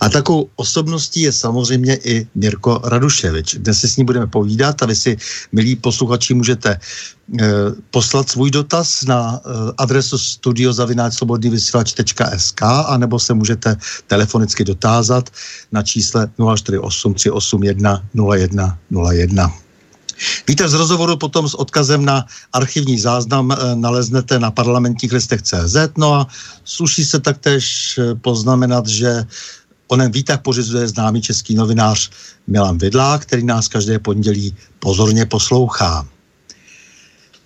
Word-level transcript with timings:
A 0.00 0.08
takovou 0.08 0.48
osobností 0.56 1.20
je 1.20 1.32
samozřejmě 1.32 1.98
i 2.04 2.26
Mirko 2.34 2.80
Raduševič. 2.84 3.54
Dnes 3.54 3.80
si 3.80 3.88
s 3.88 3.96
ní 3.96 4.04
budeme 4.04 4.26
povídat 4.26 4.82
a 4.82 4.86
vy 4.86 4.96
si, 4.96 5.16
milí 5.52 5.76
posluchači, 5.76 6.34
můžete 6.34 6.70
e, 6.70 6.78
poslat 7.90 8.28
svůj 8.28 8.50
dotaz 8.50 9.04
na 9.04 9.36
e, 9.36 9.38
adresu 9.78 10.18
studiozavináčslobodnývysílač.sk 10.18 12.62
a 12.62 12.96
nebo 12.96 13.18
se 13.18 13.34
můžete 13.34 13.76
telefonicky 14.06 14.64
dotázat 14.64 15.30
na 15.72 15.82
čísle 15.82 16.28
048 16.56 17.14
381 17.14 18.02
0101. 18.14 19.54
Víte, 20.48 20.68
z 20.68 20.74
rozhovoru 20.74 21.16
potom 21.16 21.48
s 21.48 21.54
odkazem 21.54 22.04
na 22.04 22.26
archivní 22.52 22.98
záznam 22.98 23.52
e, 23.52 23.56
naleznete 23.76 24.38
na 24.38 24.50
parlamentních 24.50 25.12
listech 25.12 25.42
CZ. 25.42 25.76
No 25.98 26.14
a 26.14 26.26
sluší 26.64 27.04
se 27.04 27.20
taktéž 27.20 27.98
poznamenat, 28.22 28.86
že 28.86 29.24
onen 29.94 30.10
výtah 30.10 30.42
pořizuje 30.42 30.88
známý 30.88 31.22
český 31.22 31.54
novinář 31.54 32.10
Milan 32.46 32.78
Vidlá, 32.78 33.18
který 33.18 33.44
nás 33.46 33.68
každé 33.68 33.98
pondělí 33.98 34.56
pozorně 34.78 35.26
poslouchá. 35.26 36.06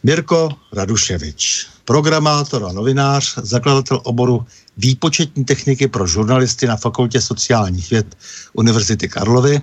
Mirko 0.02 0.48
Raduševič, 0.72 1.66
programátor 1.84 2.64
a 2.64 2.72
novinář, 2.72 3.34
zakladatel 3.42 4.00
oboru 4.04 4.46
výpočetní 4.76 5.44
techniky 5.44 5.88
pro 5.88 6.06
žurnalisty 6.06 6.66
na 6.66 6.76
Fakultě 6.76 7.20
sociálních 7.20 7.90
věd 7.90 8.16
Univerzity 8.52 9.08
Karlovy, 9.08 9.60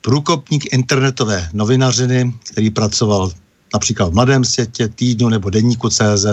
průkopník 0.00 0.72
internetové 0.72 1.48
novinařiny, 1.52 2.34
který 2.52 2.70
pracoval 2.70 3.32
například 3.72 4.10
v 4.10 4.14
Mladém 4.14 4.44
světě, 4.44 4.88
týdnu 4.88 5.28
nebo 5.28 5.50
denníku 5.50 5.88
CZ, 5.88 6.26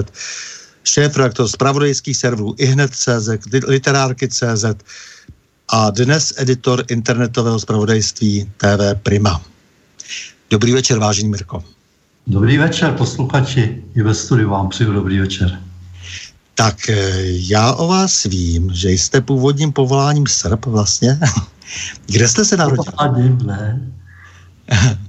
šéf 0.83 1.17
reaktor 1.17 1.47
zpravodajských 1.47 2.17
serverů 2.17 2.55
ihned.cz, 2.57 3.29
literárky 3.67 4.27
CZ 4.27 4.65
a 5.71 5.89
dnes 5.89 6.33
editor 6.37 6.83
internetového 6.87 7.59
zpravodajství 7.59 8.51
TV 8.57 8.95
Prima. 9.03 9.41
Dobrý 10.49 10.73
večer, 10.73 10.99
vážený 10.99 11.29
Mirko. 11.29 11.63
Dobrý 12.27 12.57
večer, 12.57 12.91
posluchači. 12.91 13.83
I 13.95 14.01
ve 14.01 14.13
studiu 14.13 14.49
vám 14.49 14.69
přeju 14.69 14.93
dobrý 14.93 15.19
večer. 15.19 15.59
Tak 16.55 16.89
eh, 16.89 17.11
já 17.27 17.73
o 17.73 17.87
vás 17.87 18.23
vím, 18.23 18.73
že 18.73 18.91
jste 18.91 19.21
původním 19.21 19.71
povoláním 19.73 20.27
Srb 20.27 20.65
vlastně. 20.65 21.19
Kde 22.05 22.27
jste 22.27 22.45
se 22.45 22.57
narodil? 22.57 22.83
Povoláním 22.83 23.37
ne. 23.45 23.91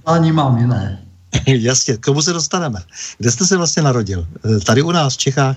Povolání 0.05 0.33
mám 0.33 0.59
jiné. 0.59 1.03
Jasně, 1.47 1.97
k 1.97 2.07
tomu 2.07 2.23
se 2.23 2.33
dostaneme. 2.33 2.81
Kde 3.19 3.31
jste 3.31 3.47
se 3.47 3.57
vlastně 3.57 3.83
narodil? 3.83 4.27
Eh, 4.45 4.61
tady 4.61 4.83
u 4.83 4.91
nás 4.93 5.15
v 5.15 5.19
Čechách? 5.19 5.57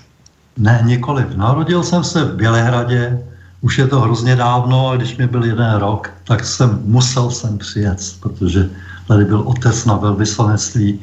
Ne, 0.58 0.82
nikoliv. 0.86 1.28
Narodil 1.36 1.84
jsem 1.84 2.04
se 2.04 2.26
v 2.26 2.36
Bělehradě, 2.36 3.24
už 3.62 3.78
je 3.78 3.88
to 3.88 4.00
hrozně 4.00 4.36
dávno 4.36 4.90
a 4.90 4.96
když 4.98 5.18
mi 5.18 5.28
byl 5.28 5.44
jeden 5.44 5.74
rok, 5.74 6.10
tak 6.24 6.46
jsem 6.46 6.82
musel 6.86 7.32
sem 7.32 7.58
přijet, 7.58 8.16
protože 8.20 8.70
tady 9.08 9.26
byl 9.26 9.40
otec 9.40 9.86
na 9.86 9.96
velvyslanectví 9.98 11.00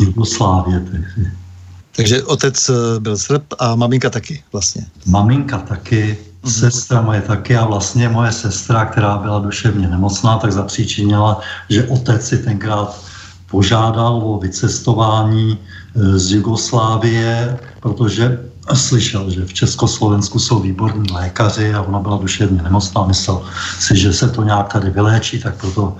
Jugoslávě. 0.00 0.80
Takže. 0.90 1.30
takže 1.96 2.22
otec 2.22 2.68
eh, 2.68 3.00
byl 3.00 3.16
Srb 3.18 3.42
a 3.58 3.74
maminka 3.74 4.10
taky 4.10 4.42
vlastně. 4.52 4.86
Maminka 5.06 5.58
taky, 5.58 6.18
mm-hmm. 6.42 6.50
sestra 6.50 7.00
moje 7.00 7.20
taky 7.20 7.56
a 7.56 7.64
vlastně 7.64 8.08
moje 8.08 8.32
sestra, 8.32 8.84
která 8.84 9.18
byla 9.18 9.38
duševně 9.38 9.88
nemocná, 9.88 10.38
tak 10.38 10.52
zapříčinila, 10.52 11.40
že 11.70 11.84
otec 11.84 12.28
si 12.28 12.38
tenkrát 12.38 13.00
požádal 13.50 14.22
o 14.24 14.38
vycestování 14.38 15.58
z 15.96 16.32
Jugoslávie, 16.32 17.58
protože 17.80 18.38
slyšel, 18.74 19.30
že 19.30 19.44
v 19.44 19.52
Československu 19.54 20.38
jsou 20.38 20.60
výborní 20.60 21.10
lékaři 21.12 21.74
a 21.74 21.82
ona 21.82 21.98
byla 21.98 22.18
duševně 22.18 22.62
nemocná, 22.62 23.06
myslel 23.06 23.42
si, 23.78 23.96
že 23.96 24.12
se 24.12 24.28
to 24.28 24.42
nějak 24.42 24.72
tady 24.72 24.90
vyléčí, 24.90 25.38
tak 25.38 25.56
proto 25.56 25.96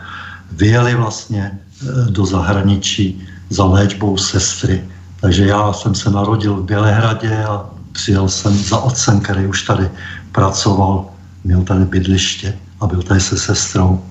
vyjeli 0.53 0.95
vlastně 0.95 1.43
e, 1.43 2.11
do 2.11 2.27
zahraničí 2.27 3.23
za 3.51 3.65
léčbou 3.65 4.19
sestry. 4.19 4.85
Takže 5.21 5.47
já 5.47 5.73
jsem 5.73 5.95
se 5.95 6.11
narodil 6.11 6.57
v 6.57 6.65
Bělehradě 6.65 7.45
a 7.45 7.71
přijel 7.93 8.29
jsem 8.29 8.59
za 8.59 8.79
otcem, 8.79 9.21
který 9.21 9.47
už 9.47 9.63
tady 9.63 9.91
pracoval, 10.33 11.09
měl 11.45 11.63
tady 11.63 11.85
bydliště 11.85 12.59
a 12.81 12.87
byl 12.87 13.03
tady 13.03 13.21
se 13.21 13.39
sestrou. 13.39 14.05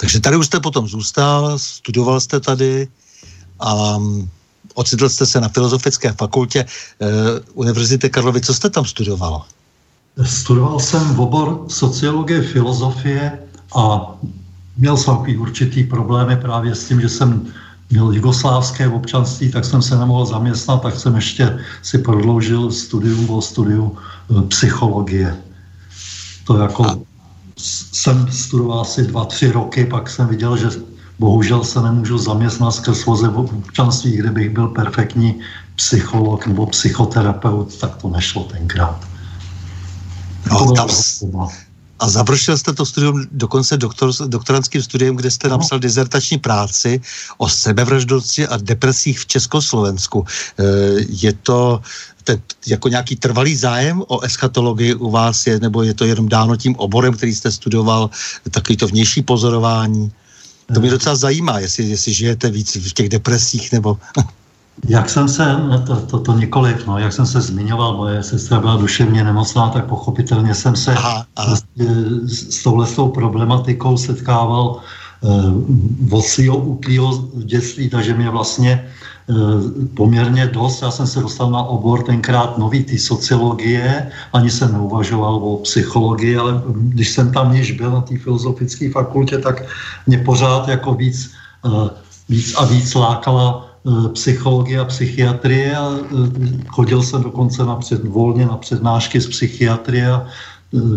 Takže 0.00 0.20
tady 0.20 0.36
už 0.36 0.46
jste 0.46 0.60
potom 0.60 0.88
zůstal, 0.88 1.58
studoval 1.58 2.20
jste 2.20 2.40
tady 2.40 2.88
a 3.60 3.98
ocitl 4.74 5.08
jste 5.08 5.26
se 5.26 5.40
na 5.40 5.48
Filozofické 5.48 6.12
fakultě 6.12 6.64
uh, 6.64 7.08
Univerzity 7.54 8.10
Karlovy. 8.10 8.40
Co 8.40 8.54
jste 8.54 8.70
tam 8.70 8.84
studoval? 8.84 9.42
Studoval 10.22 10.80
jsem 10.80 11.14
v 11.14 11.20
obor 11.20 11.64
sociologie, 11.68 12.42
filozofie 12.42 13.38
a 13.76 14.14
měl 14.76 14.96
jsem 14.96 15.14
takový 15.14 15.36
určitý 15.36 15.84
problémy 15.84 16.36
právě 16.36 16.74
s 16.74 16.88
tím, 16.88 17.00
že 17.00 17.08
jsem 17.08 17.46
měl 17.90 18.12
jugoslávské 18.12 18.88
občanství, 18.88 19.50
tak 19.50 19.64
jsem 19.64 19.82
se 19.82 19.98
nemohl 19.98 20.26
zaměstnat, 20.26 20.82
tak 20.82 20.98
jsem 20.98 21.14
ještě 21.14 21.58
si 21.82 21.98
prodloužil 21.98 22.70
studium 22.70 23.30
o 23.30 23.42
studiu 23.42 23.96
eh, 23.96 24.42
psychologie. 24.42 25.36
to 26.46 26.58
jako 26.58 27.02
jsem 27.56 28.32
studoval 28.32 28.80
asi 28.80 29.06
dva, 29.06 29.24
tři 29.24 29.50
roky, 29.50 29.86
pak 29.86 30.10
jsem 30.10 30.26
viděl, 30.26 30.56
že 30.56 30.70
bohužel 31.18 31.64
se 31.64 31.82
nemůžu 31.82 32.18
zaměstnat 32.18 32.70
skrz 32.70 33.04
v 33.06 33.38
občanství, 33.38 34.16
kde 34.16 34.30
bych 34.30 34.50
byl 34.50 34.68
perfektní 34.68 35.40
psycholog 35.76 36.46
nebo 36.46 36.66
psychoterapeut, 36.66 37.78
tak 37.78 37.96
to 37.96 38.08
nešlo 38.08 38.44
tenkrát. 38.44 39.00
No, 40.50 40.72
tam, 40.72 40.88
a 41.98 42.08
završil 42.08 42.58
jste 42.58 42.72
to 42.72 42.86
studium 42.86 43.26
dokonce 43.32 43.76
doktor, 43.76 44.10
doktorantským 44.26 44.82
studiem, 44.82 45.16
kde 45.16 45.30
jste 45.30 45.48
napsal 45.48 45.78
dizertační 45.78 46.38
práci 46.38 47.00
o 47.38 47.48
sebevraždosti 47.48 48.46
a 48.46 48.56
depresích 48.56 49.18
v 49.20 49.26
Československu. 49.26 50.24
E, 50.24 50.64
je 51.08 51.32
to 51.32 51.80
ten, 52.24 52.42
jako 52.66 52.88
nějaký 52.88 53.16
trvalý 53.16 53.56
zájem 53.56 54.02
o 54.08 54.20
eschatologii 54.20 54.94
u 54.94 55.10
vás 55.10 55.46
je, 55.46 55.60
nebo 55.60 55.82
je 55.82 55.94
to 55.94 56.04
jenom 56.04 56.28
dáno 56.28 56.56
tím 56.56 56.76
oborem, 56.76 57.14
který 57.14 57.34
jste 57.34 57.52
studoval, 57.52 58.10
takový 58.50 58.76
to 58.76 58.86
vnější 58.86 59.22
pozorování? 59.22 60.12
To 60.74 60.80
mě 60.80 60.90
docela 60.90 61.16
zajímá, 61.16 61.58
jestli, 61.58 61.84
jestli 61.84 62.12
žijete 62.12 62.50
víc 62.50 62.76
v 62.76 62.92
těch 62.92 63.08
depresích, 63.08 63.72
nebo... 63.72 63.98
Jak 64.88 65.10
jsem 65.10 65.28
se, 65.28 65.52
no 65.58 65.82
to, 65.86 65.96
to, 65.96 66.18
to 66.20 66.38
nikoliv, 66.38 66.86
no, 66.86 66.98
jak 66.98 67.12
jsem 67.12 67.26
se 67.26 67.40
zmiňoval, 67.40 67.96
moje 67.96 68.22
sestra 68.22 68.60
byla 68.60 68.76
duševně 68.76 69.24
nemocná, 69.24 69.68
tak 69.68 69.86
pochopitelně 69.86 70.54
jsem 70.54 70.76
se 70.76 70.94
aha, 70.94 71.26
aha. 71.36 71.56
S, 71.56 72.58
s 72.58 72.62
touhle 72.62 72.86
s 72.86 72.92
tou 72.94 73.08
problematikou 73.08 73.96
setkával 73.96 74.80
eh, 75.24 76.14
od 76.14 76.22
svého 76.22 76.56
útlýho 76.56 77.28
dětství, 77.44 77.90
takže 77.90 78.14
mě 78.14 78.30
vlastně 78.30 78.84
eh, 78.84 79.03
poměrně 79.96 80.46
dost, 80.46 80.82
já 80.82 80.90
jsem 80.90 81.06
se 81.06 81.20
dostal 81.20 81.50
na 81.50 81.62
obor 81.62 82.02
tenkrát 82.02 82.58
nový 82.58 82.84
ty 82.84 82.98
sociologie, 82.98 84.10
ani 84.32 84.50
jsem 84.50 84.72
neuvažoval 84.72 85.34
o 85.34 85.56
psychologii, 85.56 86.36
ale 86.36 86.62
když 86.68 87.10
jsem 87.10 87.32
tam 87.32 87.54
již 87.56 87.70
byl 87.70 87.90
na 87.90 88.00
té 88.00 88.18
filozofické 88.18 88.90
fakultě, 88.90 89.38
tak 89.38 89.64
mě 90.06 90.18
pořád 90.18 90.68
jako 90.68 90.94
víc, 90.94 91.32
eh, 91.64 91.90
víc 92.28 92.54
a 92.54 92.64
víc 92.64 92.94
lákala 92.94 93.74
Eh, 93.84 94.08
psychologie 94.16 94.80
a 94.80 94.84
psychiatrie. 94.88 95.76
Eh, 95.76 95.98
chodil 96.68 97.02
jsem 97.02 97.22
dokonce 97.22 97.64
na 97.64 97.76
před, 97.76 98.04
volně 98.04 98.46
na 98.46 98.56
přednášky 98.56 99.20
z 99.20 99.28
psychiatrie 99.28 100.08
eh, 100.08 100.24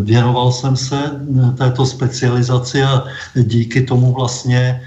věnoval 0.07 0.51
jsem 0.51 0.77
se 0.77 1.19
této 1.57 1.85
specializaci 1.85 2.83
a 2.83 3.03
díky 3.35 3.83
tomu 3.83 4.13
vlastně 4.13 4.81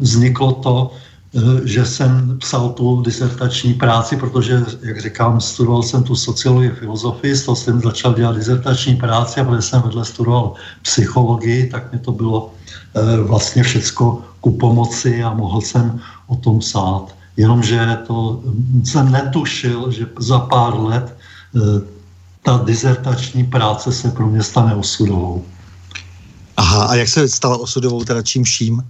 vzniklo 0.00 0.52
to, 0.52 0.90
že 1.64 1.84
jsem 1.84 2.38
psal 2.38 2.68
tu 2.68 3.02
disertační 3.02 3.74
práci, 3.74 4.16
protože, 4.16 4.64
jak 4.82 5.00
říkám, 5.00 5.40
studoval 5.40 5.82
jsem 5.82 6.02
tu 6.02 6.16
sociologii, 6.16 6.70
filozofii, 6.70 7.36
z 7.36 7.44
toho 7.44 7.56
jsem 7.56 7.80
začal 7.80 8.14
dělat 8.14 8.36
disertační 8.36 8.96
práci 8.96 9.40
a 9.40 9.44
protože 9.44 9.62
jsem 9.62 9.82
vedle 9.82 10.04
studoval 10.04 10.54
psychologii, 10.82 11.68
tak 11.70 11.92
mi 11.92 11.98
to 11.98 12.12
bylo 12.12 12.52
vlastně 13.22 13.62
všecko 13.62 14.22
ku 14.40 14.50
pomoci 14.50 15.22
a 15.22 15.34
mohl 15.34 15.60
jsem 15.60 16.00
o 16.26 16.36
tom 16.36 16.58
psát. 16.58 17.14
Jenomže 17.36 17.98
to 18.06 18.42
jsem 18.84 19.12
netušil, 19.12 19.90
že 19.90 20.06
za 20.18 20.38
pár 20.38 20.80
let 20.80 21.16
eh, 21.56 21.60
ta 22.42 22.62
dizertační 22.64 23.44
práce 23.44 23.92
se 23.92 24.10
pro 24.10 24.26
mě 24.26 24.42
stane 24.42 24.74
osudovou. 24.74 25.44
Aha, 26.56 26.86
a 26.86 26.94
jak 26.94 27.08
se 27.08 27.28
stala 27.28 27.56
osudovou, 27.56 28.04
teda 28.04 28.22
čím 28.22 28.44
vším? 28.44 28.82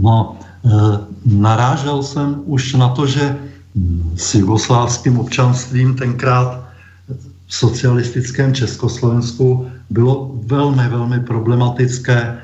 No, 0.00 0.36
e, 0.64 0.68
narážel 1.24 2.02
jsem 2.02 2.42
už 2.44 2.74
na 2.74 2.88
to, 2.88 3.06
že 3.06 3.36
s 4.16 4.34
jugoslávským 4.34 5.18
občanstvím 5.18 5.94
tenkrát 5.94 6.64
v 7.46 7.54
socialistickém 7.54 8.54
Československu 8.54 9.66
bylo 9.90 10.32
velmi, 10.46 10.88
velmi 10.88 11.20
problematické 11.20 12.16
e, 12.16 12.38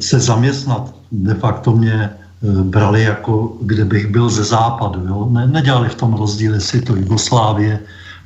se 0.00 0.20
zaměstnat. 0.20 0.94
De 1.12 1.34
facto 1.34 1.76
mě 1.76 2.10
Eh, 2.44 2.62
brali 2.62 3.02
jako, 3.02 3.56
kde 3.60 3.84
bych 3.84 4.06
byl 4.06 4.28
ze 4.28 4.44
západu. 4.44 5.06
Jo? 5.08 5.28
Ne, 5.30 5.46
nedělali 5.46 5.88
v 5.88 5.94
tom 5.94 6.14
rozdíl, 6.14 6.54
jestli 6.54 6.80
to 6.80 6.96
Jugoslávie 6.96 7.80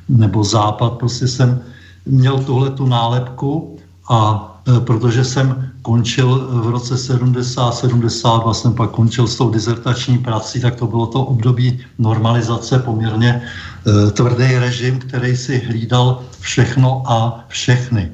nebo 0.09 0.43
západ. 0.43 0.93
Prostě 0.99 1.27
jsem 1.27 1.61
měl 2.05 2.39
tuhle 2.43 2.69
tu 2.69 2.85
nálepku 2.85 3.77
a 4.09 4.19
e, 4.19 4.48
protože 4.79 5.25
jsem 5.25 5.71
končil 5.81 6.47
v 6.51 6.69
roce 6.69 6.97
70, 6.97 7.71
72 7.75 8.53
jsem 8.53 8.73
pak 8.73 8.91
končil 8.91 9.27
s 9.27 9.35
tou 9.35 9.49
dizertační 9.49 10.17
prací, 10.17 10.61
tak 10.61 10.75
to 10.75 10.87
bylo 10.87 11.07
to 11.07 11.25
období 11.25 11.79
normalizace, 11.97 12.79
poměrně 12.79 13.41
e, 13.41 14.11
tvrdý 14.11 14.57
režim, 14.57 14.99
který 14.99 15.37
si 15.37 15.57
hlídal 15.57 16.21
všechno 16.39 17.03
a 17.05 17.45
všechny. 17.47 18.11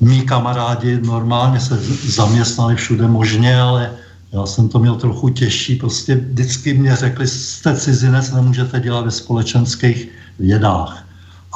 Mí 0.00 0.22
kamarádi 0.22 1.00
normálně 1.02 1.60
se 1.60 1.80
zaměstnali 2.06 2.76
všude 2.76 3.08
možně, 3.08 3.60
ale 3.60 3.90
já 4.32 4.46
jsem 4.46 4.68
to 4.68 4.78
měl 4.78 4.96
trochu 4.96 5.28
těžší, 5.28 5.76
prostě 5.76 6.14
vždycky 6.14 6.74
mě 6.74 6.96
řekli, 6.96 7.26
jste 7.26 7.76
cizinec, 7.76 8.30
nemůžete 8.30 8.80
dělat 8.80 9.04
ve 9.04 9.10
společenských 9.10 10.08
vědách. 10.38 11.04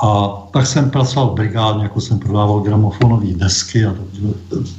A 0.03 0.29
tak 0.51 0.67
jsem 0.67 0.91
pracoval 0.91 1.31
v 1.31 1.35
brigádě, 1.35 1.83
jako 1.83 2.01
jsem 2.01 2.19
prodával 2.19 2.61
gramofonové 2.61 3.35
desky 3.35 3.87
a 3.87 3.95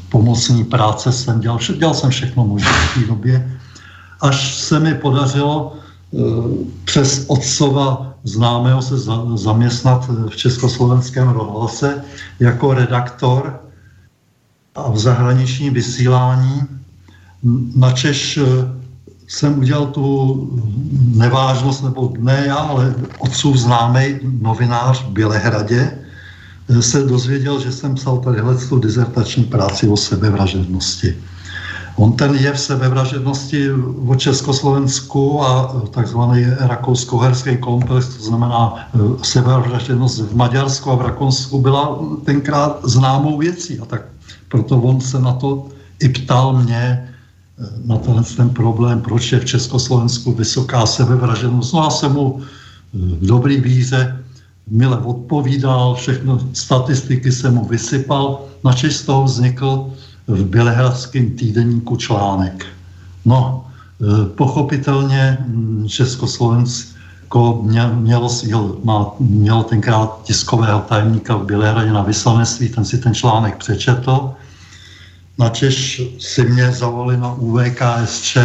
pomocní 0.10 0.64
práce 0.64 1.12
jsem 1.12 1.40
dělal, 1.40 1.60
dělal 1.78 1.94
jsem 1.94 2.10
všechno 2.10 2.46
možné 2.46 2.72
v 2.72 2.94
té 2.94 3.08
době. 3.08 3.60
Až 4.22 4.56
se 4.56 4.80
mi 4.80 4.94
podařilo 4.96 5.74
e, 5.74 6.18
přes 6.86 7.26
otcova 7.28 8.14
známého 8.24 8.82
se 8.82 8.98
zaměstnat 9.36 10.10
v 10.30 10.36
Československém 10.36 11.30
rozhlase 11.30 12.04
jako 12.40 12.74
redaktor 12.74 13.60
a 14.76 14.92
v 14.92 14.98
zahraničním 14.98 15.74
vysílání 15.74 16.62
načež 17.76 18.38
eh, 18.38 18.44
jsem 19.28 19.60
udělal 19.60 19.86
tu 19.86 20.50
nevážnost, 21.16 21.84
nebo 21.84 22.14
ne 22.20 22.44
já, 22.48 22.56
ale 22.56 22.96
otcův 23.20 23.56
známý 23.56 24.20
novinář 24.42 25.06
v 25.06 25.10
Bělehradě 25.10 25.92
eh, 26.70 26.82
se 26.82 27.04
dozvěděl, 27.04 27.60
že 27.60 27.72
jsem 27.72 27.96
psal 27.96 28.18
tadyhle 28.18 28.56
tu 28.58 28.80
dizertační 28.80 29.44
práci 29.44 29.88
o 29.88 29.98
sebevražednosti. 29.98 31.16
On 31.96 32.14
ten 32.14 32.36
je 32.36 32.54
v 32.54 32.60
sebevražednosti 32.60 33.72
o 34.08 34.16
Československu 34.16 35.42
a 35.42 35.82
takzvaný 35.92 36.46
rakousko-herský 36.60 37.58
komplex, 37.58 38.08
to 38.08 38.24
znamená 38.24 38.74
eh, 38.76 39.00
sebevražednost 39.24 40.20
v 40.20 40.36
Maďarsku 40.36 40.92
a 40.92 40.96
v 40.96 41.02
Rakounsku 41.02 41.62
byla 41.62 42.00
tenkrát 42.24 42.80
známou 42.84 43.38
věcí. 43.38 43.80
A 43.80 43.86
tak 43.86 44.02
proto 44.50 44.78
on 44.78 45.02
se 45.02 45.20
na 45.20 45.34
to 45.34 45.68
i 46.00 46.10
ptal 46.10 46.54
mě, 46.54 47.15
na 47.86 47.98
tenhle 47.98 48.24
ten 48.24 48.50
problém, 48.50 49.02
proč 49.02 49.32
je 49.32 49.40
v 49.40 49.46
Československu 49.46 50.32
vysoká 50.32 50.86
sebevražednost. 50.86 51.74
No 51.74 51.88
a 51.88 51.90
jsem 51.90 52.12
mu 52.12 52.42
v 52.94 53.26
dobrý 53.26 53.62
víře 53.62 54.20
mile 54.68 54.98
odpovídal, 54.98 55.96
všechno 55.96 56.40
statistiky 56.54 57.32
jsem 57.32 57.54
mu 57.54 57.66
vysypal, 57.66 58.42
načež 58.64 58.96
z 58.96 59.06
toho 59.06 59.24
vznikl 59.24 59.94
v 60.28 60.44
Bělehradském 60.44 61.32
týdenníku 61.32 61.96
článek. 61.96 62.66
No, 63.26 63.66
e, 64.02 64.30
pochopitelně 64.30 65.38
mm, 65.48 65.86
Československo 65.88 67.62
mělo, 67.64 68.30
mělo, 68.44 69.16
mělo 69.20 69.64
tenkrát 69.64 70.20
tiskového 70.24 70.80
tajemníka 70.80 71.36
v 71.36 71.46
Bělehradě 71.46 71.92
na 71.92 72.02
vyslanectví, 72.04 72.70
ten 72.70 72.86
si 72.86 72.98
ten 72.98 73.14
článek 73.14 73.58
přečetl 73.58 74.34
načež 75.38 76.02
si 76.20 76.44
mě 76.44 76.72
zavolali 76.72 77.18
na 77.18 77.34
UVKSČ, 77.34 78.38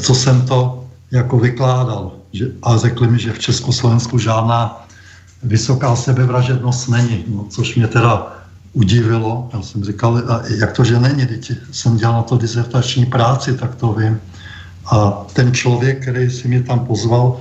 co 0.00 0.14
jsem 0.14 0.46
to 0.46 0.84
jako 1.10 1.38
vykládal. 1.38 2.12
Že, 2.32 2.46
a 2.62 2.76
řekli 2.76 3.08
mi, 3.08 3.18
že 3.18 3.32
v 3.32 3.38
Československu 3.38 4.18
žádná 4.18 4.86
vysoká 5.42 5.96
sebevražednost 5.96 6.88
není, 6.88 7.24
no, 7.28 7.46
což 7.50 7.74
mě 7.74 7.86
teda 7.86 8.38
udivilo. 8.72 9.50
Já 9.52 9.62
jsem 9.62 9.84
říkal, 9.84 10.22
a 10.28 10.42
jak 10.58 10.72
to, 10.72 10.84
že 10.84 11.00
není, 11.00 11.26
teď 11.26 11.52
jsem 11.72 11.96
dělal 11.96 12.14
na 12.14 12.22
to 12.22 12.38
dizertační 12.38 13.06
práci, 13.06 13.56
tak 13.56 13.74
to 13.74 13.92
vím. 13.92 14.20
A 14.92 15.26
ten 15.32 15.54
člověk, 15.54 16.02
který 16.02 16.30
si 16.30 16.48
mě 16.48 16.62
tam 16.62 16.80
pozval, 16.86 17.40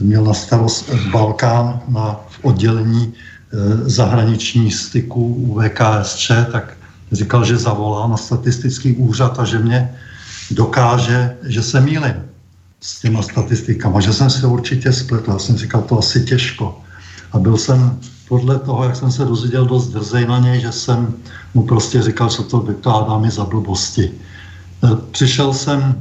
měl 0.00 0.24
na 0.24 0.34
starost 0.34 0.90
Balkán 1.10 1.80
na 1.88 2.20
oddělení 2.42 3.12
e, 3.12 3.88
zahraničních 3.88 4.74
styků 4.74 5.34
UVKSČ, 5.34 6.30
tak 6.52 6.73
říkal, 7.14 7.44
že 7.44 7.58
zavolá 7.58 8.06
na 8.06 8.16
statistický 8.16 8.96
úřad 8.96 9.38
a 9.38 9.44
že 9.44 9.58
mě 9.58 9.94
dokáže, 10.50 11.36
že 11.42 11.62
se 11.62 11.80
mýlím 11.80 12.14
s 12.80 13.00
těma 13.00 13.22
statistikama, 13.22 14.00
že 14.00 14.12
jsem 14.12 14.30
se 14.30 14.46
určitě 14.46 14.92
spletl. 14.92 15.30
Já 15.30 15.38
jsem 15.38 15.56
říkal, 15.56 15.82
to 15.82 15.98
asi 15.98 16.24
těžko. 16.24 16.80
A 17.32 17.38
byl 17.38 17.56
jsem 17.56 17.98
podle 18.28 18.58
toho, 18.58 18.84
jak 18.84 18.96
jsem 18.96 19.10
se 19.10 19.24
dozvěděl 19.24 19.66
dost 19.66 19.88
drzej 19.88 20.26
na 20.26 20.38
něj, 20.38 20.60
že 20.60 20.72
jsem 20.72 21.14
mu 21.54 21.62
prostě 21.62 22.02
říkal, 22.02 22.28
co 22.28 22.42
to 22.42 22.60
vykládá 22.60 23.18
mi 23.18 23.30
za 23.30 23.44
blbosti. 23.44 24.10
E, 24.10 24.96
přišel 25.10 25.52
jsem 25.52 25.94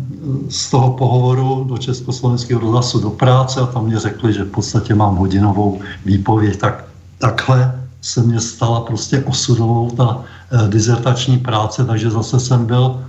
z 0.50 0.70
toho 0.70 0.93
pohovoru 0.93 1.63
do 1.70 1.77
Československého 1.77 2.62
rozhlasu 2.62 3.00
do 3.00 3.10
práce 3.10 3.60
a 3.60 3.65
tam 3.65 3.86
mě 3.86 4.00
řekli, 4.00 4.34
že 4.34 4.43
v 4.43 4.51
podstatě 4.51 4.96
mám 4.96 5.15
hodinovou 5.15 5.82
výpověď. 6.05 6.58
Tak 6.60 6.86
takhle 7.17 7.84
se 8.01 8.24
mě 8.24 8.39
stala 8.39 8.82
prostě 8.82 9.24
osudovou 9.24 9.89
ta 9.91 10.24
dizertační 10.67 11.38
práce, 11.38 11.86
takže 11.86 12.10
zase 12.10 12.39
jsem 12.39 12.65
byl 12.65 13.03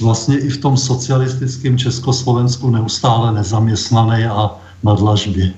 vlastně 0.00 0.38
i 0.38 0.48
v 0.48 0.60
tom 0.60 0.76
socialistickém 0.76 1.78
Československu 1.78 2.70
neustále 2.70 3.32
nezaměstnaný 3.32 4.24
a 4.24 4.50
na 4.82 4.94
dlažbě. 4.94 5.52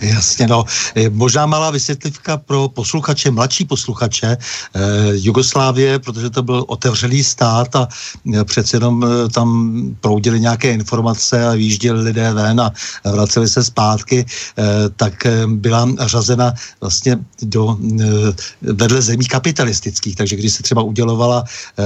Jasně, 0.00 0.46
no. 0.46 0.64
Možná 1.10 1.46
malá 1.46 1.70
vysvětlivka 1.70 2.36
pro 2.36 2.68
posluchače, 2.68 3.30
mladší 3.30 3.64
posluchače 3.64 4.36
eh, 4.36 4.80
Jugoslávie, 5.12 5.98
protože 5.98 6.30
to 6.30 6.42
byl 6.42 6.64
otevřený 6.68 7.24
stát 7.24 7.76
a 7.76 7.88
eh, 8.34 8.44
přece 8.44 8.76
jenom 8.76 9.04
eh, 9.04 9.28
tam 9.28 9.74
proudily 10.00 10.40
nějaké 10.40 10.72
informace 10.72 11.46
a 11.48 11.52
výjížděli 11.52 12.02
lidé 12.02 12.32
ven 12.32 12.60
a 12.60 12.72
vraceli 13.04 13.48
se 13.48 13.64
zpátky, 13.64 14.26
eh, 14.58 14.64
tak 14.96 15.26
eh, 15.26 15.46
byla 15.46 15.88
řazena 16.00 16.54
vlastně 16.80 17.18
do 17.42 17.78
eh, 18.00 18.32
vedle 18.72 19.02
zemí 19.02 19.26
kapitalistických, 19.26 20.16
takže 20.16 20.36
když 20.36 20.52
se 20.52 20.62
třeba 20.62 20.82
udělovala 20.82 21.44
eh, 21.44 21.84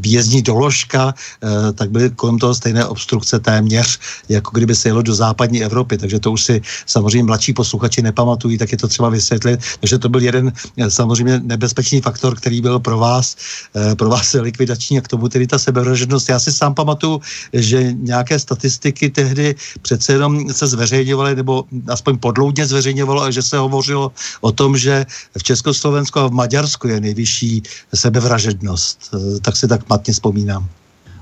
výjezdní 0.00 0.42
doložka, 0.42 1.14
eh, 1.14 1.72
tak 1.72 1.90
byly 1.90 2.10
kolem 2.10 2.38
toho 2.38 2.54
stejné 2.54 2.84
obstrukce 2.84 3.38
téměř, 3.38 3.98
jako 4.28 4.50
kdyby 4.54 4.74
se 4.74 4.88
jelo 4.88 5.02
do 5.02 5.14
západní 5.14 5.64
Evropy, 5.64 5.98
takže 5.98 6.20
to 6.20 6.32
už 6.32 6.44
si 6.44 6.60
samozřejmě 6.86 7.05
mladší 7.22 7.52
posluchači 7.52 8.02
nepamatují, 8.02 8.58
tak 8.58 8.72
je 8.72 8.78
to 8.78 8.88
třeba 8.88 9.08
vysvětlit. 9.08 9.60
Takže 9.80 9.98
to 9.98 10.08
byl 10.08 10.22
jeden 10.22 10.52
eh, 10.52 10.90
samozřejmě 10.90 11.40
nebezpečný 11.40 12.00
faktor, 12.00 12.36
který 12.36 12.60
byl 12.60 12.78
pro 12.78 12.98
vás, 12.98 13.36
eh, 13.74 13.94
pro 13.94 14.08
vás 14.08 14.32
likvidační 14.40 14.98
a 14.98 15.00
k 15.00 15.08
tomu 15.08 15.28
tedy 15.28 15.46
ta 15.46 15.58
sebevražednost. 15.58 16.28
Já 16.28 16.38
si 16.38 16.52
sám 16.52 16.74
pamatuju, 16.74 17.20
že 17.52 17.92
nějaké 17.92 18.38
statistiky 18.38 19.10
tehdy 19.10 19.54
přece 19.82 20.12
jenom 20.12 20.52
se 20.52 20.66
zveřejňovaly, 20.66 21.36
nebo 21.36 21.64
aspoň 21.88 22.18
podloudně 22.18 22.66
zveřejňovalo, 22.66 23.22
a 23.22 23.30
že 23.30 23.42
se 23.42 23.58
hovořilo 23.58 24.12
o 24.40 24.52
tom, 24.52 24.76
že 24.76 25.06
v 25.38 25.42
Československu 25.42 26.18
a 26.18 26.26
v 26.26 26.32
Maďarsku 26.32 26.88
je 26.88 27.00
nejvyšší 27.00 27.62
sebevražednost. 27.94 29.10
Eh, 29.14 29.40
tak 29.40 29.56
si 29.56 29.68
tak 29.68 29.88
matně 29.88 30.12
vzpomínám. 30.12 30.68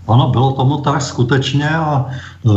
Ano, 0.08 0.28
bylo 0.28 0.52
tomu 0.52 0.76
tak 0.80 1.02
skutečně 1.02 1.68
a 1.68 2.06
e, 2.06 2.50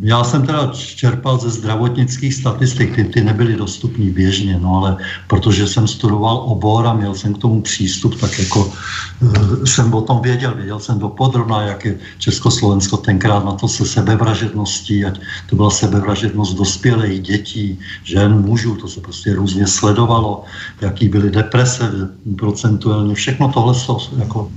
já 0.00 0.24
jsem 0.24 0.46
teda 0.46 0.70
čerpal 0.74 1.38
ze 1.38 1.50
zdravotnických 1.50 2.34
statistik, 2.34 2.94
ty, 2.94 3.04
ty 3.04 3.24
nebyly 3.24 3.56
dostupné 3.56 4.10
běžně, 4.10 4.58
no 4.62 4.76
ale 4.76 4.96
protože 5.26 5.66
jsem 5.66 5.88
studoval 5.88 6.36
obor 6.46 6.86
a 6.86 6.94
měl 6.94 7.14
jsem 7.14 7.34
k 7.34 7.38
tomu 7.38 7.62
přístup, 7.62 8.20
tak 8.20 8.38
jako 8.38 8.70
e, 8.70 9.66
jsem 9.66 9.94
o 9.94 10.02
tom 10.02 10.20
věděl, 10.20 10.54
věděl 10.54 10.78
jsem 10.78 10.98
do 10.98 11.08
podrobná, 11.08 11.62
jak 11.62 11.84
je 11.84 11.98
Československo 12.18 12.96
tenkrát 12.96 13.44
na 13.44 13.52
to 13.52 13.68
se 13.68 13.86
sebevražedností, 13.86 15.04
ať 15.04 15.20
to 15.50 15.56
byla 15.56 15.70
sebevražednost 15.70 16.56
dospělých 16.56 17.20
dětí, 17.20 17.78
žen, 18.04 18.40
mužů, 18.46 18.76
to 18.76 18.88
se 18.88 19.00
prostě 19.00 19.34
různě 19.34 19.66
sledovalo, 19.66 20.44
jaký 20.80 21.08
byly 21.08 21.30
deprese 21.30 21.90
procentuálně, 22.38 23.14
všechno 23.14 23.52
tohle 23.52 23.74
jako 24.18 24.50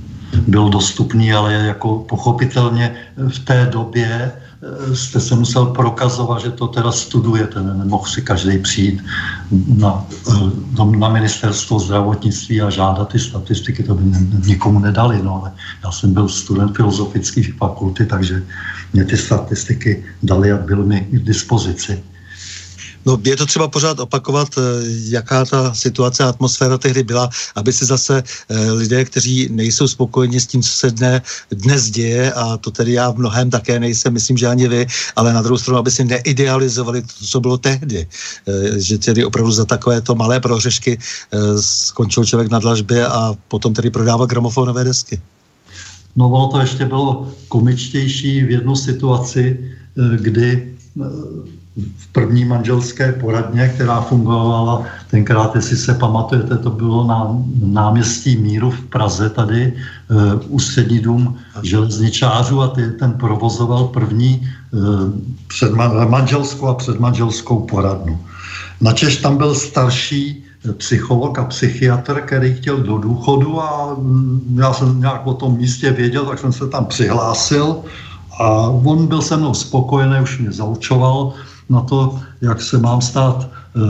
byl 0.46 0.68
dostupný, 0.68 1.32
ale 1.32 1.54
jako 1.54 1.98
pochopitelně 1.98 2.94
v 3.16 3.38
té 3.38 3.68
době 3.72 4.32
eh, 4.32 4.96
jste 4.96 5.20
se 5.20 5.34
musel 5.34 5.66
prokazovat, 5.66 6.40
že 6.40 6.50
to 6.50 6.66
teda 6.66 6.92
studujete. 6.92 7.62
Nemohl 7.62 8.06
si 8.06 8.22
každý 8.22 8.58
přijít 8.58 9.02
na, 9.76 10.04
eh, 10.28 10.96
na 10.98 11.08
ministerstvo 11.08 11.78
zdravotnictví 11.78 12.62
a 12.62 12.70
žádat 12.70 13.08
ty 13.08 13.18
statistiky, 13.18 13.82
to 13.82 13.94
by 13.94 14.02
nikomu 14.46 14.78
nedali. 14.78 15.22
No, 15.22 15.40
ale 15.40 15.52
já 15.84 15.90
jsem 15.92 16.14
byl 16.14 16.28
student 16.28 16.76
filozofické 16.76 17.42
fakulty, 17.58 18.06
takže 18.06 18.42
mě 18.92 19.04
ty 19.04 19.16
statistiky 19.16 20.04
dali 20.22 20.52
a 20.52 20.56
byly 20.56 20.84
mi 20.86 21.00
k 21.00 21.24
dispozici. 21.24 22.09
No 23.06 23.18
je 23.24 23.36
to 23.36 23.46
třeba 23.46 23.68
pořád 23.68 24.00
opakovat, 24.00 24.48
eh, 24.58 24.60
jaká 25.08 25.44
ta 25.44 25.74
situace 25.74 26.24
a 26.24 26.28
atmosféra 26.28 26.78
tehdy 26.78 27.02
byla, 27.02 27.30
aby 27.56 27.72
si 27.72 27.84
zase 27.84 28.22
eh, 28.22 28.72
lidé, 28.72 29.04
kteří 29.04 29.48
nejsou 29.52 29.88
spokojeni 29.88 30.40
s 30.40 30.46
tím, 30.46 30.62
co 30.62 30.70
se 30.70 30.90
dne, 30.90 31.22
dnes 31.50 31.90
děje, 31.90 32.32
a 32.32 32.56
to 32.56 32.70
tedy 32.70 32.92
já 32.92 33.10
v 33.10 33.18
mnohem 33.18 33.50
také 33.50 33.80
nejsem, 33.80 34.12
myslím, 34.12 34.36
že 34.36 34.46
ani 34.46 34.68
vy, 34.68 34.86
ale 35.16 35.32
na 35.32 35.42
druhou 35.42 35.58
stranu, 35.58 35.78
aby 35.78 35.90
si 35.90 36.04
neidealizovali 36.04 37.02
to, 37.02 37.24
co 37.24 37.40
bylo 37.40 37.58
tehdy. 37.58 38.06
Eh, 38.48 38.80
že 38.80 38.98
tedy 38.98 39.24
opravdu 39.24 39.52
za 39.52 39.64
takovéto 39.64 40.14
malé 40.14 40.40
prohřešky 40.40 40.98
skončil 41.60 42.24
člověk 42.24 42.50
na 42.50 42.58
dlažbě 42.58 43.06
a 43.06 43.34
potom 43.48 43.74
tedy 43.74 43.90
prodával 43.90 44.26
gramofonové 44.26 44.84
desky. 44.84 45.20
No 46.16 46.30
ono 46.30 46.48
to 46.48 46.60
ještě 46.60 46.84
bylo 46.84 47.32
komičtější 47.48 48.44
v 48.44 48.50
jednu 48.50 48.76
situaci, 48.76 49.70
kdy 50.16 50.74
v 51.76 52.06
první 52.12 52.44
manželské 52.44 53.12
poradně, 53.12 53.68
která 53.68 54.00
fungovala 54.00 54.82
tenkrát, 55.10 55.54
jestli 55.56 55.76
se 55.76 55.94
pamatujete, 55.94 56.58
to 56.58 56.70
bylo 56.70 57.06
na 57.06 57.36
náměstí 57.62 58.36
Míru 58.36 58.70
v 58.70 58.80
Praze, 58.80 59.30
tady 59.30 59.72
uh, 59.72 60.18
ústřední 60.48 61.00
dům 61.00 61.36
železničářů 61.62 62.62
a 62.62 62.68
ty, 62.68 62.90
ten 62.90 63.12
provozoval 63.12 63.84
první 63.84 64.48
uh, 65.62 66.08
manželskou 66.08 66.66
a 66.66 66.74
předmanželskou 66.74 67.60
poradnu. 67.60 68.18
Načež 68.80 69.16
tam 69.16 69.36
byl 69.36 69.54
starší 69.54 70.44
psycholog 70.76 71.38
a 71.38 71.44
psychiatr, 71.44 72.20
který 72.20 72.54
chtěl 72.54 72.76
do 72.76 72.98
důchodu 72.98 73.60
a 73.60 73.94
mm, 73.98 74.56
já 74.60 74.72
jsem 74.72 75.00
nějak 75.00 75.26
o 75.26 75.34
tom 75.34 75.56
místě 75.56 75.90
věděl, 75.90 76.24
tak 76.26 76.38
jsem 76.38 76.52
se 76.52 76.68
tam 76.68 76.86
přihlásil 76.86 77.76
a 78.38 78.48
on 78.68 79.06
byl 79.06 79.22
se 79.22 79.36
mnou 79.36 79.54
spokojený, 79.54 80.20
už 80.22 80.38
mě 80.38 80.52
zaučoval 80.52 81.32
na 81.70 81.80
to, 81.80 82.20
jak 82.40 82.60
se 82.60 82.78
mám 82.78 83.00
stát 83.00 83.46
eh, 83.46 83.80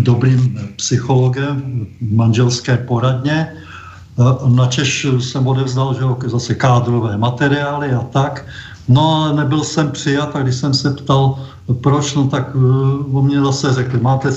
dobrým 0.00 0.58
psychologem 0.76 1.86
v 2.00 2.14
manželské 2.14 2.76
poradně. 2.76 3.48
Eh, 3.48 4.50
načež 4.50 5.06
jsem 5.18 5.46
odevzdal 5.46 5.94
že 5.94 6.28
zase 6.28 6.54
kádrové 6.54 7.16
materiály 7.16 7.92
a 7.92 8.00
tak. 8.00 8.46
No 8.88 9.00
ale 9.00 9.36
nebyl 9.36 9.64
jsem 9.64 9.90
přijat 9.90 10.36
a 10.36 10.42
když 10.42 10.54
jsem 10.54 10.74
se 10.74 10.90
ptal, 10.90 11.38
proč, 11.80 12.14
no 12.14 12.28
tak 12.28 12.52
eh, 12.52 12.58
o 13.12 13.22
mě 13.22 13.40
zase 13.40 13.72
řekli, 13.72 14.00
máte 14.00 14.28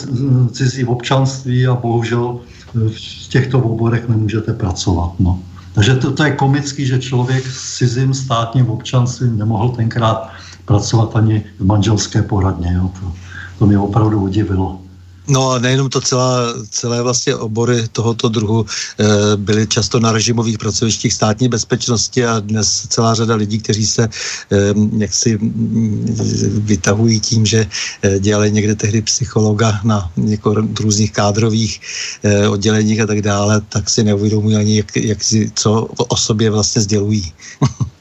cizí 0.52 0.86
občanství 0.86 1.68
a 1.68 1.76
bohužel 1.76 2.40
v 2.74 3.28
těchto 3.28 3.60
oborech 3.60 4.10
nemůžete 4.10 4.54
pracovat. 4.54 5.12
No. 5.20 5.40
Takže 5.74 5.96
to, 5.96 6.12
to 6.12 6.24
je 6.24 6.32
komický, 6.32 6.86
že 6.86 7.00
člověk 7.00 7.46
s 7.48 7.78
cizím 7.78 8.14
státním 8.14 8.70
občanstvím 8.70 9.38
nemohl 9.38 9.70
tenkrát 9.70 10.30
pracovat 10.68 11.16
ani 11.16 11.44
v 11.60 11.66
manželské 11.66 12.22
poradně. 12.22 12.74
Jo. 12.76 12.92
To, 13.00 13.14
to 13.60 13.66
mě 13.66 13.80
opravdu 13.80 14.22
udivilo. 14.22 14.80
No 15.28 15.52
a 15.52 15.60
nejenom 15.60 15.90
to 15.90 16.02
celá, 16.02 16.54
celé 16.70 17.04
vlastně 17.04 17.36
obory 17.36 17.88
tohoto 17.92 18.30
druhu 18.30 18.64
e, 18.64 19.06
byly 19.38 19.68
často 19.68 20.00
na 20.00 20.12
režimových 20.12 20.58
pracovištích 20.58 21.14
státní 21.14 21.48
bezpečnosti 21.48 22.26
a 22.26 22.40
dnes 22.40 22.88
celá 22.88 23.14
řada 23.14 23.36
lidí, 23.36 23.60
kteří 23.60 23.88
se 23.88 24.04
e, 24.04 24.10
jaksi 24.98 25.40
vytahují 26.64 27.20
tím, 27.20 27.46
že 27.46 27.68
e, 28.02 28.20
dělali 28.20 28.52
někde 28.52 28.76
tehdy 28.76 29.02
psychologa 29.02 29.80
na 29.84 30.12
jako 30.16 30.56
různých 30.80 31.12
kádrových 31.12 31.82
e, 32.24 32.48
odděleních 32.48 33.02
a 33.02 33.08
tak 33.08 33.22
dále, 33.22 33.62
tak 33.70 33.90
si 33.90 34.04
neuvědomují 34.04 34.56
ani, 34.56 34.78
jak, 34.78 34.96
jak 34.96 35.24
si, 35.24 35.52
co 35.56 35.84
o 36.08 36.16
sobě 36.16 36.52
vlastně 36.52 36.82
sdělují. 36.82 37.34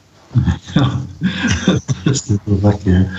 to 2.45 2.55
tak 2.61 2.85
je. 2.85 3.09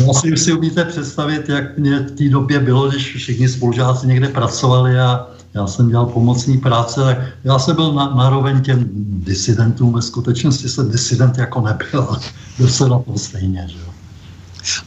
No 0.00 0.10
asi 0.10 0.36
si 0.36 0.52
umíte 0.52 0.84
představit, 0.84 1.48
jak 1.48 1.78
mě 1.78 1.98
v 1.98 2.10
té 2.10 2.28
době 2.28 2.60
bylo, 2.60 2.88
když 2.88 3.16
všichni 3.16 3.48
spolužáci 3.48 4.06
někde 4.06 4.28
pracovali 4.28 4.98
a 5.00 5.26
já 5.54 5.66
jsem 5.66 5.88
dělal 5.88 6.06
pomocní 6.06 6.58
práce, 6.58 7.32
já 7.44 7.58
jsem 7.58 7.76
byl 7.76 7.92
na, 7.92 8.14
naroveň 8.14 8.60
těm 8.60 8.88
disidentům, 9.24 9.92
ve 9.92 10.02
skutečnosti 10.02 10.68
jsem 10.68 10.90
disident 10.90 11.38
jako 11.38 11.60
nebyl, 11.60 12.16
byl 12.58 12.68
jsem 12.68 12.88
na 12.88 12.98
to 12.98 13.18
stejně, 13.18 13.64
že 13.68 13.78
jo. 13.78 13.93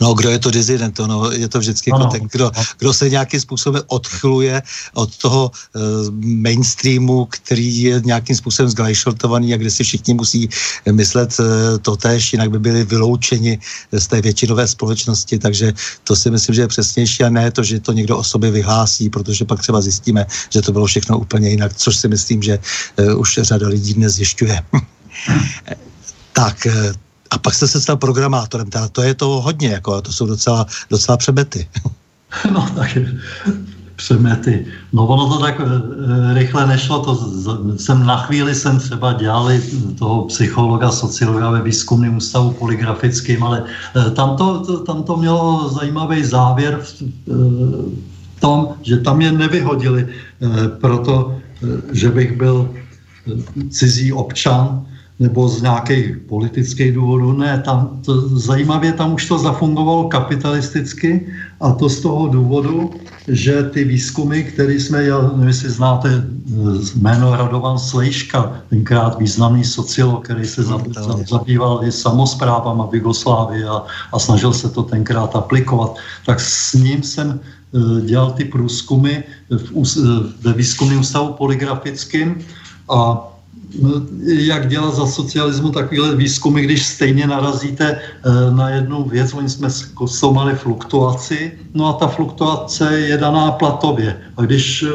No, 0.02 0.14
kdo 0.14 0.30
je 0.30 0.40
to 0.40 0.52
dizident? 0.52 1.00
No, 1.00 1.32
je 1.32 1.48
to 1.48 1.60
vždycky 1.60 1.90
jako 1.90 2.06
ten, 2.06 2.22
kdo, 2.32 2.52
kdo 2.80 2.94
se 2.94 3.10
nějakým 3.10 3.40
způsobem 3.40 3.82
odchyluje 3.88 4.62
od 4.94 5.18
toho 5.18 5.52
uh, 5.52 5.82
mainstreamu, 6.24 7.26
který 7.26 7.82
je 7.82 8.02
nějakým 8.06 8.36
způsobem 8.36 8.70
zglajšeltovaný 8.70 9.54
a 9.54 9.58
kde 9.58 9.72
si 9.72 9.84
všichni 9.84 10.14
musí 10.14 10.50
myslet 10.92 11.40
uh, 11.40 11.46
to 11.82 11.96
tež, 11.96 12.34
jinak 12.34 12.50
by 12.52 12.60
byli 12.60 12.84
vyloučeni 12.84 13.60
z 13.92 14.08
té 14.08 14.22
většinové 14.22 14.68
společnosti, 14.68 15.40
takže 15.40 15.74
to 16.04 16.16
si 16.16 16.32
myslím, 16.32 16.56
že 16.56 16.62
je 16.62 16.68
přesnější 16.68 17.24
a 17.24 17.30
ne 17.30 17.52
to, 17.52 17.64
že 17.64 17.80
to 17.80 17.94
někdo 17.94 18.18
o 18.18 18.24
sobě 18.24 18.52
vyhlásí, 18.52 19.10
protože 19.10 19.46
pak 19.46 19.62
třeba 19.62 19.82
zjistíme, 19.82 20.26
že 20.50 20.62
to 20.62 20.72
bylo 20.72 20.86
všechno 20.86 21.20
úplně 21.20 21.50
jinak, 21.50 21.74
což 21.76 21.98
si 21.98 22.08
myslím, 22.08 22.44
že 22.44 22.60
uh, 23.00 23.20
už 23.20 23.40
řada 23.42 23.68
lidí 23.68 23.94
dnes 23.94 24.14
zjišťuje. 24.14 24.64
tak, 26.34 26.68
a 27.32 27.38
pak 27.38 27.54
jste 27.54 27.68
se 27.68 27.82
stal 27.82 27.98
programátorem, 27.98 28.70
teda 28.70 28.88
to 28.88 29.02
je 29.02 29.14
to 29.14 29.28
hodně, 29.28 29.70
jako, 29.70 30.02
to 30.02 30.14
jsou 30.14 30.26
docela, 30.28 30.66
docela 30.90 31.18
přemety. 31.18 31.68
No 32.52 32.70
tak 32.76 32.98
přemety. 33.98 34.66
No 34.94 35.08
ono 35.08 35.30
to 35.30 35.38
tak 35.42 35.60
e, 35.60 35.64
rychle 36.34 36.68
nešlo, 36.68 37.00
to 37.00 37.12
jsem 37.78 38.06
na 38.06 38.18
chvíli 38.18 38.56
jsem 38.56 38.80
třeba 38.80 39.14
dělali 39.14 39.62
toho 40.00 40.26
psychologa, 40.26 40.92
sociologa 40.92 41.50
ve 41.50 41.62
výzkumném 41.62 42.18
ústavu 42.18 42.52
poligrafickým, 42.52 43.44
ale 43.44 43.64
e, 43.66 44.12
tam 44.12 44.38
to, 44.38 44.80
tam 44.86 45.04
to 45.04 45.18
mělo 45.18 45.70
zajímavý 45.70 46.24
závěr 46.24 46.80
v, 46.82 47.02
e, 47.02 47.06
tom, 48.40 48.78
že 48.82 48.98
tam 48.98 49.22
je 49.22 49.32
nevyhodili 49.32 50.08
proto, 50.78 51.42
že 51.92 52.10
bych 52.10 52.38
byl 52.38 52.70
cizí 53.70 54.14
občan, 54.14 54.86
nebo 55.20 55.50
z 55.50 55.62
nějakých 55.62 56.18
politických 56.18 56.94
důvodů. 56.94 57.34
Ne, 57.34 57.62
tam 57.66 58.02
to, 58.06 58.38
zajímavě 58.38 58.94
tam 58.94 59.14
už 59.14 59.26
to 59.26 59.38
zafungovalo 59.38 60.08
kapitalisticky 60.08 61.28
a 61.62 61.72
to 61.72 61.90
z 61.90 62.00
toho 62.02 62.28
důvodu, 62.28 62.94
že 63.28 63.64
ty 63.64 63.84
výzkumy, 63.84 64.44
které 64.44 64.74
jsme, 64.74 65.04
já 65.04 65.22
nevím, 65.22 65.48
jestli 65.48 65.70
znáte 65.70 66.10
eh, 66.10 66.54
jméno 66.96 67.36
Radovan 67.36 67.80
Slejška, 67.80 68.62
tenkrát 68.70 69.20
významný 69.20 69.64
sociolog, 69.64 70.24
který 70.24 70.46
se 70.46 70.64
zabýval 71.30 71.82
i 71.84 71.92
samozprávama 71.92 72.88
v 72.88 72.96
Jugoslávii 72.96 73.64
a, 73.64 73.84
a 74.14 74.20
snažil 74.20 74.54
se 74.54 74.70
to 74.70 74.84
tenkrát 74.84 75.36
aplikovat, 75.36 75.98
tak 76.26 76.40
s 76.40 76.74
ním 76.74 77.04
jsem 77.04 77.40
eh, 77.40 78.02
dělal 78.06 78.32
ty 78.32 78.46
průzkumy 78.46 79.24
v, 79.50 79.66
eh, 79.82 80.34
ve 80.42 80.54
výzkumném 80.54 81.00
ústavu 81.00 81.34
poligrafickým 81.34 82.38
a 82.90 82.98
No, 82.98 83.37
jak 84.26 84.68
dělat 84.68 84.96
za 84.96 85.08
socialismu 85.08 85.70
takovýhle 85.70 86.16
výzkumy, 86.16 86.62
když 86.62 86.86
stejně 86.86 87.28
narazíte 87.28 88.00
eh, 88.00 88.52
na 88.52 88.70
jednu 88.70 89.04
věc, 89.04 89.34
oni 89.34 89.50
jsme 89.50 89.70
zkoumali 90.06 90.56
fluktuaci, 90.56 91.52
no 91.78 91.88
a 91.88 91.94
ta 91.94 92.08
fluktuace 92.08 93.00
je 93.00 93.18
daná 93.18 93.52
platově. 93.52 94.18
A 94.38 94.42
když 94.42 94.84
eh, 94.84 94.90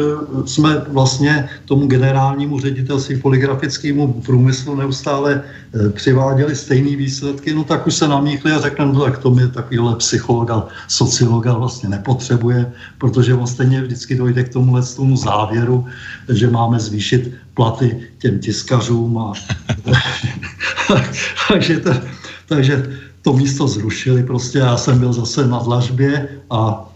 jsme 0.46 0.82
vlastně 0.88 1.48
tomu 1.64 1.86
generálnímu 1.86 2.60
ředitelství 2.60 3.20
poligrafickému 3.20 4.12
průmyslu 4.12 4.74
neustále 4.74 5.42
eh, 5.42 5.88
přiváděli 5.88 6.56
stejné 6.56 6.96
výsledky, 6.96 7.54
no 7.54 7.64
tak 7.64 7.86
už 7.86 7.94
se 7.94 8.08
namíchli 8.08 8.52
a 8.52 8.60
řekli, 8.60 8.86
no 8.86 9.00
tak 9.00 9.18
to 9.18 9.30
mě 9.30 9.48
takovýhle 9.48 9.96
psycholog 9.96 10.50
a 10.50 10.66
sociolog 10.88 11.46
vlastně 11.46 11.88
nepotřebuje, 11.88 12.72
protože 12.98 13.34
on 13.34 13.46
stejně 13.46 13.82
vždycky 13.82 14.14
dojde 14.14 14.44
k 14.44 14.52
tomuhle 14.52 14.82
tomu 14.82 15.16
závěru, 15.16 15.86
že 16.28 16.50
máme 16.50 16.80
zvýšit 16.80 17.34
platy 17.54 18.00
těm 18.18 18.38
tiskařům. 18.38 19.18
A, 19.18 19.32
takže, 21.48 21.80
to, 21.80 21.90
takže 22.48 22.82
to 23.22 23.32
místo 23.32 23.68
zrušili. 23.68 24.22
Prostě 24.22 24.58
já 24.58 24.76
jsem 24.76 24.98
byl 24.98 25.12
zase 25.12 25.46
na 25.46 25.58
dlažbě 25.58 26.28
a 26.50 26.90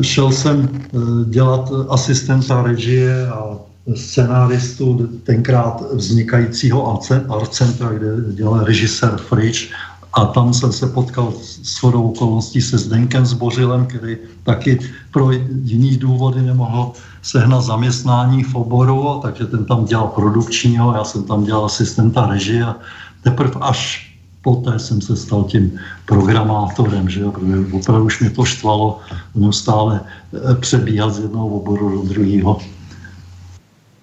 e, 0.00 0.04
šel 0.04 0.32
jsem 0.32 0.68
e, 0.68 0.98
dělat 1.30 1.72
asistenta 1.88 2.62
režie 2.62 3.28
a 3.28 3.56
scenáristu 3.94 5.08
tenkrát 5.24 5.82
vznikajícího 5.92 7.02
art 7.28 7.54
centra, 7.54 7.88
kde 7.88 8.34
dělal 8.34 8.64
režisér 8.64 9.16
Frič 9.16 9.72
a 10.12 10.24
tam 10.24 10.54
jsem 10.54 10.72
se 10.72 10.86
potkal 10.86 11.32
s 11.32 11.62
shodou 11.62 12.10
okolností 12.10 12.60
se 12.60 12.78
Zdenkem 12.78 13.26
Zbořilem, 13.26 13.86
který 13.86 14.16
taky 14.42 14.78
pro 15.12 15.30
jiný 15.64 15.96
důvody 15.96 16.42
nemohl 16.42 16.92
sehnat 17.22 17.62
zaměstnání 17.62 18.44
v 18.44 18.54
oboru, 18.54 19.20
takže 19.22 19.46
ten 19.46 19.64
tam 19.64 19.84
dělal 19.84 20.06
produkčního, 20.08 20.94
já 20.94 21.04
jsem 21.04 21.24
tam 21.24 21.44
dělal 21.44 21.64
asistenta 21.64 22.26
režie 22.26 22.64
a 22.64 22.76
teprve 23.22 23.54
až 23.60 24.09
poté 24.42 24.78
jsem 24.78 25.00
se 25.00 25.16
stal 25.16 25.44
tím 25.44 25.80
programátorem, 26.06 27.08
že 27.08 27.20
jo, 27.20 27.32
protože 27.32 27.76
opravdu 27.76 28.04
už 28.04 28.20
mě 28.20 28.30
to 28.30 28.44
štvalo 28.44 29.00
neustále 29.34 30.00
eh, 30.00 30.54
přebíhat 30.54 31.10
z 31.10 31.18
jednoho 31.18 31.46
oboru 31.46 31.90
do 31.90 32.08
druhého. 32.08 32.58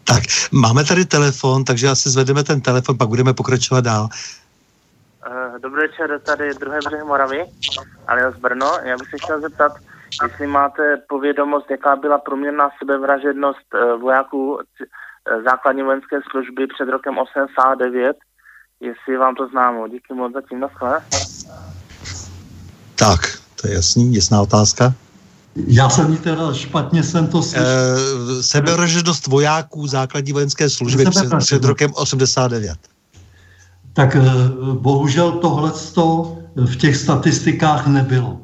Tak, 0.03 0.23
máme 0.51 0.83
tady 0.83 1.05
telefon, 1.05 1.63
takže 1.63 1.87
asi 1.87 2.09
zvedeme 2.09 2.43
ten 2.43 2.61
telefon, 2.61 2.97
pak 2.97 3.07
budeme 3.07 3.33
pokračovat 3.33 3.83
dál. 3.83 4.09
Eh, 5.27 5.59
dobrý 5.59 5.81
večer, 5.81 6.19
tady 6.19 6.53
druhé 6.53 6.79
břeh 6.87 7.03
Moravy, 7.03 7.45
alias 8.07 8.35
Brno. 8.35 8.71
Já 8.83 8.97
bych 8.97 9.09
se 9.09 9.17
chtěl 9.23 9.41
zeptat, 9.41 9.71
jestli 10.23 10.47
máte 10.47 10.97
povědomost, 11.09 11.71
jaká 11.71 11.95
byla 11.95 12.17
průměrná 12.17 12.69
sebevražednost 12.79 13.67
eh, 13.75 13.97
vojáků 13.97 14.59
základní 15.45 15.83
vojenské 15.83 16.19
služby 16.31 16.67
před 16.67 16.89
rokem 16.89 17.17
89, 17.17 18.17
jestli 18.79 19.17
vám 19.17 19.35
to 19.35 19.47
známo. 19.47 19.87
Díky 19.87 20.13
moc 20.13 20.33
zatím, 20.33 20.59
naschle. 20.59 21.01
Tak, 22.95 23.19
to 23.61 23.67
je 23.67 23.73
jasný, 23.73 24.15
jasná 24.15 24.41
otázka. 24.41 24.93
Já 25.67 25.89
jsem 25.89 26.11
jí 26.11 26.17
teda 26.17 26.53
špatně 26.53 27.03
jsem 27.03 27.27
to 27.27 27.43
slyšel. 27.43 27.65
E, 28.39 28.43
sebevražednost 28.43 29.27
vojáků 29.27 29.87
základní 29.87 30.33
vojenské 30.33 30.69
služby 30.69 31.05
před, 31.05 31.37
před 31.37 31.63
rokem 31.63 31.91
89 31.93 32.77
tak 33.97 34.15
eh, 34.15 34.21
bohužel 34.73 35.31
tohle 35.31 35.71
v 36.55 36.75
těch 36.75 36.95
statistikách 36.95 37.87
nebylo. 37.87 38.41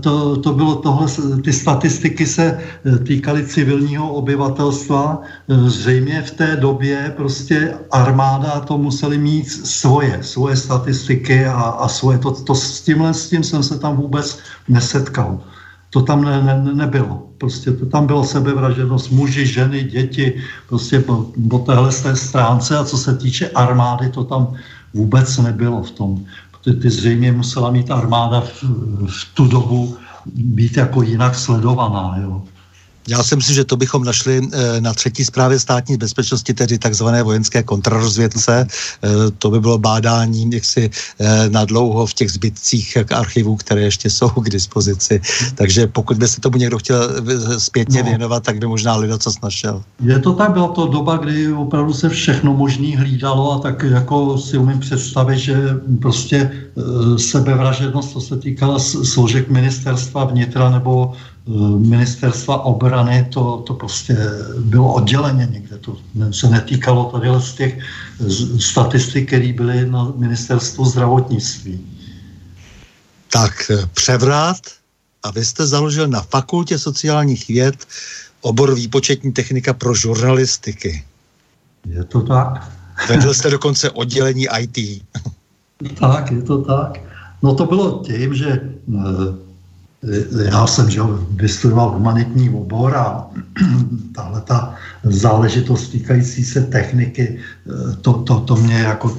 To, 0.00 0.36
to 0.36 0.52
bylo 0.52 0.74
tohle, 0.74 1.06
ty 1.44 1.52
statistiky 1.52 2.26
se 2.26 2.58
eh, 2.58 2.98
týkaly 2.98 3.46
civilního 3.46 4.12
obyvatelstva. 4.12 5.22
Eh, 5.22 5.70
zřejmě 5.70 6.22
v 6.22 6.30
té 6.30 6.56
době 6.56 7.12
prostě 7.16 7.74
armáda 7.90 8.60
to 8.60 8.78
museli 8.78 9.18
mít 9.18 9.48
svoje, 9.50 10.18
svoje 10.22 10.56
statistiky 10.56 11.46
a, 11.46 11.60
a 11.60 11.88
svoje. 11.88 12.18
To, 12.18 12.30
to 12.30 12.54
s 12.54 12.82
tímhle 12.82 13.14
s 13.14 13.28
tím 13.30 13.44
jsem 13.44 13.62
se 13.62 13.78
tam 13.78 13.96
vůbec 13.96 14.38
nesetkal. 14.68 15.40
To 15.90 16.02
tam 16.02 16.24
ne, 16.24 16.42
ne, 16.42 16.74
nebylo. 16.74 17.30
Prostě 17.38 17.70
to 17.70 17.86
tam 17.86 18.06
bylo 18.06 18.24
sebevražednost 18.24 19.10
muži, 19.10 19.46
ženy, 19.46 19.84
děti, 19.84 20.42
prostě 20.68 21.00
po, 21.00 21.30
po 21.50 21.58
téhle 21.58 21.92
stránce. 22.14 22.76
A 22.76 22.84
co 22.84 22.98
se 22.98 23.16
týče 23.16 23.50
armády, 23.54 24.10
to 24.10 24.24
tam 24.24 24.54
vůbec 24.94 25.38
nebylo 25.38 25.82
v 25.82 25.90
tom. 25.90 26.24
Protože 26.64 26.76
ty 26.76 26.90
zřejmě 26.90 27.32
musela 27.32 27.70
mít 27.70 27.90
armáda 27.90 28.40
v, 28.40 28.64
v 29.06 29.34
tu 29.34 29.48
dobu 29.48 29.96
být 30.26 30.76
jako 30.76 31.02
jinak 31.02 31.34
sledovaná. 31.34 32.16
Jo. 32.22 32.42
Já 33.08 33.22
si 33.22 33.36
myslím, 33.36 33.54
že 33.54 33.64
to 33.64 33.76
bychom 33.76 34.04
našli 34.04 34.40
eh, 34.52 34.80
na 34.80 34.94
třetí 34.94 35.24
zprávě 35.24 35.58
státní 35.58 35.96
bezpečnosti, 35.96 36.54
tedy 36.54 36.78
takzvané 36.78 37.22
vojenské 37.22 37.62
kontrarozvědce. 37.62 38.66
Eh, 38.66 39.08
to 39.38 39.50
by 39.50 39.60
bylo 39.60 39.78
bádání 39.78 40.50
jaksi 40.52 40.90
eh, 41.18 41.48
na 41.48 41.64
dlouho 41.64 42.06
v 42.06 42.14
těch 42.14 42.30
zbytcích 42.30 42.98
archivů, 43.14 43.56
které 43.56 43.80
ještě 43.80 44.10
jsou 44.10 44.28
k 44.28 44.50
dispozici. 44.50 45.20
Takže 45.54 45.86
pokud 45.86 46.16
by 46.16 46.28
se 46.28 46.40
tomu 46.40 46.56
někdo 46.56 46.78
chtěl 46.78 47.08
zpětně 47.58 48.02
no. 48.02 48.08
věnovat, 48.08 48.42
tak 48.42 48.58
by 48.58 48.66
možná 48.66 48.96
lidé 48.96 49.18
co 49.18 49.30
našel. 49.42 49.82
Je 50.00 50.18
to 50.18 50.32
tak, 50.32 50.52
byla 50.52 50.68
to 50.68 50.86
doba, 50.86 51.16
kdy 51.16 51.52
opravdu 51.52 51.92
se 51.92 52.08
všechno 52.08 52.54
možný 52.54 52.96
hlídalo 52.96 53.52
a 53.52 53.58
tak 53.58 53.82
jako 53.82 54.38
si 54.38 54.58
umím 54.58 54.80
představit, 54.80 55.38
že 55.38 55.56
prostě 56.00 56.50
sebevražednost, 57.16 58.12
co 58.12 58.20
se 58.20 58.36
týkala 58.36 58.78
složek 58.78 59.48
ministerstva 59.48 60.24
vnitra 60.24 60.70
nebo 60.70 61.12
ministerstva 61.78 62.64
obrany, 62.64 63.28
to, 63.32 63.62
to 63.66 63.74
prostě 63.74 64.16
bylo 64.58 64.94
odděleně 64.94 65.48
někde. 65.50 65.78
To 65.78 65.96
se 66.30 66.48
netýkalo 66.50 67.04
tady 67.04 67.28
z 67.38 67.52
těch 67.54 67.78
statistik, 68.58 69.26
které 69.26 69.52
byly 69.52 69.90
na 69.90 70.12
ministerstvu 70.16 70.84
zdravotnictví. 70.84 71.86
Tak 73.32 73.70
převrat 73.94 74.56
a 75.22 75.30
vy 75.30 75.44
jste 75.44 75.66
založil 75.66 76.08
na 76.08 76.20
fakultě 76.20 76.78
sociálních 76.78 77.48
věd 77.48 77.86
obor 78.40 78.74
výpočetní 78.74 79.32
technika 79.32 79.72
pro 79.72 79.94
žurnalistiky. 79.94 81.04
Je 81.86 82.04
to 82.04 82.20
tak. 82.20 82.72
Vedl 83.08 83.34
jste 83.34 83.50
dokonce 83.50 83.90
oddělení 83.90 84.46
IT. 84.60 85.02
tak, 86.00 86.30
je 86.30 86.42
to 86.42 86.62
tak. 86.62 87.00
No 87.42 87.54
to 87.54 87.66
bylo 87.66 88.02
tím, 88.06 88.34
že 88.34 88.50
eh, 88.50 89.43
já 90.52 90.66
jsem 90.66 90.90
že 90.90 91.00
vystudoval 91.30 91.90
humanitní 91.90 92.50
obor 92.50 92.96
a 92.96 93.26
tahle 94.14 94.40
ta 94.40 94.74
záležitost 95.04 95.88
týkající 95.88 96.44
se 96.44 96.60
techniky, 96.60 97.38
to, 98.00 98.12
to, 98.12 98.40
to 98.40 98.56
mě 98.56 98.78
jako 98.78 99.16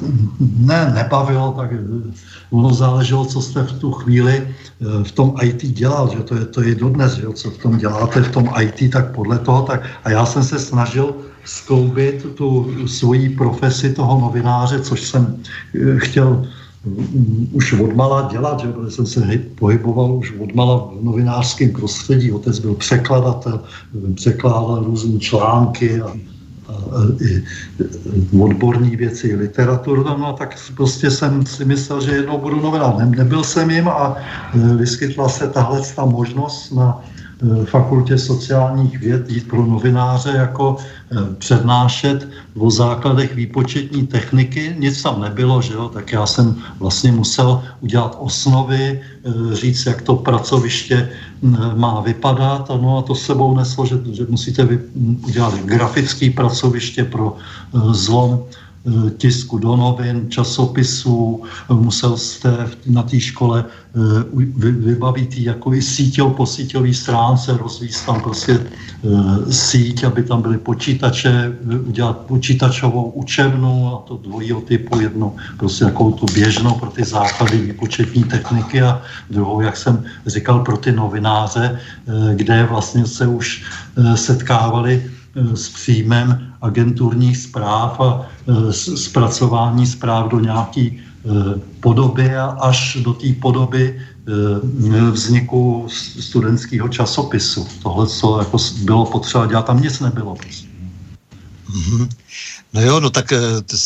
ne, 0.58 0.91
nebavilo, 0.95 1.52
tak 1.58 1.69
ono 2.50 2.74
záleželo, 2.74 3.26
co 3.26 3.41
jste 3.41 3.63
v 3.63 3.74
tu 3.74 3.91
chvíli 3.91 4.48
v 5.04 5.12
tom 5.12 5.36
IT 5.41 5.65
dělal, 5.65 6.10
že 6.13 6.19
to 6.24 6.36
je, 6.36 6.45
to 6.45 6.62
je 6.62 6.76
dodnes, 6.76 7.13
že 7.13 7.28
co 7.34 7.52
v 7.52 7.58
tom 7.58 7.78
děláte 7.78 8.21
v 8.21 8.32
tom 8.32 8.50
IT, 8.62 8.91
tak 8.91 9.12
podle 9.12 9.39
toho, 9.39 9.62
tak 9.62 9.82
a 10.04 10.10
já 10.10 10.26
jsem 10.26 10.43
se 10.43 10.60
snažil 10.60 11.15
skloubit 11.45 12.26
tu 12.36 12.74
svoji 12.88 13.30
profesi 13.30 13.93
toho 13.93 14.21
novináře, 14.21 14.80
což 14.80 15.02
jsem 15.02 15.38
chtěl 15.98 16.48
už 17.52 17.74
odmala 17.74 18.30
dělat, 18.32 18.60
že 18.60 18.67
jsem 18.89 19.06
se 19.06 19.21
pohyboval 19.56 20.13
už 20.13 20.34
odmala 20.39 20.91
v 21.00 21.04
novinářském 21.04 21.69
prostředí. 21.69 22.32
Otec 22.32 22.60
byl 22.60 22.74
překladatel, 22.76 23.60
překládal 24.15 24.84
různé 24.84 25.19
články 25.19 26.02
a, 26.02 26.08
a, 26.08 26.13
i 27.21 27.43
odborní 28.39 28.95
věci, 28.95 29.36
literaturu. 29.36 30.04
No 30.04 30.28
a 30.28 30.34
tak 30.34 30.56
prostě 30.76 31.12
jsem 31.12 31.45
si 31.45 31.65
myslel, 31.65 32.02
že 32.02 32.12
jednou 32.12 32.38
budu 32.38 32.62
novinář. 32.62 32.93
Ne, 32.98 33.06
nebyl 33.06 33.43
jsem 33.43 33.69
jim 33.69 33.88
a 33.88 34.15
e, 34.54 34.76
vyskytla 34.76 35.30
se 35.30 35.48
tahle 35.48 35.82
ta 35.95 36.06
možnost 36.06 36.71
na 36.71 37.02
fakultě 37.65 38.17
sociálních 38.17 38.99
věd 38.99 39.29
jít 39.29 39.47
pro 39.47 39.65
novináře 39.65 40.29
jako 40.29 40.77
přednášet 41.38 42.27
o 42.58 42.71
základech 42.71 43.36
výpočetní 43.36 44.08
techniky. 44.08 44.75
Nic 44.79 45.01
tam 45.01 45.21
nebylo, 45.21 45.62
že 45.62 45.73
jo? 45.73 45.89
tak 45.89 46.12
já 46.12 46.25
jsem 46.25 46.55
vlastně 46.79 47.12
musel 47.12 47.63
udělat 47.81 48.17
osnovy, 48.19 49.01
říct, 49.53 49.86
jak 49.86 50.01
to 50.01 50.15
pracoviště 50.15 51.10
má 51.75 52.01
vypadat. 52.01 52.71
No 52.81 52.97
a 52.97 53.01
to 53.01 53.15
sebou 53.15 53.58
neslo, 53.58 53.86
že, 53.86 53.95
že 54.12 54.25
musíte 54.29 54.67
udělat 55.27 55.53
grafické 55.65 56.29
pracoviště 56.29 57.03
pro 57.03 57.38
zlom 57.91 58.39
Eh, 58.39 58.64
tisku 59.17 59.58
do 59.58 59.76
novin, 59.76 60.30
časopisů, 60.30 61.43
musel 61.69 62.17
jste 62.17 62.67
na 62.86 63.04
té 63.04 63.19
škole 63.19 63.65
eh, 63.65 64.00
vybavit 64.58 65.38
jako 65.38 65.74
i 65.74 65.82
síťou 65.82 66.30
po 66.30 66.45
síťové 66.45 66.93
stránce, 66.93 67.58
rozvíjet 67.58 68.06
tam 68.06 68.21
prostě 68.21 68.60
eh, 68.62 69.52
síť, 69.52 70.04
aby 70.04 70.24
tam 70.24 70.41
byly 70.41 70.58
počítače, 70.58 71.58
udělat 71.88 72.17
počítačovou 72.17 73.12
učebnu 73.12 73.88
a 73.88 74.04
to 74.08 74.17
dvojího 74.17 74.62
typu, 74.62 75.00
jednu 75.00 75.36
prostě 75.58 75.86
jako 75.86 76.12
tu 76.12 76.26
běžnou 76.34 76.74
pro 76.74 76.89
ty 76.89 77.04
základy 77.04 77.58
výpočetní 77.58 78.24
techniky 78.24 78.82
a 78.82 79.02
druhou, 79.30 79.62
jak 79.62 79.78
jsem 79.78 80.04
říkal, 80.26 80.60
pro 80.60 80.78
ty 80.78 80.91
novináře, 80.91 81.80
kde 82.34 82.67
vlastně 82.69 83.06
se 83.06 83.28
už 83.28 83.65
setkávali 84.15 85.04
s 85.36 85.69
příjmem 85.69 86.54
agenturních 86.65 87.38
zpráv 87.38 87.99
a 87.99 88.21
e, 88.21 88.73
zpracování 88.97 89.88
zpráv 89.88 90.32
do 90.32 90.39
nějaké 90.39 90.82
e, 90.82 90.95
podoby 91.80 92.36
a 92.36 92.45
až 92.45 92.97
do 93.01 93.13
té 93.13 93.34
podoby 93.41 93.84
e, 93.93 95.12
vzniku 95.12 95.88
studentského 96.19 96.88
časopisu. 96.89 97.67
Tohle, 97.84 98.08
co 98.08 98.39
jako 98.39 98.58
bylo 98.82 99.06
potřeba 99.06 99.45
dělat, 99.45 99.65
tam 99.65 99.82
nic 99.82 99.99
nebylo. 99.99 100.34
Mm-hmm. 100.34 102.10
No 102.73 102.82
jo, 102.82 102.99
no 102.99 103.10
tak 103.10 103.34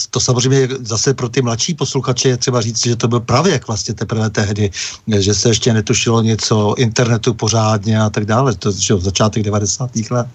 to 0.10 0.20
samozřejmě 0.20 0.68
zase 0.82 1.14
pro 1.14 1.30
ty 1.30 1.42
mladší 1.42 1.74
posluchače 1.74 2.30
je 2.30 2.38
třeba 2.38 2.62
říct, 2.62 2.84
že 2.84 2.96
to 2.96 3.08
byl 3.08 3.20
pravěk 3.20 3.68
vlastně 3.68 3.94
teprve 3.94 4.30
tehdy, 4.30 4.72
že 5.20 5.34
se 5.34 5.50
ještě 5.50 5.74
netušilo 5.74 6.22
něco 6.22 6.76
internetu 6.78 7.34
pořádně 7.34 8.02
a 8.02 8.10
tak 8.10 8.26
dále, 8.26 8.56
to 8.56 8.72
v 8.72 9.02
začátek 9.02 9.44
90. 9.44 9.92
let. 10.12 10.28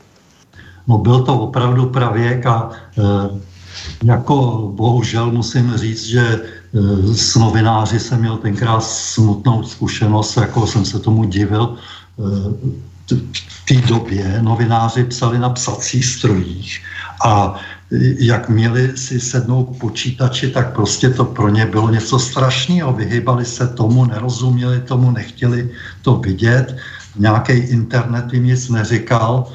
No 0.87 0.99
byl 0.99 1.23
to 1.23 1.39
opravdu 1.39 1.87
pravěk 1.87 2.47
a 2.47 2.71
e, 2.71 3.03
jako 4.05 4.69
bohužel 4.75 5.33
musím 5.33 5.73
říct, 5.77 6.05
že 6.05 6.21
e, 6.21 6.41
s 7.15 7.35
novináři 7.35 8.01
jsem 8.01 8.21
měl 8.21 8.37
tenkrát 8.37 8.85
smutnou 8.85 9.63
zkušenost, 9.63 10.37
jako 10.37 10.67
jsem 10.67 10.85
se 10.85 10.99
tomu 10.99 11.25
divil. 11.25 11.77
E, 12.19 12.75
v 13.49 13.65
té 13.69 13.75
době 13.89 14.39
novináři 14.43 15.05
psali 15.05 15.39
na 15.39 15.51
psacích 15.51 16.05
strojích 16.05 16.81
a 17.25 17.55
jak 18.19 18.49
měli 18.49 18.97
si 18.97 19.21
sednout 19.21 19.65
k 19.65 19.81
počítači, 19.81 20.51
tak 20.51 20.73
prostě 20.73 21.11
to 21.11 21.25
pro 21.25 21.49
ně 21.49 21.67
bylo 21.67 21.91
něco 21.91 22.19
strašného. 22.19 22.93
Vyhybali 22.93 23.45
se 23.45 23.69
tomu, 23.69 24.05
nerozuměli 24.05 24.81
tomu, 24.81 25.11
nechtěli 25.11 25.71
to 26.03 26.17
vidět. 26.17 26.77
Nějaký 27.17 27.53
internet 27.53 28.33
jim 28.33 28.45
nic 28.45 28.69
neříkal 28.69 29.47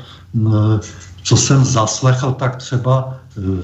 co 1.30 1.38
jsem 1.38 1.66
zaslechl, 1.66 2.32
tak 2.32 2.56
třeba, 2.56 3.22
eh, 3.38 3.62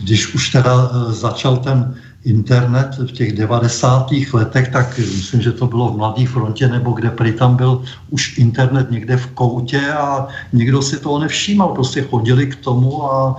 když 0.00 0.34
už 0.34 0.50
teda 0.50 0.72
eh, 0.72 1.12
začal 1.12 1.56
ten 1.56 1.94
internet 2.24 2.96
v 2.96 3.12
těch 3.12 3.36
90. 3.36 4.32
letech, 4.32 4.68
tak 4.68 4.98
myslím, 4.98 5.40
že 5.44 5.52
to 5.52 5.66
bylo 5.66 5.92
v 5.92 5.96
Mladé 5.96 6.26
frontě, 6.26 6.68
nebo 6.68 6.96
kde 6.96 7.10
prý 7.10 7.32
tam 7.32 7.56
byl 7.56 7.84
už 8.10 8.38
internet 8.38 8.90
někde 8.90 9.16
v 9.16 9.26
koutě 9.36 9.92
a 9.92 10.26
nikdo 10.52 10.82
si 10.82 10.96
toho 10.96 11.20
nevšímal. 11.20 11.76
Prostě 11.76 12.02
chodili 12.02 12.46
k 12.48 12.64
tomu 12.64 13.04
a 13.12 13.36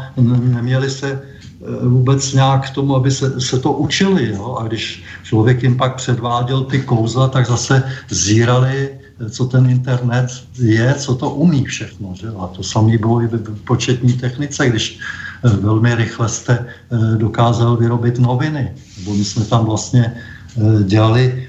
neměli 0.54 0.90
se 0.90 1.10
eh, 1.10 1.88
vůbec 1.90 2.22
nějak 2.34 2.70
k 2.70 2.74
tomu, 2.78 2.96
aby 2.96 3.10
se, 3.10 3.42
se 3.42 3.58
to 3.58 3.74
učili. 3.74 4.38
Jo? 4.38 4.62
A 4.62 4.70
když 4.70 5.02
člověk 5.26 5.64
jim 5.66 5.78
pak 5.78 5.98
předváděl 5.98 6.62
ty 6.70 6.86
kouzla, 6.86 7.28
tak 7.28 7.50
zase 7.50 7.84
zírali 8.10 9.07
co 9.30 9.46
ten 9.46 9.70
internet 9.70 10.28
je, 10.60 10.94
co 10.94 11.16
to 11.16 11.30
umí 11.30 11.64
všechno. 11.64 12.14
Že? 12.16 12.28
A 12.40 12.48
to 12.48 12.64
samé 12.64 12.98
bylo 12.98 13.22
i 13.22 13.28
v 13.28 13.62
početní 13.68 14.14
technice, 14.14 14.70
když 14.70 15.00
eh, 15.44 15.50
velmi 15.50 15.96
rychle 15.96 16.30
jste 16.30 16.54
eh, 16.66 17.18
dokázal 17.18 17.78
vyrobit 17.78 18.20
noviny. 18.20 18.72
Nebo 19.00 19.16
my 19.16 19.24
jsme 19.24 19.46
tam 19.46 19.66
vlastně 19.66 20.14
eh, 20.14 20.84
dělali 20.84 21.48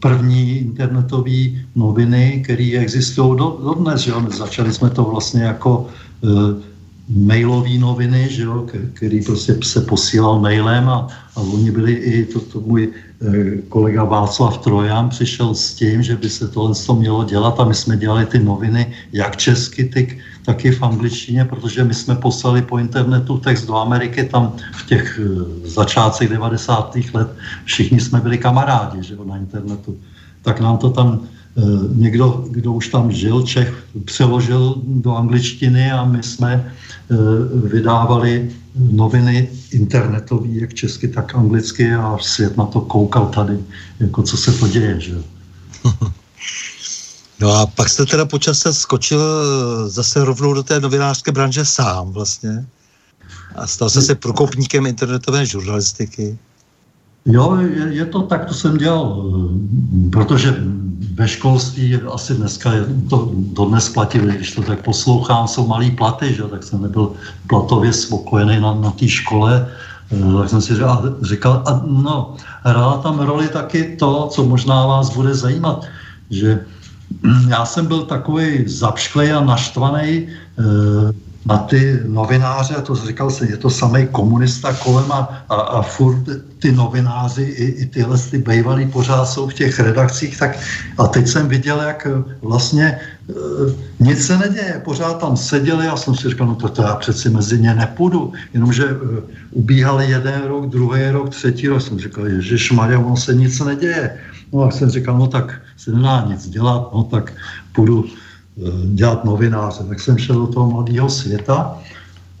první 0.00 0.58
internetové 0.58 1.68
noviny, 1.76 2.40
které 2.44 2.78
existují 2.78 3.38
do, 3.38 3.60
dodnes. 3.64 4.00
Že? 4.00 4.12
Začali 4.36 4.72
jsme 4.72 4.90
to 4.90 5.04
vlastně 5.04 5.42
jako 5.42 5.86
mailové 7.08 7.78
noviny, 7.78 8.28
že 8.30 8.42
jo, 8.42 8.66
který 8.92 9.22
prostě 9.22 9.56
se 9.62 9.80
posílal 9.80 10.40
mailem 10.40 10.88
a, 10.88 11.08
a 11.36 11.40
oni 11.40 11.70
byli 11.70 11.92
i, 11.92 12.24
to, 12.24 12.40
to 12.40 12.60
můj 12.60 12.92
Eh, 13.18 13.62
kolega 13.68 14.04
Václav 14.04 14.58
Trojan 14.58 15.08
přišel 15.08 15.54
s 15.54 15.74
tím, 15.74 16.02
že 16.02 16.16
by 16.16 16.30
se 16.30 16.48
tohle 16.48 16.74
mělo 16.94 17.24
dělat 17.24 17.60
a 17.60 17.64
my 17.64 17.74
jsme 17.74 17.96
dělali 17.96 18.26
ty 18.26 18.38
noviny 18.38 18.94
jak 19.12 19.36
česky, 19.36 19.84
tak, 19.84 20.04
tak 20.44 20.64
i 20.64 20.70
v 20.70 20.82
angličtině, 20.82 21.44
protože 21.44 21.84
my 21.84 21.94
jsme 21.94 22.14
poslali 22.14 22.62
po 22.62 22.78
internetu 22.78 23.38
text 23.38 23.66
do 23.66 23.76
Ameriky, 23.76 24.24
tam 24.24 24.54
v 24.72 24.86
těch 24.86 25.20
eh, 25.22 25.68
začátcích 25.68 26.28
90. 26.28 26.96
let 27.14 27.28
všichni 27.64 28.00
jsme 28.00 28.20
byli 28.20 28.38
kamarádi 28.38 29.02
že 29.02 29.14
jo, 29.14 29.24
na 29.24 29.36
internetu. 29.36 29.98
Tak 30.42 30.60
nám 30.60 30.78
to 30.78 30.90
tam 30.90 31.26
někdo, 31.94 32.44
kdo 32.50 32.72
už 32.72 32.88
tam 32.88 33.12
žil, 33.12 33.42
Čech, 33.42 33.84
přeložil 34.04 34.74
do 34.86 35.16
angličtiny 35.16 35.92
a 35.92 36.04
my 36.04 36.22
jsme 36.22 36.72
vydávali 37.64 38.50
noviny 38.74 39.48
internetové, 39.70 40.48
jak 40.48 40.74
česky, 40.74 41.08
tak 41.08 41.34
anglicky 41.34 41.94
a 41.94 42.18
svět 42.20 42.56
na 42.56 42.66
to 42.66 42.80
koukal 42.80 43.26
tady, 43.26 43.58
jako 44.00 44.22
co 44.22 44.36
se 44.36 44.52
to 44.52 44.68
děje, 44.68 45.00
že 45.00 45.14
No 47.40 47.54
a 47.54 47.66
pak 47.66 47.88
jste 47.88 48.06
teda 48.06 48.24
počase 48.24 48.74
skočil 48.74 49.20
zase 49.90 50.24
rovnou 50.24 50.54
do 50.54 50.62
té 50.62 50.80
novinářské 50.80 51.32
branže 51.32 51.64
sám 51.64 52.10
vlastně 52.10 52.66
a 53.54 53.66
stal 53.66 53.90
se 53.90 54.02
se 54.02 54.14
prokopníkem 54.14 54.86
internetové 54.86 55.46
žurnalistiky. 55.46 56.38
Jo, 57.26 57.56
je, 57.56 57.94
je 57.94 58.06
to 58.06 58.22
tak, 58.22 58.44
to 58.44 58.54
jsem 58.54 58.76
dělal, 58.76 59.32
protože 60.12 60.56
ve 60.98 61.28
školství 61.28 61.96
asi 62.12 62.34
dneska 62.34 62.72
je 62.72 62.84
to 63.10 63.30
dodnes 63.34 63.88
platí, 63.88 64.18
když 64.18 64.52
to 64.52 64.62
tak 64.62 64.82
poslouchám, 64.82 65.48
jsou 65.48 65.66
malý 65.66 65.90
platy, 65.90 66.34
že? 66.34 66.42
tak 66.42 66.62
jsem 66.62 66.82
nebyl 66.82 67.12
platově 67.46 67.92
spokojený 67.92 68.60
na, 68.60 68.74
na 68.74 68.90
té 68.90 69.08
škole, 69.08 69.68
eh, 70.10 70.38
tak 70.38 70.48
jsem 70.50 70.62
si 70.62 70.74
říkal, 71.22 71.62
a 71.66 71.82
no, 71.86 72.34
hrála 72.62 72.98
tam 72.98 73.20
roli 73.20 73.48
taky 73.48 73.96
to, 73.98 74.28
co 74.32 74.44
možná 74.44 74.86
vás 74.86 75.14
bude 75.14 75.34
zajímat, 75.34 75.86
že 76.30 76.60
já 77.48 77.64
jsem 77.64 77.86
byl 77.86 78.02
takový 78.02 78.68
zapšklej 78.68 79.32
a 79.32 79.40
naštvaný, 79.40 80.26
eh, 80.58 81.27
na 81.48 81.58
ty 81.58 82.00
novináře, 82.06 82.74
a 82.74 82.80
to 82.80 82.94
říkal 82.94 83.30
se, 83.30 83.46
je 83.50 83.56
to 83.56 83.70
samý 83.70 84.06
komunista 84.12 84.72
kolem 84.72 85.12
a, 85.12 85.44
a, 85.48 85.54
a 85.54 85.82
furt 85.82 86.24
ty 86.58 86.72
novináři 86.72 87.42
i, 87.42 87.64
i 87.64 87.86
tyhle 87.86 88.18
ty 88.18 88.38
bejvalí 88.38 88.86
pořád 88.86 89.24
jsou 89.24 89.48
v 89.48 89.54
těch 89.54 89.80
redakcích, 89.80 90.38
tak 90.38 90.58
a 90.98 91.06
teď 91.06 91.28
jsem 91.28 91.48
viděl, 91.48 91.80
jak 91.80 92.06
vlastně 92.42 92.84
e, 92.84 93.00
nic 94.00 94.26
se 94.26 94.38
neděje, 94.38 94.82
pořád 94.84 95.20
tam 95.20 95.36
seděli 95.36 95.88
a 95.88 95.96
jsem 95.96 96.14
si 96.14 96.28
říkal, 96.28 96.46
no 96.46 96.54
to, 96.54 96.68
to 96.68 96.82
já 96.82 96.96
přeci 96.96 97.30
mezi 97.30 97.58
ně 97.58 97.74
nepůjdu, 97.74 98.32
jenomže 98.54 98.84
e, 98.84 98.94
ubíhali 99.50 100.10
jeden 100.10 100.42
rok, 100.44 100.66
druhý 100.66 101.10
rok, 101.10 101.30
třetí 101.30 101.68
rok, 101.68 101.82
jsem 101.82 101.98
říkal, 101.98 102.26
Ježíš 102.26 102.72
Maria, 102.72 102.98
ono 102.98 103.16
se 103.16 103.34
nic 103.34 103.60
neděje. 103.60 104.18
No 104.52 104.62
a 104.62 104.70
jsem 104.70 104.90
říkal, 104.90 105.18
no 105.18 105.26
tak 105.26 105.60
se 105.76 105.90
nedá 105.90 106.26
nic 106.28 106.48
dělat, 106.48 106.90
no 106.92 107.02
tak 107.04 107.32
půjdu 107.72 108.04
Eh, 108.04 108.27
dělat 108.84 109.24
novináře. 109.24 109.84
Tak 109.88 110.00
jsem 110.00 110.18
šel 110.18 110.36
do 110.36 110.46
toho 110.46 110.70
mladého 110.70 111.08
světa 111.08 111.78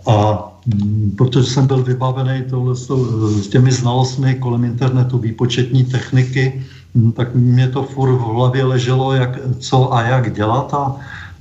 a 0.06 0.44
mm, 0.66 1.14
protože 1.18 1.46
jsem 1.46 1.66
byl 1.66 1.82
vybavený 1.82 2.44
tohle, 2.50 2.74
eh, 2.74 3.42
s 3.42 3.48
těmi 3.48 3.72
znalostmi 3.72 4.34
kolem 4.34 4.64
internetu, 4.64 5.18
výpočetní 5.18 5.84
techniky, 5.84 6.64
mm, 6.94 7.12
tak 7.12 7.34
mě 7.34 7.68
to 7.68 7.82
furt 7.82 8.12
v 8.12 8.20
hlavě 8.20 8.64
leželo, 8.64 9.12
jak, 9.14 9.38
co 9.58 9.94
a 9.94 10.02
jak 10.02 10.34
dělat 10.34 10.74
a 10.74 10.96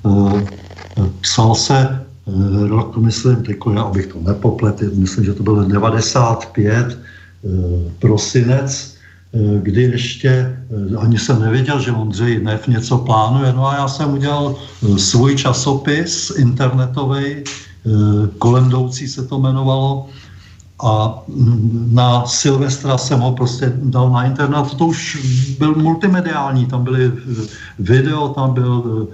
e, 0.05 1.09
psal 1.21 1.55
se 1.55 2.05
rok, 2.67 2.97
myslím, 2.97 3.43
jako 3.47 3.71
já, 3.71 3.81
abych 3.81 4.07
to 4.07 4.19
nepopletl, 4.19 4.85
myslím, 4.93 5.25
že 5.25 5.33
to 5.33 5.43
byl 5.43 5.65
95 5.65 6.87
e, 6.91 6.97
prosinec 7.99 8.96
Eh, 8.96 8.96
kdy 9.61 9.81
ještě 9.81 10.29
eh, 10.29 10.97
ani 10.97 11.19
jsem 11.19 11.41
nevěděl, 11.41 11.79
že 11.79 11.91
Ondřej 11.91 12.43
Nev 12.43 12.67
něco 12.67 12.97
plánuje. 12.97 13.53
No 13.53 13.67
a 13.67 13.75
já 13.75 13.87
jsem 13.87 14.13
udělal 14.13 14.55
eh, 14.55 14.99
svůj 14.99 15.35
časopis 15.35 16.29
internetový, 16.37 17.43
kolem 18.37 18.67
jdoucí 18.67 19.07
se 19.07 19.23
to 19.25 19.39
jmenovalo, 19.39 20.09
a 20.83 21.23
mm, 21.27 21.89
na 21.93 22.25
Silvestra 22.25 22.97
jsem 22.97 23.19
ho 23.19 23.31
prostě 23.31 23.73
dal 23.75 24.09
na 24.09 24.25
internet. 24.25 24.75
To 24.77 24.85
už 24.85 25.17
byl 25.59 25.75
multimediální, 25.75 26.65
tam 26.65 26.83
byly 26.83 27.11
video, 27.79 28.29
tam 28.29 28.53
byl 28.53 29.07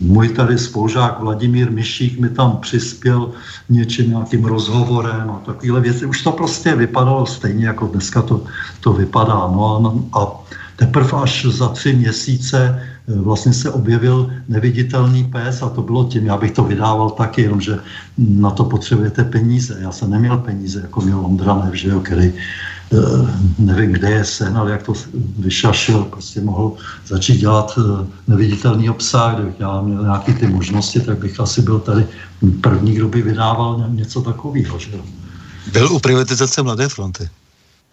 můj 0.00 0.28
tady 0.28 0.58
spolužák 0.58 1.20
Vladimír 1.20 1.70
Myšík 1.70 2.20
mi 2.20 2.28
tam 2.28 2.56
přispěl 2.56 3.30
něčím, 3.68 4.10
nějakým 4.10 4.44
rozhovorem 4.44 5.30
a 5.30 5.42
takovéhle 5.46 5.80
věci. 5.80 6.06
Už 6.06 6.22
to 6.22 6.32
prostě 6.32 6.76
vypadalo 6.76 7.26
stejně, 7.26 7.66
jako 7.66 7.86
dneska 7.86 8.22
to, 8.22 8.44
to 8.80 8.92
vypadá. 8.92 9.34
No 9.34 10.06
a, 10.12 10.18
a 10.20 10.44
teprve 10.76 11.12
až 11.22 11.46
za 11.46 11.68
tři 11.68 11.92
měsíce 11.92 12.82
eh, 13.08 13.12
vlastně 13.20 13.52
se 13.52 13.70
objevil 13.70 14.30
neviditelný 14.48 15.24
pes 15.24 15.62
a 15.62 15.68
to 15.68 15.82
bylo 15.82 16.04
tím, 16.04 16.26
já 16.26 16.36
bych 16.36 16.52
to 16.52 16.64
vydával 16.64 17.10
taky, 17.10 17.42
jenomže 17.42 17.78
na 18.18 18.50
to 18.50 18.64
potřebujete 18.64 19.24
peníze. 19.24 19.78
Já 19.80 19.92
jsem 19.92 20.10
neměl 20.10 20.38
peníze, 20.38 20.80
jako 20.80 21.00
měl 21.00 21.20
Ondranev, 21.20 21.74
že 21.74 21.88
jo, 21.88 22.00
který 22.00 22.32
nevím, 23.58 23.92
kde 23.92 24.10
je 24.10 24.24
sen, 24.24 24.56
ale 24.56 24.70
jak 24.70 24.82
to 24.82 24.92
vyšašil, 25.38 26.04
prostě 26.04 26.40
mohl 26.40 26.72
začít 27.06 27.36
dělat 27.36 27.78
eh, 27.78 28.06
neviditelný 28.26 28.90
obsah, 28.90 29.34
kdybych 29.34 29.60
já 29.60 29.80
měl 29.80 30.02
nějaké 30.02 30.34
ty 30.34 30.46
možnosti, 30.46 31.00
tak 31.00 31.18
bych 31.18 31.40
asi 31.40 31.62
byl 31.62 31.78
tady 31.78 32.06
první, 32.60 32.94
kdo 32.94 33.08
by 33.08 33.22
vydával 33.22 33.84
něco 33.88 34.22
takového. 34.22 34.78
Že? 34.78 34.90
Byl 35.72 35.92
u 35.92 35.98
privatizace 35.98 36.62
Mladé 36.62 36.88
fronty. 36.88 37.28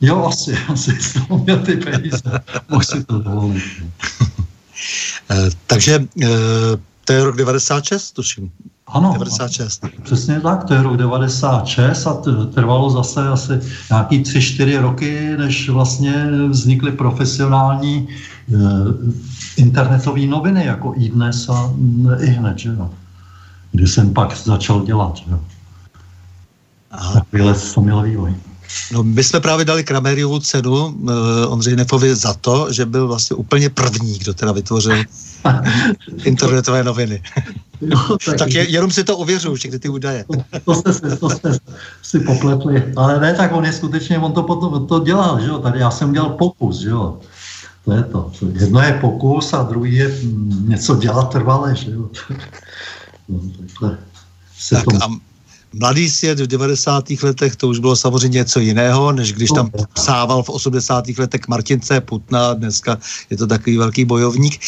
Jo, 0.02 0.26
asi, 0.26 0.58
asi 0.68 0.92
z 1.02 1.14
toho 1.14 1.44
měl 1.44 1.60
ty 1.60 1.76
peníze. 1.76 2.22
Mohl 2.70 2.84
si 2.84 3.04
to 3.04 3.20
dovolit. 3.20 3.64
Eh, 5.32 5.50
takže 5.68 6.08
to 7.06 7.14
je 7.14 7.24
rok 7.24 7.36
96, 7.36 8.12
tuším. 8.12 8.52
Ano, 8.92 9.14
96. 9.14 9.86
Přesně 10.04 10.42
tak, 10.42 10.64
to 10.64 10.74
je 10.74 10.84
rok 10.84 10.98
96 10.98 12.08
a 12.08 12.22
trvalo 12.54 12.90
zase 12.90 13.28
asi 13.28 13.60
nějaký 13.90 14.24
3-4 14.24 14.82
roky, 14.82 15.38
než 15.38 15.70
vlastně 15.70 16.28
vznikly 16.50 16.92
profesionální 16.92 18.08
e, 18.08 18.58
internetové 19.58 20.26
noviny, 20.26 20.66
jako 20.66 20.94
i 20.98 21.10
dnes 21.10 21.50
a 21.50 21.74
i 22.20 22.26
hned, 22.26 22.60
že 22.60 22.70
jo. 22.70 22.90
Kdy 23.72 23.88
jsem 23.88 24.14
pak 24.14 24.38
začal 24.38 24.86
dělat, 24.86 25.18
že 25.18 25.32
jo. 25.32 25.40
Takovýhle 27.14 27.56
to 27.74 27.82
měl 27.82 28.02
vývoj. 28.02 28.36
No, 28.92 29.04
my 29.04 29.24
jsme 29.24 29.40
právě 29.40 29.66
dali 29.66 29.84
Krameriovu 29.84 30.40
cenu 30.40 30.86
uh, 30.86 31.12
Ondřej 31.48 31.76
Nefovi 31.76 32.16
za 32.16 32.34
to, 32.34 32.74
že 32.74 32.86
byl 32.86 33.08
vlastně 33.08 33.36
úplně 33.36 33.70
první, 33.70 34.20
kdo 34.20 34.34
teda 34.34 34.52
vytvořil 34.52 35.04
internetové 36.24 36.84
noviny. 36.84 37.24
No, 37.82 38.18
tak, 38.26 38.38
tak 38.38 38.52
je, 38.52 38.70
jenom 38.70 38.92
si 38.92 39.04
to 39.04 39.18
ověřuju, 39.18 39.56
všechny 39.56 39.80
ty 39.80 39.90
údaje. 39.90 40.26
To, 40.66 40.82
to, 40.82 40.94
jste, 40.94 41.16
to 41.16 41.30
jste 41.30 41.58
si 42.02 42.20
popletli. 42.20 42.94
Ale 42.96 43.20
ne, 43.20 43.34
tak 43.34 43.52
on 43.52 43.66
je 43.66 43.74
skutečně, 43.74 44.20
on 44.20 44.34
to 44.34 44.44
potom 44.44 44.88
to 44.88 45.00
dělal, 45.00 45.40
že 45.42 45.48
jo? 45.48 45.60
Tady 45.60 45.80
já 45.80 45.92
jsem 45.92 46.14
dělal 46.14 46.30
pokus, 46.30 46.80
že 46.80 46.90
jo? 46.90 47.20
To 47.86 47.92
je 47.92 48.04
to. 48.04 48.32
Jedno 48.54 48.82
je 48.82 48.98
pokus 49.02 49.54
a 49.54 49.64
druhý 49.64 49.96
je 49.96 50.08
mm, 50.08 50.66
něco 50.70 50.96
dělat 50.96 51.30
trvale, 51.32 51.76
že 51.76 51.92
jo? 51.92 52.10
No, 53.30 53.40
takhle 53.60 53.98
se 54.58 54.76
tak 54.76 54.84
to... 54.84 55.04
a 55.04 55.31
Mladý 55.80 56.10
svět 56.10 56.40
v 56.40 56.48
90. 56.48 57.04
letech 57.24 57.56
to 57.56 57.68
už 57.68 57.80
bylo 57.80 57.96
samozřejmě 57.96 58.38
něco 58.38 58.60
jiného, 58.60 59.12
než 59.12 59.34
když 59.34 59.50
tam 59.50 59.72
psával 59.94 60.44
v 60.44 60.50
80. 60.50 61.06
letech 61.18 61.48
Martince 61.48 62.02
Putna, 62.02 62.54
dneska 62.54 62.98
je 63.30 63.38
to 63.38 63.48
takový 63.48 63.78
velký 63.78 64.06
bojovník. 64.06 64.60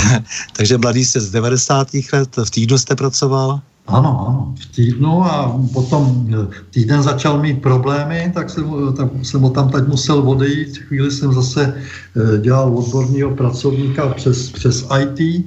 Takže 0.56 0.78
Mladý 0.78 1.04
svět 1.04 1.20
z 1.20 1.30
90. 1.30 1.88
let, 2.12 2.36
v 2.44 2.50
týdnu 2.50 2.78
jste 2.78 2.96
pracoval? 2.96 3.60
Ano, 3.86 4.26
ano, 4.28 4.54
v 4.60 4.66
týdnu 4.76 5.24
a 5.24 5.60
potom 5.72 6.28
týden 6.70 7.02
začal 7.02 7.42
mít 7.42 7.62
problémy, 7.62 8.32
tak 8.34 8.50
jsem, 8.50 8.94
tak 8.96 9.08
jsem 9.22 9.40
ho 9.40 9.50
tam 9.50 9.68
teď 9.70 9.88
musel 9.88 10.28
odejít. 10.30 10.78
Chvíli 10.78 11.10
jsem 11.10 11.32
zase 11.32 11.74
eh, 11.74 12.38
dělal 12.38 12.78
odborního 12.78 13.30
pracovníka 13.30 14.08
přes, 14.08 14.50
přes 14.50 14.86
IT 15.00 15.46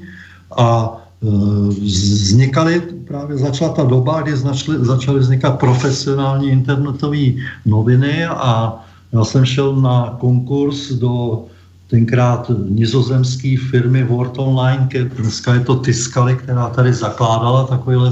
a 0.58 0.98
vznikaly, 1.70 2.82
právě 3.08 3.38
začala 3.38 3.74
ta 3.74 3.84
doba, 3.84 4.22
kdy 4.22 4.36
začaly, 4.38 4.86
začaly 4.86 5.20
vznikat 5.20 5.60
profesionální 5.60 6.50
internetové 6.50 7.32
noviny 7.66 8.26
a 8.26 8.80
já 9.12 9.24
jsem 9.24 9.46
šel 9.46 9.76
na 9.76 10.18
konkurs 10.20 10.92
do 10.92 11.44
tenkrát 11.94 12.52
nizozemské 12.70 13.56
firmy 13.70 14.04
Word 14.04 14.34
Online, 14.38 14.90
dneska 15.22 15.54
je 15.54 15.60
to 15.60 15.76
Tiskaly, 15.76 16.36
která 16.36 16.70
tady 16.70 16.94
zakládala 16.94 17.68
takovýhle 17.70 18.12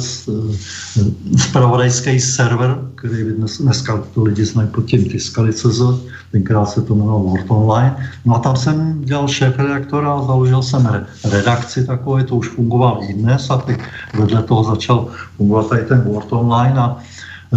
spravodajský 1.38 2.20
server, 2.20 2.78
který 2.96 3.24
dnes, 3.24 3.58
dneska 3.58 4.04
to 4.14 4.24
lidi 4.24 4.46
znají 4.46 4.70
pod 4.70 4.86
tím 4.86 5.10
Tiskaly.cz, 5.10 5.82
tenkrát 6.32 6.66
se 6.66 6.82
to 6.82 6.94
jmenovalo 6.94 7.24
Word 7.24 7.46
Online. 7.50 7.96
No 8.26 8.36
a 8.36 8.40
tam 8.40 8.56
jsem 8.56 9.02
dělal 9.02 9.28
šéf 9.28 9.58
redaktora 9.58 10.22
založil 10.22 10.62
jsem 10.62 11.02
redakci 11.32 11.86
takové, 11.86 12.24
to 12.24 12.36
už 12.36 12.48
fungoval 12.50 13.00
i 13.10 13.14
dnes 13.14 13.50
a 13.50 13.58
teď 13.58 13.82
vedle 14.14 14.44
toho 14.44 14.64
začal 14.64 15.08
fungovat 15.38 15.70
tady 15.70 15.82
ten 15.86 16.02
Word 16.02 16.34
Online 16.34 16.80
a 16.80 16.98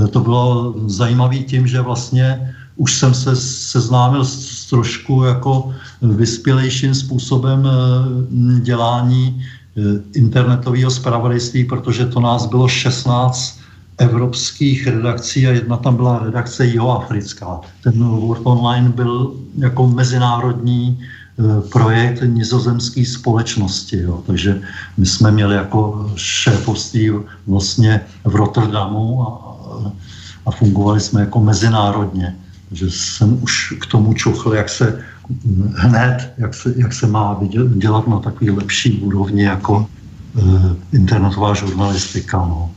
e, 0.04 0.08
to 0.08 0.20
bylo 0.20 0.74
zajímavé 0.86 1.36
tím, 1.36 1.66
že 1.66 1.80
vlastně 1.80 2.54
už 2.76 2.94
jsem 2.94 3.14
se 3.14 3.36
seznámil 3.36 4.24
s, 4.24 4.64
s 4.64 4.66
trošku 4.66 5.24
jako 5.24 5.74
vyspělejším 6.12 6.94
způsobem 6.94 7.68
eh, 7.68 8.60
dělání 8.60 9.44
eh, 9.76 9.80
internetového 10.14 10.90
zpravodajství, 10.90 11.64
protože 11.64 12.06
to 12.06 12.20
nás 12.20 12.46
bylo 12.46 12.68
16 12.68 13.60
evropských 13.98 14.86
redakcí 14.86 15.46
a 15.46 15.50
jedna 15.50 15.76
tam 15.76 15.96
byla 15.96 16.18
redakce 16.18 16.66
jihoafrická. 16.66 17.60
Ten 17.82 18.04
Word 18.04 18.40
Online 18.44 18.88
byl 18.88 19.34
jako 19.58 19.86
mezinárodní 19.86 20.98
eh, 20.98 21.42
projekt 21.72 22.22
nizozemské 22.26 23.04
společnosti. 23.04 23.98
Jo. 23.98 24.22
Takže 24.26 24.60
my 24.96 25.06
jsme 25.06 25.30
měli 25.30 25.54
jako 25.54 26.10
šéfovství 26.16 27.10
vlastně 27.46 28.00
v 28.24 28.34
Rotterdamu 28.34 29.22
a, 29.22 29.56
a 30.46 30.50
fungovali 30.50 31.00
jsme 31.00 31.20
jako 31.20 31.40
mezinárodně. 31.40 32.36
Takže 32.68 32.86
jsem 32.90 33.42
už 33.42 33.74
k 33.80 33.86
tomu 33.86 34.14
čuchl, 34.14 34.54
jak 34.54 34.68
se 34.68 35.04
hned, 35.74 36.32
jak 36.38 36.54
se, 36.54 36.74
jak 36.76 36.92
se 36.92 37.06
má 37.06 37.40
dělat 37.76 38.08
na 38.08 38.18
takový 38.18 38.50
lepší 38.50 39.00
úrovni 39.00 39.42
jako 39.42 39.86
e, 40.38 40.96
internetová 40.96 41.54
žurnalistika. 41.54 42.38
No. 42.38 42.70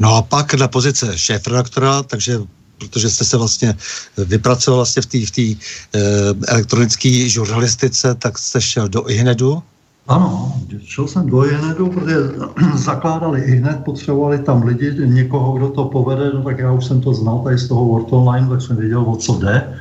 no 0.00 0.14
a 0.14 0.22
pak 0.22 0.54
na 0.54 0.68
pozice 0.68 1.18
šéf-redaktora, 1.18 2.02
takže 2.02 2.38
protože 2.78 3.10
jste 3.10 3.24
se 3.24 3.36
vlastně 3.36 3.74
vypracoval 4.18 4.78
vlastně 4.78 5.02
v 5.02 5.06
té 5.06 5.26
v 5.26 5.30
tý, 5.30 5.56
e, 5.94 6.00
elektronické 6.48 7.28
žurnalistice, 7.28 8.14
tak 8.14 8.38
jste 8.38 8.60
šel 8.60 8.88
do 8.88 9.10
IHNEDu. 9.10 9.62
Ano, 10.08 10.54
šel 10.84 11.06
jsem 11.06 11.26
do 11.26 11.46
IHNEDu, 11.46 11.90
protože 11.90 12.16
zakládali 12.74 13.40
IHNED, 13.40 13.84
potřebovali 13.84 14.38
tam 14.38 14.62
lidi, 14.62 14.94
někoho, 15.04 15.52
kdo 15.52 15.68
to 15.68 15.84
povede, 15.84 16.30
no 16.34 16.42
tak 16.42 16.58
já 16.58 16.72
už 16.72 16.84
jsem 16.84 17.00
to 17.00 17.14
znal 17.14 17.38
tady 17.38 17.58
z 17.58 17.68
toho 17.68 17.84
Word 17.84 18.12
Online, 18.12 18.48
tak 18.48 18.62
jsem 18.62 18.76
věděl, 18.76 19.04
o 19.06 19.16
co 19.16 19.38
jde 19.38 19.78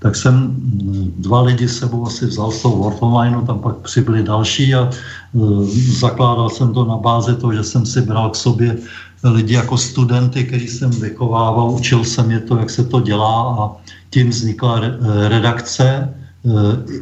tak 0.00 0.16
jsem 0.16 0.34
mm, 0.34 1.14
dva 1.18 1.40
lidi 1.42 1.68
sebou 1.68 2.06
asi 2.06 2.26
vzal 2.26 2.50
z 2.50 2.62
toho 2.62 2.76
Word 2.76 2.96
Online, 3.00 3.42
tam 3.46 3.58
pak 3.58 3.76
přibyli 3.76 4.22
další 4.22 4.74
a 4.74 4.90
uh, 5.32 5.68
zakládal 6.00 6.50
jsem 6.50 6.74
to 6.74 6.84
na 6.84 6.96
bázi 6.96 7.36
toho, 7.36 7.52
že 7.52 7.64
jsem 7.64 7.86
si 7.86 8.00
bral 8.00 8.30
k 8.30 8.36
sobě 8.36 8.76
lidi 9.24 9.54
jako 9.54 9.76
studenty, 9.76 10.44
který 10.44 10.68
jsem 10.68 10.90
vychovával, 10.90 11.70
učil 11.70 12.04
jsem 12.04 12.30
je 12.30 12.40
to, 12.40 12.56
jak 12.56 12.70
se 12.70 12.84
to 12.84 13.00
dělá 13.00 13.56
a 13.60 13.70
tím 14.10 14.30
vznikla 14.30 14.80
re, 14.80 14.98
redakce 15.28 16.14
uh, 16.42 16.52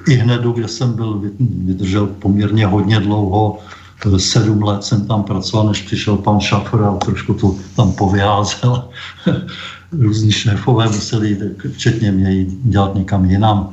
i 0.09 0.15
hned, 0.15 0.43
kde 0.43 0.69
jsem 0.69 0.93
byl, 0.93 1.23
vydržel 1.39 2.07
poměrně 2.07 2.67
hodně 2.67 3.01
dlouho, 3.01 3.59
sedm 4.17 4.63
let 4.63 4.85
jsem 4.85 5.07
tam 5.07 5.23
pracoval, 5.23 5.67
než 5.67 5.83
přišel 5.83 6.17
pan 6.17 6.41
Šafr 6.41 6.83
a 6.83 6.97
trošku 6.97 7.35
to 7.35 7.55
tam 7.77 7.93
povyházel. 7.93 8.89
různí 9.93 10.33
šéfové 10.33 10.87
museli, 10.87 11.39
včetně 11.73 12.13
mě, 12.13 12.45
dělat 12.45 12.95
někam 12.95 13.25
jinam. 13.25 13.73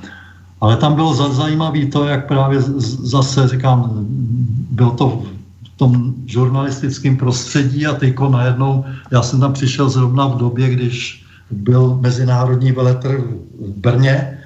Ale 0.61 0.77
tam 0.77 0.95
bylo 0.95 1.13
zajímavé 1.33 1.85
to, 1.85 2.05
jak 2.05 2.27
právě 2.27 2.61
zase, 3.03 3.47
říkám, 3.47 4.05
bylo 4.71 4.91
to 4.91 5.23
v 5.63 5.77
tom 5.77 6.13
žurnalistickém 6.25 7.17
prostředí 7.17 7.85
a 7.85 7.93
teďko 7.93 8.29
najednou, 8.29 8.85
já 9.11 9.21
jsem 9.21 9.39
tam 9.39 9.53
přišel 9.53 9.89
zrovna 9.89 10.27
v 10.27 10.37
době, 10.37 10.69
když 10.69 11.25
byl 11.51 11.97
mezinárodní 12.01 12.71
veletr 12.71 13.23
v 13.59 13.69
Brně 13.79 14.37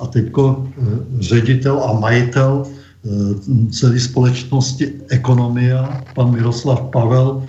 a 0.00 0.06
teďko 0.06 0.66
eh, 0.66 0.82
ředitel 1.20 1.84
a 1.84 2.00
majitel 2.00 2.66
eh, 2.66 3.70
celé 3.70 4.00
společnosti 4.00 4.92
Ekonomia, 5.08 6.00
pan 6.14 6.30
Miroslav 6.30 6.80
Pavel, 6.92 7.42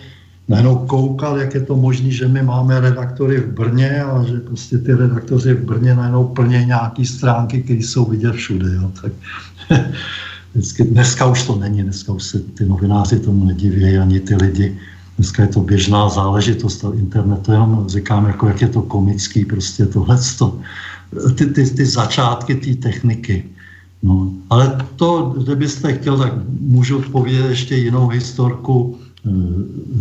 najednou 0.47 0.75
koukal, 0.75 1.38
jak 1.38 1.53
je 1.53 1.62
to 1.62 1.75
možné, 1.75 2.12
že 2.12 2.27
my 2.27 2.43
máme 2.43 2.79
redaktory 2.79 3.38
v 3.41 3.53
Brně 3.53 4.03
a 4.03 4.23
že 4.23 4.39
prostě 4.39 4.77
ty 4.77 4.93
redaktoři 4.93 5.53
v 5.53 5.65
Brně 5.65 5.95
najednou 5.95 6.23
plně 6.23 6.65
nějaký 6.65 7.05
stránky, 7.05 7.62
které 7.62 7.79
jsou 7.79 8.05
vidět 8.05 8.36
všude. 8.36 8.73
Jo. 8.73 8.91
Tak, 9.01 9.12
vždycky, 10.53 10.84
dneska 10.84 11.25
už 11.25 11.43
to 11.43 11.55
není, 11.55 11.84
dneska 11.84 12.13
už 12.13 12.23
se 12.23 12.39
ty 12.39 12.65
novináři 12.65 13.19
tomu 13.19 13.45
nediví, 13.45 13.97
ani 13.97 14.19
ty 14.19 14.36
lidi. 14.36 14.77
Dneska 15.17 15.41
je 15.41 15.47
to 15.47 15.62
běžná 15.62 16.10
záležitost, 16.10 16.77
to 16.77 16.93
internetu 16.93 17.51
jenom 17.51 17.86
říkám, 17.88 18.25
jako 18.25 18.47
jak 18.47 18.62
je 18.62 18.67
to 18.67 18.81
komický, 18.81 19.45
prostě 19.45 19.86
tohle. 19.86 20.17
Ty, 21.36 21.45
ty, 21.45 21.69
ty 21.69 21.86
začátky 21.86 22.55
té 22.55 22.89
techniky 22.89 23.43
No, 24.05 24.31
ale 24.49 24.77
to, 24.95 25.34
kdybyste 25.43 25.93
chtěl, 25.93 26.17
tak 26.17 26.34
můžu 26.60 26.97
odpovědět 26.97 27.49
ještě 27.49 27.75
jinou 27.75 28.08
historku 28.08 28.97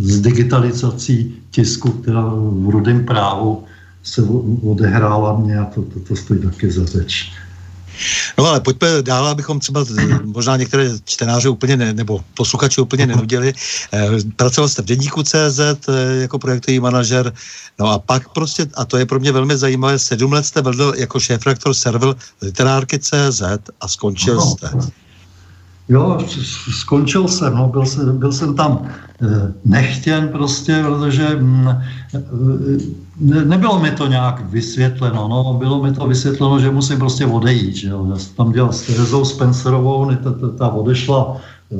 z 0.01 0.19
digitalizací 0.19 1.35
tisku, 1.51 1.91
která 1.91 2.21
v 2.35 2.69
rudém 2.69 3.05
právu 3.05 3.63
se 4.03 4.21
odehrála 4.63 5.37
mě 5.37 5.57
a 5.59 5.65
to, 5.65 5.81
to, 5.81 5.99
to 5.99 6.15
stojí 6.15 6.41
taky 6.41 6.71
za 6.71 6.85
řeč. 6.85 7.31
No 8.37 8.45
ale 8.45 8.59
pojďme 8.59 9.01
dál, 9.01 9.27
abychom 9.27 9.59
třeba 9.59 9.85
možná 10.23 10.57
některé 10.57 10.89
čtenáře 11.05 11.49
úplně 11.49 11.77
ne, 11.77 11.93
nebo 11.93 12.23
posluchači 12.33 12.81
úplně 12.81 13.07
nenudili. 13.07 13.53
Eh, 13.93 14.09
pracoval 14.35 14.69
jste 14.69 14.81
v 14.81 14.85
Deníku 14.85 15.23
CZ 15.23 15.59
eh, 15.59 16.21
jako 16.21 16.39
projektový 16.39 16.79
manažer, 16.79 17.33
no 17.79 17.87
a 17.87 17.99
pak 17.99 18.29
prostě, 18.29 18.67
a 18.73 18.85
to 18.85 18.97
je 18.97 19.05
pro 19.05 19.19
mě 19.19 19.31
velmi 19.31 19.57
zajímavé, 19.57 19.99
sedm 19.99 20.33
let 20.33 20.45
jste 20.45 20.61
vedl 20.61 20.93
jako 20.97 21.19
šéf-rektor 21.19 21.73
server 21.73 22.15
literárky 22.41 22.99
CZ 22.99 23.41
a 23.81 23.87
skončil 23.87 24.35
no. 24.35 24.41
jste. 24.41 24.69
Jo, 25.89 26.17
skončil 26.81 27.27
jsem, 27.27 27.55
no, 27.55 27.67
byl, 27.67 27.85
jsem, 27.85 28.17
byl 28.17 28.31
jsem 28.31 28.55
tam 28.55 28.87
eh, 29.21 29.53
nechtěn 29.65 30.27
prostě, 30.27 30.83
protože 30.85 31.35
mm, 31.35 31.67
eh, 31.69 32.21
ne, 33.19 33.45
nebylo 33.45 33.79
mi 33.79 33.91
to 33.91 34.07
nějak 34.07 34.49
vysvětleno, 34.49 35.27
no, 35.27 35.53
bylo 35.53 35.83
mi 35.83 35.91
to 35.91 36.07
vysvětleno, 36.07 36.59
že 36.59 36.71
musím 36.71 36.99
prostě 36.99 37.25
odejít, 37.25 37.75
že 37.75 37.89
jo. 37.89 38.07
Já 38.09 38.17
jsem 38.17 38.35
tam 38.35 38.51
dělal 38.51 38.71
s 38.71 38.81
Terezou 38.81 39.25
Spencerovou, 39.25 40.15
ta, 40.15 40.31
ta, 40.31 40.49
ta 40.57 40.67
odešla, 40.67 41.37
eh, 41.71 41.75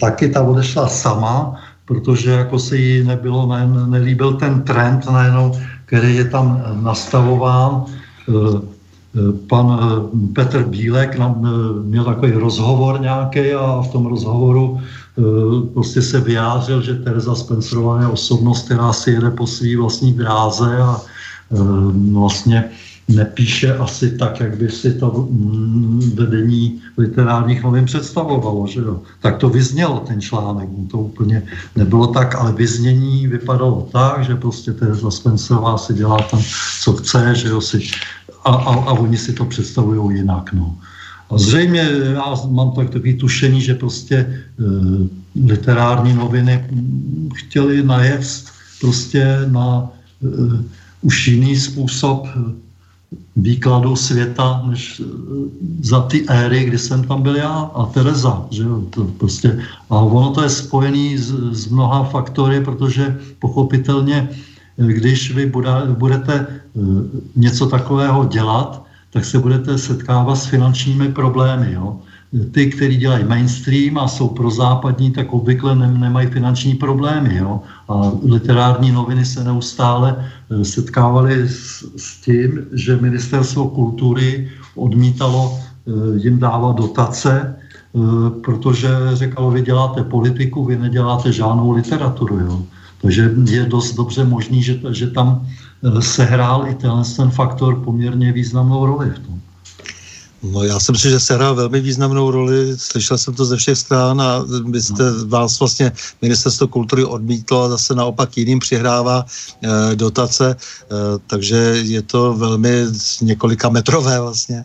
taky 0.00 0.28
ta 0.28 0.42
odešla 0.42 0.88
sama, 0.88 1.54
protože 1.84 2.30
jako 2.30 2.58
se 2.58 2.76
jí 2.76 3.04
nebylo, 3.04 3.46
ne, 3.46 3.66
nelíbil 3.86 4.32
ten 4.34 4.62
trend 4.62 5.06
najednou, 5.10 5.58
který 5.86 6.16
je 6.16 6.24
tam 6.24 6.62
nastavován, 6.82 7.84
pan 9.48 9.78
eh, 9.82 10.32
Petr 10.34 10.64
Bílek 10.64 11.18
nám 11.18 11.42
eh, 11.46 11.82
měl 11.82 12.04
takový 12.04 12.32
rozhovor 12.32 13.00
nějaký 13.00 13.52
a 13.52 13.82
v 13.82 13.92
tom 13.92 14.06
rozhovoru 14.06 14.80
eh, 14.80 15.22
prostě 15.74 16.02
se 16.02 16.20
vyjádřil, 16.20 16.82
že 16.82 16.94
Teresa 16.94 17.34
Spencerová 17.34 18.00
je 18.00 18.06
osobnost, 18.06 18.64
která 18.64 18.92
si 18.92 19.10
jede 19.10 19.30
po 19.30 19.46
svý 19.46 19.76
vlastní 19.76 20.12
dráze 20.12 20.76
a 20.78 21.00
vlastně 22.12 22.70
nepíše 23.10 23.74
asi 23.74 24.10
tak, 24.10 24.40
jak 24.40 24.56
by 24.56 24.68
si 24.68 24.94
to 24.94 25.26
mm, 25.30 26.12
vedení 26.14 26.80
literárních 26.98 27.62
novin 27.62 27.84
představovalo. 27.84 28.66
Že 28.66 28.80
jo? 28.80 29.00
Tak 29.20 29.36
to 29.36 29.48
vyznělo 29.48 30.00
ten 30.06 30.20
článek, 30.20 30.68
to 30.90 30.98
úplně 30.98 31.42
nebylo 31.76 32.06
tak, 32.06 32.34
ale 32.34 32.52
vyznění 32.52 33.26
vypadalo 33.26 33.88
tak, 33.92 34.24
že 34.24 34.34
prostě 34.34 34.72
Teresa 34.72 35.10
Spencerová 35.10 35.78
si 35.78 35.94
dělá 35.94 36.18
tam, 36.30 36.40
co 36.82 36.92
chce, 36.92 37.34
že 37.34 37.48
jo, 37.48 37.60
si 37.60 37.80
a, 38.44 38.50
a, 38.50 38.74
a 38.74 38.92
oni 38.92 39.18
si 39.18 39.32
to 39.32 39.44
představují 39.44 40.16
jinak. 40.16 40.52
No. 40.52 40.76
A 41.30 41.38
zřejmě 41.38 41.88
já 42.14 42.34
mám 42.50 42.70
tak 42.70 42.90
takový 42.90 43.14
tušení, 43.14 43.60
že 43.60 43.74
prostě 43.74 44.16
e, 44.16 44.42
literární 45.46 46.14
noviny 46.14 46.64
chtěli 47.34 47.82
najevst 47.82 48.48
prostě 48.80 49.38
na 49.46 49.88
e, 50.24 50.64
už 51.02 51.28
jiný 51.28 51.56
způsob 51.56 52.26
výkladu 53.36 53.96
světa, 53.96 54.62
než 54.66 55.00
e, 55.00 55.04
za 55.82 56.00
ty 56.00 56.26
éry, 56.28 56.64
kdy 56.64 56.78
jsem 56.78 57.04
tam 57.04 57.22
byl 57.22 57.36
já 57.36 57.70
a 57.74 57.86
Tereza. 57.86 58.46
Že 58.50 58.62
jo? 58.62 58.82
To 58.90 59.04
prostě, 59.04 59.58
a 59.90 59.96
ono 59.98 60.30
to 60.30 60.42
je 60.42 60.50
spojený 60.50 61.18
s, 61.18 61.34
s 61.52 61.68
mnoha 61.68 62.04
faktory, 62.04 62.60
protože 62.60 63.18
pochopitelně 63.38 64.28
když 64.86 65.34
vy 65.34 65.52
budete 65.98 66.46
eh, 66.46 66.80
něco 67.36 67.66
takového 67.66 68.24
dělat, 68.24 68.84
tak 69.10 69.24
se 69.24 69.38
budete 69.38 69.78
setkávat 69.78 70.36
s 70.36 70.46
finančními 70.46 71.08
problémy. 71.08 71.72
Jo? 71.72 71.98
Ty, 72.50 72.70
kteří 72.70 72.96
dělají 72.96 73.24
mainstream 73.24 73.98
a 73.98 74.08
jsou 74.08 74.28
pro 74.28 74.50
západní, 74.50 75.10
tak 75.10 75.32
obvykle 75.32 75.76
nemají 75.76 76.26
finanční 76.26 76.74
problémy. 76.74 77.36
Jo? 77.36 77.60
A 77.88 78.12
literární 78.22 78.92
noviny 78.92 79.24
se 79.24 79.44
neustále 79.44 80.16
eh, 80.50 80.64
setkávaly 80.64 81.48
s, 81.48 81.84
s 81.96 82.20
tím, 82.20 82.66
že 82.72 82.96
ministerstvo 82.96 83.68
kultury 83.68 84.48
odmítalo 84.74 85.58
eh, 85.58 85.92
jim 86.16 86.38
dávat 86.38 86.76
dotace, 86.76 87.56
protože 88.44 88.88
řekalo, 89.12 89.50
vy 89.50 89.62
děláte 89.62 90.04
politiku, 90.04 90.64
vy 90.64 90.78
neděláte 90.78 91.32
žádnou 91.32 91.70
literaturu. 91.70 92.38
Jo? 92.38 92.62
Takže 93.02 93.30
je 93.50 93.64
dost 93.64 93.94
dobře 93.94 94.24
možný, 94.24 94.62
že, 94.62 94.80
že 94.90 95.06
tam 95.06 95.46
eh, 95.84 96.02
sehrál 96.02 96.68
i 96.68 96.74
ten, 96.74 96.92
ten 97.16 97.30
faktor 97.30 97.84
poměrně 97.84 98.32
významnou 98.32 98.86
roli 98.86 99.10
v 99.10 99.18
tom. 99.18 99.40
No 100.42 100.64
já 100.64 100.80
si 100.80 100.92
myslím, 100.92 101.10
že 101.10 101.20
se 101.20 101.34
hrál 101.34 101.54
velmi 101.54 101.80
významnou 101.80 102.30
roli, 102.30 102.78
slyšel 102.78 103.18
jsem 103.18 103.34
to 103.34 103.44
ze 103.44 103.56
všech 103.56 103.78
stran 103.78 104.20
a 104.20 104.44
vy 104.70 104.82
jste, 104.82 105.10
no. 105.10 105.26
vás 105.26 105.60
vlastně 105.60 105.92
ministerstvo 106.22 106.68
kultury 106.68 107.04
odmítlo 107.04 107.62
a 107.62 107.68
zase 107.68 107.94
naopak 107.94 108.36
jiným 108.36 108.58
přihrává 108.58 109.24
e, 109.24 109.96
dotace, 109.96 110.50
e, 110.50 110.56
takže 111.26 111.56
je 111.84 112.02
to 112.02 112.34
velmi 112.34 112.84
několika 113.20 113.68
metrové 113.68 114.20
vlastně. 114.20 114.56
E, 114.56 114.64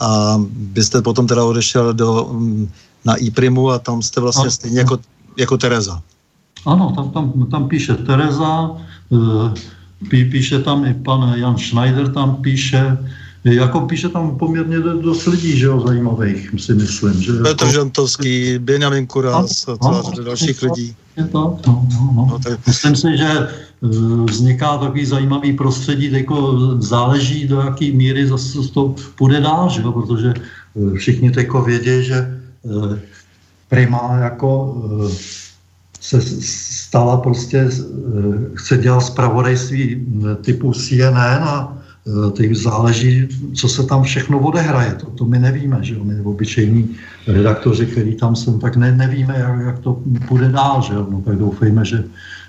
a 0.00 0.40
byste 0.50 1.02
potom 1.02 1.26
teda 1.26 1.44
odešel 1.44 1.94
do, 1.94 2.30
na 3.04 3.14
IPRIMu 3.14 3.70
a 3.70 3.78
tam 3.78 4.02
jste 4.02 4.20
vlastně 4.20 4.50
stejně 4.50 4.78
jako, 4.78 4.98
jako 5.36 5.58
Tereza. 5.58 6.02
Ano, 6.66 6.92
tam, 6.96 7.10
tam, 7.10 7.46
tam 7.50 7.68
píše 7.68 7.94
Tereza, 7.94 8.70
eh, 9.12 9.54
pí, 10.10 10.24
píše 10.24 10.58
tam 10.58 10.84
i 10.84 10.94
pan 10.94 11.34
Jan 11.38 11.58
Schneider, 11.58 12.12
tam 12.12 12.36
píše, 12.36 12.98
jako 13.44 13.80
píše 13.80 14.08
tam 14.08 14.38
poměrně 14.38 14.78
dost 14.78 15.26
lidí, 15.26 15.58
že 15.58 15.66
jo, 15.66 15.80
zajímavých, 15.86 16.50
si 16.58 16.74
myslím. 16.74 17.22
Že 17.22 17.32
Petr 17.32 17.64
jako... 17.64 17.72
Žantovský, 17.72 18.58
Benjamin 18.58 19.06
Kuras 19.06 19.68
a 19.68 19.76
celá 19.76 20.02
řada 20.02 20.22
dalších 20.22 20.62
lidí. 20.62 20.96
Je 21.16 21.24
to, 21.24 21.58
no, 21.66 21.86
no, 21.92 22.12
no. 22.16 22.26
no 22.30 22.38
tak... 22.38 22.66
Myslím 22.66 22.96
si, 22.96 23.16
že 23.16 23.28
eh, 23.28 23.48
vzniká 24.30 24.78
takový 24.78 25.06
zajímavý 25.06 25.52
prostředí, 25.52 26.12
jako 26.12 26.58
záleží 26.82 27.48
do 27.48 27.60
jaký 27.60 27.92
míry 27.92 28.26
zase 28.26 28.58
to 28.74 28.94
půjde 29.14 29.40
dál, 29.40 29.70
že 29.70 29.82
jo, 29.82 29.92
protože 29.92 30.34
eh, 30.34 30.98
všichni 30.98 31.30
teďko 31.30 31.62
vědí, 31.62 32.04
že 32.04 32.40
Prima 33.68 34.16
jako 34.18 34.82
se 36.06 36.20
stala 36.86 37.16
prostě, 37.16 37.58
eh, 37.58 37.70
chce 38.54 38.78
dělat 38.78 39.00
zpravodajství 39.00 40.06
typu 40.40 40.72
CNN 40.72 41.42
a 41.42 41.74
eh, 41.74 42.30
teď 42.30 42.54
záleží, 42.54 43.28
co 43.54 43.68
se 43.68 43.82
tam 43.82 44.02
všechno 44.02 44.38
odehraje. 44.38 44.94
To, 44.94 45.06
to 45.10 45.24
my 45.24 45.38
nevíme, 45.38 45.78
že 45.82 45.94
jo? 45.94 46.04
My 46.04 46.20
obyčejní 46.22 46.94
redaktoři, 47.26 47.86
který 47.86 48.14
tam 48.14 48.36
jsou, 48.36 48.58
tak 48.58 48.76
ne, 48.76 48.94
nevíme, 48.94 49.34
jak, 49.38 49.60
jak 49.66 49.78
to 49.78 49.98
půjde 50.28 50.48
dál, 50.48 50.82
že 50.82 50.94
jo? 50.94 51.06
No, 51.10 51.20
tak 51.26 51.38
doufejme, 51.38 51.84
že 51.84 52.04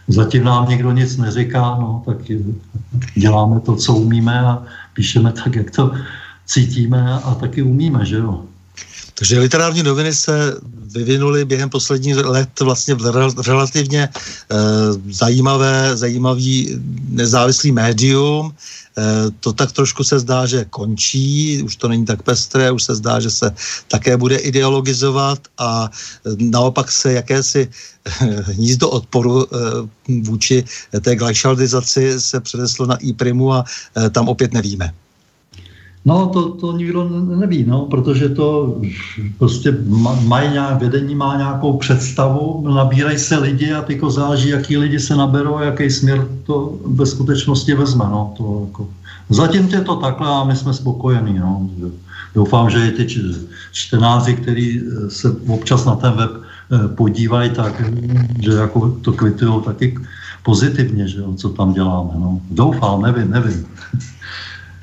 zatím 0.08 0.44
nám 0.44 0.70
někdo 0.70 0.92
nic 0.92 1.18
neříká, 1.18 1.62
no, 1.82 2.04
tak 2.06 2.18
děláme 3.16 3.60
to, 3.60 3.76
co 3.76 3.94
umíme 3.94 4.40
a 4.40 4.64
píšeme 4.94 5.34
tak, 5.34 5.56
jak 5.56 5.72
to 5.72 5.92
cítíme 6.46 7.02
a 7.26 7.36
taky 7.36 7.62
umíme, 7.62 8.06
že 8.06 8.22
jo. 8.22 8.46
Takže 9.18 9.40
literární 9.40 9.84
noviny 9.84 10.14
se 10.14 10.56
vyvinuly 10.94 11.46
během 11.46 11.70
posledních 11.70 12.16
let 12.16 12.60
vlastně 12.60 12.96
v 12.96 13.02
relativně 13.48 14.04
e, 14.04 14.10
zajímavé, 15.10 15.98
zajímavý 15.98 16.80
nezávislý 17.10 17.72
médium. 17.72 18.54
E, 18.54 19.32
to 19.40 19.54
tak 19.54 19.72
trošku 19.72 20.04
se 20.04 20.20
zdá, 20.20 20.46
že 20.46 20.66
končí, 20.70 21.62
už 21.64 21.76
to 21.76 21.88
není 21.88 22.06
tak 22.06 22.24
pestré, 22.24 22.72
už 22.72 22.84
se 22.84 22.96
zdá, 22.96 23.20
že 23.20 23.30
se 23.30 23.52
také 23.88 24.18
bude 24.18 24.38
ideologizovat 24.38 25.40
a 25.58 25.90
naopak 26.38 26.92
se 26.92 27.14
jakési 27.14 27.70
hnízdo 28.42 28.90
odporu 28.90 29.46
vůči 30.22 30.64
té 31.02 31.16
glajšaldizaci 31.16 32.22
se 32.22 32.40
předeslo 32.40 32.86
na 32.86 32.98
e-primu 33.06 33.54
a 33.54 33.66
tam 34.12 34.30
opět 34.30 34.54
nevíme. 34.54 34.94
No, 36.06 36.28
to, 36.28 36.50
to 36.50 36.78
nikdo 36.78 37.10
neví, 37.36 37.66
no, 37.68 37.86
protože 37.86 38.30
to 38.30 38.80
prostě 39.38 39.78
mají 40.22 40.52
nějak, 40.52 40.82
vedení 40.82 41.16
má 41.16 41.38
nějakou 41.38 41.78
představu, 41.78 42.64
nabírají 42.76 43.20
se 43.20 43.38
lidi 43.38 43.74
a 43.74 43.82
tyko 43.82 44.10
záleží, 44.10 44.50
jaký 44.50 44.78
lidi 44.78 45.00
se 45.00 45.16
naberou 45.16 45.56
a 45.56 45.64
jaký 45.64 45.90
směr 45.90 46.28
to 46.44 46.80
ve 46.86 47.06
skutečnosti 47.06 47.74
vezme, 47.74 48.06
no, 48.06 48.34
to 48.38 48.66
jako. 48.68 48.88
Zatím 49.30 49.68
je 49.68 49.82
to 49.82 49.96
takhle 49.96 50.28
a 50.28 50.44
my 50.44 50.56
jsme 50.56 50.74
spokojení, 50.74 51.40
no. 51.40 51.70
Doufám, 52.36 52.70
že 52.70 52.88
i 52.88 52.92
ty 52.92 53.08
čtenáři, 53.72 54.34
kteří 54.34 54.82
se 55.10 55.36
občas 55.48 55.86
na 55.86 55.96
ten 55.96 56.14
web 56.14 56.32
eh, 56.32 56.88
podívají, 56.88 57.50
tak 57.50 57.84
že 58.40 58.52
jako 58.52 58.90
to 59.02 59.12
kvitují 59.12 59.62
taky 59.62 59.98
pozitivně, 60.44 61.08
že 61.08 61.20
jo, 61.20 61.34
co 61.34 61.50
tam 61.50 61.74
děláme. 61.74 62.12
No. 62.16 62.42
Doufám, 62.52 63.02
nevím, 63.02 63.32
nevím. 63.32 63.66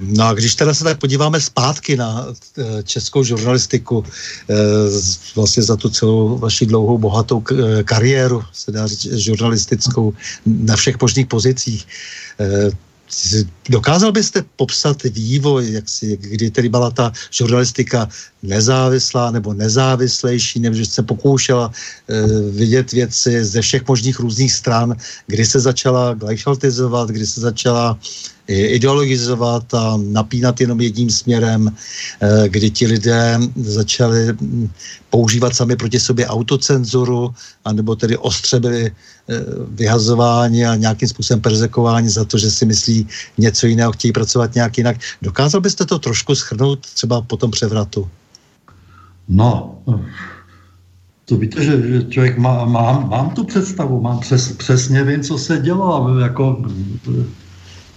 No 0.00 0.24
a 0.24 0.32
když 0.34 0.54
teda 0.54 0.74
se 0.74 0.84
tak 0.84 0.98
podíváme 0.98 1.40
zpátky 1.40 1.96
na 1.96 2.26
eh, 2.58 2.82
českou 2.82 3.24
žurnalistiku, 3.24 4.04
eh, 4.50 4.54
vlastně 5.36 5.62
za 5.62 5.76
tu 5.76 5.88
celou 5.88 6.38
vaši 6.38 6.66
dlouhou, 6.66 6.98
bohatou 6.98 7.42
eh, 7.50 7.82
kariéru, 7.82 8.42
se 8.52 8.72
dá 8.72 8.86
říct, 8.86 9.02
žurnalistickou 9.12 10.12
na 10.46 10.76
všech 10.76 11.00
možných 11.00 11.26
pozicích, 11.26 11.86
Dokázal 13.68 14.12
byste 14.12 14.44
popsat 14.56 15.02
vývoj, 15.02 15.72
jak 15.72 15.88
si, 15.88 16.16
kdy 16.16 16.50
tedy 16.50 16.68
byla 16.68 16.90
ta 16.90 17.12
žurnalistika 17.30 18.08
nezávislá 18.42 19.30
nebo 19.30 19.54
nezávislejší, 19.54 20.60
nebo 20.60 20.76
že 20.76 20.86
se 20.86 21.02
pokoušela 21.02 21.70
e, 21.70 22.26
vidět 22.50 22.92
věci 22.92 23.44
ze 23.44 23.60
všech 23.60 23.88
možných 23.88 24.18
různých 24.18 24.52
stran, 24.52 24.96
kdy 25.26 25.46
se 25.46 25.60
začala 25.60 26.14
gleichschaltizovat, 26.14 27.08
kdy 27.08 27.26
se 27.26 27.40
začala 27.40 27.98
ideologizovat 28.48 29.74
a 29.74 29.96
napínat 29.96 30.60
jenom 30.60 30.80
jedním 30.80 31.10
směrem, 31.10 31.72
eh, 32.20 32.48
kdy 32.48 32.70
ti 32.70 32.86
lidé 32.86 33.38
začali 33.56 34.32
hm, 34.32 34.68
používat 35.10 35.54
sami 35.54 35.76
proti 35.76 36.00
sobě 36.00 36.26
autocenzuru, 36.26 37.34
anebo 37.64 37.96
tedy 37.96 38.16
ostře 38.16 38.60
byli 38.60 38.86
eh, 38.86 38.92
vyhazováni 39.68 40.66
a 40.66 40.74
nějakým 40.74 41.08
způsobem 41.08 41.40
perzekováni 41.40 42.10
za 42.10 42.24
to, 42.24 42.38
že 42.38 42.50
si 42.50 42.66
myslí 42.66 43.08
něco 43.38 43.66
jiného, 43.66 43.92
chtějí 43.92 44.12
pracovat 44.12 44.54
nějak 44.54 44.78
jinak. 44.78 44.96
Dokázal 45.22 45.60
byste 45.60 45.84
to 45.86 45.98
trošku 45.98 46.34
schrnout 46.34 46.80
třeba 46.80 47.20
po 47.20 47.36
tom 47.36 47.50
převratu? 47.50 48.08
No, 49.28 49.78
to 51.24 51.36
víte, 51.36 51.64
že, 51.64 51.88
že 51.88 52.04
člověk 52.04 52.38
má, 52.38 52.64
mám, 52.64 53.08
mám 53.08 53.30
tu 53.30 53.44
představu, 53.44 54.00
mám 54.00 54.20
přes, 54.20 54.52
přesně 54.52 55.04
vím, 55.04 55.22
co 55.22 55.38
se 55.38 55.58
dělo, 55.58 56.18
jako 56.18 56.62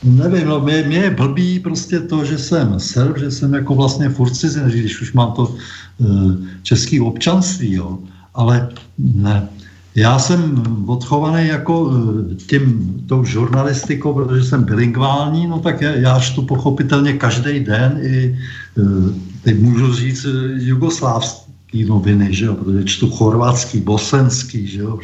Nevím, 0.03 0.47
no, 0.47 0.59
mě, 0.59 0.83
mě 0.87 0.97
je 0.97 1.09
blbý 1.09 1.59
prostě 1.59 1.99
to, 1.99 2.25
že 2.25 2.37
jsem 2.37 2.79
Serb, 2.79 3.17
že 3.17 3.31
jsem 3.31 3.53
jako 3.53 3.75
vlastně 3.75 4.09
furt 4.09 4.35
cizin, 4.35 4.63
když 4.63 5.01
už 5.01 5.13
mám 5.13 5.31
to 5.31 5.55
uh, 5.97 6.31
český 6.63 6.99
občanství, 7.01 7.73
jo. 7.73 7.99
Ale 8.33 8.69
ne, 8.97 9.49
já 9.95 10.19
jsem 10.19 10.63
odchovaný 10.87 11.47
jako 11.47 11.91
e, 11.91 12.35
tím, 12.35 12.95
tou 13.07 13.23
žurnalistikou, 13.23 14.13
protože 14.13 14.43
jsem 14.43 14.63
bilingvální, 14.63 15.47
no 15.47 15.59
tak 15.59 15.81
já, 15.81 15.91
já 15.91 16.19
čtu 16.19 16.41
pochopitelně 16.41 17.13
každý 17.13 17.59
den 17.59 17.99
i, 18.01 18.39
uh, 18.77 19.09
teď 19.41 19.59
můžu 19.59 19.93
říct, 19.93 20.25
jugoslávský 20.55 21.85
noviny, 21.85 22.33
že 22.33 22.45
jo, 22.45 22.55
protože 22.55 22.83
čtu 22.83 23.09
chorvatský, 23.09 23.81
bosenský, 23.81 24.67
že 24.67 24.79
jo, 24.79 24.99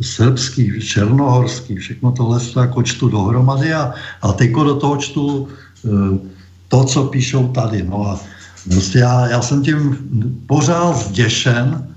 srbský, 0.00 0.80
černohorský, 0.80 1.76
všechno 1.76 2.12
tohle 2.12 2.40
to 2.40 2.60
jako 2.60 2.82
čtu 2.82 3.08
dohromady 3.08 3.74
a, 3.74 3.94
a 4.22 4.32
teďko 4.32 4.64
do 4.64 4.74
toho 4.74 4.96
čtu 4.96 5.48
e, 5.48 5.88
to, 6.68 6.84
co 6.84 7.04
píšou 7.04 7.48
tady. 7.48 7.82
No 7.82 8.06
a 8.06 8.20
prostě 8.64 8.98
já, 8.98 9.28
já 9.28 9.42
jsem 9.42 9.62
tím 9.62 9.98
pořád 10.46 10.96
zděšen, 10.96 11.93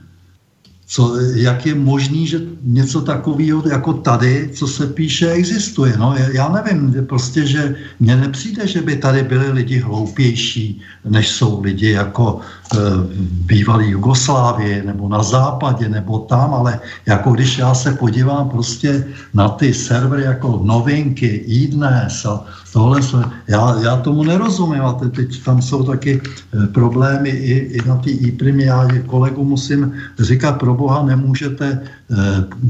co, 0.88 1.20
jak 1.36 1.66
je 1.66 1.76
možný, 1.76 2.28
že 2.28 2.40
něco 2.64 3.02
takového 3.02 3.64
jako 3.68 3.94
tady, 3.94 4.50
co 4.54 4.68
se 4.68 4.88
píše, 4.88 5.32
existuje. 5.32 5.98
No, 5.98 6.16
já 6.34 6.50
nevím, 6.50 7.06
prostě, 7.06 7.46
že 7.46 7.76
mně 8.00 8.16
nepřijde, 8.16 8.68
že 8.68 8.82
by 8.82 8.96
tady 8.96 9.24
byli 9.24 9.52
lidi 9.52 9.80
hloupější, 9.80 10.82
než 11.06 11.30
jsou 11.30 11.62
lidi 11.62 11.92
jako 11.92 12.40
e, 12.40 12.78
bývalý 13.22 13.90
Jugoslávie, 13.90 14.84
nebo 14.84 15.10
na 15.10 15.24
západě, 15.24 15.90
nebo 15.90 16.20
tam, 16.20 16.54
ale 16.54 16.80
jako 17.06 17.32
když 17.32 17.58
já 17.58 17.74
se 17.74 17.92
podívám 17.92 18.50
prostě 18.50 19.08
na 19.34 19.50
ty 19.50 19.74
servery 19.74 20.24
jako 20.24 20.62
novinky, 20.64 21.28
iDnes 21.48 22.26
a 22.26 22.46
tohle 22.78 23.02
se, 23.02 23.18
já, 23.48 23.80
já 23.82 23.98
tomu 23.98 24.24
nerozumím 24.24 24.82
a 24.82 24.94
teď, 24.94 25.16
teď 25.16 25.44
tam 25.44 25.62
jsou 25.62 25.84
taky 25.84 26.22
e, 26.22 26.68
problémy 26.68 27.30
i, 27.30 27.54
i 27.54 27.88
na 27.88 27.96
ty 27.96 28.12
e 28.12 28.66
já 28.66 28.88
kolegu 29.06 29.44
musím 29.44 29.94
říkat, 30.20 30.62
pro 30.62 30.74
boha 30.74 31.04
nemůžete 31.04 31.66
e, 31.66 31.82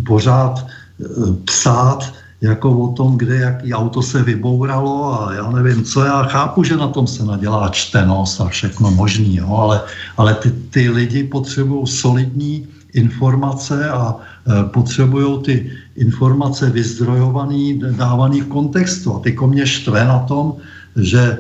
pořád 0.08 0.64
e, 0.64 1.04
psát 1.44 2.14
jako 2.42 2.72
o 2.72 2.94
tom, 2.94 3.18
kde 3.18 3.36
jaký 3.36 3.74
auto 3.74 4.02
se 4.02 4.24
vybouralo 4.24 5.28
a 5.28 5.34
já 5.34 5.52
nevím 5.52 5.84
co, 5.84 6.04
já 6.04 6.24
chápu, 6.24 6.64
že 6.64 6.78
na 6.78 6.88
tom 6.88 7.08
se 7.08 7.26
nadělá 7.26 7.70
čtenost 7.70 8.42
a 8.42 8.48
všechno 8.48 8.92
možný, 8.92 9.36
jo, 9.36 9.50
ale, 9.52 9.82
ale 10.18 10.34
ty, 10.40 10.52
ty 10.72 10.90
lidi 10.90 11.24
potřebují 11.24 11.88
solidní 11.88 12.68
informace 12.98 13.90
a 13.90 14.16
e, 14.16 14.64
potřebují 14.64 15.44
ty 15.44 15.56
informace 15.96 16.70
vyzdrojovaný, 16.70 17.82
dávaný 17.98 18.42
v 18.42 18.48
kontextu. 18.48 19.16
A 19.16 19.20
tyko 19.20 19.48
mě 19.48 19.68
štve 19.68 20.06
na 20.06 20.20
tom, 20.20 20.54
že 20.96 21.22
e, 21.22 21.38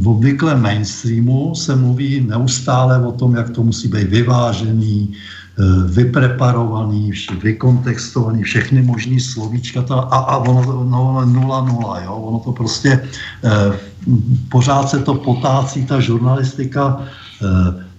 v 0.00 0.08
obvyklém 0.08 0.62
mainstreamu 0.62 1.54
se 1.54 1.76
mluví 1.76 2.20
neustále 2.28 3.06
o 3.06 3.12
tom, 3.12 3.36
jak 3.36 3.50
to 3.50 3.62
musí 3.62 3.88
být 3.88 4.08
vyvážený, 4.08 5.08
e, 5.08 5.14
vypreparovaný, 5.88 7.12
vykontextovaný, 7.42 8.42
všechny 8.42 8.82
možný 8.82 9.20
slovíčka 9.20 9.82
to, 9.82 9.94
a, 9.96 10.18
a 10.18 10.34
ono 10.36 10.84
no, 10.84 11.24
nula 11.24 11.64
nula, 11.64 12.00
jo? 12.04 12.14
ono 12.14 12.38
to 12.38 12.52
prostě 12.52 13.08
pořád 14.48 14.90
se 14.90 14.98
to 14.98 15.14
potácí, 15.14 15.86
ta 15.86 16.00
žurnalistika 16.00 17.06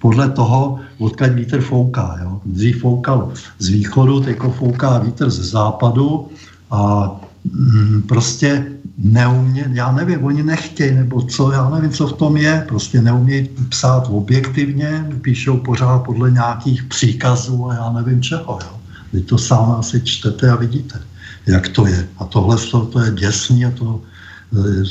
podle 0.04 0.30
toho, 0.36 0.84
odkud 1.00 1.32
vítr 1.32 1.62
fouká. 1.62 2.20
Jo. 2.22 2.42
Dřív 2.46 2.82
foukal 2.84 3.32
z 3.60 3.68
východu, 3.68 4.20
teď 4.20 4.38
fouká 4.60 5.00
vítr 5.00 5.30
ze 5.32 5.44
západu 5.44 6.28
a 6.72 7.12
mm, 7.48 8.04
prostě 8.04 8.68
neumě, 8.98 9.72
já 9.72 9.92
nevím, 9.92 10.24
oni 10.24 10.44
nechtějí, 10.44 10.96
nebo 11.08 11.22
co, 11.22 11.52
já 11.52 11.70
nevím, 11.70 11.92
co 11.92 12.08
v 12.08 12.14
tom 12.14 12.38
je, 12.38 12.66
prostě 12.68 13.02
neumějí 13.02 13.50
psát 13.70 14.12
objektivně, 14.12 15.08
píšou 15.24 15.58
pořád 15.64 16.04
podle 16.04 16.32
nějakých 16.32 16.84
příkazů 16.84 17.72
a 17.72 17.74
já 17.74 17.88
nevím 17.92 18.22
čeho, 18.22 18.60
jo. 18.60 18.76
Vy 19.14 19.22
to 19.22 19.38
sám 19.38 19.72
asi 19.80 20.02
čtete 20.04 20.52
a 20.52 20.56
vidíte, 20.56 21.00
jak 21.48 21.68
to 21.68 21.88
je. 21.88 22.08
A 22.20 22.26
tohle 22.26 22.58
to, 22.72 22.86
to 22.92 23.00
je 23.00 23.12
děsný 23.12 23.66
a 23.66 23.72
to, 23.72 24.02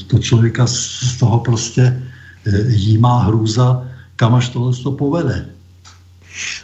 to 0.06 0.18
člověka 0.18 0.66
z 0.66 1.16
toho 1.20 1.38
prostě 1.38 2.00
eh, 2.46 2.72
jí 2.72 2.98
má 2.98 3.28
hrůza, 3.28 3.91
kam 4.16 4.34
až 4.34 4.48
tohle 4.48 4.76
to 4.76 4.92
povede. 4.92 5.48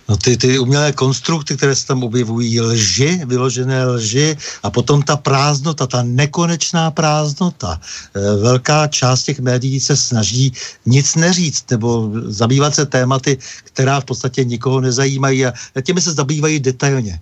No 0.09 0.17
ty, 0.17 0.37
ty 0.37 0.59
umělé 0.59 0.93
konstrukty, 0.93 1.57
které 1.57 1.75
se 1.77 1.87
tam 1.87 2.03
objevují, 2.05 2.61
lži, 2.61 3.21
vyložené 3.27 3.87
lži 3.87 4.37
a 4.63 4.71
potom 4.71 5.03
ta 5.03 5.17
prázdnota, 5.17 5.87
ta 5.87 6.03
nekonečná 6.03 6.91
prázdnota. 6.91 7.81
E, 8.15 8.37
velká 8.37 8.87
část 8.87 9.23
těch 9.23 9.41
médií 9.41 9.81
se 9.81 9.97
snaží 9.97 10.53
nic 10.87 11.17
neříct 11.17 11.71
nebo 11.71 12.11
zabývat 12.27 12.75
se 12.75 12.87
tématy, 12.87 13.39
která 13.65 14.01
v 14.01 14.05
podstatě 14.05 14.45
nikoho 14.45 14.81
nezajímají 14.81 15.47
a 15.47 15.53
těmi 15.83 16.01
se 16.01 16.13
zabývají 16.13 16.61
detailně. 16.61 17.21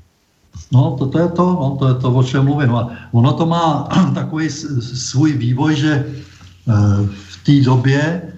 No, 0.73 0.97
to, 0.99 1.07
to 1.07 1.19
je 1.19 1.29
to, 1.29 1.43
no, 1.43 1.77
to 1.79 1.89
je 1.89 1.95
to, 1.95 2.13
o 2.15 2.23
čem 2.23 2.45
mluvím. 2.45 2.75
A 2.75 2.91
ono 3.13 3.33
to 3.33 3.47
má 3.47 3.89
takový 4.15 4.51
svůj 4.81 5.33
vývoj, 5.33 5.77
že 5.77 5.93
e, 5.93 6.05
v 7.29 7.37
té 7.43 7.61
době 7.65 8.23
Eh, 8.23 8.36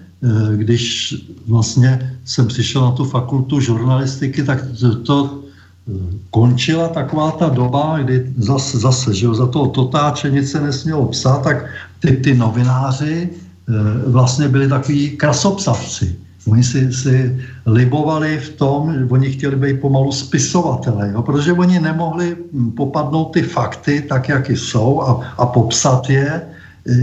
když 0.55 1.15
vlastně 1.47 2.15
jsem 2.25 2.47
přišel 2.47 2.81
na 2.81 2.91
tu 2.91 3.05
fakultu 3.05 3.59
žurnalistiky, 3.59 4.43
tak 4.43 4.59
to 5.05 5.39
eh, 5.87 5.91
končila 6.29 6.87
taková 6.87 7.31
ta 7.31 7.49
doba, 7.49 7.99
kdy 8.03 8.33
zase, 8.37 8.77
zase 8.77 9.13
že 9.13 9.25
jo, 9.25 9.33
za 9.33 9.47
toho 9.47 9.67
totáče 9.67 10.29
nic 10.29 10.51
se 10.51 10.61
nesmělo 10.61 11.05
psát, 11.05 11.43
tak 11.43 11.65
ty, 11.99 12.11
ty 12.11 12.35
novináři 12.35 13.29
eh, 13.29 13.73
vlastně 14.09 14.47
byli 14.47 14.67
takový 14.67 15.09
krasopsavci. 15.17 16.15
Oni 16.47 16.63
si, 16.63 16.93
si 16.93 17.45
libovali 17.65 18.37
v 18.37 18.49
tom, 18.49 18.93
že 18.93 19.05
oni 19.05 19.31
chtěli 19.31 19.55
být 19.55 19.81
pomalu 19.81 20.11
spisovatele, 20.11 21.11
jo? 21.13 21.21
protože 21.21 21.53
oni 21.53 21.79
nemohli 21.79 22.35
hm, 22.53 22.71
popadnout 22.71 23.25
ty 23.25 23.41
fakty 23.41 24.01
tak, 24.01 24.29
jak 24.29 24.49
jsou 24.49 25.01
a, 25.01 25.33
a 25.37 25.45
popsat 25.45 26.09
je, 26.09 26.41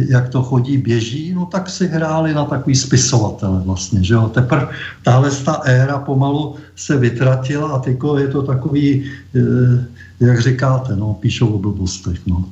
jak 0.09 0.28
to 0.28 0.43
chodí, 0.43 0.78
běží, 0.78 1.34
no 1.34 1.47
tak 1.47 1.70
si 1.70 1.87
hráli 1.87 2.34
na 2.34 2.45
takový 2.45 2.76
spisovatele 2.76 3.62
vlastně, 3.64 4.05
že 4.05 4.14
jo. 4.14 4.28
Teprve 4.28 4.68
tahle 5.03 5.30
ta 5.30 5.53
éra 5.53 5.99
pomalu 5.99 6.55
se 6.76 6.97
vytratila 6.97 7.68
a 7.68 7.78
teďko 7.78 8.18
je 8.18 8.28
to 8.28 8.43
takový, 8.43 9.05
eh, 9.37 9.84
jak 10.20 10.41
říkáte, 10.41 10.97
no, 10.97 11.14
píšou 11.14 11.49
o 11.49 11.59
blbostech, 11.59 12.20
no. 12.26 12.45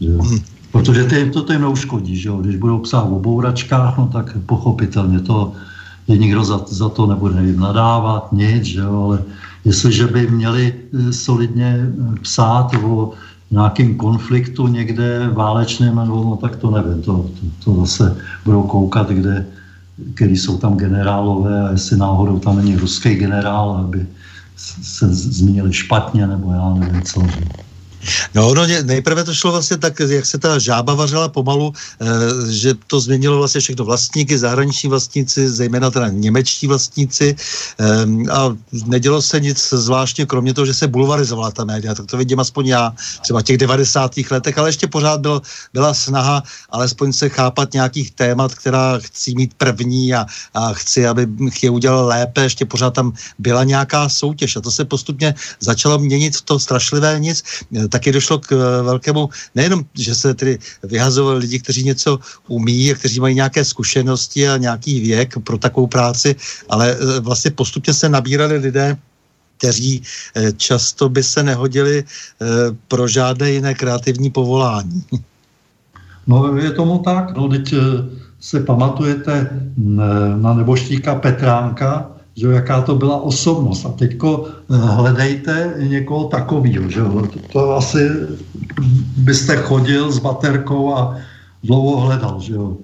Že 0.00 0.08
jo. 0.08 0.22
Mhm. 0.22 0.38
Protože 0.72 1.04
ty, 1.04 1.30
to 1.30 1.52
jim 1.52 1.60
neuškodí, 1.60 2.16
že 2.16 2.28
jo. 2.28 2.36
Když 2.36 2.56
budou 2.56 2.78
psát 2.78 3.02
o 3.02 3.18
bouračkách, 3.18 3.98
no 3.98 4.06
tak 4.12 4.36
pochopitelně 4.46 5.20
to 5.20 5.52
je 6.08 6.18
nikdo 6.18 6.44
za, 6.44 6.60
za 6.68 6.88
to 6.88 7.06
nebude 7.06 7.44
jim 7.44 7.60
nadávat, 7.60 8.32
nic, 8.32 8.64
že 8.64 8.80
jo, 8.80 9.02
ale 9.02 9.18
jestliže 9.64 10.06
by 10.06 10.26
měli 10.30 10.74
eh, 10.74 11.12
solidně 11.12 11.86
psát 12.22 12.70
o 12.84 13.12
nějakým 13.50 13.96
konfliktu 13.96 14.66
někde 14.66 15.28
válečném, 15.32 15.94
no 15.94 16.38
tak 16.40 16.56
to 16.56 16.70
nevím, 16.70 17.02
to, 17.02 17.12
to, 17.16 17.64
to 17.64 17.80
zase 17.80 18.16
budou 18.44 18.62
koukat, 18.62 19.08
kde, 19.08 19.46
který 20.14 20.36
jsou 20.36 20.58
tam 20.58 20.76
generálové 20.76 21.68
a 21.68 21.70
jestli 21.70 21.96
náhodou 21.96 22.38
tam 22.38 22.56
není 22.56 22.76
ruský 22.76 23.14
generál, 23.14 23.76
aby 23.76 24.06
se 24.82 25.08
zmínili 25.14 25.72
špatně, 25.72 26.26
nebo 26.26 26.52
já 26.52 26.74
nevím 26.74 27.02
co. 27.02 27.22
No, 28.34 28.54
no 28.54 28.62
nejprve 28.82 29.24
to 29.24 29.34
šlo 29.34 29.52
vlastně 29.52 29.76
tak, 29.76 30.00
jak 30.00 30.26
se 30.26 30.38
ta 30.38 30.58
žába 30.58 30.94
vařila 30.94 31.28
pomalu, 31.28 31.72
eh, 32.00 32.06
že 32.52 32.74
to 32.86 33.00
změnilo 33.00 33.38
vlastně 33.38 33.60
všechno 33.60 33.84
vlastníky, 33.84 34.38
zahraniční 34.38 34.88
vlastníci, 34.88 35.48
zejména 35.48 35.90
teda 35.90 36.08
němečtí 36.08 36.66
vlastníci 36.66 37.36
eh, 37.80 38.30
a 38.32 38.56
nedělo 38.86 39.22
se 39.22 39.40
nic 39.40 39.58
zvláštně, 39.58 40.26
kromě 40.26 40.54
toho, 40.54 40.66
že 40.66 40.74
se 40.74 40.86
bulvarizovala 40.88 41.50
ta 41.50 41.64
média, 41.64 41.94
tak 41.94 42.06
to 42.06 42.16
vidím 42.16 42.40
aspoň 42.40 42.66
já, 42.66 42.94
třeba 43.22 43.40
v 43.40 43.42
těch 43.42 43.58
90. 43.58 44.12
letech, 44.30 44.58
ale 44.58 44.68
ještě 44.68 44.86
pořád 44.86 45.20
byl, 45.20 45.42
byla 45.72 45.94
snaha 45.94 46.42
alespoň 46.70 47.12
se 47.12 47.28
chápat 47.28 47.72
nějakých 47.72 48.10
témat, 48.10 48.54
která 48.54 48.98
chci 48.98 49.34
mít 49.34 49.54
první 49.54 50.14
a, 50.14 50.26
a 50.54 50.72
chci, 50.72 51.06
aby 51.06 51.26
je 51.62 51.70
udělal 51.70 52.06
lépe, 52.06 52.42
ještě 52.42 52.64
pořád 52.64 52.94
tam 52.94 53.12
byla 53.38 53.64
nějaká 53.64 54.08
soutěž 54.08 54.56
a 54.56 54.60
to 54.60 54.70
se 54.70 54.84
postupně 54.84 55.34
začalo 55.60 55.98
měnit 55.98 56.36
v 56.36 56.42
to 56.42 56.58
strašlivé 56.58 57.20
nic 57.20 57.44
taky 57.88 58.12
došlo 58.12 58.38
k 58.38 58.52
eh, 58.52 58.82
velkému, 58.82 59.28
nejenom, 59.54 59.84
že 59.94 60.14
se 60.14 60.34
tedy 60.34 60.58
vyhazovali 60.82 61.38
lidi, 61.38 61.58
kteří 61.58 61.84
něco 61.84 62.18
umí 62.48 62.90
a 62.90 62.94
kteří 62.94 63.20
mají 63.20 63.34
nějaké 63.34 63.64
zkušenosti 63.64 64.48
a 64.48 64.56
nějaký 64.56 65.00
věk 65.00 65.38
pro 65.44 65.58
takovou 65.58 65.86
práci, 65.86 66.36
ale 66.68 66.92
eh, 66.92 67.20
vlastně 67.20 67.50
postupně 67.50 67.94
se 67.94 68.08
nabírali 68.08 68.56
lidé, 68.56 68.96
kteří 69.58 70.02
eh, 70.34 70.52
často 70.52 71.08
by 71.08 71.22
se 71.22 71.42
nehodili 71.42 72.04
pro 72.88 73.08
žádné 73.08 73.50
jiné 73.50 73.74
kreativní 73.74 74.30
povolání. 74.30 75.02
No 76.26 76.56
je 76.56 76.70
tomu 76.70 76.98
tak, 76.98 77.36
no 77.36 77.48
teď 77.48 77.74
se 78.40 78.60
pamatujete 78.60 79.50
na 80.36 80.54
neboštíka 80.54 81.14
Petránka, 81.14 82.17
že 82.38 82.46
jaká 82.46 82.82
to 82.82 82.94
byla 82.94 83.22
osobnost. 83.22 83.86
A 83.86 83.88
teďko 83.98 84.46
eh, 84.46 84.76
hledejte 84.76 85.74
někoho 85.78 86.24
takového, 86.24 86.90
že 86.90 87.02
to, 87.02 87.22
to 87.52 87.76
asi 87.76 88.10
byste 89.16 89.56
chodil 89.56 90.12
s 90.12 90.18
baterkou 90.18 90.94
a 90.94 91.16
dlouho 91.64 92.06
hledal, 92.06 92.40
že 92.40 92.54
jo. 92.54 92.76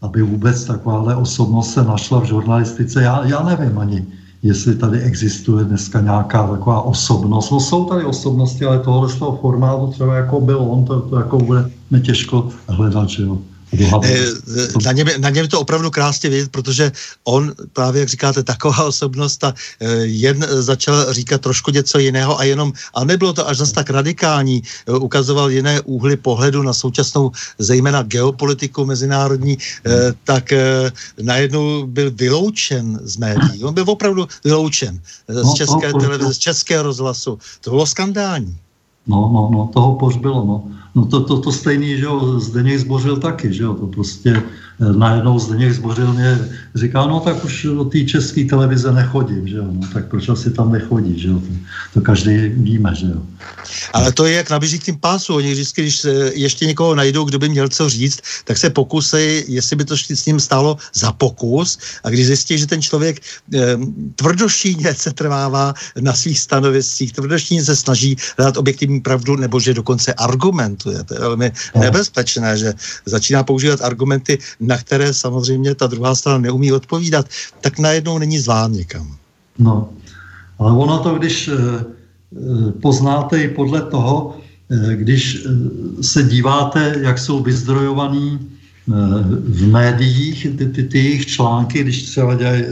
Aby 0.00 0.22
vůbec 0.22 0.64
takováhle 0.64 1.16
osobnost 1.16 1.72
se 1.72 1.84
našla 1.84 2.20
v 2.20 2.24
žurnalistice. 2.24 3.02
Já, 3.02 3.24
já 3.24 3.42
nevím 3.42 3.78
ani, 3.78 4.04
jestli 4.42 4.76
tady 4.76 5.00
existuje 5.00 5.64
dneska 5.64 6.00
nějaká 6.00 6.46
taková 6.46 6.80
osobnost. 6.80 7.50
No 7.50 7.60
jsou 7.60 7.84
tady 7.84 8.04
osobnosti, 8.04 8.64
ale 8.64 8.78
tohle 8.78 9.08
z 9.08 9.16
toho 9.16 9.36
formátu 9.36 9.86
třeba 9.86 10.14
jako 10.14 10.40
byl 10.40 10.58
on, 10.58 10.84
to, 10.84 11.00
to 11.00 11.16
jako 11.16 11.38
bude 11.38 11.64
těžko 12.00 12.48
hledat, 12.68 13.08
že 13.08 13.22
jo. 13.22 13.38
Eh, 13.80 14.26
na 14.84 14.92
něm, 14.92 15.08
na 15.18 15.30
něm 15.30 15.48
to 15.48 15.60
opravdu 15.60 15.90
krásně 15.90 16.30
vidět, 16.30 16.50
protože 16.50 16.92
on 17.24 17.52
právě, 17.72 18.00
jak 18.00 18.08
říkáte, 18.08 18.42
taková 18.42 18.84
osobnost 18.92 19.44
a 19.44 19.54
eh, 19.80 19.94
jen 20.04 20.46
začal 20.50 21.12
říkat 21.12 21.40
trošku 21.40 21.70
něco 21.70 21.98
jiného 21.98 22.38
a 22.38 22.44
jenom, 22.44 22.72
a 22.94 23.04
nebylo 23.04 23.32
to 23.32 23.48
až 23.48 23.56
zase 23.56 23.72
tak 23.72 23.90
radikální, 23.90 24.62
eh, 24.88 24.92
ukazoval 24.92 25.50
jiné 25.50 25.80
úhly 25.80 26.16
pohledu 26.16 26.62
na 26.62 26.72
současnou, 26.72 27.32
zejména 27.58 28.02
geopolitiku 28.02 28.84
mezinárodní, 28.84 29.58
tak 30.24 30.52
najednou 31.22 31.86
byl 31.86 32.10
vyloučen 32.10 33.00
z 33.02 33.16
médií. 33.16 33.64
On 33.64 33.74
byl 33.74 33.84
opravdu 33.86 34.28
vyloučen 34.44 35.00
z 35.28 35.42
no, 35.42 35.54
české 35.56 35.92
televize, 35.92 36.34
z 36.34 36.38
českého 36.38 36.82
rozhlasu. 36.82 37.38
To 37.60 37.70
bylo 37.70 37.86
skandální. 37.86 38.58
No, 39.06 39.30
no, 39.32 39.50
no, 39.52 39.70
toho 39.72 39.96
pohřbilo, 39.96 40.44
no. 40.44 40.64
No 40.94 41.06
to, 41.06 41.24
to, 41.24 41.40
to 41.40 41.52
stejný, 41.52 41.96
že 41.96 42.04
jo, 42.04 42.40
Zdeněk 42.40 42.78
zbořil 42.78 43.16
taky, 43.16 43.52
že 43.52 43.62
jo, 43.62 43.74
to 43.74 43.86
prostě 43.86 44.42
najednou 44.78 45.38
Zdeněk 45.38 45.72
zbořil 45.72 46.12
mě, 46.12 46.38
říká, 46.74 47.06
no 47.06 47.20
tak 47.20 47.44
už 47.44 47.66
do 47.74 47.84
té 47.84 48.04
české 48.04 48.44
televize 48.44 48.92
nechodím, 48.92 49.48
že 49.48 49.56
jo, 49.56 49.64
no 49.70 49.88
tak 49.92 50.08
proč 50.08 50.28
asi 50.28 50.50
tam 50.50 50.72
nechodí, 50.72 51.20
že 51.20 51.28
jo, 51.28 51.38
to, 51.38 51.52
to 51.94 52.00
každý 52.00 52.36
víme, 52.48 52.94
že 52.94 53.06
jo. 53.06 53.22
Ale 53.92 54.12
to 54.12 54.26
je 54.26 54.36
jak 54.36 54.50
na 54.50 54.58
k 54.58 54.82
tím 54.82 54.96
pásu, 55.00 55.34
oni 55.34 55.52
vždycky, 55.52 55.82
když 55.82 56.06
ještě 56.34 56.66
někoho 56.66 56.94
najdou, 56.94 57.24
kdo 57.24 57.38
by 57.38 57.48
měl 57.48 57.68
co 57.68 57.88
říct, 57.88 58.20
tak 58.44 58.56
se 58.56 58.70
pokusej, 58.70 59.44
jestli 59.48 59.76
by 59.76 59.84
to 59.84 59.96
s 59.96 60.26
ním 60.26 60.40
stálo 60.40 60.76
za 60.94 61.12
pokus. 61.12 61.78
A 62.04 62.10
když 62.10 62.26
zjistí, 62.26 62.58
že 62.58 62.66
ten 62.66 62.82
člověk 62.82 63.20
eh, 63.54 63.76
tvrdošíně 64.16 64.94
se 64.94 65.12
trvává 65.12 65.74
na 66.00 66.12
svých 66.12 66.40
stanoviscích, 66.40 67.12
tvrdošíně 67.12 67.64
se 67.64 67.76
snaží 67.76 68.16
dát 68.38 68.56
objektivní 68.56 69.00
pravdu 69.00 69.36
nebo 69.36 69.60
že 69.60 69.74
dokonce 69.74 70.14
argument, 70.14 70.74
argumentuje. 70.74 71.04
To 71.04 71.14
je 71.14 71.20
velmi 71.20 71.52
nebezpečné, 71.74 72.58
že 72.58 72.74
začíná 73.06 73.42
používat 73.42 73.80
argumenty, 73.80 74.38
na 74.66 74.78
které 74.78 75.14
samozřejmě 75.14 75.74
ta 75.74 75.86
druhá 75.86 76.14
strana 76.14 76.38
neumí 76.38 76.72
odpovídat, 76.72 77.26
tak 77.60 77.78
najednou 77.78 78.18
není 78.18 78.38
zván 78.38 78.72
někam. 78.72 79.16
No, 79.58 79.88
ale 80.58 80.72
ono 80.72 80.98
to, 80.98 81.14
když 81.14 81.48
e, 81.48 81.52
poznáte 82.80 83.42
i 83.42 83.48
podle 83.48 83.82
toho, 83.82 84.36
e, 84.70 84.96
když 84.96 85.46
se 86.00 86.22
díváte, 86.22 86.96
jak 87.00 87.18
jsou 87.18 87.42
vyzdrojovaní 87.42 88.38
e, 88.38 88.40
v 89.38 89.68
médiích 89.70 90.46
ty, 90.58 90.66
ty, 90.66 90.82
ty 90.82 90.98
jejich 90.98 91.26
články, 91.26 91.82
když 91.82 92.02
třeba 92.02 92.34
dělají, 92.34 92.62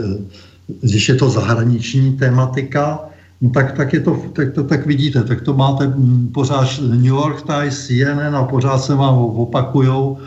když 0.80 1.08
je 1.08 1.14
to 1.14 1.30
zahraniční 1.30 2.12
tematika, 2.12 3.00
no 3.40 3.50
tak, 3.50 3.72
tak, 3.72 3.92
je 3.92 4.00
to, 4.00 4.22
tak, 4.32 4.52
to, 4.52 4.64
tak 4.64 4.86
vidíte, 4.86 5.22
tak 5.24 5.40
to 5.40 5.54
máte 5.54 5.86
mm, 5.86 6.30
pořád 6.34 6.68
New 6.80 7.18
York 7.18 7.42
Times, 7.42 7.86
CNN 7.86 8.36
a 8.36 8.44
pořád 8.44 8.78
se 8.78 8.94
vám 8.94 9.14
opakujou 9.18 10.18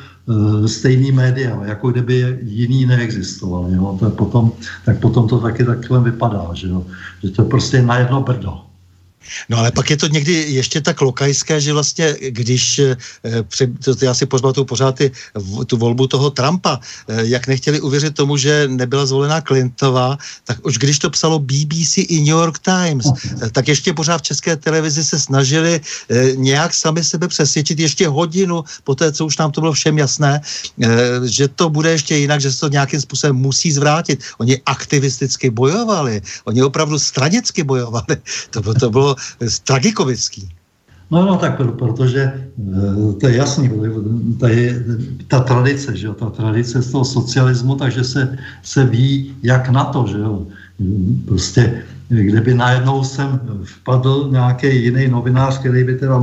stejný 0.66 1.12
média, 1.12 1.66
jako 1.66 1.92
kdyby 1.92 2.40
jiný 2.42 2.86
neexistoval. 2.86 3.70
Jo? 3.70 3.98
To 4.00 4.10
potom, 4.10 4.52
tak 4.86 5.00
potom 5.00 5.28
to 5.28 5.40
taky 5.40 5.66
takhle 5.66 6.02
vypadá, 6.02 6.50
že, 6.54 6.68
jo? 6.68 6.86
že 7.24 7.30
to 7.30 7.46
prostě 7.46 7.78
je 7.78 7.84
na 7.84 7.98
jedno 7.98 8.22
brdo. 8.22 8.65
No 9.50 9.58
ale 9.58 9.72
pak 9.72 9.90
je 9.90 9.98
to 9.98 10.08
někdy 10.08 10.34
ještě 10.34 10.82
tak 10.82 11.02
lokajské, 11.02 11.62
že 11.62 11.74
vlastně, 11.74 12.16
když, 12.20 12.80
eh, 12.80 12.98
to, 13.84 14.06
já 14.06 14.14
si 14.14 14.26
pozbatuju 14.26 14.66
pořád 14.66 14.96
ty, 14.96 15.12
tu 15.68 15.78
volbu 15.78 16.08
toho 16.08 16.30
Trumpa, 16.30 16.80
eh, 17.08 17.26
jak 17.26 17.48
nechtěli 17.48 17.82
uvěřit 17.82 18.16
tomu, 18.16 18.38
že 18.38 18.68
nebyla 18.68 19.06
zvolená 19.06 19.42
Clintová, 19.42 20.18
tak 20.44 20.66
už 20.66 20.78
když 20.78 21.00
to 21.00 21.10
psalo 21.10 21.40
BBC 21.40 21.98
i 22.02 22.18
New 22.20 22.38
York 22.38 22.60
Times, 22.60 23.06
eh, 23.06 23.50
tak 23.50 23.68
ještě 23.68 23.94
pořád 23.94 24.18
v 24.18 24.28
české 24.36 24.56
televizi 24.56 25.04
se 25.04 25.20
snažili 25.20 25.82
nějak 26.36 26.74
sami 26.74 27.04
sebe 27.04 27.28
přesvědčit 27.28 27.80
ještě 27.80 28.08
hodinu 28.08 28.64
po 28.84 28.96
té, 28.96 29.12
co 29.12 29.26
už 29.26 29.38
nám 29.38 29.52
to 29.52 29.62
bylo 29.62 29.74
všem 29.74 29.98
jasné, 29.98 30.42
že 31.26 31.48
to 31.48 31.70
bude 31.70 31.92
ještě 31.92 32.16
jinak, 32.16 32.42
že 32.42 32.52
se 32.52 32.60
to 32.60 32.70
nějakým 32.70 33.02
způsobem 33.02 33.36
musí 33.36 33.72
zvrátit. 33.72 34.24
Oni 34.38 34.62
aktivisticky 34.66 35.50
bojovali, 35.50 36.22
oni 36.46 36.64
opravdu 36.64 37.00
stranicky 37.00 37.64
bojovali. 37.64 38.16
To, 38.50 38.74
to 38.74 38.90
bylo 38.90 39.15
tragikovický. 39.64 40.50
No, 41.12 41.26
no, 41.26 41.38
tak 41.38 41.62
protože 41.78 42.22
eh, 42.24 43.14
to 43.22 43.28
je 43.28 43.36
jasný, 43.36 43.70
to 44.40 44.48
je 44.48 44.84
ta 45.28 45.40
tradice, 45.40 45.98
že 45.98 46.08
jo, 46.08 46.14
ta 46.14 46.30
tradice 46.30 46.82
z 46.82 46.92
toho 46.92 47.06
socialismu, 47.06 47.76
takže 47.76 48.04
se, 48.04 48.38
se 48.64 48.86
ví, 48.86 49.36
jak 49.44 49.70
na 49.70 49.84
to, 49.84 50.06
že 50.08 50.18
jo. 50.18 50.48
Prostě, 51.26 51.84
kdyby 52.10 52.54
najednou 52.54 53.04
sem 53.04 53.40
vpadl 53.64 54.28
nějaký 54.32 54.84
jiný 54.84 55.08
novinář, 55.08 55.60
který 55.60 55.84
by 55.84 55.96
teda, 55.96 56.18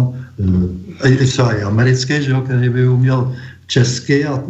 eh, 1.07 1.26
třeba 1.26 1.53
i 1.53 1.62
americký, 1.62 2.22
že 2.22 2.30
jo, 2.30 2.40
který 2.40 2.68
by 2.68 2.88
uměl 2.88 3.34
česky 3.66 4.26
a 4.26 4.43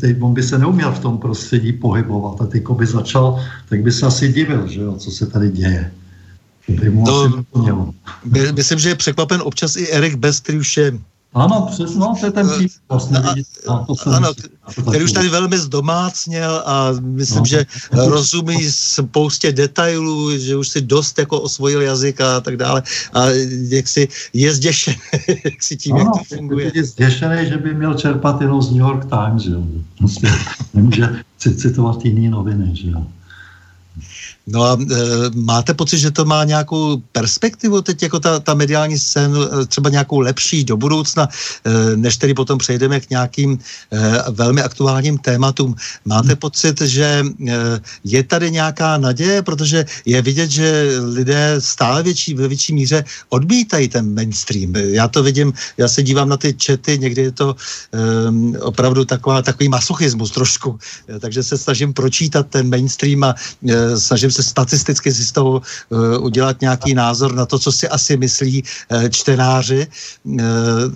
teď 0.00 0.16
on 0.20 0.34
by 0.34 0.42
se 0.42 0.58
neuměl 0.58 0.92
v 0.92 0.98
tom 0.98 1.18
prostředí 1.18 1.72
pohybovat 1.72 2.40
a 2.40 2.46
teď 2.46 2.64
by 2.70 2.86
začal, 2.86 3.42
tak 3.68 3.82
by 3.82 3.92
se 3.92 4.06
asi 4.06 4.32
divil, 4.32 4.68
že 4.68 4.80
jo, 4.80 4.94
co 4.96 5.10
se 5.10 5.26
tady 5.26 5.50
děje. 5.50 5.90
To, 7.06 7.42
myslím, 8.52 8.78
že 8.78 8.88
je 8.88 8.94
překvapen 8.94 9.40
občas 9.44 9.76
i 9.76 9.90
Erik 9.90 10.14
Best, 10.14 10.42
který 10.42 10.58
už 10.58 10.76
je 10.76 10.98
ano, 11.34 11.68
přesně, 11.70 12.00
no, 12.00 12.14
to 12.20 12.26
je 12.26 12.32
ten 12.32 12.48
případ. 12.48 12.80
Vlastně, 12.88 13.18
ano, 13.68 13.86
ano 14.06 14.32
který 14.88 15.04
už 15.04 15.12
tady 15.12 15.28
velmi 15.28 15.58
zdomácněl 15.58 16.62
a 16.66 16.90
myslím, 17.00 17.38
no, 17.38 17.46
že 17.46 17.66
rozumí 17.92 18.70
spoustě 18.70 19.52
detailů, 19.52 20.38
že 20.38 20.56
už 20.56 20.68
si 20.68 20.80
dost 20.80 21.18
jako 21.18 21.40
osvojil 21.40 21.82
jazyk 21.82 22.20
a 22.20 22.40
tak 22.40 22.56
dále 22.56 22.82
a 23.12 23.26
jak 23.68 23.88
si 23.88 24.08
je 24.32 24.54
zděšený, 24.54 24.96
jak 25.44 25.62
si 25.62 25.76
tím, 25.76 25.94
ano, 25.94 26.12
jak 26.18 26.28
to 26.28 26.36
funguje. 26.36 26.72
Je 26.74 26.84
zděšený, 26.84 27.48
že 27.48 27.56
by 27.56 27.74
měl 27.74 27.94
čerpat 27.94 28.40
jenom 28.40 28.62
z 28.62 28.70
New 28.70 28.80
York 28.80 29.06
Times, 29.08 29.42
že 29.42 29.50
jo. 29.50 29.62
Prostě 29.98 30.28
nemůže 30.74 31.08
citovat 31.38 32.04
jiný 32.04 32.28
noviny, 32.28 32.70
že 32.76 32.90
jo. 32.90 33.06
No 34.50 34.62
a 34.64 34.74
e, 34.74 34.96
máte 35.34 35.74
pocit, 35.74 35.98
že 35.98 36.10
to 36.10 36.24
má 36.24 36.44
nějakou 36.44 37.02
perspektivu 37.12 37.82
teď 37.82 38.02
jako 38.02 38.18
ta, 38.20 38.40
ta 38.40 38.54
mediální 38.54 38.98
scéna, 38.98 39.38
e, 39.38 39.66
třeba 39.66 39.90
nějakou 39.90 40.20
lepší 40.20 40.64
do 40.64 40.76
budoucna, 40.76 41.28
e, 41.28 41.96
než 41.96 42.16
tedy 42.16 42.34
potom 42.34 42.58
přejdeme 42.58 43.00
k 43.00 43.10
nějakým 43.10 43.58
e, 43.92 44.22
velmi 44.30 44.62
aktuálním 44.62 45.18
tématům. 45.18 45.74
Máte 46.04 46.36
pocit, 46.36 46.80
že 46.80 47.24
e, 47.24 47.24
je 48.04 48.22
tady 48.22 48.50
nějaká 48.50 48.98
naděje, 48.98 49.42
protože 49.42 49.84
je 50.04 50.22
vidět, 50.22 50.50
že 50.50 50.86
lidé 51.14 51.56
stále 51.58 52.02
větší, 52.02 52.34
ve 52.34 52.48
větší 52.48 52.74
míře 52.74 53.04
odmítají 53.28 53.88
ten 53.88 54.14
mainstream. 54.14 54.76
Já 54.76 55.08
to 55.08 55.22
vidím, 55.22 55.52
já 55.76 55.88
se 55.88 56.02
dívám 56.02 56.28
na 56.28 56.36
ty 56.36 56.54
čety, 56.54 56.98
někdy 56.98 57.22
je 57.22 57.32
to 57.32 57.56
e, 57.94 58.58
opravdu 58.58 59.04
taková, 59.04 59.42
takový 59.42 59.68
masochismus 59.68 60.30
trošku, 60.30 60.78
e, 61.08 61.18
takže 61.18 61.42
se 61.42 61.58
snažím 61.58 61.92
pročítat 61.92 62.46
ten 62.50 62.70
mainstream 62.70 63.24
a 63.24 63.34
e, 63.68 63.98
snažím 64.00 64.30
se 64.30 64.39
statisticky 64.42 65.12
si 65.12 65.24
z 65.24 65.32
toho 65.32 65.62
udělat 66.20 66.60
nějaký 66.60 66.94
názor 66.94 67.34
na 67.34 67.46
to, 67.46 67.58
co 67.58 67.72
si 67.72 67.88
asi 67.88 68.16
myslí 68.16 68.64
čtenáři, 69.10 69.86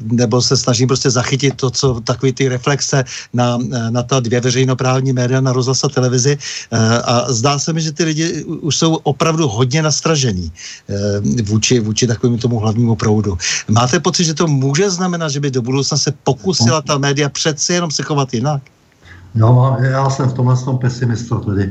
nebo 0.03 0.42
se 0.42 0.57
snažím 0.57 0.88
prostě 0.88 1.11
zachytit 1.11 1.55
to, 1.57 1.70
co 1.70 2.01
takový 2.01 2.32
ty 2.32 2.49
reflexe 2.49 3.05
na, 3.32 3.59
na 3.90 4.03
ta 4.03 4.20
dvě 4.20 4.40
veřejnoprávní 4.40 5.12
média, 5.12 5.40
na 5.40 5.53
rozhlas 5.53 5.84
a 5.84 5.88
televizi. 5.88 6.38
A 7.05 7.32
zdá 7.32 7.59
se 7.59 7.72
mi, 7.72 7.80
že 7.80 7.92
ty 7.92 8.05
lidi 8.05 8.45
už 8.45 8.76
jsou 8.76 8.95
opravdu 8.95 9.49
hodně 9.49 9.82
nastražení 9.82 10.53
vůči, 11.42 11.80
vůči 11.80 12.07
takovému 12.07 12.38
tomu 12.38 12.59
hlavnímu 12.59 12.97
proudu. 12.97 13.38
Máte 13.68 14.01
pocit, 14.01 14.24
že 14.24 14.34
to 14.34 14.47
může 14.47 14.90
znamenat, 14.90 15.28
že 15.28 15.40
by 15.40 15.51
do 15.51 15.62
budoucna 15.62 15.97
se 15.97 16.12
pokusila 16.24 16.82
ta 16.82 16.99
média 16.99 17.28
přeci 17.28 17.72
jenom 17.72 17.90
se 17.90 18.03
chovat 18.03 18.34
jinak? 18.34 18.62
No, 19.35 19.76
já 19.80 20.11
jsem 20.11 20.28
v 20.28 20.32
tomhle 20.32 20.57
tom 20.64 20.78
pesimista 20.78 21.41
tedy, 21.41 21.62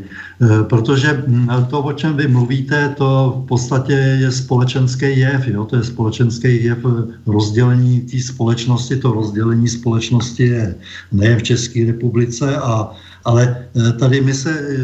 e, 0.41 0.63
protože 0.63 1.23
hm, 1.27 1.47
to, 1.69 1.79
o 1.81 1.93
čem 1.93 2.17
vy 2.17 2.27
mluvíte, 2.27 2.89
to 2.97 3.41
v 3.43 3.47
podstatě 3.47 3.93
je 3.93 4.31
společenský 4.31 5.19
jev, 5.19 5.47
jo? 5.47 5.65
to 5.65 5.75
je 5.75 5.83
společenský 5.83 6.63
jev 6.63 6.77
rozdělení 7.25 8.01
té 8.01 8.19
společnosti, 8.19 8.95
to 8.95 9.11
rozdělení 9.11 9.67
společnosti 9.67 10.43
je 10.43 10.75
nejen 11.11 11.39
v 11.39 11.43
České 11.43 11.85
republice, 11.85 12.57
a, 12.57 12.91
ale 13.25 13.67
e, 13.75 13.91
tady 13.91 14.21
my 14.21 14.33
se 14.33 14.51
e, 14.51 14.77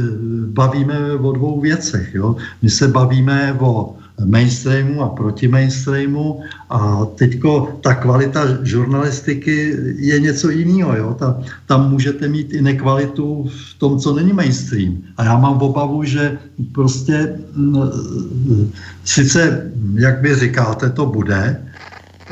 bavíme 0.48 1.14
o 1.14 1.32
dvou 1.32 1.62
věcech. 1.62 2.16
Jo? 2.16 2.36
My 2.62 2.70
se 2.70 2.88
bavíme 2.88 3.58
o 3.60 3.96
mainstreamu 4.26 5.04
a 5.04 5.10
proti 5.10 5.48
mainstreamu 5.48 6.42
a 6.70 7.06
teďko 7.16 7.80
ta 7.82 7.96
kvalita 7.96 8.64
žurnalistiky 8.64 9.76
je 9.96 10.20
něco 10.20 10.50
jiného. 10.50 10.96
Jo? 10.96 11.16
Ta, 11.20 11.40
tam 11.66 11.90
můžete 11.90 12.28
mít 12.28 12.54
i 12.54 12.62
nekvalitu 12.62 13.50
v 13.50 13.80
tom, 13.80 14.00
co 14.00 14.14
není 14.14 14.34
mainstream. 14.34 14.98
A 15.18 15.24
já 15.24 15.38
mám 15.38 15.62
obavu, 15.62 16.04
že 16.04 16.38
prostě 16.72 17.40
sice, 19.06 19.72
jak 19.94 20.22
vy 20.22 20.36
říkáte, 20.36 20.90
to 20.90 21.06
bude, 21.06 21.66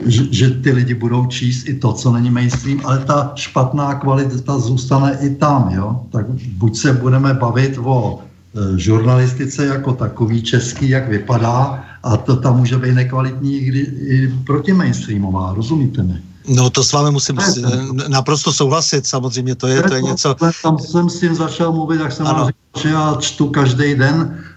že, 0.06 0.24
že 0.32 0.50
ty 0.50 0.72
lidi 0.72 0.94
budou 0.94 1.26
číst 1.26 1.70
i 1.70 1.74
to, 1.74 1.94
co 1.94 2.12
není 2.12 2.30
mainstream, 2.30 2.82
ale 2.84 3.00
ta 3.00 3.32
špatná 3.36 3.96
kvalita 3.96 4.60
zůstane 4.60 5.18
i 5.22 5.36
tam. 5.36 5.70
Jo? 5.76 6.02
Tak 6.12 6.26
buď 6.58 6.78
se 6.78 6.94
budeme 6.94 7.34
bavit 7.34 7.78
o 7.84 8.27
žurnalistice 8.76 9.66
jako 9.66 9.94
takový 9.94 10.42
český, 10.42 10.90
jak 10.90 11.10
vypadá, 11.10 11.84
a 12.04 12.18
to 12.18 12.36
tam 12.36 12.58
může 12.58 12.78
být 12.78 12.94
nekvalitní 12.94 13.54
i, 13.58 13.80
i 14.16 14.34
proti 14.46 14.74
mainstreamová, 14.74 15.54
rozumíte 15.54 16.04
mi? 16.04 16.22
No 16.48 16.70
to 16.70 16.84
s 16.84 16.94
vámi 16.94 17.12
musím 17.12 17.36
ne, 17.36 18.04
naprosto 18.08 18.54
souhlasit, 18.54 19.08
samozřejmě, 19.08 19.56
to 19.56 19.68
je, 19.68 19.84
to 19.84 19.94
je 19.94 20.02
něco... 20.02 20.36
Tam 20.64 20.80
jsem 20.80 21.10
s 21.10 21.20
tím 21.20 21.36
začal 21.36 21.72
mluvit, 21.72 22.00
jak 22.02 22.12
jsem 22.12 22.26
vám 22.26 22.48
říkal, 22.48 22.82
že 22.82 22.90
já 22.90 23.16
čtu 23.20 23.48
každý 23.48 23.96
den 23.96 24.16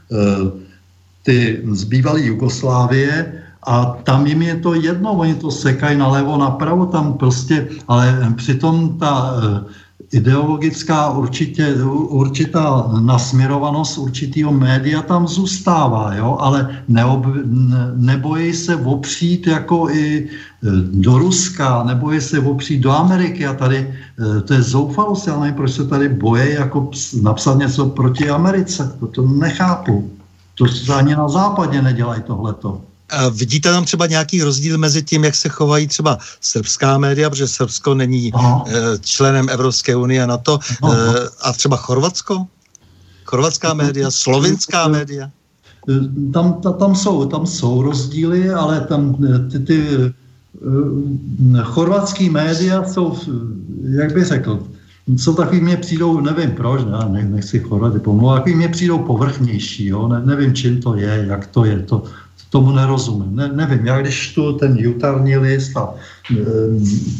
uh, 0.09 0.49
ty 1.23 1.63
z 1.73 1.85
bývalé 1.85 2.21
Jugoslávie 2.21 3.33
a 3.67 3.85
tam 4.05 4.27
jim 4.27 4.43
je 4.43 4.57
to 4.57 4.75
jedno, 4.75 5.13
oni 5.13 5.35
to 5.35 5.51
sekají 5.51 5.99
nalevo, 5.99 6.39
napravo, 6.39 6.87
tam 6.87 7.19
prostě, 7.19 7.69
ale 7.89 8.33
přitom 8.37 8.99
ta 8.99 9.33
uh, 9.33 9.59
ideologická 10.13 11.11
určitě, 11.11 11.75
určitá 12.09 12.91
nasměrovanost 13.01 13.99
určitého 13.99 14.53
média 14.53 15.03
tam 15.03 15.29
zůstává, 15.29 16.15
jo? 16.15 16.37
ale 16.41 16.83
neob, 16.89 17.27
nebojí 17.97 18.55
se 18.55 18.77
opřít 18.77 19.47
jako 19.47 19.91
i 19.91 20.19
e, 20.19 20.27
do 20.83 21.19
Ruska, 21.19 21.85
nebojí 21.85 22.21
se 22.21 22.41
opřít 22.41 22.81
do 22.81 22.91
Ameriky 22.91 23.47
a 23.47 23.55
tady 23.55 23.77
e, 23.79 24.41
to 24.41 24.55
je 24.55 24.63
zoufalost, 24.63 25.27
já 25.27 25.41
nevím, 25.41 25.55
proč 25.55 25.73
se 25.73 25.87
tady 25.87 26.09
boje 26.09 26.55
jako 26.55 26.91
napsat 27.23 27.59
něco 27.59 27.87
proti 27.87 28.31
Americe, 28.31 28.97
to, 29.01 29.07
to 29.07 29.23
nechápu. 29.23 30.11
To 30.55 30.69
se 30.69 30.95
ani 30.95 31.17
na 31.17 31.29
západě 31.29 31.83
nedělají 31.83 32.23
tohleto. 32.23 32.90
Vidíte 33.31 33.73
tam 33.73 33.85
třeba 33.85 34.07
nějaký 34.07 34.43
rozdíl 34.43 34.79
mezi 34.79 35.03
tím, 35.03 35.25
jak 35.25 35.35
se 35.35 35.49
chovají 35.49 35.87
třeba 35.87 36.19
srbská 36.41 36.99
média, 36.99 37.31
protože 37.31 37.49
Srbsko 37.49 37.95
není 37.95 38.33
Aha. 38.33 38.65
Eh, 38.69 38.99
členem 39.01 39.49
Evropské 39.49 39.97
unie 39.97 40.23
a 40.23 40.27
NATO, 40.27 40.59
Aha. 40.83 40.95
Eh, 40.95 41.29
a 41.43 41.53
třeba 41.53 41.77
Chorvatsko? 41.77 42.47
Chorvatská 43.25 43.75
média, 43.75 44.11
slovinská 44.11 44.89
média? 44.89 45.31
Eh, 45.91 46.33
tam, 46.33 46.61
ta, 46.61 46.73
tam, 46.73 46.97
jsou, 46.97 47.25
tam 47.25 47.47
jsou 47.47 47.83
rozdíly, 47.83 48.51
ale 48.51 48.81
tam 48.81 49.17
ty, 49.51 49.59
ty 49.59 49.87
chorvatský 51.63 52.31
média 52.31 52.85
jsou, 52.85 53.17
jak 53.83 54.15
bych 54.15 54.27
řekl, 54.27 54.67
jsou 55.17 55.35
takový, 55.35 55.61
mě 55.61 55.77
přijdou, 55.77 56.21
nevím 56.21 56.51
proč, 56.51 56.81
ne, 56.85 57.25
nechci 57.25 57.59
chorvaty 57.59 57.99
pomlouvat, 57.99 58.39
takový 58.39 58.55
mě 58.55 58.69
přijdou 58.69 58.99
povrchnější, 58.99 59.87
jo, 59.87 60.09
ne, 60.09 60.21
nevím, 60.25 60.55
čím 60.55 60.83
to 60.83 60.95
je, 60.95 61.25
jak 61.29 61.47
to 61.47 61.65
je, 61.65 61.79
to, 61.79 62.05
tomu 62.51 62.73
nerozumím. 62.73 63.37
Ne, 63.37 63.49
nevím, 63.55 63.87
já 63.87 64.01
když 64.01 64.35
tu 64.35 64.53
ten 64.53 64.77
jutarní 64.79 65.37
list 65.37 65.77
a 65.77 65.95
e, 66.31 66.35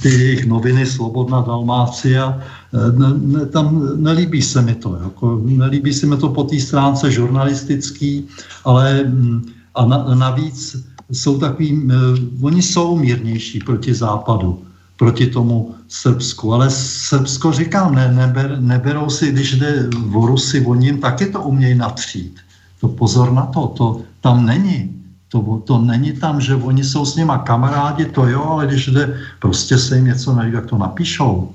ty 0.03 0.09
jejich 0.09 0.47
noviny 0.47 0.87
Slobodná 0.87 1.41
Dalmácia, 1.41 2.41
e, 2.75 2.99
ne, 2.99 3.09
ne, 3.19 3.47
tam 3.47 3.93
nelíbí 4.03 4.43
se 4.43 4.63
mi 4.63 4.75
to. 4.75 4.99
Jako, 5.05 5.41
nelíbí 5.45 5.95
se 5.95 6.07
mi 6.07 6.17
to 6.17 6.29
po 6.29 6.45
té 6.45 6.61
stránce 6.61 7.11
žurnalistický, 7.11 8.27
ale 8.65 9.05
mm, 9.05 9.47
a 9.75 9.85
na, 9.87 10.15
navíc 10.15 10.77
jsou 11.13 11.39
takový, 11.39 11.91
e, 11.91 11.95
oni 12.43 12.63
jsou 12.63 12.97
mírnější 12.99 13.59
proti 13.59 13.95
západu, 13.95 14.63
proti 14.97 15.27
tomu 15.27 15.75
Srbsku, 15.89 16.55
ale 16.55 16.71
Srbsko 16.71 17.53
říkám, 17.53 17.95
ne, 17.95 18.13
neber, 18.13 18.61
neberou 18.61 19.11
si, 19.11 19.33
když 19.33 19.59
jde 19.59 19.89
o 20.15 20.27
Rusy, 20.27 20.61
oni 20.67 20.87
jim 20.87 20.99
taky 20.99 21.27
to 21.27 21.43
umějí 21.43 21.75
natřít. 21.75 22.37
To 22.81 22.89
pozor 22.89 23.33
na 23.33 23.47
to, 23.47 23.67
to 23.67 24.01
tam 24.21 24.47
není. 24.47 25.00
To, 25.31 25.63
to 25.65 25.79
není 25.79 26.13
tam, 26.13 26.41
že 26.41 26.55
oni 26.55 26.85
jsou 26.85 27.07
s 27.07 27.17
nima 27.17 27.39
kamarádi, 27.39 28.05
to 28.05 28.27
jo, 28.27 28.45
ale 28.45 28.67
když 28.67 28.87
jde, 28.87 29.21
prostě 29.39 29.79
se 29.79 29.97
jim 29.97 30.05
něco 30.05 30.35
nelíbí, 30.35 30.57
tak 30.57 30.67
to 30.67 30.79
napíšou. 30.79 31.53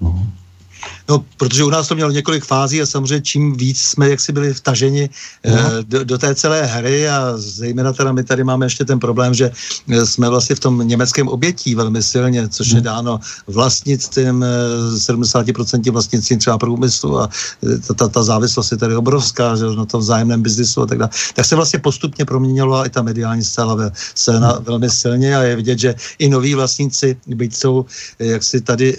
No. 0.00 0.26
No, 1.08 1.24
protože 1.36 1.64
u 1.64 1.70
nás 1.70 1.88
to 1.88 1.94
mělo 1.94 2.10
několik 2.10 2.44
fází 2.44 2.82
a 2.82 2.86
samozřejmě 2.86 3.20
čím 3.20 3.56
víc 3.56 3.80
jsme 3.80 4.10
jaksi 4.10 4.32
byli 4.32 4.54
vtaženi 4.54 5.10
no. 5.50 5.56
do, 5.82 6.04
do 6.04 6.18
té 6.18 6.34
celé 6.34 6.66
hry 6.66 7.08
a 7.08 7.32
zejména 7.36 7.92
teda 7.92 8.12
my 8.12 8.24
tady 8.24 8.44
máme 8.44 8.66
ještě 8.66 8.84
ten 8.84 8.98
problém, 8.98 9.34
že 9.34 9.50
eh, 9.88 10.06
jsme 10.06 10.28
vlastně 10.28 10.56
v 10.56 10.60
tom 10.60 10.88
německém 10.88 11.28
obětí 11.28 11.74
velmi 11.74 12.02
silně, 12.02 12.48
což 12.48 12.72
no. 12.72 12.78
je 12.78 12.80
dáno 12.80 13.20
vlastnictvím, 13.46 14.44
70% 14.94 15.82
eh, 15.86 15.90
vlastnictvím 15.90 16.38
třeba 16.38 16.58
průmyslu 16.58 17.20
a 17.20 17.28
ta, 17.86 17.94
ta, 17.94 18.08
ta 18.08 18.22
závislost 18.22 18.70
je 18.70 18.76
tady 18.76 18.96
obrovská, 18.96 19.56
že 19.56 19.64
na 19.64 19.84
tom 19.84 20.00
vzájemném 20.00 20.42
biznisu 20.42 20.82
a 20.82 20.86
tak 20.86 20.98
dále. 20.98 21.10
Tak 21.34 21.44
se 21.44 21.56
vlastně 21.56 21.78
postupně 21.78 22.24
proměnila 22.24 22.86
i 22.86 22.90
ta 22.90 23.02
mediální 23.02 23.44
scéna, 23.44 23.90
scéna 24.14 24.48
no. 24.48 24.60
velmi 24.60 24.90
silně 24.90 25.36
a 25.36 25.42
je 25.42 25.56
vidět, 25.56 25.78
že 25.78 25.94
i 26.18 26.28
noví 26.28 26.54
vlastníci, 26.54 27.16
byť 27.26 27.56
jsou 27.56 27.84
jaksi 28.18 28.60
tady 28.60 28.96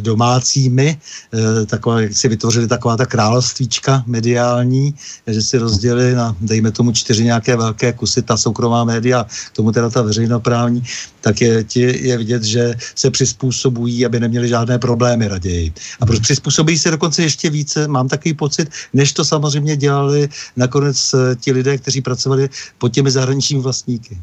domácími, 0.00 0.98
Eh, 1.39 1.39
taková, 1.66 2.00
jak 2.00 2.16
si 2.16 2.28
vytvořili 2.28 2.68
taková 2.68 2.96
ta 2.96 3.06
královstvíčka 3.06 4.02
mediální, 4.06 4.94
že 5.26 5.42
si 5.42 5.58
rozdělili 5.58 6.14
na, 6.14 6.36
dejme 6.40 6.70
tomu, 6.70 6.92
čtyři 6.92 7.24
nějaké 7.24 7.56
velké 7.56 7.92
kusy, 7.92 8.22
ta 8.22 8.36
soukromá 8.36 8.84
média, 8.84 9.26
tomu 9.52 9.72
teda 9.72 9.90
ta 9.90 10.02
veřejnoprávní, 10.02 10.82
tak 11.20 11.40
je, 11.40 11.64
ti, 11.64 11.80
je 12.08 12.18
vidět, 12.18 12.42
že 12.42 12.74
se 12.94 13.10
přizpůsobují, 13.10 14.06
aby 14.06 14.20
neměli 14.20 14.48
žádné 14.48 14.78
problémy 14.78 15.28
raději. 15.28 15.72
A 16.00 16.06
proč 16.06 16.20
přizpůsobí 16.20 16.78
se 16.78 16.90
dokonce 16.90 17.22
ještě 17.22 17.50
více, 17.50 17.88
mám 17.88 18.08
takový 18.08 18.34
pocit, 18.34 18.70
než 18.92 19.12
to 19.12 19.24
samozřejmě 19.24 19.76
dělali 19.76 20.28
nakonec 20.56 21.14
eh, 21.14 21.36
ti 21.36 21.52
lidé, 21.52 21.78
kteří 21.78 22.00
pracovali 22.00 22.48
pod 22.78 22.88
těmi 22.88 23.10
zahraničními 23.10 23.62
vlastníky. 23.62 24.18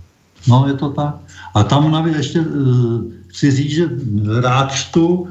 No, 0.47 0.67
je 0.67 0.73
to 0.73 0.89
tak. 0.89 1.15
A 1.53 1.63
tam 1.63 1.91
navíc 1.91 2.17
ještě 2.17 2.39
uh, 2.41 3.01
chci 3.27 3.51
říct, 3.51 3.71
že 3.71 3.85
rád 4.41 4.71
čtu 4.71 5.27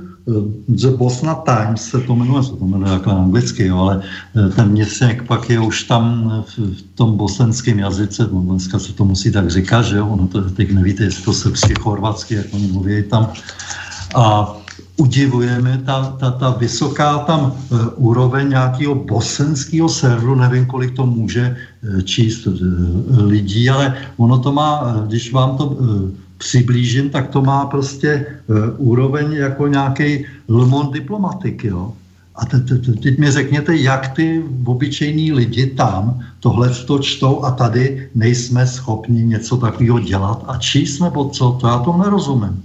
The 0.69 0.91
Bosna 0.91 1.35
Times 1.35 1.83
se 1.83 2.01
to 2.01 2.17
jmenuje, 2.17 2.43
se 2.43 2.57
to 2.57 2.67
jmenuje 2.67 2.93
jako 2.93 3.11
anglicky, 3.11 3.67
jo, 3.67 3.79
ale 3.79 4.03
eh, 4.37 4.49
ten 4.49 4.69
měsíc 4.69 5.23
pak 5.27 5.51
je 5.51 5.61
už 5.61 5.83
tam 5.83 6.33
v 6.47 6.83
tom 6.95 7.17
bosenském 7.17 7.79
jazyce, 7.79 8.29
no 8.33 8.41
dneska 8.41 8.79
se 8.79 8.93
to 8.93 9.05
musí 9.05 9.33
tak 9.33 9.51
říkat, 9.51 9.83
že 9.83 9.97
jo, 9.97 10.09
ono 10.09 10.27
to 10.27 10.51
teď 10.51 10.73
nevíte, 10.73 11.05
jestli 11.05 11.25
to 11.25 11.33
srbsky, 11.33 11.75
chorvatsky, 11.75 12.35
jak 12.35 12.47
oni 12.53 12.67
mluví 12.67 13.03
tam. 13.03 13.33
A 14.15 14.57
udivujeme 14.97 15.83
ta, 15.87 16.17
ta, 16.19 16.31
ta 16.31 16.51
vysoká 16.51 17.19
tam 17.19 17.41
uh, 17.71 17.79
úroveň 17.97 18.49
nějakého 18.49 18.95
bosenského 18.95 19.89
serveru, 19.89 20.35
nevím, 20.35 20.67
kolik 20.67 20.97
to 20.97 21.07
může 21.07 21.57
uh, 21.57 22.01
číst 22.01 22.49
lidí, 23.11 23.71
ale 23.71 23.95
ono 24.17 24.39
to 24.39 24.53
má, 24.53 25.03
když 25.07 25.33
vám 25.33 25.57
to 25.57 25.77
přiblížím, 26.39 27.11
tak 27.11 27.29
to 27.29 27.43
má 27.43 27.67
prostě 27.67 28.27
uh, 28.47 28.57
úroveň 28.77 29.33
jako 29.33 29.67
nějaký 29.67 30.27
Le 30.49 30.67
Monde 30.67 30.99
diplomatik, 31.01 31.65
jo. 31.65 31.93
A 32.35 32.47
te, 32.47 32.61
te, 32.61 32.79
te, 32.79 32.93
teď 32.93 33.19
mi 33.19 33.31
řekněte, 33.31 33.77
jak 33.77 34.09
ty 34.17 34.45
obyčejní 34.65 35.33
lidi 35.33 35.67
tam 35.67 36.21
tohle 36.41 36.71
to 36.71 36.99
čtou 36.99 37.45
a 37.45 37.51
tady 37.51 38.11
nejsme 38.15 38.67
schopni 38.67 39.25
něco 39.25 39.57
takového 39.57 40.01
dělat 40.01 40.45
a 40.49 40.59
číst 40.59 41.01
nebo 41.01 41.29
co, 41.31 41.59
to 41.61 41.67
já 41.67 41.79
to 41.79 41.97
nerozumím. 41.97 42.63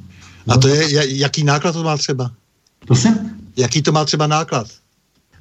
A 0.48 0.58
to 0.58 0.68
je, 0.68 1.18
jaký 1.18 1.44
náklad 1.44 1.72
to 1.72 1.84
má 1.84 1.98
třeba? 1.98 2.32
Prosím? 2.86 3.20
Jaký 3.58 3.82
to 3.82 3.92
má 3.92 4.06
třeba 4.06 4.28
náklad? 4.28 4.68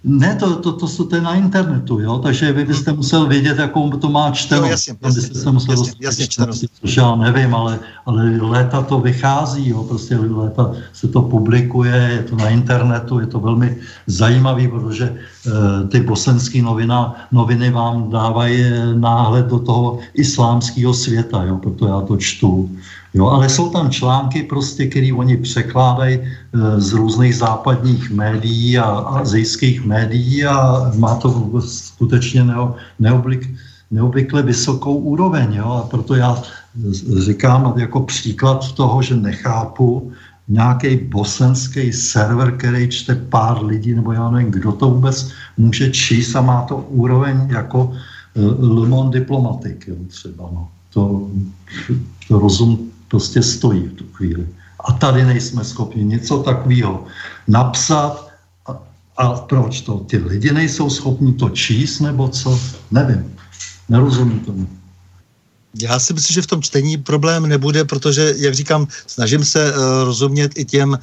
Ne, 0.05 0.37
to, 0.37 0.57
to, 0.57 0.73
to, 0.73 0.87
to, 0.87 1.05
to 1.05 1.17
je 1.17 1.23
na 1.23 1.35
internetu, 1.35 2.01
jo? 2.01 2.19
takže 2.19 2.53
vy 2.53 2.65
byste 2.65 2.93
musel 2.93 3.27
vědět, 3.27 3.59
jakou 3.59 3.91
to 3.91 4.11
má 4.11 4.31
čteno. 4.31 4.63
Jo, 4.63 4.71
jasně, 4.71 4.95
jasně, 5.03 5.29
byste 5.29 5.51
musel 5.51 5.71
jasně, 5.71 5.93
jasně 6.01 6.27
čteno. 6.27 6.53
Což 6.81 6.97
já 6.97 7.17
nevím, 7.17 7.55
ale, 7.55 7.79
ale 8.07 8.37
léta 8.41 8.83
to 8.83 9.01
vychází, 9.01 9.69
jo? 9.69 9.85
prostě 9.85 10.17
léta 10.17 10.73
se 10.93 11.09
to 11.09 11.23
publikuje, 11.23 12.11
je 12.17 12.23
to 12.23 12.37
na 12.37 12.49
internetu, 12.49 13.21
je 13.21 13.27
to 13.27 13.41
velmi 13.41 13.77
zajímavý, 14.07 14.69
protože 14.69 15.05
e, 15.05 15.89
ty 15.89 16.01
bosenské 16.01 16.63
novina, 16.63 17.15
noviny 17.33 17.71
vám 17.71 18.11
dávají 18.11 18.65
náhled 18.95 19.47
do 19.47 19.59
toho 19.59 19.99
islámského 20.15 20.95
světa, 20.95 21.45
jo? 21.45 21.59
proto 21.59 21.87
já 21.87 22.01
to 22.01 22.17
čtu. 22.17 22.71
Jo, 23.15 23.27
ale 23.27 23.49
jsou 23.49 23.71
tam 23.71 23.91
články, 23.91 24.43
prostě, 24.43 24.87
které 24.87 25.13
oni 25.13 25.37
překládají 25.37 26.19
e, 26.19 26.81
z 26.81 26.93
různých 26.93 27.37
západních 27.37 28.11
médií 28.11 28.79
a 28.79 28.85
azijských 28.87 29.85
médií 29.87 30.45
a 30.45 30.91
má 30.97 31.15
to 31.15 31.61
skutečně 31.61 32.45
neo, 32.45 32.75
neoblik, 32.99 33.51
neobvykle 33.91 34.43
vysokou 34.43 34.95
úroveň. 34.95 35.55
Jo? 35.55 35.83
A 35.85 35.89
proto 35.89 36.15
já 36.15 36.43
říkám 37.19 37.75
jako 37.77 38.01
příklad 38.01 38.73
toho, 38.73 39.03
že 39.03 39.17
nechápu 39.17 40.13
nějaký 40.49 40.97
bosenský 40.97 41.93
server, 41.93 42.57
který 42.57 42.89
čte 42.89 43.15
pár 43.15 43.65
lidí, 43.65 43.95
nebo 43.95 44.13
já 44.13 44.31
nevím, 44.31 44.51
kdo 44.51 44.73
to 44.73 44.91
vůbec 44.91 45.31
může 45.57 45.91
číst 45.91 46.35
a 46.35 46.41
má 46.41 46.63
to 46.63 46.77
úroveň 46.77 47.49
jako 47.51 47.93
e, 48.37 48.41
Le 48.67 48.89
Monde 48.89 49.27
jo, 49.87 49.97
třeba. 50.09 50.51
No. 50.53 50.69
To, 50.91 51.29
to 52.29 52.39
rozum 52.39 52.90
prostě 53.11 53.43
stojí 53.43 53.83
v 53.83 53.93
tu 53.93 54.05
chvíli. 54.13 54.47
A 54.81 54.93
tady 54.93 55.25
nejsme 55.25 55.65
schopni 55.65 56.05
něco 56.05 56.43
takového 56.43 57.05
napsat. 57.49 58.31
A, 58.67 58.79
a 59.17 59.35
proč 59.35 59.81
to? 59.81 59.99
Ty 59.99 60.17
lidi 60.17 60.53
nejsou 60.53 60.91
schopni 60.91 61.33
to 61.33 61.51
číst, 61.51 62.01
nebo 62.01 62.29
co? 62.29 62.61
Nevím. 62.91 63.35
Nerozumím 63.89 64.41
tomu. 64.41 64.80
Já 65.79 65.99
si 65.99 66.15
myslím, 66.15 66.35
že 66.35 66.43
v 66.43 66.47
tom 66.47 66.63
čtení 66.63 66.99
problém 66.99 67.47
nebude, 67.47 67.85
protože, 67.85 68.35
jak 68.37 68.55
říkám, 68.55 68.89
snažím 69.07 69.45
se 69.45 69.73
uh, 69.73 70.05
rozumět 70.05 70.53
i 70.59 70.65
těm 70.65 70.91
uh, 70.91 70.99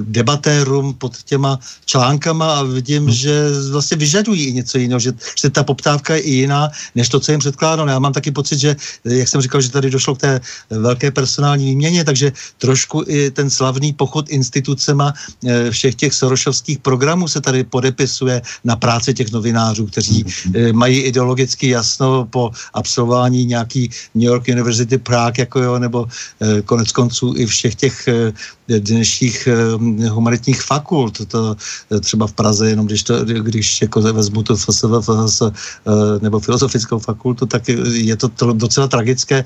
debatérům 0.00 0.94
pod 0.94 1.22
těma 1.22 1.58
článkama 1.84 2.54
a 2.54 2.62
vidím, 2.62 3.02
hmm. 3.02 3.12
že 3.12 3.44
vlastně 3.70 3.96
vyžadují 3.96 4.44
i 4.44 4.52
něco 4.52 4.78
jiného, 4.78 5.00
že, 5.00 5.12
že 5.42 5.50
ta 5.50 5.62
poptávka 5.64 6.14
je 6.14 6.20
i 6.20 6.30
jiná, 6.30 6.70
než 6.94 7.08
to, 7.08 7.20
co 7.20 7.32
jim 7.32 7.40
předkládám. 7.40 7.88
Já 7.88 7.98
mám 7.98 8.12
taky 8.12 8.30
pocit, 8.30 8.58
že, 8.58 8.76
jak 9.04 9.28
jsem 9.28 9.40
říkal, 9.40 9.60
že 9.60 9.70
tady 9.70 9.90
došlo 9.90 10.14
k 10.14 10.20
té 10.20 10.40
velké 10.70 11.10
personální 11.10 11.66
výměně, 11.66 12.04
takže 12.04 12.32
trošku 12.58 13.04
i 13.06 13.30
ten 13.30 13.50
slavný 13.50 13.92
pochod 13.92 14.28
institucema 14.28 15.12
uh, 15.44 15.50
všech 15.70 15.94
těch 15.94 16.14
sorošovských 16.14 16.78
programů 16.78 17.28
se 17.28 17.40
tady 17.40 17.64
podepisuje 17.64 18.42
na 18.64 18.76
práci 18.76 19.14
těch 19.14 19.32
novinářů, 19.32 19.86
kteří 19.86 20.24
uh, 20.24 20.72
mají 20.72 21.00
ideologicky 21.00 21.68
jasno 21.68 22.24
po 22.24 22.50
absolvování 22.72 23.44
nějaký 23.44 23.81
New 24.14 24.28
York 24.28 24.48
University 24.48 24.98
Prague, 24.98 25.42
jako 25.42 25.60
jo, 25.60 25.78
nebo 25.78 26.06
eh, 26.40 26.62
konec 26.62 26.92
konců 26.92 27.34
i 27.36 27.46
všech 27.46 27.74
těch 27.74 28.08
eh, 28.08 28.32
dnešních 28.68 29.48
eh, 29.48 30.08
humanitních 30.08 30.62
fakult, 30.62 31.26
to 31.26 31.56
třeba 32.00 32.26
v 32.26 32.32
Praze, 32.32 32.68
jenom 32.68 32.86
když, 32.86 33.02
to, 33.02 33.24
když 33.24 33.82
jako 33.82 34.00
vezmu 34.00 34.42
to 34.42 34.56
FSV, 34.56 34.84
nebo 36.20 36.40
filozofickou 36.40 36.98
fakultu, 36.98 37.46
tak 37.46 37.68
je 37.92 38.16
to 38.16 38.52
docela 38.52 38.88
tragické, 38.88 39.44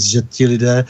že 0.00 0.22
ti 0.30 0.46
lidé, 0.46 0.84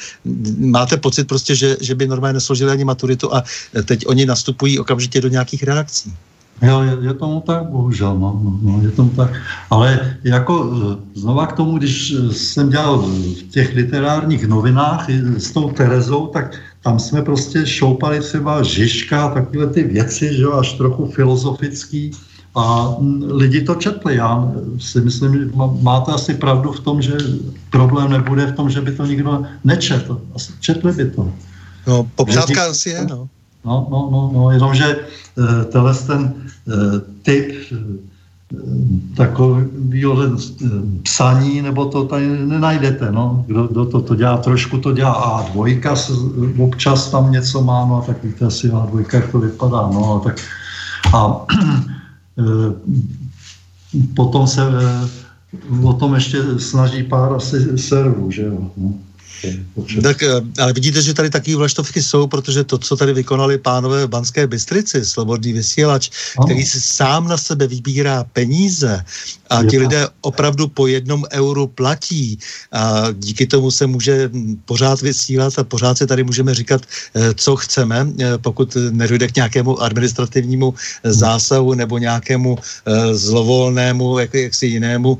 máte 0.58 0.96
pocit 0.96 1.28
prostě, 1.28 1.54
že, 1.54 1.76
že 1.80 1.94
by 1.94 2.06
normálně 2.06 2.34
nesložili 2.34 2.70
ani 2.70 2.84
maturitu 2.84 3.34
a 3.34 3.44
teď 3.84 4.06
oni 4.06 4.26
nastupují 4.26 4.78
okamžitě 4.78 5.20
do 5.20 5.28
nějakých 5.28 5.62
reakcí. 5.62 6.14
Jo, 6.62 6.82
je, 6.82 6.96
je 7.00 7.14
tomu 7.14 7.40
tak, 7.40 7.64
bohužel, 7.64 8.18
no, 8.18 8.40
no, 8.44 8.58
no, 8.62 8.82
je 8.82 8.90
tomu 8.90 9.10
tak. 9.10 9.30
Ale 9.70 10.16
jako 10.24 10.70
e, 10.72 11.18
znova 11.20 11.46
k 11.46 11.52
tomu, 11.52 11.78
když 11.78 12.12
e, 12.12 12.32
jsem 12.32 12.70
dělal 12.70 12.98
v 12.98 13.42
těch 13.42 13.74
literárních 13.74 14.46
novinách 14.48 15.10
s 15.36 15.52
tou 15.52 15.70
Terezou, 15.70 16.26
tak 16.26 16.56
tam 16.82 16.98
jsme 16.98 17.22
prostě 17.22 17.66
šoupali 17.66 18.20
třeba 18.20 18.62
Žižka, 18.62 19.28
takové 19.28 19.66
ty 19.66 19.82
věci, 19.82 20.34
že 20.34 20.42
jo, 20.42 20.52
až 20.52 20.72
trochu 20.72 21.06
filozofický. 21.06 22.10
A 22.56 22.96
lidi 23.20 23.60
to 23.60 23.74
četli. 23.74 24.16
Já 24.16 24.52
si 24.78 25.00
myslím, 25.00 25.34
že 25.34 25.50
máte 25.80 26.12
asi 26.12 26.34
pravdu 26.34 26.72
v 26.72 26.80
tom, 26.80 27.02
že 27.02 27.12
problém 27.70 28.10
nebude 28.10 28.46
v 28.46 28.56
tom, 28.56 28.70
že 28.70 28.80
by 28.80 28.92
to 28.92 29.06
nikdo 29.06 29.44
nečetl. 29.64 30.20
Asi 30.34 30.52
četli 30.60 30.92
by 30.92 31.10
to. 31.10 31.32
No, 31.86 32.06
popřádka 32.14 32.70
asi 32.70 32.90
je, 32.90 33.06
no. 33.10 33.28
No, 33.66 33.86
no, 33.90 34.08
no, 34.12 34.30
no 34.34 34.50
jenomže 34.50 34.96
uh, 34.96 35.64
tenhle 35.64 35.94
ten 35.94 36.22
uh, 36.22 36.98
typ 37.22 37.52
uh, 37.72 37.78
takového 39.16 40.38
psaní, 41.02 41.62
nebo 41.62 41.86
to 41.86 42.04
tady 42.04 42.46
nenajdete, 42.46 43.12
no. 43.12 43.44
Kdo, 43.46 43.66
kdo 43.66 43.86
to, 43.86 44.00
to 44.02 44.14
dělá, 44.14 44.36
trošku 44.36 44.78
to 44.78 44.92
dělá 44.92 45.42
A2, 45.42 46.64
občas 46.64 47.10
tam 47.10 47.32
něco 47.32 47.62
má, 47.62 47.86
no 47.86 47.96
a 47.96 48.06
tak 48.06 48.24
víte 48.24 48.46
asi 48.46 48.70
A2, 48.70 49.04
jak 49.12 49.32
to 49.32 49.38
vypadá, 49.38 49.90
no 49.92 50.14
a 50.14 50.20
tak 50.24 50.40
a 51.14 51.46
potom 54.14 54.46
se 54.46 54.62
o 55.82 55.92
tom 55.92 56.14
ještě 56.14 56.42
snaží 56.58 57.02
pár 57.02 57.32
asi 57.32 57.78
servů, 57.78 58.30
že 58.30 58.42
jo. 58.42 58.70
No. 58.76 58.94
Tak, 60.02 60.22
eh, 60.22 60.40
ale 60.58 60.72
vidíte, 60.72 61.02
že 61.02 61.14
tady 61.14 61.30
taky 61.30 61.54
vlaštovky 61.54 62.02
jsou, 62.02 62.26
protože 62.26 62.64
to, 62.64 62.78
co 62.78 62.96
tady 62.96 63.12
vykonali 63.12 63.58
pánové 63.58 64.06
v 64.06 64.08
Banské 64.08 64.46
Bystrici, 64.46 65.04
slobodný 65.04 65.52
vysílač, 65.52 66.10
který 66.44 66.64
si 66.64 66.80
sám 66.80 67.28
na 67.28 67.36
sebe 67.36 67.66
vybírá 67.66 68.24
peníze 68.32 69.04
a 69.50 69.64
ti 69.64 69.78
lidé 69.78 70.08
opravdu 70.20 70.68
po 70.68 70.86
jednom 70.86 71.24
euru 71.32 71.66
platí 71.66 72.38
a 72.72 73.12
díky 73.12 73.46
tomu 73.46 73.70
se 73.70 73.86
může 73.86 74.30
pořád 74.64 75.02
vysílat 75.02 75.58
a 75.58 75.64
pořád 75.64 75.98
se 75.98 76.06
tady 76.06 76.22
můžeme 76.24 76.54
říkat, 76.54 76.82
eh, 77.14 77.34
co 77.34 77.56
chceme, 77.56 78.06
eh, 78.20 78.38
pokud 78.38 78.76
nedojde 78.90 79.28
k 79.28 79.36
nějakému 79.36 79.82
administrativnímu 79.82 80.74
zásahu 81.04 81.74
nebo 81.74 81.98
nějakému 81.98 82.58
zlovolnému, 83.12 84.18
jak, 84.18 84.34
jaksi 84.34 84.66
jinému 84.66 85.18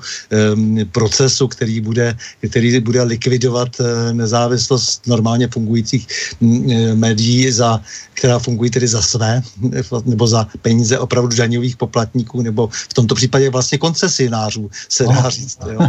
procesu, 0.92 1.48
který 1.48 1.80
bude, 1.80 2.16
který 2.48 2.80
bude 2.80 3.02
likvidovat 3.02 3.80
nezávislost 4.12 5.06
normálně 5.06 5.48
fungujících 5.48 6.06
mm, 6.40 6.70
e, 6.70 6.94
médií, 6.94 7.52
za, 7.52 7.80
která 8.14 8.38
fungují 8.38 8.70
tedy 8.70 8.88
za 8.88 9.02
své, 9.02 9.42
nebo 10.04 10.26
za 10.26 10.46
peníze 10.62 10.98
opravdu 10.98 11.36
daňových 11.36 11.76
poplatníků, 11.76 12.42
nebo 12.42 12.68
v 12.72 12.94
tomto 12.94 13.14
případě 13.14 13.50
vlastně 13.50 13.78
koncesionářů, 13.78 14.70
se 14.88 15.04
dá 15.04 15.22
no. 15.22 15.30
říct. 15.30 15.58
Jo. 15.72 15.80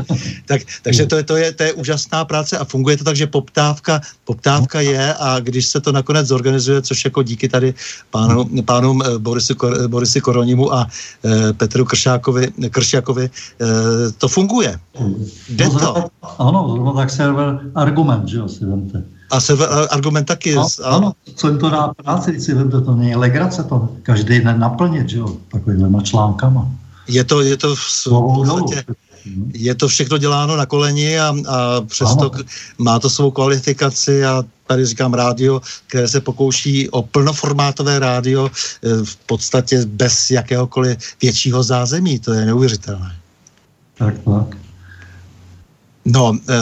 Tak, 0.46 0.62
takže 0.82 1.06
to 1.06 1.16
je, 1.18 1.24
to, 1.24 1.36
je, 1.38 1.52
to 1.54 1.64
je 1.64 1.74
úžasná 1.74 2.26
práce 2.26 2.58
a 2.58 2.66
funguje 2.66 2.98
to 2.98 3.04
tak, 3.04 3.16
že 3.16 3.28
poptávka, 3.28 4.02
poptávka 4.24 4.82
je 4.82 5.14
a 5.20 5.40
když 5.40 5.68
se 5.68 5.82
to 5.82 5.92
nakonec 5.92 6.28
zorganizuje, 6.28 6.82
což 6.82 7.06
jako 7.06 7.24
díky 7.24 7.50
tady 7.50 7.74
pánu, 8.12 8.50
pánům 8.66 9.02
e, 9.02 9.18
Borisi, 9.18 9.56
Borisi 9.88 10.22
Koronimu 10.22 10.74
a 10.74 10.88
e, 11.26 11.54
Petru 11.54 11.86
Kršákovi, 11.86 12.48
Kršákovi, 12.70 13.30
to 14.18 14.28
funguje. 14.28 14.80
Jde 15.50 15.66
no, 15.70 15.80
to. 15.80 16.08
Ano, 16.40 16.94
tak 16.96 17.10
server 17.10 17.60
argument, 17.76 18.07
že 18.26 18.38
jo, 18.38 18.48
si 18.48 18.66
vemte. 18.66 19.04
A 19.32 19.40
server 19.40 19.70
argument 19.92 20.26
taky. 20.26 20.56
No, 20.56 20.68
a... 20.84 20.96
Ano, 20.96 21.14
co 21.36 21.48
jim 21.48 21.58
to 21.58 21.70
dá 21.70 21.94
práci, 22.04 22.32
když 22.32 22.44
si 22.44 22.54
vemte, 22.54 22.82
to 22.82 22.96
není 22.96 23.16
legrace 23.16 23.64
to 23.64 23.90
každý 24.04 24.40
den 24.40 24.60
naplnit, 24.60 25.10
že 25.10 25.18
jo, 25.18 25.38
takovýhlema 25.52 26.02
článkama. 26.02 26.68
Je 27.08 27.24
to, 27.24 27.42
je 27.42 27.58
to 27.58 27.76
v, 27.76 27.80
v 28.06 28.36
podstatě, 28.36 28.84
je 29.54 29.76
to 29.76 29.88
všechno 29.88 30.18
děláno 30.18 30.56
na 30.56 30.66
koleni 30.66 31.20
a, 31.20 31.36
a 31.48 31.82
přesto 31.82 32.32
ano. 32.34 32.44
má 32.78 33.00
to 33.00 33.10
svou 33.10 33.32
kvalifikaci 33.32 34.26
a 34.26 34.44
tady 34.68 34.86
říkám 34.86 35.14
rádio, 35.14 35.62
které 35.88 36.08
se 36.08 36.22
pokouší 36.22 36.90
o 36.90 37.02
plnoformátové 37.02 38.00
rádio 38.00 38.48
e, 38.48 39.06
v 39.06 39.16
podstatě 39.16 39.86
bez 39.86 40.32
jakéhokoliv 40.32 40.98
většího 41.22 41.64
zázemí. 41.64 42.20
To 42.20 42.34
je 42.34 42.46
neuvěřitelné. 42.46 43.16
Tak, 43.98 44.16
tak. 44.26 44.67
No, 46.08 46.40
e, 46.48 46.56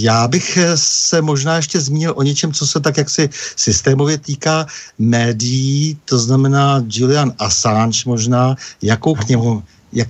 já 0.00 0.28
bych 0.28 0.58
se 0.74 1.22
možná 1.22 1.56
ještě 1.56 1.80
zmínil 1.80 2.12
o 2.16 2.22
něčem, 2.22 2.52
co 2.52 2.66
se 2.66 2.80
tak 2.80 2.96
jaksi 2.96 3.30
systémově 3.56 4.18
týká 4.18 4.66
médií, 4.98 5.98
to 6.04 6.18
znamená 6.18 6.84
Julian 6.88 7.32
Assange 7.38 8.02
možná, 8.06 8.56
jakou 8.82 9.14
k 9.14 9.28
němu, 9.28 9.62
jak, 9.92 10.08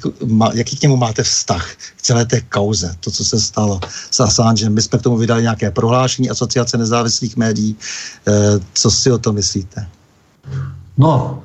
jaký 0.55 0.76
k 0.76 0.83
němu 0.83 0.97
máte 0.97 1.22
vztah 1.22 1.74
k 1.97 2.03
celé 2.03 2.26
té 2.26 2.41
kauze, 2.41 2.95
to, 3.01 3.11
co 3.11 3.24
se 3.24 3.41
stalo 3.41 3.81
s 4.11 4.20
Assangem. 4.20 4.74
My 4.74 4.83
jsme 4.83 4.99
k 4.99 5.03
tomu 5.03 5.16
vydali 5.16 5.43
nějaké 5.43 5.70
prohlášení 5.70 6.31
Asociace 6.31 6.79
nezávislých 6.79 7.37
médií. 7.37 7.76
E, 8.26 8.33
co 8.72 8.91
si 8.91 9.12
o 9.12 9.18
to 9.18 9.33
myslíte? 9.33 9.87
No, 10.99 11.43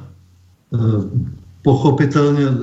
e 0.73 1.42
pochopitelně 1.63 2.43
eh, 2.43 2.55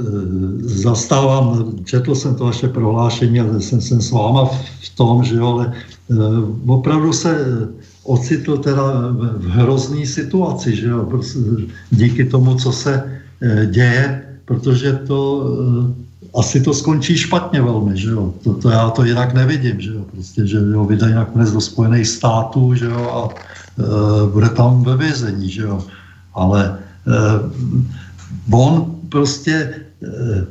zastávám, 0.63 1.75
četl 1.85 2.15
jsem 2.15 2.35
to 2.35 2.45
vaše 2.45 2.69
prohlášení 2.69 3.41
a 3.41 3.61
jsem, 3.61 3.81
jsem 3.81 4.01
s 4.01 4.11
váma 4.11 4.45
v 4.81 4.89
tom, 4.95 5.25
že 5.25 5.37
jo, 5.37 5.47
ale 5.47 5.73
eh, 5.73 6.15
opravdu 6.67 7.13
se 7.13 7.47
ocitl 8.05 8.59
teda 8.59 8.83
v 9.37 9.47
hrozný 9.49 10.07
situaci, 10.07 10.77
že 10.77 10.89
jo, 10.89 11.09
díky 11.91 12.25
tomu, 12.25 12.55
co 12.55 12.73
se 12.73 12.93
eh, 13.41 13.67
děje, 13.67 14.23
protože 14.45 14.93
to 14.93 15.21
asi 16.35 16.61
to 16.61 16.75
skončí 16.75 17.17
špatně 17.17 17.63
velmi, 17.63 17.97
že 17.99 18.11
jo. 18.11 18.35
To, 18.45 18.55
to 18.55 18.71
já 18.71 18.91
to 18.91 19.05
jinak 19.05 19.35
nevidím, 19.35 19.81
že 19.81 19.91
jo. 19.91 20.05
Prostě, 20.13 20.47
že 20.47 20.61
ho 20.75 20.85
vydají 20.85 21.15
nakonec 21.15 21.53
do 21.53 21.61
Spojených 21.61 22.07
států, 22.07 22.75
že 22.75 22.87
jo, 22.87 23.11
a 23.11 23.29
e, 23.29 24.33
bude 24.33 24.49
tam 24.49 24.83
ve 24.85 24.97
vězení, 24.97 25.51
že 25.51 25.63
jo. 25.63 25.85
Ale 26.35 26.79
e, 27.07 27.13
on 28.53 28.97
prostě, 29.09 29.75
e, 30.03 30.47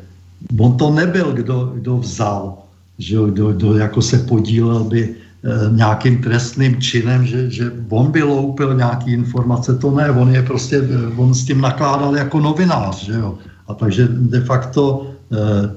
on 0.60 0.78
to 0.78 0.92
nebyl, 0.92 1.34
kdo, 1.34 1.72
kdo 1.76 1.98
vzal, 1.98 2.58
že 2.98 3.18
kdo, 3.28 3.54
kdo 3.54 3.78
jako 3.78 4.02
se 4.02 4.18
podílel 4.20 4.84
by 4.84 5.02
e, 5.04 5.16
nějakým 5.76 6.24
trestným 6.24 6.82
činem, 6.82 7.26
že, 7.26 7.50
že 7.50 7.72
on 7.90 8.12
by 8.12 8.24
loupil 8.24 8.76
nějaký 8.76 9.14
informace, 9.14 9.76
to 9.76 9.92
ne, 9.92 10.12
on 10.12 10.36
je 10.36 10.44
prostě, 10.44 10.82
on 11.18 11.34
s 11.34 11.46
tím 11.46 11.62
nakládal 11.62 12.16
jako 12.16 12.40
novinář, 12.40 13.06
že 13.06 13.14
jo. 13.14 13.38
A 13.68 13.74
takže 13.74 14.08
de 14.08 14.42
facto 14.42 15.10
Eh, 15.30 15.70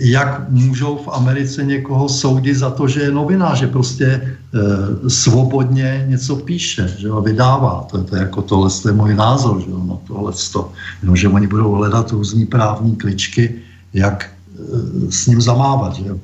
jak 0.00 0.48
můžou 0.48 0.96
v 0.96 1.08
Americe 1.08 1.64
někoho 1.64 2.08
soudit 2.08 2.54
za 2.54 2.70
to, 2.70 2.88
že 2.88 3.00
je 3.00 3.10
novinář, 3.10 3.58
že 3.58 3.66
prostě 3.66 4.06
eh, 4.06 5.10
svobodně 5.10 6.04
něco 6.08 6.36
píše, 6.36 6.88
že 6.88 7.08
ho 7.08 7.22
vydává. 7.22 7.86
To, 7.90 8.04
to 8.04 8.16
je 8.16 8.22
jako 8.22 8.42
tohle 8.42 8.70
je 8.86 8.92
můj 8.92 9.14
názor, 9.14 9.60
že 9.60 9.70
no 9.70 10.02
tohle 10.06 10.32
to, 10.52 10.72
no, 11.02 11.16
že 11.16 11.28
oni 11.28 11.46
budou 11.46 11.72
hledat 11.72 12.10
různý 12.10 12.46
právní 12.46 12.96
kličky, 12.96 13.62
jak 13.92 14.24
eh, 14.24 15.12
s 15.12 15.26
ním 15.26 15.40
zamávat, 15.40 15.92
že 15.94 16.06
jo. 16.06 16.16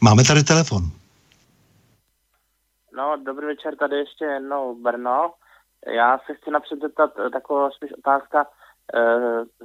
Máme 0.00 0.24
tady 0.24 0.42
telefon. 0.44 0.82
No, 2.96 3.16
dobrý 3.26 3.46
večer, 3.46 3.76
tady 3.76 3.96
ještě 3.96 4.24
jednou 4.24 4.82
Brno. 4.82 5.30
Já 5.96 6.18
se 6.18 6.34
chci 6.34 6.50
napřed 6.50 6.78
zeptat 6.82 7.10
taková 7.32 7.70
spíš 7.70 7.90
otázka, 7.98 8.46
Eh, 8.46 8.63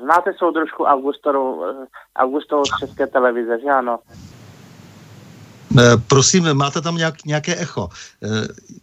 znáte 0.03 0.33
soudružku 0.33 0.83
Augustovou, 0.83 1.65
eh, 1.65 1.87
Augustovou 2.15 2.65
z 2.65 2.79
České 2.79 3.07
televize, 3.07 3.59
že 3.59 3.69
ano? 3.69 3.99
Eh, 5.79 5.97
prosím, 6.09 6.53
máte 6.53 6.81
tam 6.81 6.95
nějak, 6.95 7.25
nějaké 7.25 7.55
echo. 7.55 7.89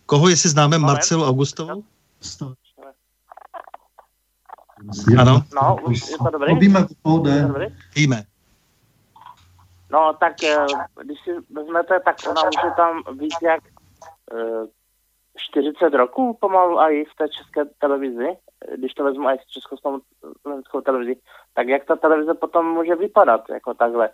Koho 0.07 0.29
jestli 0.29 0.51
známe 0.51 0.79
Moment. 0.79 0.93
Marcelu 0.93 1.25
Augustovou? 1.25 1.83
Ano. 5.19 5.43
No, 5.55 5.77
už 5.87 6.11
je 6.11 6.19
to 6.19 6.31
dobrý? 6.31 6.55
Víme, 6.55 6.87
Víme. 7.95 8.23
No, 9.91 10.15
tak 10.21 10.33
když 11.03 11.19
si 11.25 11.31
vezmete, 11.51 12.01
tak 12.05 12.17
ona 12.31 12.43
už 12.43 12.65
je 12.65 12.71
tam 12.77 13.03
víc 13.19 13.35
jak 13.43 13.61
40 15.37 15.95
roků 15.95 16.39
pomalu 16.41 16.79
a 16.79 16.89
i 16.89 17.05
v 17.05 17.15
té 17.19 17.29
české 17.29 17.65
televizi 17.65 18.29
když 18.77 18.95
to 18.95 19.05
vezmu 19.05 19.29
i 19.29 19.39
s 19.39 19.47
československou 19.47 20.81
televizi, 20.81 21.21
tak 21.55 21.69
jak 21.69 21.85
ta 21.85 21.97
televize 21.97 22.35
potom 22.35 22.67
může 22.67 22.95
vypadat 22.95 23.51
jako 23.51 23.75
takhle. 23.75 24.11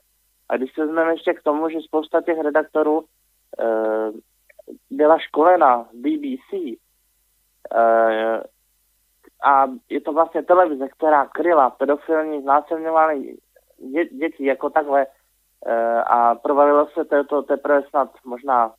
A 0.49 0.57
když 0.57 0.75
se 0.75 0.81
vezmeme 0.81 1.13
ještě 1.13 1.35
k 1.35 1.43
tomu, 1.43 1.69
že 1.69 1.81
spousta 1.81 2.23
těch 2.23 2.39
redaktorů 2.39 3.05
e, 3.61 3.65
byla 4.91 5.19
školena 5.19 5.83
v 5.83 5.95
BBC 5.95 6.53
e, 6.53 6.77
eh, 7.75 8.43
a 9.45 9.67
je 9.89 10.01
to 10.01 10.13
vlastně 10.13 10.43
televize, 10.43 10.89
která 10.89 11.27
kryla 11.27 11.71
pedofilní 11.71 12.43
znásilňování 12.43 13.37
dě, 13.79 14.05
dětí 14.05 14.45
jako 14.45 14.71
takhle 14.71 15.07
e, 15.67 16.03
a 16.03 16.35
provalilo 16.35 16.87
se 16.87 17.25
to 17.25 17.43
teprve 17.43 17.83
snad 17.83 18.11
možná, 18.25 18.75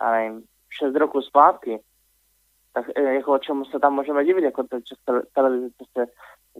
já 0.00 0.12
nevím, 0.12 0.44
6 0.70 0.94
roku 0.94 1.22
zpátky, 1.22 1.80
tak 2.72 2.86
eh, 2.94 3.14
jako 3.14 3.32
o 3.32 3.38
čemu 3.38 3.64
se 3.64 3.78
tam 3.78 3.94
můžeme 3.94 4.24
divit, 4.24 4.44
jako 4.44 4.62
to 4.62 4.78
televizi, 5.34 5.70
co 5.78 5.84
se, 5.92 6.06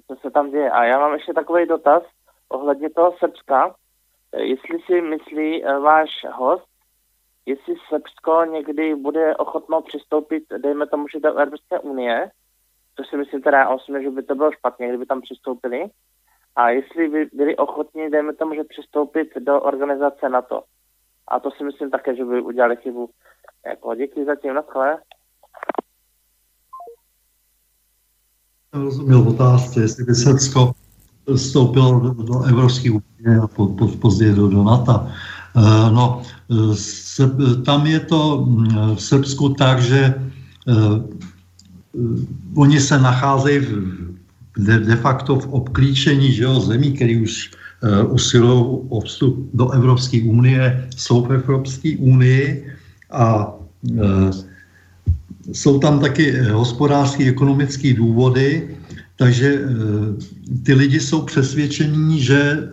co 0.06 0.16
se 0.20 0.30
tam 0.30 0.50
děje. 0.50 0.70
A 0.70 0.84
já 0.84 0.98
mám 0.98 1.12
ještě 1.12 1.34
takový 1.34 1.66
dotaz 1.66 2.02
ohledně 2.48 2.90
toho 2.90 3.14
Srbska. 3.18 3.74
Eh, 4.32 4.42
jestli 4.42 4.78
si 4.86 5.00
myslí 5.00 5.64
eh, 5.64 5.78
váš 5.78 6.11
host, 6.32 6.68
jestli 7.46 7.74
Srbsko 7.88 8.44
někdy 8.44 8.94
bude 8.94 9.36
ochotno 9.36 9.82
přistoupit, 9.82 10.44
dejme 10.59 10.86
tomu, 10.86 11.09
že 11.09 11.20
do 11.20 11.34
Evropské 11.34 11.78
unie, 11.78 12.30
což 12.96 13.09
si 13.09 13.16
myslím 13.16 13.42
teda 13.42 13.68
osobně, 13.68 14.02
že 14.02 14.11
by 14.11 14.22
to 14.22 14.34
bylo 14.34 14.52
špatně, 14.52 14.88
kdyby 14.88 15.06
tam 15.06 15.20
přistoupili, 15.20 15.90
a 16.56 16.70
jestli 16.70 17.09
by 17.09 17.28
byli 17.32 17.56
ochotní, 17.56 18.11
dejme 18.11 18.34
tomu, 18.34 18.54
že 18.54 18.64
přistoupit 18.64 19.28
do 19.38 19.61
organizace 19.61 20.28
NATO. 20.28 20.62
A 21.28 21.40
to 21.40 21.50
si 21.50 21.64
myslím 21.64 21.90
také, 21.90 22.16
že 22.16 22.24
by 22.24 22.40
udělali 22.40 22.76
chybu. 22.76 23.11
Jako, 23.66 23.94
děkuji 23.94 24.26
zatím, 24.26 24.54
na 24.54 24.62
rozuměl 28.73 29.21
otázce, 29.21 29.81
jestli 29.81 30.05
by 30.05 30.14
Srbsko 30.14 30.73
vstoupilo 31.37 32.01
do, 32.01 32.23
do 32.23 32.43
Evropské 32.43 32.91
unie 32.91 33.39
a 33.43 33.47
po, 33.47 33.66
po, 33.66 33.89
později 33.89 34.35
do, 34.35 34.49
do 34.49 34.64
NATO. 34.64 35.07
Uh, 35.57 35.93
no, 35.93 36.23
se, 36.75 37.31
tam 37.64 37.87
je 37.87 38.01
to 38.01 38.47
mm, 38.47 38.97
v 38.97 39.03
Srbsku 39.03 39.49
tak, 39.49 39.83
že 39.83 40.14
uh, 40.66 41.01
oni 42.55 42.81
se 42.81 42.99
nacházejí 42.99 43.66
de, 44.59 44.79
de 44.79 44.97
facto 44.97 45.37
v 45.41 45.49
obklíčení 45.49 46.33
že 46.33 46.45
jo, 46.45 46.61
zemí, 46.61 46.93
které 46.93 47.21
už 47.23 47.51
uh, 47.83 48.14
usilují 48.14 48.64
o 48.89 49.01
vstup 49.01 49.51
do 49.55 49.71
Evropské 49.71 50.23
unie, 50.23 50.89
jsou 50.97 51.25
v 51.25 51.33
Evropské 51.33 51.97
unii 51.99 52.73
a 53.11 53.55
jsou 55.53 55.78
tam 55.78 56.01
taky 56.01 56.32
eh, 56.32 56.53
hospodářské, 56.53 57.28
ekonomické 57.28 57.94
důvody, 57.94 58.76
takže 59.16 59.55
eh, 59.55 59.66
ty 60.62 60.74
lidi 60.74 61.01
jsou 61.01 61.22
přesvědčení, 61.22 62.20
že 62.20 62.40
eh, 62.40 62.68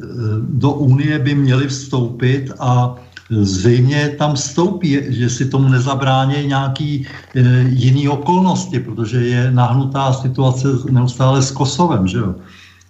do 0.50 0.72
Unie 0.72 1.20
by 1.20 1.36
měli 1.36 1.68
vstoupit 1.68 2.52
a 2.60 2.96
zřejmě 3.30 4.16
tam 4.18 4.36
vstoupí, 4.36 5.00
že 5.08 5.30
si 5.30 5.46
tomu 5.50 5.68
nezabrání 5.68 6.48
nějaký 6.48 7.08
jiný 7.66 8.10
okolnosti, 8.10 8.80
protože 8.80 9.18
je 9.18 9.52
nahnutá 9.52 10.14
situace 10.14 10.68
neustále 10.92 11.42
s 11.42 11.52
Kosovem. 11.52 12.08
Že 12.08 12.18
jo? 12.18 12.36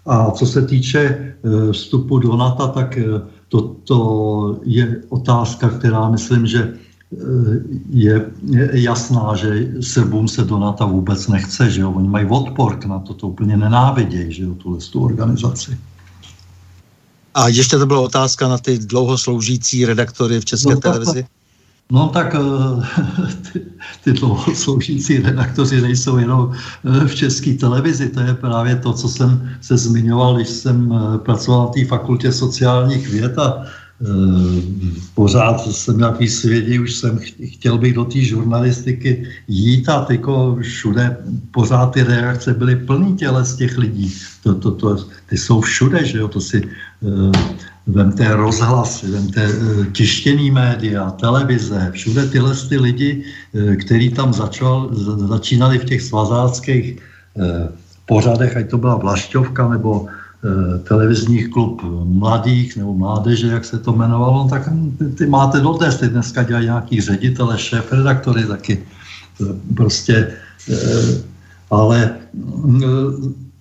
A 0.06 0.32
co 0.32 0.46
se 0.46 0.62
týče 0.62 1.34
vstupu 1.72 2.20
do 2.20 2.36
NATO, 2.36 2.68
tak 2.68 3.00
to, 3.48 3.62
to 3.84 4.60
je 4.64 5.02
otázka, 5.10 5.70
která 5.70 6.10
myslím, 6.10 6.48
že 6.48 6.74
je, 7.90 8.32
jasná, 8.72 9.36
že 9.36 9.68
Srbům 9.82 10.28
se 10.28 10.44
do 10.44 10.60
NATO 10.60 10.88
vůbec 10.88 11.28
nechce, 11.28 11.70
že 11.70 11.82
jo? 11.82 11.92
Oni 11.92 12.08
mají 12.08 12.26
odpor 12.30 12.86
na 12.86 13.00
to, 13.00 13.14
to 13.14 13.28
úplně 13.28 13.58
nenávidějí, 13.58 14.34
že 14.34 14.44
jo, 14.44 14.54
tuhle 14.54 14.80
tu 14.92 15.06
organizaci. 15.06 15.78
A 17.34 17.48
ještě 17.48 17.78
to 17.78 17.86
byla 17.86 18.02
otázka 18.02 18.48
na 18.48 18.58
ty 18.58 18.80
dlouhosloužící 18.80 19.86
redaktory 19.86 20.40
v 20.40 20.46
České 20.46 20.74
no, 20.74 20.80
televizi? 20.80 21.26
No 21.92 22.10
tak 22.10 22.36
eh, 22.36 22.40
ty, 23.52 23.62
ty 24.04 24.14
dlouhosloužící 24.14 25.18
redaktoři 25.18 25.82
nejsou 25.82 26.18
jenom 26.18 26.52
eh, 26.52 27.08
v 27.08 27.16
české 27.16 27.54
televizi, 27.54 28.10
to 28.10 28.20
je 28.20 28.34
právě 28.34 28.76
to, 28.76 28.94
co 28.94 29.10
jsem 29.10 29.58
se 29.62 29.78
zmiňoval, 29.78 30.36
když 30.36 30.50
jsem 30.50 30.94
eh, 30.94 31.18
pracoval 31.18 31.60
na 31.62 31.68
té 31.68 31.86
fakultě 31.86 32.32
sociálních 32.32 33.10
věd 33.10 33.38
a 33.38 33.66
pořád 35.14 35.72
jsem 35.72 35.98
nějaký 35.98 36.28
svědí, 36.28 36.80
už 36.80 36.96
jsem 36.96 37.20
chtěl 37.44 37.78
být 37.78 37.96
do 37.96 38.06
té 38.06 38.20
žurnalistiky 38.20 39.28
jít 39.48 39.90
a 39.90 40.06
tyko 40.06 40.58
všude 40.62 41.18
pořád 41.52 41.94
ty 41.94 42.04
reakce 42.04 42.54
byly 42.54 42.76
plný 42.76 43.16
těle 43.16 43.46
z 43.46 43.56
těch 43.56 43.78
lidí. 43.78 44.14
To, 44.44 44.56
to, 44.56 44.72
to, 44.72 44.98
ty 45.30 45.38
jsou 45.38 45.62
všude, 45.62 46.06
že 46.06 46.18
jo, 46.18 46.28
to 46.28 46.42
si 46.42 46.62
uh, 47.02 47.32
vemte 47.88 48.36
rozhlasy, 48.36 49.08
vemte 49.08 49.48
uh, 49.48 49.86
tištěný 49.86 50.52
média, 50.52 51.12
televize, 51.12 51.92
všude 51.92 52.28
tyhle 52.28 52.56
ty 52.70 52.78
lidi, 52.78 53.24
který 53.80 54.10
tam 54.10 54.34
začal, 54.34 54.90
začínali 55.28 55.80
v 55.80 55.86
těch 55.86 56.02
svazáckých 56.02 57.00
pořadech, 58.06 58.58
ať 58.58 58.70
to 58.70 58.78
byla 58.78 58.96
Vlašťovka 58.96 59.70
nebo 59.70 60.08
Eh, 60.08 60.25
televizních 60.84 61.50
klub 61.50 61.82
mladých 62.04 62.78
nebo 62.78 62.94
mládeže, 62.94 63.48
jak 63.48 63.66
se 63.66 63.80
to 63.80 63.94
jmenovalo, 63.94 64.48
tak 64.50 64.70
ty, 65.18 65.26
máte 65.26 65.60
dodnes, 65.60 65.98
ty 65.98 66.08
dneska 66.08 66.44
dělají 66.44 66.66
nějaký 66.66 67.02
ředitele, 67.02 67.58
šéf, 67.58 67.92
redaktory 67.92 68.44
taky. 68.46 68.84
Prostě, 69.76 70.34
eh, 70.72 71.22
ale 71.72 72.16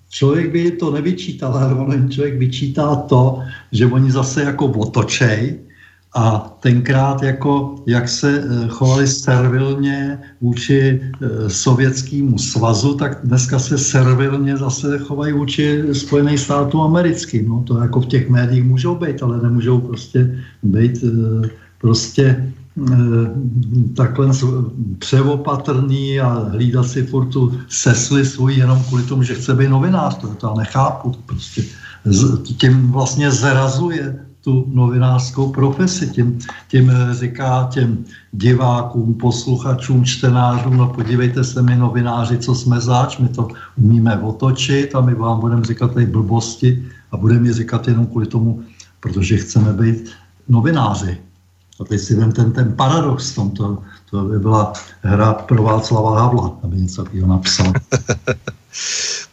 člověk 0.09 0.51
by 0.51 0.71
to 0.71 0.91
nevyčítal, 0.91 1.53
ale 1.53 2.07
člověk 2.09 2.37
vyčítá 2.37 2.95
to, 2.95 3.39
že 3.71 3.85
oni 3.85 4.11
zase 4.11 4.43
jako 4.43 4.65
otočej 4.65 5.59
a 6.15 6.55
tenkrát, 6.59 7.23
jako, 7.23 7.75
jak 7.85 8.09
se 8.09 8.43
eh, 8.43 8.67
chovali 8.67 9.07
servilně 9.07 10.19
vůči 10.41 11.01
eh, 11.01 11.49
sovětskému 11.49 12.37
svazu, 12.37 12.93
tak 12.93 13.19
dneska 13.23 13.59
se 13.59 13.77
servilně 13.77 14.57
zase 14.57 14.97
chovají 14.97 15.33
vůči 15.33 15.83
Spojených 15.91 16.39
států 16.39 16.81
americkým. 16.81 17.49
No, 17.49 17.63
to 17.67 17.77
jako 17.81 18.01
v 18.01 18.05
těch 18.05 18.29
médiích 18.29 18.63
můžou 18.63 18.95
být, 18.95 19.23
ale 19.23 19.41
nemůžou 19.41 19.79
prostě 19.79 20.39
být 20.63 21.03
eh, 21.03 21.49
prostě 21.81 22.51
takhle 23.95 24.29
převopatrný 24.99 26.19
a 26.19 26.27
hlídat 26.51 26.83
si 26.83 27.03
furt 27.03 27.25
tu 27.25 27.59
sesli 27.67 28.25
svůj 28.25 28.53
jenom 28.55 28.83
kvůli 28.83 29.03
tomu, 29.03 29.23
že 29.23 29.35
chce 29.35 29.55
být 29.55 29.69
novinář. 29.69 30.17
To, 30.17 30.27
to 30.27 30.47
já 30.47 30.53
nechápu. 30.53 31.11
To 31.11 31.19
prostě 31.25 31.63
tím 32.57 32.91
vlastně 32.91 33.31
zrazuje 33.31 34.24
tu 34.45 34.65
novinářskou 34.69 35.51
profesi. 35.51 36.09
Tím, 36.09 36.39
tím 36.67 36.91
říká 37.11 37.67
těm 37.73 38.05
divákům, 38.31 39.13
posluchačům, 39.13 40.05
čtenářům, 40.05 40.77
no 40.77 40.87
podívejte 40.87 41.43
se 41.43 41.61
my 41.61 41.75
novináři, 41.75 42.37
co 42.37 42.55
jsme 42.55 42.81
zač, 42.81 43.17
my 43.17 43.29
to 43.29 43.47
umíme 43.77 44.21
otočit 44.21 44.95
a 44.95 45.01
my 45.01 45.15
vám 45.15 45.39
budeme 45.39 45.65
říkat 45.65 45.93
ty 45.93 46.05
blbosti 46.05 46.85
a 47.11 47.17
budeme 47.17 47.47
je 47.47 47.53
říkat 47.53 47.87
jenom 47.87 48.05
kvůli 48.05 48.25
tomu, 48.25 48.61
protože 48.99 49.37
chceme 49.37 49.73
být 49.73 50.13
novináři. 50.49 51.17
A 51.81 51.83
teď 51.83 52.01
si 52.01 52.15
vem 52.15 52.31
ten, 52.31 52.51
ten 52.51 52.73
paradox 52.73 53.31
v 53.31 53.35
tomto, 53.35 53.81
to 54.09 54.23
by 54.25 54.39
byla 54.39 54.73
hra 55.01 55.33
pro 55.33 55.63
Václava 55.63 56.21
Havla, 56.21 56.57
aby 56.63 56.77
něco 56.77 57.03
takového 57.03 57.27
napsal. 57.27 57.73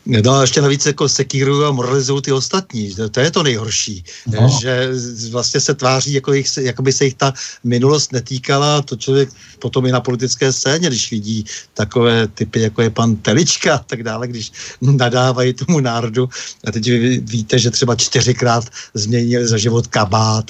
No 0.06 0.32
a 0.34 0.40
ještě 0.40 0.60
navíc 0.62 0.86
jako 0.86 1.08
sekírují 1.08 1.66
a 1.66 1.70
moralizují 1.70 2.22
ty 2.22 2.32
ostatní. 2.32 2.94
To 3.10 3.20
je 3.20 3.30
to 3.30 3.42
nejhorší. 3.42 4.04
No. 4.26 4.58
Že 4.60 4.88
vlastně 5.30 5.60
se 5.60 5.74
tváří, 5.74 6.12
jako, 6.12 6.32
jich, 6.32 6.56
jako 6.60 6.82
by 6.82 6.92
se 6.92 7.04
jich 7.04 7.14
ta 7.14 7.32
minulost 7.64 8.12
netýkala. 8.12 8.82
To 8.82 8.96
člověk 8.96 9.28
potom 9.58 9.86
i 9.86 9.92
na 9.92 10.00
politické 10.00 10.52
scéně, 10.52 10.88
když 10.88 11.10
vidí 11.10 11.44
takové 11.74 12.28
typy, 12.28 12.60
jako 12.60 12.82
je 12.82 12.90
pan 12.90 13.16
Telička 13.16 13.74
a 13.74 13.78
tak 13.78 14.02
dále, 14.02 14.28
když 14.28 14.52
nadávají 14.80 15.52
tomu 15.54 15.80
národu. 15.80 16.28
A 16.66 16.70
teď 16.70 16.90
vy 16.90 17.18
víte, 17.18 17.58
že 17.58 17.70
třeba 17.70 17.96
čtyřikrát 17.96 18.64
změnili 18.94 19.46
za 19.46 19.58
život 19.58 19.86
kabát. 19.86 20.44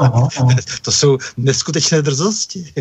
No, 0.00 0.10
no, 0.14 0.28
no. 0.40 0.48
to 0.82 0.92
jsou 0.92 1.18
neskutečné 1.36 2.02
drzosti. 2.02 2.72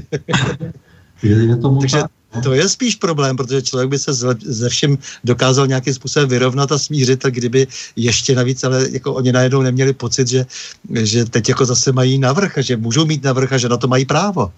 je, 1.24 1.45
je 1.45 1.56
tomu 1.56 1.80
Takže 1.80 1.97
tak 1.97 2.12
to 2.44 2.54
je 2.54 2.70
spíš 2.70 2.96
problém, 2.96 3.38
protože 3.38 3.62
člověk 3.62 3.90
by 3.90 4.00
se 4.00 4.14
ze 4.40 4.70
všem 4.70 4.98
dokázal 5.24 5.68
nějakým 5.68 5.94
způsobem 5.94 6.30
vyrovnat 6.30 6.72
a 6.72 6.78
smířit, 6.78 7.20
tak 7.20 7.34
kdyby 7.34 7.68
ještě 7.96 8.36
navíc, 8.36 8.64
ale 8.64 8.88
jako 8.92 9.14
oni 9.14 9.32
najednou 9.32 9.62
neměli 9.62 9.94
pocit, 9.94 10.28
že, 10.28 10.46
že 10.92 11.26
teď 11.26 11.50
jako 11.50 11.66
zase 11.66 11.92
mají 11.92 12.20
navrh 12.20 12.58
a 12.58 12.62
že 12.62 12.78
můžou 12.78 13.06
mít 13.06 13.24
navrh 13.24 13.54
a 13.54 13.58
že 13.58 13.70
na 13.70 13.78
to 13.78 13.88
mají 13.88 14.06
právo. 14.06 14.52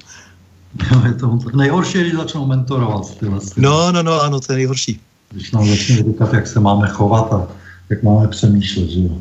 Jo, 0.92 1.02
je 1.06 1.14
to 1.14 1.40
nejhorší, 1.54 2.02
když 2.02 2.14
začnou 2.14 2.46
mentorovat. 2.46 3.18
Tyhle. 3.18 3.40
No, 3.58 3.92
no, 3.92 4.04
no, 4.04 4.22
ano, 4.22 4.40
to 4.40 4.54
je 4.54 4.58
nejhorší. 4.58 5.00
Když 5.32 5.52
nám 5.52 5.68
začne 5.68 5.96
říkat, 5.96 6.34
jak 6.34 6.48
se 6.48 6.60
máme 6.60 6.88
chovat 6.88 7.34
a 7.34 7.48
jak 7.90 8.04
máme 8.04 8.28
přemýšlet, 8.28 8.90
že 8.90 9.00
jo. 9.00 9.18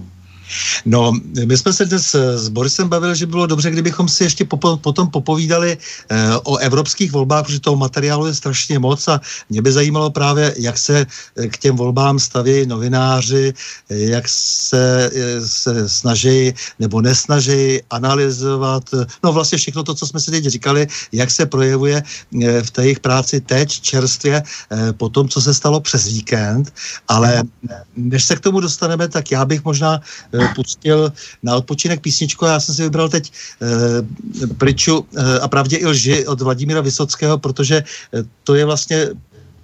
No, 0.85 1.13
my 1.45 1.57
jsme 1.57 1.73
se 1.73 1.85
dnes 1.85 2.15
eh, 2.15 2.39
s 2.39 2.49
Borisem 2.49 2.89
bavili, 2.89 3.17
že 3.17 3.27
bylo 3.27 3.47
dobře, 3.47 3.71
kdybychom 3.71 4.09
si 4.09 4.25
ještě 4.25 4.45
popo, 4.45 4.77
potom 4.77 5.11
popovídali 5.11 5.79
eh, 5.79 6.37
o 6.45 6.57
evropských 6.57 7.13
volbách, 7.13 7.45
protože 7.45 7.61
toho 7.61 7.77
materiálu 7.77 8.27
je 8.27 8.35
strašně 8.35 8.79
moc 8.79 9.09
a 9.09 9.21
mě 9.51 9.63
by 9.63 9.73
zajímalo 9.73 10.11
právě, 10.11 10.55
jak 10.59 10.79
se 10.79 11.07
eh, 11.37 11.49
k 11.49 11.59
těm 11.59 11.77
volbám 11.77 12.19
staví 12.19 12.67
novináři, 12.67 13.55
jak 13.89 14.29
se, 14.29 15.11
se 15.47 15.89
snaží 15.89 16.55
nebo 16.79 17.01
nesnaží 17.01 17.81
analyzovat, 17.91 18.83
no 19.23 19.33
vlastně 19.33 19.59
všechno 19.59 19.83
to, 19.83 19.95
co 19.95 20.07
jsme 20.07 20.21
si 20.21 20.31
teď 20.31 20.45
říkali, 20.47 20.87
jak 21.13 21.31
se 21.31 21.47
projevuje 21.47 22.03
v 22.63 22.71
té 22.71 22.83
jejich 22.83 23.01
práci 23.01 23.41
teď 23.41 23.81
čerstvě 23.81 24.43
po 24.97 25.09
tom, 25.09 25.29
co 25.29 25.41
se 25.41 25.55
stalo 25.55 25.81
přes 25.81 26.07
víkend, 26.07 26.73
ale 27.09 27.43
než 27.97 28.25
se 28.25 28.37
k 28.37 28.41
tomu 28.41 28.61
dostaneme, 28.61 29.09
tak 29.09 29.31
já 29.31 29.45
bych 29.45 29.65
možná 29.65 30.01
pustil 30.55 31.13
na 31.43 31.57
odpočinek 31.57 32.01
písničku. 32.01 32.45
Já 32.45 32.61
jsem 32.61 32.75
si 32.75 32.83
vybral 32.83 33.09
teď 33.09 33.33
e, 33.33 34.47
Pryču 34.55 35.07
e, 35.17 35.41
a 35.41 35.49
pravdě 35.49 35.77
i 35.77 35.87
lži 35.87 36.27
od 36.27 36.41
Vladimíra 36.41 36.81
Vysockého, 36.81 37.39
protože 37.39 37.85
to 38.45 38.55
je 38.55 38.65
vlastně 38.65 39.09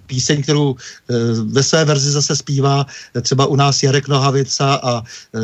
píseň, 0.09 0.41
kterou 0.41 0.73
eh, 0.73 1.13
ve 1.53 1.63
své 1.63 1.85
verzi 1.85 2.09
zase 2.11 2.35
zpívá 2.35 2.81
eh, 2.81 3.21
třeba 3.21 3.45
u 3.45 3.55
nás 3.55 3.77
Jarek 3.85 4.09
Nohavica 4.09 4.81
a 4.81 5.03
eh, 5.05 5.39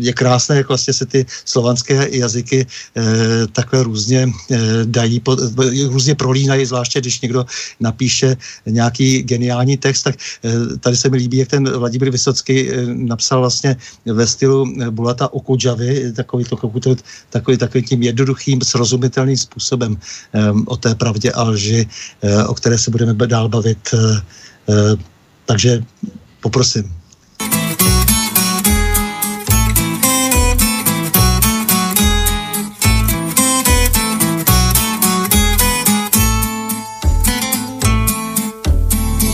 je 0.00 0.12
krásné, 0.16 0.64
jak 0.64 0.68
vlastně 0.68 0.94
se 0.96 1.06
ty 1.06 1.26
slovanské 1.44 2.08
jazyky 2.16 2.66
takhle 3.52 3.82
různě 3.82 4.30
dají, 4.84 5.20
různě 5.88 6.14
prolínají, 6.14 6.66
zvláště 6.66 7.00
když 7.00 7.20
někdo 7.20 7.46
napíše 7.80 8.36
nějaký 8.66 9.22
geniální 9.22 9.76
text, 9.76 10.02
tak 10.02 10.14
tady 10.80 10.96
se 10.96 11.08
mi 11.08 11.16
líbí, 11.16 11.36
jak 11.36 11.48
ten 11.48 11.68
Vladimír 11.68 12.10
Vysocký 12.10 12.70
napsal 12.86 13.40
vlastně 13.40 13.76
ve 14.06 14.26
stylu 14.26 14.66
Bulata 14.90 15.32
Okudžavy, 15.32 16.12
takový, 16.12 16.44
to, 16.44 16.56
takový, 17.30 17.56
takový 17.56 17.82
tím 17.84 18.02
jednoduchým, 18.02 18.60
srozumitelným 18.62 19.36
způsobem 19.36 19.96
o 20.66 20.76
té 20.76 20.94
pravdě 20.94 21.32
a 21.32 21.42
lži, 21.42 21.86
o 22.46 22.54
které 22.54 22.78
se 22.78 22.90
budeme 22.90 23.14
dál 23.26 23.48
bavit 23.48 23.94
takže 25.46 25.84
poprosím. 26.40 26.98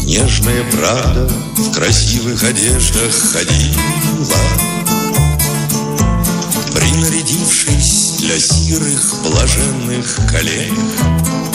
Нежная 0.06 0.64
правда 0.70 1.28
в 1.56 1.72
красивых 1.72 2.44
одеждах 2.44 3.12
ходила, 3.12 4.38
Принарядившись 6.72 8.18
для 8.18 8.38
сирых 8.38 9.14
блаженных 9.22 10.20
коллег. 10.30 11.53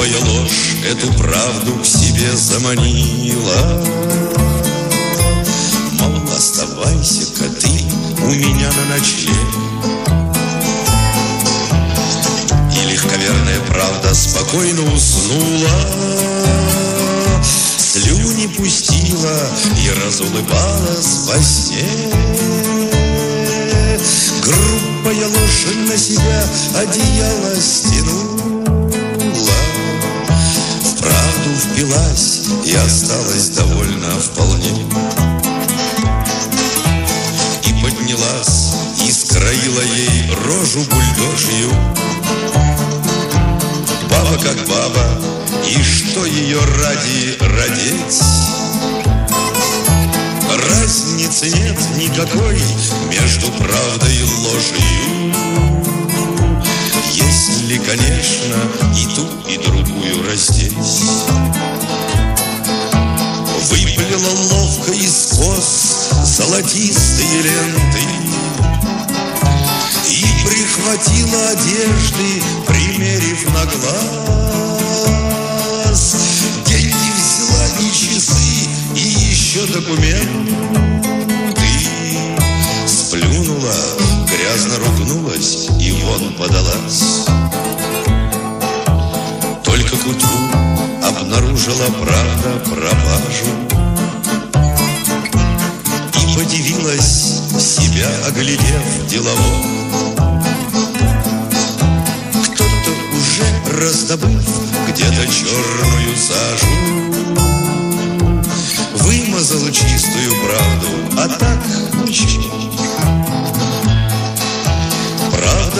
Грубая 0.00 0.32
ложь 0.32 0.76
эту 0.90 1.12
правду 1.12 1.74
к 1.82 1.84
себе 1.84 2.34
заманила. 2.34 3.84
Мол, 5.92 6.22
оставайся-ка 6.34 7.44
ты 7.60 7.68
у 8.22 8.30
меня 8.30 8.70
на 8.72 8.94
ночлег. 8.94 9.36
И 12.74 12.90
легковерная 12.90 13.60
правда 13.68 14.14
спокойно 14.14 14.90
уснула, 14.90 15.68
Слюни 17.42 18.46
пустила 18.56 19.38
и 19.84 19.90
разулыбалась 20.02 21.26
во 21.26 21.38
сне. 21.42 21.84
Грубая 24.40 25.26
ложь 25.28 25.66
на 25.86 25.98
себя 25.98 26.42
одеяло 26.74 27.60
стянула, 27.60 28.59
впилась 31.80 32.42
и 32.66 32.74
осталась 32.74 33.48
довольна 33.50 34.10
вполне. 34.20 34.68
И 37.64 37.82
поднялась 37.82 38.74
и 39.02 39.10
скроила 39.10 39.80
ей 39.80 40.30
рожу 40.44 40.80
бульдожью. 40.80 41.70
Баба 44.10 44.42
как 44.42 44.56
баба, 44.68 45.20
и 45.66 45.82
что 45.82 46.26
ее 46.26 46.58
ради 46.58 47.38
родить? 47.40 48.20
Разницы 50.68 51.48
нет 51.50 51.78
никакой 51.96 52.60
между 53.10 53.46
правдой 53.52 54.16
и 54.16 54.22
ложью. 54.22 55.09
Если, 57.70 57.84
конечно, 57.84 58.56
и 58.96 59.06
ту, 59.14 59.22
и 59.48 59.56
другую 59.58 60.26
раздеть. 60.26 60.74
Выплела 63.70 64.32
ловко 64.50 64.90
из 64.90 65.26
кос 65.36 66.10
золотистые 66.24 67.42
ленты 67.42 68.02
И 70.08 70.24
прихватила 70.44 71.50
одежды, 71.50 72.42
примерив 72.66 73.46
на 73.54 73.64
глаз. 75.86 76.16
Деньги 76.66 77.10
взяла 77.14 77.64
и 77.78 77.88
часы, 77.92 78.50
и 78.96 79.00
еще 79.30 79.62
документы. 79.66 80.58
Сплюнула, 82.88 83.76
грязно 84.26 84.76
ругнулась 84.80 85.68
и 85.78 85.92
вон 86.02 86.34
подалась 86.34 87.30
к 90.02 90.06
утру 90.06 90.28
обнаружила 91.04 91.86
правда 92.02 92.58
пропажу. 92.64 93.50
И 96.14 96.36
подивилась, 96.36 97.40
себя 97.58 98.08
оглядев 98.26 99.06
делово 99.08 99.36
Кто-то 102.44 102.92
уже 103.18 103.80
раздобыв 103.80 104.48
где-то 104.88 105.26
черную 105.26 106.16
сажу. 106.16 106.74
Вымазал 108.94 109.66
чистую 109.70 110.30
правду, 110.44 110.88
а 111.18 111.28
так 111.28 111.60
ничего 112.06 112.69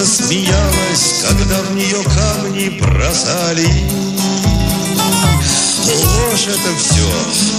Правда 0.01 0.17
смеялась, 0.17 1.25
когда 1.29 1.61
в 1.61 1.75
нее 1.75 2.03
камни 2.05 2.71
бросали 2.81 3.67
Ложь 5.85 6.47
это 6.47 6.75
все, 6.79 7.07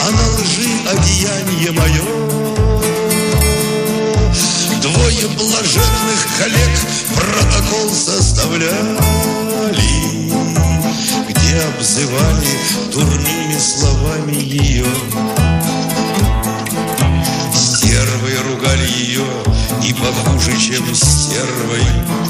а 0.01 0.09
на 0.09 0.23
лжи 0.39 0.67
одеяние 0.89 1.71
мое. 1.71 2.01
Двое 4.81 5.27
блаженных 5.37 6.21
коллег 6.39 6.79
протокол 7.15 7.93
составляли, 7.93 8.71
где 11.29 11.61
обзывали 11.61 12.53
дурными 12.91 13.59
словами 13.59 14.33
ее. 14.33 14.87
Стервой 17.53 18.35
ругали 18.49 18.87
ее 18.87 19.27
и 19.83 19.93
похуже, 19.93 20.57
чем 20.57 20.95
стервой. 20.95 22.20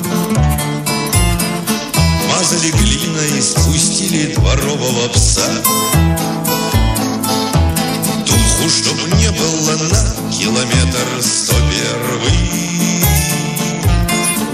Мазали 2.30 2.72
глиной, 2.72 3.42
спустили 3.42 4.34
дворового 4.34 5.08
пса. 5.10 5.48
Духу, 8.26 8.70
чтоб 8.70 8.98
не 9.16 9.30
было 9.32 9.78
на 9.90 10.32
километр 10.32 11.08
сто 11.22 11.54
первый. 11.54 12.40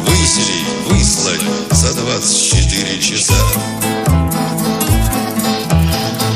Высели, 0.05 0.59
выслать 0.89 1.45
за 1.71 1.93
двадцать 1.93 2.49
четыре 2.49 2.99
часа. 2.99 3.35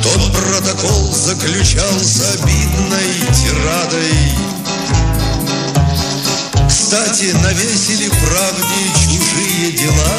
Тот 0.03 0.31
протокол 0.33 1.11
заключался 1.11 2.31
обидной 2.33 3.11
тирадой. 3.33 4.15
Кстати, 6.67 7.33
навесили 7.41 8.09
правде 8.09 8.81
чужие 9.31 9.71
дела. 9.71 10.13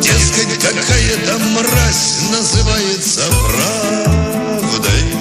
Дескать, 0.00 0.58
какая-то 0.58 1.38
мразь 1.38 2.18
называется 2.30 3.22
правдой. 3.46 5.14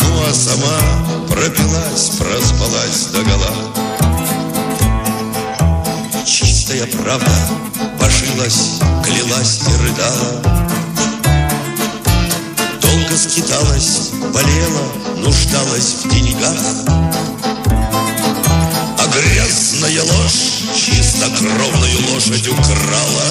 Ну 0.00 0.22
а 0.28 0.34
сама 0.34 1.26
пропилась, 1.28 2.10
проспалась 2.18 3.06
до 3.12 3.22
гола. 3.22 3.54
Чистая 6.24 6.86
правда 6.86 7.48
божилась, 8.00 8.80
клялась 9.04 9.60
и 9.68 9.72
рыдала. 9.82 10.42
Долго 12.80 13.16
скиталась, 13.16 14.10
болела, 14.32 14.84
нуждалась 15.16 15.94
в 16.02 16.08
деньгах. 16.08 16.93
Грязная 19.84 20.02
ложь 20.02 20.62
чистокровную 20.74 22.10
лошадь 22.10 22.48
украла 22.48 23.28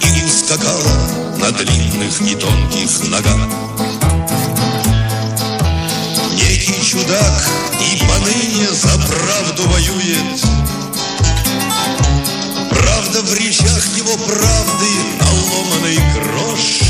И 0.00 0.24
ускакала 0.24 1.36
на 1.36 1.52
длинных 1.52 2.22
и 2.22 2.34
тонких 2.34 3.10
ногах. 3.10 3.48
Некий 6.32 6.82
чудак 6.82 7.48
и 7.82 8.02
поныне 8.06 8.70
за 8.72 8.98
правду 8.98 9.68
воюет, 9.68 10.40
Правда 12.70 13.20
в 13.20 13.34
речах 13.34 13.84
его 13.94 14.16
правды 14.16 14.88
наломанный 15.20 15.98
грош. 16.14 16.80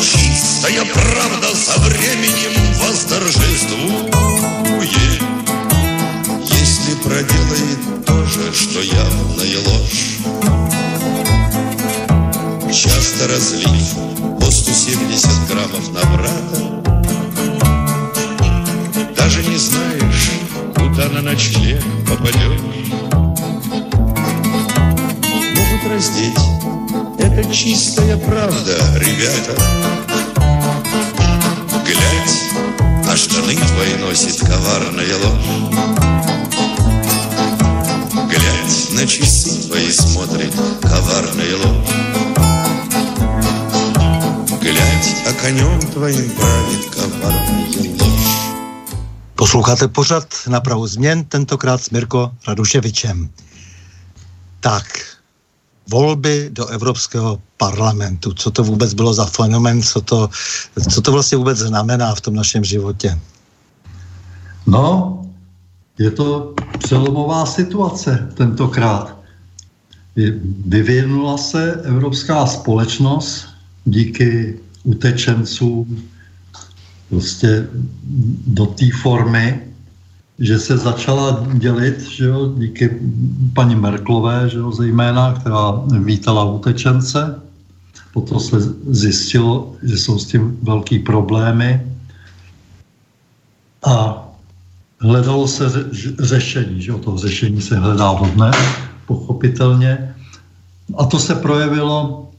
Чистая 0.00 0.84
правда 0.84 1.56
со 1.56 1.76
временем 1.80 2.52
восторжествует, 2.78 4.31
Если 4.84 5.22
проделает 7.04 8.04
то 8.04 8.24
же, 8.24 8.52
что 8.52 8.80
явная 8.80 9.58
ложь. 9.68 10.18
Часто 12.72 13.28
разлив 13.28 13.94
по 14.40 14.50
170 14.50 15.30
граммов 15.48 15.88
на 15.92 16.00
брата, 16.16 16.58
Даже 19.16 19.44
не 19.44 19.56
знаешь, 19.56 20.30
куда 20.74 21.08
на 21.10 21.22
ночлег 21.22 21.84
попадешь. 22.08 22.60
Могут 25.54 25.84
раздеть, 25.88 26.42
это 27.20 27.44
чистая 27.54 28.16
правда, 28.16 28.76
ребята. 28.96 29.54
Глядь, 31.86 32.50
а 33.12 33.16
штаны 33.16 33.54
твои 33.54 33.94
носит 33.96 34.40
коварная 34.40 35.16
ложь. 35.18 35.48
Глядь, 38.30 38.92
на 38.92 39.06
часы 39.06 39.68
твои 39.68 39.92
смотрит 39.92 40.54
коварная 40.80 41.56
ложь. 41.56 41.92
Глядь, 44.62 45.16
а 45.28 45.32
конем 45.42 45.80
твоим 45.92 46.30
правит 46.30 46.84
коварная 46.94 47.90
ложь. 48.00 48.32
Posloucháte 49.34 49.88
pořad 49.88 50.34
na 50.48 50.60
Prahu 50.60 50.86
změn, 50.86 51.24
tentokrát 51.24 51.82
s 51.82 51.90
Mirko 51.90 52.32
Raduševičem. 52.46 53.30
Tak, 54.60 54.84
volby 55.90 56.50
do 56.52 56.66
Evropského 56.66 57.38
parlamentu. 57.56 58.32
Co 58.32 58.50
to 58.50 58.64
vůbec 58.64 58.94
bylo 58.94 59.14
za 59.14 59.24
fenomen, 59.24 59.82
co 59.82 60.00
to, 60.00 60.28
co 60.90 61.02
to 61.02 61.12
vlastně 61.12 61.38
vůbec 61.38 61.58
znamená 61.58 62.14
v 62.14 62.20
tom 62.20 62.34
našem 62.34 62.64
životě? 62.64 63.18
No, 64.66 65.18
je 65.98 66.10
to 66.10 66.54
přelomová 66.78 67.46
situace 67.46 68.28
tentokrát. 68.34 69.16
Vy- 70.16 70.40
Vyvinula 70.66 71.38
se 71.38 71.72
evropská 71.84 72.46
společnost 72.46 73.46
díky 73.84 74.58
utečencům 74.82 76.08
prostě 77.08 77.68
do 78.46 78.66
té 78.66 78.86
formy, 79.02 79.71
že 80.42 80.58
se 80.58 80.76
začala 80.76 81.46
dělit, 81.54 82.00
že 82.02 82.24
jo, 82.24 82.52
díky 82.56 82.98
paní 83.54 83.76
Merklové, 83.76 84.48
že 84.48 84.58
jo, 84.58 84.72
zejména, 84.72 85.34
která 85.34 85.72
vítala 86.02 86.44
utečence. 86.44 87.40
Potom 88.12 88.40
se 88.40 88.56
zjistilo, 88.90 89.74
že 89.82 89.98
jsou 89.98 90.18
s 90.18 90.26
tím 90.26 90.58
velký 90.62 90.98
problémy. 90.98 91.86
A 93.86 94.26
hledalo 95.00 95.48
se 95.48 95.64
řešení, 96.18 96.82
že 96.82 96.90
jo, 96.90 96.98
to 96.98 97.18
řešení 97.18 97.62
se 97.62 97.78
hledá 97.78 98.14
dodnes, 98.14 98.56
pochopitelně. 99.06 100.14
A 100.98 101.04
to 101.04 101.18
se 101.18 101.34
projevilo 101.34 102.30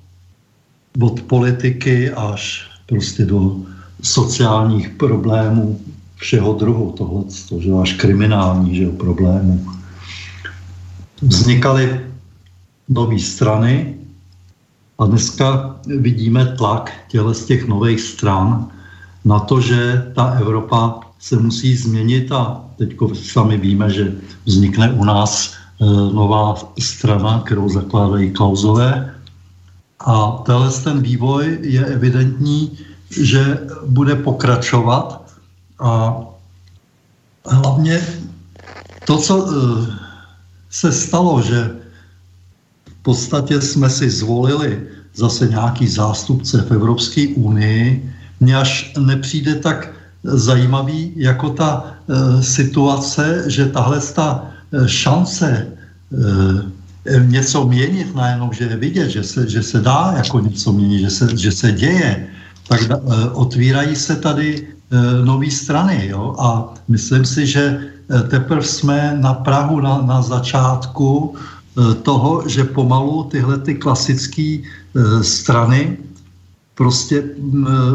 od 1.00 1.22
politiky 1.22 2.12
až 2.12 2.68
prostě 2.86 3.26
do 3.26 3.56
sociálních 4.02 4.90
problémů 4.90 5.80
všeho 6.24 6.54
druhu, 6.54 6.96
tohle, 6.98 7.24
že 7.60 7.72
až 7.72 7.94
kriminální 7.94 8.76
že 8.76 8.84
jo, 8.84 8.92
problémů. 8.92 9.60
Vznikaly 11.22 12.00
nové 12.90 13.20
strany 13.20 13.96
a 15.00 15.06
dneska 15.06 15.76
vidíme 16.00 16.56
tlak 16.56 16.92
těle 17.12 17.34
z 17.36 17.46
těch 17.46 17.68
nových 17.68 18.02
stran 18.02 18.72
na 19.26 19.40
to, 19.40 19.62
že 19.62 20.12
ta 20.16 20.40
Evropa 20.40 21.00
se 21.20 21.36
musí 21.36 21.76
změnit 21.76 22.32
a 22.32 22.64
teď 22.78 22.96
sami 23.14 23.58
víme, 23.58 23.90
že 23.90 24.16
vznikne 24.46 24.92
u 24.92 25.04
nás 25.04 25.52
e, 25.52 25.86
nová 26.16 26.56
strana, 26.80 27.44
kterou 27.46 27.70
zakládají 27.70 28.32
Klausové. 28.32 29.16
A 30.00 30.44
tenhle 30.48 30.72
ten 30.72 31.02
vývoj 31.02 31.60
je 31.62 31.86
evidentní, 31.86 32.72
že 33.12 33.60
bude 33.88 34.16
pokračovat 34.16 35.23
a 35.80 36.22
hlavně 37.46 38.02
to, 39.06 39.18
co 39.18 39.36
e, 39.36 39.52
se 40.70 40.92
stalo, 40.92 41.42
že 41.42 41.72
v 42.86 43.04
podstatě 43.04 43.62
jsme 43.62 43.90
si 43.90 44.10
zvolili 44.10 44.88
zase 45.16 45.48
nějaký 45.48 45.88
zástupce 45.88 46.62
v 46.62 46.72
Evropské 46.72 47.28
unii, 47.36 48.14
mně 48.40 48.58
až 48.58 48.94
nepřijde 49.00 49.56
tak 49.56 49.92
zajímavý 50.24 51.14
jako 51.16 51.50
ta 51.50 51.84
e, 51.84 52.44
situace, 52.44 53.44
že 53.48 53.66
tahle 53.66 54.00
ta 54.02 54.48
e, 54.72 54.88
šance 54.88 55.68
něco 57.20 57.68
měnit 57.68 58.16
najednou, 58.16 58.54
že 58.54 58.64
je 58.64 58.78
vidět, 58.78 59.10
že 59.10 59.24
se, 59.24 59.50
že 59.50 59.64
se 59.64 59.80
dá 59.82 60.14
jako 60.18 60.40
něco 60.40 60.74
měnit, 60.74 61.00
že 61.00 61.10
se, 61.10 61.38
že 61.38 61.52
se 61.52 61.72
děje, 61.72 62.28
tak 62.68 62.80
otvírají 63.34 63.96
se 63.96 64.16
tady 64.16 64.73
nové 65.26 65.52
strany. 65.52 66.08
Jo? 66.08 66.36
A 66.40 66.74
myslím 66.88 67.26
si, 67.26 67.48
že 67.48 67.64
e, 67.64 68.24
teprve 68.28 68.64
jsme 68.64 69.18
na 69.22 69.34
Prahu, 69.34 69.80
na, 69.80 70.02
na 70.02 70.22
začátku 70.22 71.36
e, 71.36 71.94
toho, 71.94 72.44
že 72.50 72.64
pomalu 72.64 73.24
tyhle 73.24 73.58
ty 73.58 73.76
klasické 73.76 74.42
e, 74.42 74.64
strany 75.24 75.98
prostě 76.76 77.24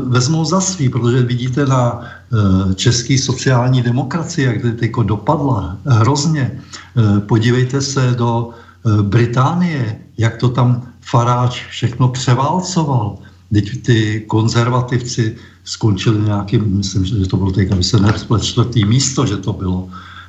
vezmou 0.06 0.44
za 0.44 0.60
svý, 0.60 0.88
protože 0.88 1.22
vidíte 1.22 1.66
na 1.66 2.00
e, 2.02 2.74
český 2.74 3.18
sociální 3.18 3.82
demokracii, 3.82 4.46
jak 4.46 4.62
to 4.62 4.70
teďko 4.72 5.02
dopadla 5.02 5.76
hrozně. 5.84 6.42
E, 6.50 7.20
podívejte 7.20 7.80
se 7.80 8.14
do 8.18 8.50
e, 8.50 9.02
Británie, 9.02 9.98
jak 10.18 10.36
to 10.36 10.48
tam 10.48 10.82
Faráč 11.00 11.64
všechno 11.66 12.08
převálcoval. 12.08 13.18
Teď 13.52 13.82
ty 13.82 14.24
konzervativci 14.28 15.36
skončili 15.68 16.24
nějakým, 16.24 16.76
myslím, 16.76 17.04
že 17.04 17.28
to 17.28 17.36
bylo 17.36 17.52
teď, 17.52 17.72
aby 17.72 17.84
se 17.84 18.00
neresplet 18.00 18.44
čtvrtý 18.44 18.84
místo, 18.84 19.26
že 19.26 19.36
to 19.36 19.52
bylo. 19.52 19.88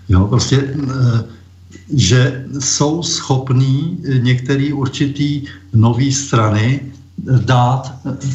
Jo, 0.10 0.28
prostě, 0.28 0.76
eh, 0.76 1.24
že 1.96 2.46
jsou 2.60 3.04
schopní 3.04 3.98
některý 4.20 4.74
určitý 4.74 5.48
nový 5.74 6.12
strany 6.12 6.92
dát 7.46 7.94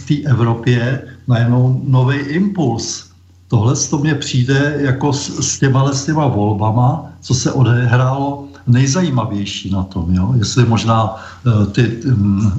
té 0.08 0.14
Evropě 0.24 1.02
najednou 1.28 1.80
nový 1.84 2.16
impuls. 2.16 3.10
Tohle 3.48 3.74
to 3.90 3.98
mně 3.98 4.14
přijde 4.14 4.76
jako 4.78 5.12
s, 5.12 5.40
s 5.40 5.58
těma, 5.58 5.92
s 5.92 6.04
těma 6.04 6.26
volbama, 6.26 7.12
co 7.20 7.34
se 7.34 7.52
odehrálo 7.52 8.48
nejzajímavější 8.66 9.70
na 9.70 9.82
tom. 9.82 10.14
Jo? 10.14 10.32
Jestli 10.36 10.64
možná 10.64 11.16
eh, 11.16 11.66
ty, 11.66 12.00
mm, 12.04 12.52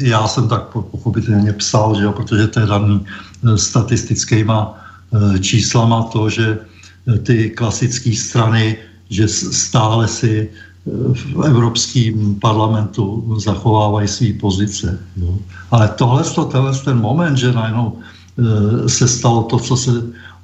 já 0.00 0.28
jsem 0.28 0.48
tak 0.48 0.72
pochopitelně 0.72 1.52
psal, 1.52 1.94
že 1.94 2.04
jo? 2.04 2.12
protože 2.12 2.46
to 2.46 2.60
je 2.60 2.66
daný 2.66 3.04
statistickýma 3.56 4.74
eh, 4.74 5.38
číslama 5.38 6.02
to, 6.12 6.30
že 6.30 6.58
ty 7.24 7.50
klasické 7.50 8.12
strany, 8.16 8.76
že 9.10 9.28
stále 9.28 10.08
si 10.08 10.48
v 11.12 11.42
Evropském 11.44 12.34
parlamentu 12.40 13.24
zachovávají 13.38 14.08
své 14.08 14.32
pozice. 14.32 14.98
Jo. 15.16 15.38
Ale 15.70 15.88
tohle, 15.88 16.24
tohle 16.24 16.72
ten 16.84 16.98
moment, 16.98 17.36
že 17.36 17.52
najednou 17.52 17.98
se 18.86 19.08
stalo 19.08 19.42
to, 19.42 19.58
co 19.58 19.76
se 19.76 19.90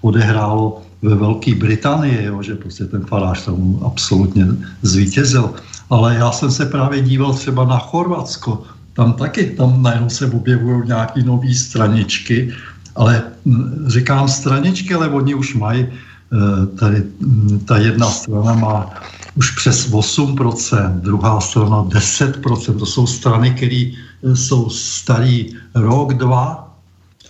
odehrálo 0.01 0.83
ve 1.03 1.15
Velké 1.15 1.55
Británii, 1.55 2.25
jo, 2.25 2.43
že 2.43 2.55
prostě 2.55 2.85
ten 2.85 3.05
farář 3.05 3.45
tam 3.45 3.79
absolutně 3.85 4.47
zvítězil. 4.83 5.55
Ale 5.91 6.15
já 6.15 6.33
jsem 6.33 6.51
se 6.51 6.67
právě 6.67 7.03
díval 7.03 7.35
třeba 7.35 7.65
na 7.65 7.79
Chorvatsko, 7.79 8.63
tam 8.93 9.13
taky, 9.13 9.55
tam 9.57 9.83
najednou 9.83 10.11
se 10.11 10.27
objevují 10.27 10.89
nějaké 10.89 11.23
nové 11.23 11.55
straničky, 11.55 12.53
ale 12.97 13.23
hm, 13.45 13.85
říkám 13.87 14.29
straničky, 14.29 14.95
ale 14.95 15.09
oni 15.09 15.35
už 15.35 15.55
mají, 15.55 15.87
eh, 15.87 16.67
tady 16.77 17.03
hm, 17.21 17.61
ta 17.65 17.79
jedna 17.79 18.11
strana 18.11 18.55
má 18.55 18.91
už 19.35 19.51
přes 19.51 19.91
8%, 19.91 21.01
druhá 21.01 21.41
strana 21.41 21.85
10%, 21.85 22.79
to 22.79 22.87
jsou 22.87 23.07
strany, 23.07 23.51
které 23.51 23.93
eh, 23.93 24.37
jsou 24.37 24.71
starý 24.71 25.55
rok, 25.75 26.15
dva 26.15 26.67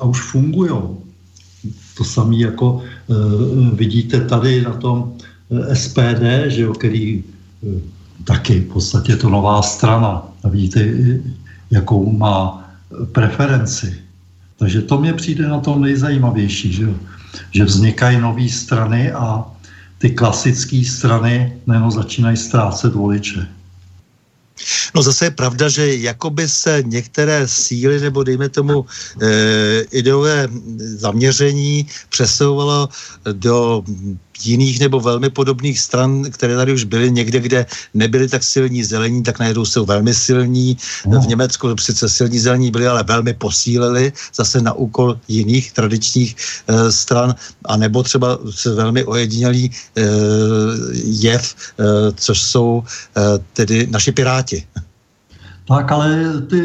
a 0.01 0.05
už 0.05 0.21
fungují. 0.21 0.73
To 1.97 2.05
samé 2.05 2.37
jako 2.37 2.83
e, 2.85 3.15
vidíte 3.75 4.21
tady 4.21 4.63
na 4.63 4.73
tom 4.73 5.13
SPD, 5.73 6.47
že 6.47 6.63
jo, 6.63 6.73
který 6.73 7.19
e, 7.19 7.25
taky 8.25 8.61
v 8.61 8.73
podstatě 8.73 9.13
je 9.13 9.17
to 9.17 9.31
nová 9.31 9.63
strana 9.63 10.23
a 10.45 10.49
vidíte, 10.49 10.87
jakou 11.71 12.13
má 12.13 12.69
preferenci. 13.13 14.06
Takže 14.59 14.83
to 14.83 15.01
mě 15.01 15.13
přijde 15.13 15.49
na 15.49 15.61
tom 15.61 15.83
nejzajímavější, 15.83 16.73
že, 16.73 16.87
že 17.51 17.65
vznikají 17.65 18.21
nové 18.21 18.49
strany 18.49 19.13
a 19.13 19.45
ty 19.99 20.11
klasické 20.11 20.85
strany 20.85 21.57
nejenom 21.67 21.91
začínají 21.91 22.37
ztrácet 22.37 22.95
voliče. 22.95 23.49
No 24.95 25.03
zase 25.03 25.25
je 25.25 25.31
pravda, 25.31 25.69
že 25.69 25.97
jakoby 25.97 26.49
se 26.49 26.83
některé 26.87 27.49
síly 27.49 28.01
nebo 28.01 28.25
dejme 28.25 28.49
tomu 28.49 28.87
e, 29.23 29.81
ideové 29.81 30.49
zaměření 30.79 31.87
přesouvalo 32.09 32.89
do 33.33 33.85
jiných 34.45 34.81
nebo 34.81 35.01
velmi 35.01 35.31
podobných 35.31 35.81
stran, 35.81 36.23
které 36.31 36.57
tady 36.57 36.73
už 36.73 36.85
byly 36.85 37.11
někde, 37.11 37.41
kde 37.41 37.67
nebyly 37.95 38.29
tak 38.29 38.45
silní 38.45 38.85
zelení, 38.85 39.23
tak 39.23 39.39
najednou 39.39 39.65
jsou 39.65 39.85
velmi 39.85 40.15
silní. 40.15 40.77
No. 41.07 41.21
V 41.21 41.27
Německu 41.27 41.77
sice 41.81 42.09
silní 42.09 42.39
zelení 42.39 42.71
byli, 42.71 42.87
ale 42.87 43.03
velmi 43.03 43.35
posílili 43.35 44.13
zase 44.35 44.61
na 44.61 44.73
úkol 44.73 45.19
jiných 45.29 45.73
tradičních 45.73 46.37
e, 46.69 46.93
stran, 46.93 47.35
a 47.65 47.77
nebo 47.77 48.03
třeba 48.03 48.39
se 48.51 48.75
velmi 48.75 49.05
ojedinělý 49.05 49.71
e, 49.71 50.03
jev, 51.05 51.55
e, 51.79 51.85
což 52.13 52.43
jsou 52.43 52.83
e, 53.17 53.21
tedy 53.53 53.87
naši 53.91 54.13
piráti. 54.13 54.67
Tak, 55.67 55.93
ale 55.93 56.09
ty, 56.47 56.63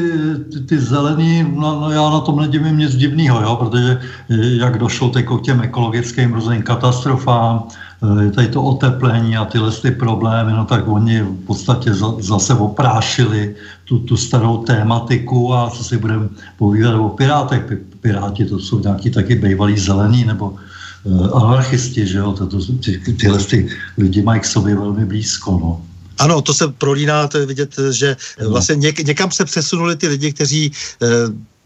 ty, 0.54 0.60
ty 0.60 0.80
zelený, 0.80 1.44
no, 1.56 1.82
no 1.82 1.92
já 1.92 2.10
na 2.10 2.20
tom 2.20 2.40
nedivím 2.40 2.78
nic 2.78 2.96
divného, 2.96 3.42
jo, 3.42 3.56
protože 3.56 4.00
eh, 4.30 4.36
jak 4.62 4.78
došlo 4.78 5.10
teď 5.10 5.26
k 5.26 5.42
těm 5.42 5.62
ekologickým 5.62 6.34
různým 6.34 6.62
katastrofám, 6.62 7.66
eh, 7.66 8.32
tady 8.32 8.48
to 8.48 8.64
oteplení 8.64 9.38
a 9.38 9.46
tyhle 9.46 9.72
ty 9.72 9.92
problémy, 9.92 10.54
no 10.54 10.66
tak 10.66 10.88
oni 10.88 11.22
v 11.22 11.46
podstatě 11.46 11.94
zase 12.20 12.54
oprášili 12.54 13.56
tu, 13.86 14.00
tu 14.00 14.18
starou 14.18 14.58
tématiku 14.70 15.54
a 15.54 15.70
co 15.70 15.84
si 15.84 15.98
budeme 15.98 16.30
povídat 16.58 16.94
o 16.94 17.10
pirátech. 17.10 17.74
Piráti 18.02 18.46
to 18.46 18.60
jsou 18.60 18.80
nějaký 18.80 19.12
taky 19.12 19.36
bývalí 19.36 19.78
zelení 19.78 20.26
nebo 20.26 20.54
uh, 21.04 21.44
anarchisti, 21.44 22.06
že 22.06 22.18
jo, 22.18 22.34
to, 22.34 22.50
ty, 22.86 22.98
tyhle 22.98 23.38
ty 23.38 23.70
lidi 23.98 24.22
mají 24.22 24.42
k 24.42 24.46
sobě 24.46 24.76
velmi 24.76 25.06
blízko, 25.06 25.52
no. 25.52 25.91
Ano, 26.22 26.42
to 26.42 26.54
se 26.54 26.68
prolíná, 26.68 27.28
to 27.28 27.38
je 27.38 27.46
vidět, 27.46 27.76
že 27.92 28.18
vlastně 28.48 28.76
něk, 28.76 29.00
někam 29.00 29.32
se 29.32 29.46
přesunuli 29.46 29.96
ty 29.96 30.08
lidi, 30.08 30.34
kteří 30.34 30.72
eh, 31.02 31.08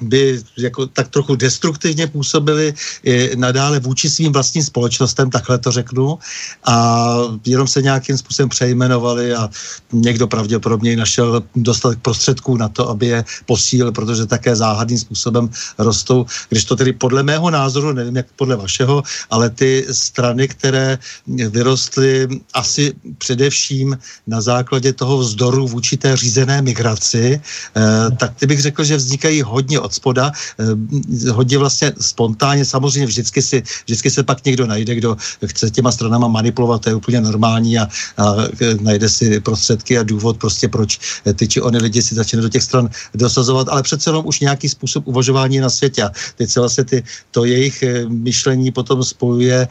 by 0.01 0.43
jako 0.57 0.87
tak 0.87 1.07
trochu 1.07 1.35
destruktivně 1.35 2.07
působili 2.07 2.73
i 3.03 3.31
nadále 3.35 3.79
vůči 3.79 4.09
svým 4.09 4.31
vlastním 4.31 4.63
společnostem, 4.63 5.29
takhle 5.29 5.57
to 5.57 5.71
řeknu, 5.71 6.19
a 6.65 7.05
jenom 7.45 7.67
se 7.67 7.81
nějakým 7.81 8.17
způsobem 8.17 8.49
přejmenovali 8.49 9.33
a 9.35 9.49
někdo 9.93 10.27
pravděpodobně 10.27 10.95
našel 10.97 11.43
dostatek 11.55 11.99
prostředků 11.99 12.57
na 12.57 12.69
to, 12.69 12.89
aby 12.89 13.07
je 13.07 13.25
posílil, 13.45 13.91
protože 13.91 14.25
také 14.25 14.55
záhadným 14.55 14.99
způsobem 14.99 15.49
rostou, 15.77 16.25
když 16.49 16.65
to 16.65 16.75
tedy 16.75 16.93
podle 16.93 17.23
mého 17.23 17.49
názoru, 17.49 17.93
nevím 17.93 18.15
jak 18.15 18.27
podle 18.35 18.55
vašeho, 18.55 19.03
ale 19.29 19.49
ty 19.49 19.85
strany, 19.91 20.47
které 20.47 20.99
vyrostly 21.27 22.27
asi 22.53 22.93
především 23.17 23.97
na 24.27 24.41
základě 24.41 24.93
toho 24.93 25.17
vzdoru 25.17 25.67
vůči 25.67 25.97
té 25.97 26.17
řízené 26.17 26.61
migraci, 26.61 27.41
eh, 27.41 28.11
tak 28.17 28.35
ty 28.35 28.47
bych 28.47 28.61
řekl, 28.61 28.83
že 28.83 28.97
vznikají 28.97 29.41
hodně 29.41 29.79
od 29.85 29.93
spoda, 29.93 30.31
eh, 30.59 31.31
hodně 31.31 31.57
vlastně 31.57 31.93
spontánně, 32.01 32.65
samozřejmě 32.65 33.05
vždycky, 33.05 33.41
si, 33.41 33.63
vždycky 33.85 34.09
se 34.09 34.23
pak 34.23 34.45
někdo 34.45 34.65
najde, 34.65 34.95
kdo 34.95 35.17
chce 35.45 35.71
těma 35.71 35.91
stranama 35.91 36.27
manipulovat, 36.27 36.81
to 36.81 36.89
je 36.89 36.95
úplně 36.95 37.21
normální 37.21 37.77
a, 37.77 37.87
a 38.17 38.25
eh, 38.61 38.75
najde 38.81 39.09
si 39.09 39.39
prostředky 39.39 39.97
a 39.97 40.03
důvod 40.03 40.37
prostě, 40.37 40.67
proč 40.67 40.99
eh, 41.25 41.33
ty 41.33 41.47
či 41.47 41.61
ony 41.61 41.77
lidi 41.77 42.01
si 42.01 42.15
začínají 42.15 42.43
do 42.43 42.49
těch 42.49 42.63
stran 42.63 42.89
dosazovat, 43.13 43.69
ale 43.69 43.83
přece 43.83 44.09
jenom 44.09 44.25
už 44.25 44.39
nějaký 44.39 44.69
způsob 44.69 45.07
uvažování 45.07 45.59
na 45.59 45.69
světě. 45.69 46.03
A 46.03 46.11
teď 46.35 46.49
se 46.49 46.59
vlastně 46.59 46.83
ty, 46.83 47.03
to 47.31 47.45
jejich 47.45 47.83
myšlení 48.07 48.71
potom 48.71 49.03
spojuje 49.03 49.67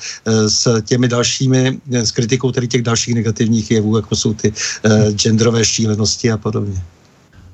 s 0.48 0.80
těmi 0.82 1.08
dalšími, 1.08 1.78
s 1.90 2.10
kritikou 2.10 2.52
tady 2.52 2.68
těch 2.68 2.82
dalších 2.82 3.14
negativních 3.14 3.70
jevů, 3.70 3.96
jako 3.96 4.16
jsou 4.16 4.34
ty 4.34 4.52
genderové 5.16 5.64
šílenosti 5.64 6.32
a 6.32 6.36
podobně. 6.36 6.93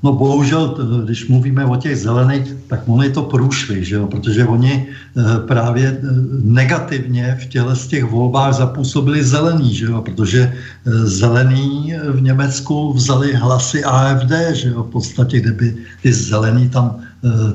No 0.02 0.12
bohužel, 0.12 0.76
když 1.04 1.28
mluvíme 1.28 1.64
o 1.64 1.76
těch 1.76 1.98
zelených, 1.98 2.56
tak 2.68 2.80
je 3.02 3.10
to 3.10 3.22
průšvy, 3.22 3.84
že 3.84 3.94
jo? 3.94 4.06
protože 4.06 4.44
oni 4.44 4.86
eh, 4.88 5.22
právě 5.46 5.86
eh, 5.88 6.06
negativně 6.44 7.38
v 7.42 7.46
těle 7.46 7.76
z 7.76 7.86
těch 7.86 8.04
volbách 8.04 8.54
zapůsobili 8.54 9.24
zelený, 9.24 9.74
že 9.74 9.84
jo? 9.84 10.02
protože 10.02 10.52
eh, 10.52 10.90
zelený 11.04 11.94
v 12.10 12.20
Německu 12.22 12.92
vzali 12.92 13.34
hlasy 13.34 13.84
AFD, 13.84 14.32
že 14.52 14.68
jo? 14.68 14.82
v 14.82 14.90
podstatě, 14.90 15.40
kdyby 15.40 15.76
ty 16.02 16.12
zelený 16.12 16.68
tam 16.68 17.00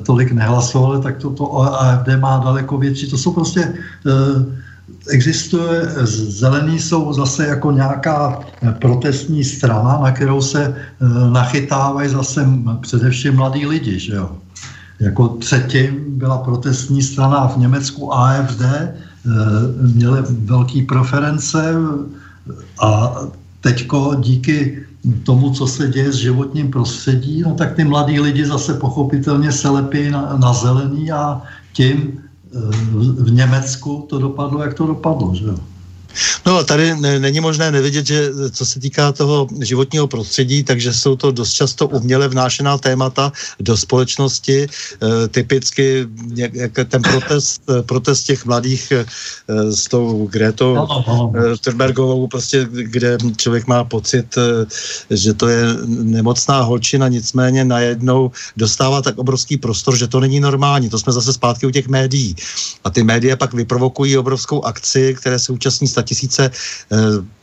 tolik 0.06 0.32
nehlasovali, 0.32 1.02
tak 1.02 1.18
to, 1.18 1.30
to 1.30 1.58
AFD 1.58 2.08
má 2.22 2.38
daleko 2.38 2.78
větší. 2.78 3.10
To 3.10 3.18
jsou 3.18 3.32
prostě 3.32 3.74
existuje, 5.08 5.82
zelení 6.28 6.78
jsou 6.78 7.12
zase 7.12 7.46
jako 7.46 7.70
nějaká 7.72 8.40
protestní 8.80 9.44
strana, 9.44 9.98
na 10.02 10.12
kterou 10.12 10.40
se 10.42 10.64
e, 10.64 10.74
nachytávají 11.30 12.08
zase 12.08 12.48
především 12.80 13.34
mladí 13.34 13.66
lidi, 13.66 13.98
že 13.98 14.14
jo. 14.14 14.36
Jako 15.00 15.28
třetím 15.28 16.04
byla 16.08 16.38
protestní 16.38 17.02
strana 17.02 17.48
v 17.48 17.56
Německu 17.56 18.14
AFD, 18.14 18.62
e, 18.62 18.92
měly 19.80 20.22
velké 20.28 20.82
preference 20.88 21.74
a 22.82 23.16
teďko 23.60 24.14
díky 24.20 24.86
tomu, 25.22 25.50
co 25.50 25.66
se 25.66 25.88
děje 25.88 26.12
s 26.12 26.16
životním 26.16 26.70
prostředí, 26.70 27.42
no 27.42 27.54
tak 27.54 27.74
ty 27.74 27.84
mladí 27.84 28.20
lidi 28.20 28.46
zase 28.46 28.74
pochopitelně 28.74 29.52
se 29.52 29.68
lepí 29.68 30.10
na, 30.10 30.36
na 30.40 30.52
zelený 30.52 31.12
a 31.12 31.42
tím 31.72 32.25
v 33.18 33.30
Německu 33.30 34.06
to 34.08 34.18
dopadlo, 34.18 34.62
jak 34.62 34.74
to 34.74 34.86
dopadlo. 34.86 35.34
Že 35.34 35.44
jo? 35.44 35.56
No, 36.46 36.64
tady 36.64 36.94
není 37.18 37.40
možné 37.40 37.70
nevidět, 37.72 38.06
že 38.06 38.30
co 38.50 38.66
se 38.66 38.80
týká 38.80 39.12
toho 39.12 39.48
životního 39.60 40.06
prostředí, 40.06 40.62
takže 40.62 40.92
jsou 40.92 41.16
to 41.16 41.30
dost 41.30 41.52
často 41.52 41.88
uměle 41.88 42.28
vnášená 42.28 42.78
témata 42.78 43.32
do 43.60 43.76
společnosti. 43.76 44.66
E, 44.66 45.28
typicky 45.28 46.06
jak 46.36 46.72
ten 46.88 47.02
protest, 47.02 47.62
protest 47.86 48.22
těch 48.22 48.44
mladých 48.44 48.92
e, 48.92 49.06
s 49.72 49.88
tou 49.88 50.26
Gretou 50.26 50.76
e, 50.76 51.56
Thunbergovou, 51.56 52.26
prostě, 52.26 52.68
kde 52.70 53.18
člověk 53.36 53.66
má 53.66 53.84
pocit, 53.84 54.26
e, 54.38 54.66
že 55.16 55.34
to 55.34 55.48
je 55.48 55.64
nemocná 55.86 56.60
holčina, 56.62 57.08
nicméně 57.08 57.64
najednou 57.64 58.30
dostává 58.56 59.02
tak 59.02 59.18
obrovský 59.18 59.56
prostor, 59.56 59.96
že 59.96 60.06
to 60.06 60.20
není 60.20 60.40
normální. 60.40 60.88
To 60.90 60.98
jsme 60.98 61.12
zase 61.12 61.32
zpátky 61.32 61.66
u 61.66 61.70
těch 61.70 61.88
médií. 61.88 62.36
A 62.84 62.90
ty 62.90 63.02
média 63.02 63.36
pak 63.36 63.54
vyprovokují 63.54 64.18
obrovskou 64.18 64.64
akci, 64.64 65.14
které 65.14 65.38
se 65.38 65.52
účastní 65.52 65.88
tisíce 66.06 66.50
eh, 66.50 66.96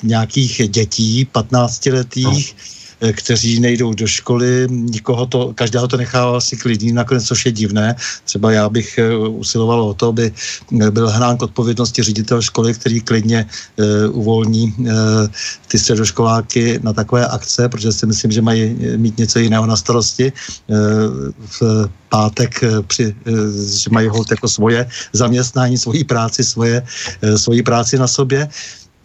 nějakých 0.03 0.61
dětí, 0.69 1.27
15-letých, 1.33 2.55
eh, 2.55 2.82
kteří 3.11 3.59
nejdou 3.59 3.93
do 3.93 4.07
školy, 4.07 4.67
nikoho 4.69 5.25
to, 5.25 5.53
každého 5.55 5.87
to 5.87 5.97
nechává 5.97 6.37
asi 6.37 6.57
klidný, 6.57 6.91
nakonec, 6.91 7.25
což 7.25 7.45
je 7.45 7.51
divné. 7.51 7.95
Třeba 8.25 8.51
já 8.51 8.69
bych 8.69 8.97
eh, 8.97 9.17
usiloval 9.17 9.81
o 9.81 9.93
to, 9.93 10.07
aby 10.07 10.31
byl 10.71 11.09
hnán 11.09 11.37
k 11.37 11.41
odpovědnosti 11.41 12.03
ředitel 12.03 12.41
školy, 12.41 12.73
který 12.73 13.01
klidně 13.01 13.45
uvolní 14.11 14.75
ty 15.67 15.79
středoškoláky 15.79 16.79
na 16.83 16.93
takové 16.93 17.27
akce, 17.27 17.69
protože 17.69 17.91
si 17.91 18.05
myslím, 18.05 18.31
že 18.31 18.41
mají 18.41 18.77
mít 18.97 19.17
něco 19.17 19.39
jiného 19.39 19.65
na 19.65 19.75
starosti. 19.75 20.33
V 21.59 21.89
pátek, 22.09 22.63
při, 22.87 23.15
že 23.77 23.89
mají 23.91 24.07
hold 24.07 24.31
jako 24.31 24.47
svoje 24.47 24.89
zaměstnání, 25.13 25.77
svoji 25.77 26.03
práci, 26.03 26.43
svoje, 26.43 26.85
svoji 27.35 27.63
práci 27.63 27.97
na 27.97 28.07
sobě. 28.07 28.49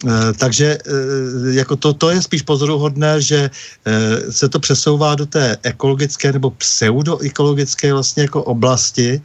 Eh, 0.07 0.33
takže 0.37 0.77
eh, 0.79 1.53
jako 1.59 1.75
to, 1.75 1.93
to 1.93 2.09
je 2.09 2.21
spíš 2.21 2.41
pozoruhodné, 2.41 3.21
že 3.21 3.51
eh, 3.51 4.31
se 4.31 4.49
to 4.49 4.59
přesouvá 4.59 5.15
do 5.15 5.25
té 5.25 5.57
ekologické 5.63 6.31
nebo 6.31 6.51
pseudoekologické 6.51 7.93
vlastně 7.93 8.23
jako 8.23 8.43
oblasti 8.43 9.21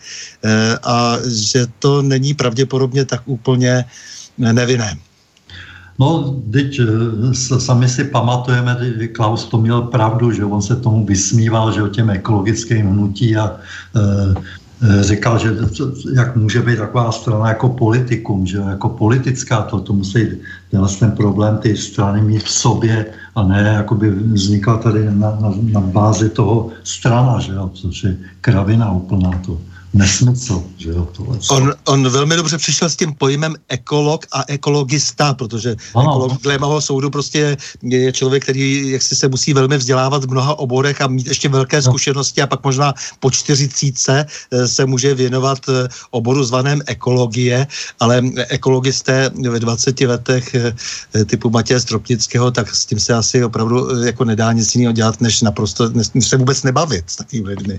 a 0.85 1.17
že 1.27 1.67
to 1.79 2.03
není 2.03 2.35
pravděpodobně 2.35 3.05
tak 3.05 3.23
úplně 3.25 3.85
nevinné. 4.39 4.99
No, 5.99 6.43
teď 6.53 6.81
sami 7.59 7.89
si 7.89 8.05
pamatujeme, 8.05 8.77
Klaus 9.15 9.45
to 9.45 9.59
měl 9.59 9.83
pravdu, 9.83 10.33
že 10.33 10.45
on 10.45 10.63
se 10.63 10.77
tomu 10.77 11.07
vysmíval, 11.07 11.73
že 11.73 11.83
o 11.83 11.89
těm 11.89 12.11
ekologickým 12.11 12.91
hnutí 12.91 13.37
a 13.37 13.57
Eh, 13.95 14.35
říkal, 15.01 15.39
že 15.39 15.57
jak 16.15 16.37
může 16.37 16.63
být 16.63 16.79
taková 16.79 17.13
strana 17.13 17.49
jako 17.49 17.69
politikum, 17.69 18.47
že 18.47 18.59
jako 18.59 18.89
politická, 18.89 19.63
to, 19.63 19.81
to 19.81 19.93
musí 19.93 20.27
tenhle 20.71 20.89
ten 20.89 21.11
problém 21.11 21.59
ty 21.59 21.77
strany 21.77 22.23
mít 22.23 22.43
v 22.43 22.51
sobě 22.51 23.07
a 23.35 23.43
ne 23.43 23.73
jakoby 23.77 24.11
vznikla 24.11 24.77
tady 24.77 25.05
na, 25.05 25.39
na, 25.41 25.55
na 25.73 25.81
bázi 25.81 26.29
toho 26.29 26.71
strana, 26.85 27.41
že 27.41 27.53
jo, 27.53 27.71
což 27.75 28.05
je 28.05 28.17
kravina 28.41 28.93
úplná 28.93 29.31
to 29.47 29.59
nesmysl. 29.95 30.63
Že 30.77 30.91
jo, 30.91 31.09
tohle. 31.17 31.39
On, 31.51 31.73
on 31.85 32.09
velmi 32.09 32.37
dobře 32.37 32.59
přišel 32.59 32.91
s 32.91 32.97
tím 32.97 33.15
pojmem 33.15 33.55
ekolog 33.69 34.27
a 34.33 34.45
ekologista, 34.49 35.35
protože 35.35 35.77
ano. 35.95 36.11
ekolog 36.11 36.43
dle 36.43 36.59
mého 36.59 36.81
soudu 36.81 37.11
prostě 37.11 37.57
je 37.83 38.13
člověk, 38.13 38.43
který 38.43 38.91
jak 38.91 39.03
si 39.03 39.17
se 39.17 39.29
musí 39.29 39.55
velmi 39.55 39.79
vzdělávat 39.79 40.25
v 40.25 40.31
mnoha 40.31 40.59
oborech 40.59 41.01
a 41.01 41.07
mít 41.07 41.27
ještě 41.27 41.49
velké 41.49 41.77
no. 41.77 41.83
zkušenosti 41.83 42.43
a 42.43 42.47
pak 42.47 42.65
možná 42.65 42.95
po 43.21 43.31
čtyřicíce 43.31 44.27
eh, 44.51 44.69
se 44.69 44.87
může 44.87 45.15
věnovat 45.15 45.59
eh, 45.69 45.89
oboru 46.11 46.45
zvaném 46.45 46.83
ekologie, 46.87 47.67
ale 48.01 48.23
ekologisté 48.49 49.31
ve 49.51 49.61
20 49.61 50.01
letech 50.01 50.55
eh, 50.55 51.25
typu 51.25 51.51
Matěje 51.51 51.81
Stropnického, 51.81 52.51
tak 52.51 52.75
s 52.75 52.87
tím 52.87 53.01
se 53.01 53.15
asi 53.15 53.45
opravdu 53.45 54.05
jako 54.05 54.25
nedá 54.25 54.53
nic 54.53 54.75
jiného 54.75 54.93
dělat, 54.93 55.21
než 55.21 55.43
naprosto, 55.43 55.89
než 55.89 56.29
se 56.29 56.37
vůbec 56.37 56.63
nebavit 56.63 57.05
s 57.07 57.17
takovými 57.17 57.49
lidmi. 57.49 57.79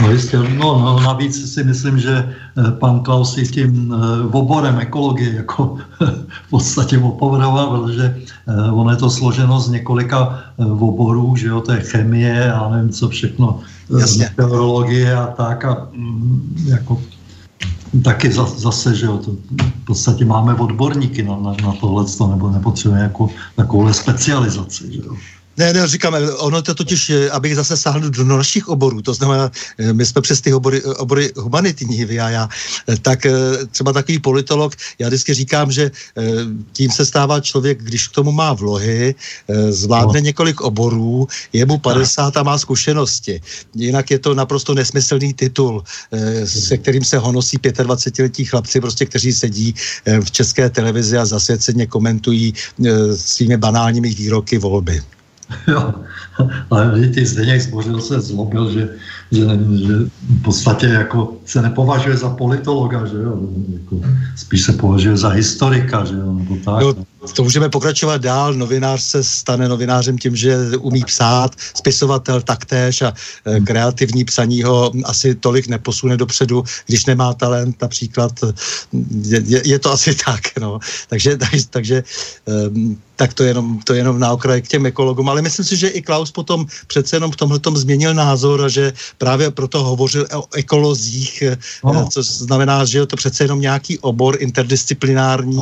No 0.00 0.10
jistě, 0.10 0.38
no, 0.38 0.78
no 0.78 1.00
navíc 1.00 1.27
navíc 1.28 1.52
si 1.54 1.64
myslím, 1.64 1.98
že 1.98 2.14
eh, 2.16 2.70
pan 2.80 3.00
Klaus 3.00 3.34
si 3.34 3.44
tím 3.44 3.92
eh, 3.92 4.28
oborem 4.32 4.78
ekologie 4.78 5.34
jako 5.34 5.78
v 6.46 6.50
podstatě 6.50 6.98
opovrhoval, 6.98 7.80
protože 7.80 8.16
eh, 8.48 8.70
ono 8.70 8.90
je 8.90 8.96
to 8.96 9.10
složeno 9.10 9.60
z 9.60 9.68
několika 9.68 10.44
oborů, 10.58 11.36
že 11.36 11.48
jo, 11.48 11.60
to 11.60 11.72
je 11.72 11.80
chemie 11.80 12.52
a 12.52 12.68
nevím 12.68 12.90
co 12.90 13.08
všechno, 13.08 13.60
Jasně. 13.98 14.24
meteorologie 14.24 15.16
a 15.16 15.26
tak 15.26 15.64
a 15.64 15.88
mm, 15.92 16.66
jako 16.66 17.00
taky 18.04 18.32
zase, 18.32 18.94
že 18.94 19.06
jo, 19.06 19.18
to 19.18 19.30
v 19.56 19.84
podstatě 19.84 20.24
máme 20.24 20.54
odborníky 20.54 21.22
na, 21.22 21.36
na, 21.36 21.52
na 21.62 21.72
tohle, 21.80 22.04
nebo 22.30 22.50
nepotřebujeme 22.50 23.02
jako 23.02 23.28
takovou 23.56 23.92
specializaci, 23.92 24.92
že 24.92 25.00
jo. 25.04 25.12
Ne, 25.58 25.72
ne, 25.72 25.88
říkám, 25.88 26.14
ono 26.38 26.62
to 26.62 26.74
totiž, 26.74 27.10
eh, 27.10 27.30
abych 27.30 27.56
zase 27.56 27.76
sáhl 27.76 28.00
do 28.10 28.24
našich 28.24 28.68
oborů, 28.68 29.02
to 29.02 29.14
znamená, 29.14 29.50
eh, 29.78 29.92
my 29.92 30.06
jsme 30.06 30.20
přes 30.22 30.40
ty 30.40 30.54
obory, 30.54 30.82
eh, 30.86 30.94
obory 30.94 31.32
humanitní, 31.36 32.04
vy 32.04 32.20
a 32.20 32.28
já, 32.30 32.48
tak 33.02 33.26
třeba 33.70 33.92
takový 33.92 34.18
politolog, 34.18 34.72
já 34.98 35.08
vždycky 35.08 35.34
říkám, 35.34 35.72
že 35.72 35.90
tím 36.72 36.90
se 36.90 37.06
stává 37.06 37.40
člověk, 37.40 37.82
když 37.82 38.08
k 38.08 38.12
tomu 38.12 38.32
má 38.32 38.52
vlohy, 38.52 39.14
zvládne 39.70 40.20
no. 40.20 40.24
několik 40.24 40.60
oborů, 40.60 41.28
je 41.52 41.66
mu 41.66 41.78
50 41.78 42.36
a 42.36 42.42
má 42.42 42.58
zkušenosti. 42.58 43.40
Jinak 43.74 44.10
je 44.10 44.18
to 44.18 44.34
naprosto 44.34 44.74
nesmyslný 44.74 45.34
titul, 45.34 45.82
se 46.44 46.78
kterým 46.78 47.04
se 47.04 47.18
honosí 47.18 47.58
25-letí 47.58 48.44
chlapci, 48.44 48.80
prostě, 48.80 49.06
kteří 49.06 49.32
sedí 49.32 49.74
v 50.06 50.30
české 50.30 50.70
televizi 50.70 51.18
a 51.18 51.26
zasvěceně 51.26 51.86
komentují 51.86 52.54
svými 53.16 53.56
banálními 53.56 54.14
výroky 54.14 54.58
volby. 54.58 55.17
Jo, 55.68 55.94
ale 56.70 57.08
ty 57.08 57.26
Zdeněk 57.26 57.60
Zbořil 57.60 58.00
se 58.00 58.20
zlobil, 58.20 58.72
že, 58.72 58.88
že, 59.32 59.40
že 59.86 59.94
v 60.28 60.42
podstatě 60.42 60.86
jako 60.86 61.36
se 61.46 61.62
nepovažuje 61.62 62.16
za 62.16 62.30
politologa, 62.30 63.06
že 63.06 63.16
jo, 63.16 63.38
jako 63.72 64.00
spíš 64.36 64.62
se 64.62 64.72
považuje 64.72 65.16
za 65.16 65.28
historika, 65.28 66.04
že 66.04 66.14
jo, 66.14 66.32
nebo 66.32 66.56
tak. 66.64 66.82
Jo, 66.82 66.94
to 67.36 67.42
můžeme 67.42 67.68
pokračovat 67.68 68.22
dál. 68.22 68.54
Novinář 68.54 69.02
se 69.02 69.24
stane 69.24 69.68
novinářem 69.68 70.18
tím, 70.18 70.36
že 70.36 70.56
umí 70.78 71.04
psát, 71.04 71.56
spisovatel 71.74 72.40
taktéž 72.40 73.02
a 73.02 73.12
e, 73.44 73.60
kreativní 73.60 74.24
psaní 74.24 74.62
ho 74.62 74.92
asi 75.04 75.34
tolik 75.34 75.68
neposune 75.68 76.16
dopředu, 76.16 76.64
když 76.86 77.06
nemá 77.06 77.34
talent 77.34 77.82
například. 77.82 78.32
Je, 79.22 79.62
je, 79.64 79.78
to 79.78 79.92
asi 79.92 80.14
tak, 80.26 80.40
no. 80.60 80.78
Takže, 81.08 81.36
tak, 81.36 81.50
takže 81.70 82.04
um, 82.70 82.98
tak 83.18 83.34
to 83.34 83.42
jenom, 83.42 83.82
to 83.82 83.94
jenom 83.94 84.14
na 84.22 84.30
okraj 84.30 84.62
k 84.62 84.68
těm 84.68 84.86
ekologům. 84.86 85.28
Ale 85.28 85.42
myslím 85.42 85.64
si, 85.64 85.76
že 85.76 85.88
i 85.88 86.02
Klaus 86.02 86.30
potom 86.30 86.66
přece 86.86 87.16
jenom 87.16 87.34
v 87.34 87.36
tomhle 87.36 87.60
změnil 87.74 88.14
názor 88.14 88.62
a 88.64 88.68
že 88.68 88.92
právě 89.18 89.50
proto 89.50 89.82
hovořil 89.82 90.26
o 90.34 90.46
ekolozích, 90.54 91.42
no. 91.84 92.08
což 92.12 92.26
znamená, 92.26 92.84
že 92.84 92.98
je 92.98 93.06
to 93.06 93.16
přece 93.16 93.44
jenom 93.44 93.60
nějaký 93.60 93.98
obor 93.98 94.36
interdisciplinární 94.38 95.58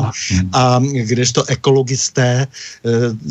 a 0.53 0.81
kdežto 0.85 1.49
ekologisté, 1.49 2.45
eh, 2.45 2.91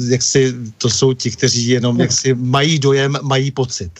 jak 0.10 0.22
si, 0.22 0.54
to 0.78 0.90
jsou 0.90 1.14
ti, 1.14 1.32
kteří 1.32 1.68
jenom 1.78 2.00
jak 2.00 2.12
si 2.12 2.34
mají 2.34 2.80
dojem, 2.80 3.18
mají 3.22 3.52
pocit. 3.52 3.92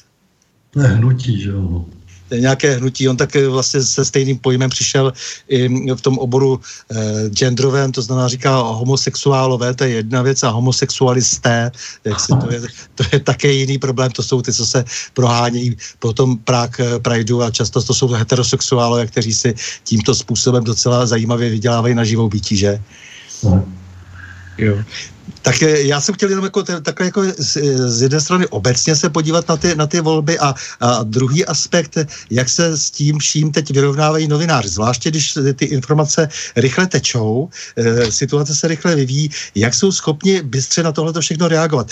Ne, 0.76 0.88
hnutí, 0.88 1.42
že 1.42 1.50
jo 1.50 1.86
nějaké 2.32 2.76
hnutí. 2.76 3.10
On 3.10 3.18
tak 3.18 3.36
vlastně 3.36 3.82
se 3.84 4.06
stejným 4.06 4.38
pojmem 4.38 4.70
přišel 4.70 5.14
i 5.48 5.68
v 5.96 6.02
tom 6.02 6.18
oboru 6.18 6.60
eh, 6.60 7.30
genderovém, 7.30 7.92
to 7.92 8.02
znamená 8.02 8.28
říká 8.28 8.58
homosexuálové, 8.58 9.74
to 9.74 9.84
je 9.84 9.90
jedna 9.90 10.22
věc, 10.22 10.44
a 10.44 10.50
homosexualisté, 10.50 11.72
jak 12.06 12.20
si 12.20 12.34
to, 12.42 12.52
je, 12.52 12.62
to 12.96 13.04
je 13.14 13.20
také 13.20 13.52
jiný 13.52 13.78
problém, 13.78 14.12
to 14.12 14.24
jsou 14.24 14.42
ty, 14.42 14.54
co 14.54 14.66
se 14.66 14.86
prohánějí 15.14 15.78
po 16.00 16.14
tom 16.14 16.38
Prague 16.38 17.00
Prideu 17.00 17.42
a 17.42 17.52
často 17.52 17.82
to 17.82 17.94
jsou 17.94 18.08
heterosexuálové, 18.08 19.08
kteří 19.08 19.34
si 19.34 19.54
tímto 19.84 20.16
způsobem 20.16 20.64
docela 20.64 21.06
zajímavě 21.06 21.50
vydělávají 21.50 21.96
na 21.96 22.04
živou 22.04 22.30
bytí, 22.30 22.58
že? 22.58 22.82
Jo. 24.58 24.84
Tak 25.42 25.64
eh, 25.64 25.82
já 25.82 26.02
jsem 26.02 26.16
chtěl 26.16 26.30
jenom 26.30 26.46
jako, 26.46 26.64
takhle 26.64 27.06
jako 27.06 27.24
z, 27.38 27.58
z 27.90 28.02
jedné 28.02 28.22
strany 28.22 28.48
obecně 28.48 28.96
se 28.96 29.10
podívat 29.10 29.48
na 29.50 29.58
ty, 29.58 29.76
na 29.76 29.88
ty 29.88 30.02
volby 30.02 30.40
a, 30.40 30.56
a 30.80 31.04
druhý 31.04 31.46
aspekt, 31.46 31.98
jak 32.30 32.50
se 32.50 32.78
s 32.78 32.92
tím 32.92 33.20
vším 33.20 33.52
teď 33.52 33.72
vyrovnávají 33.72 34.28
novináři, 34.28 34.70
zvláště 34.70 35.10
když 35.10 35.38
ty 35.56 35.66
informace 35.66 36.30
rychle 36.56 36.88
tečou, 36.88 37.50
e, 37.76 38.12
situace 38.12 38.56
se 38.56 38.68
rychle 38.68 38.96
vyvíjí, 38.96 39.30
jak 39.56 39.74
jsou 39.74 39.92
schopni 39.92 40.42
bystře 40.42 40.84
na 40.84 40.92
tohle 40.92 41.22
všechno 41.22 41.48
reagovat. 41.48 41.88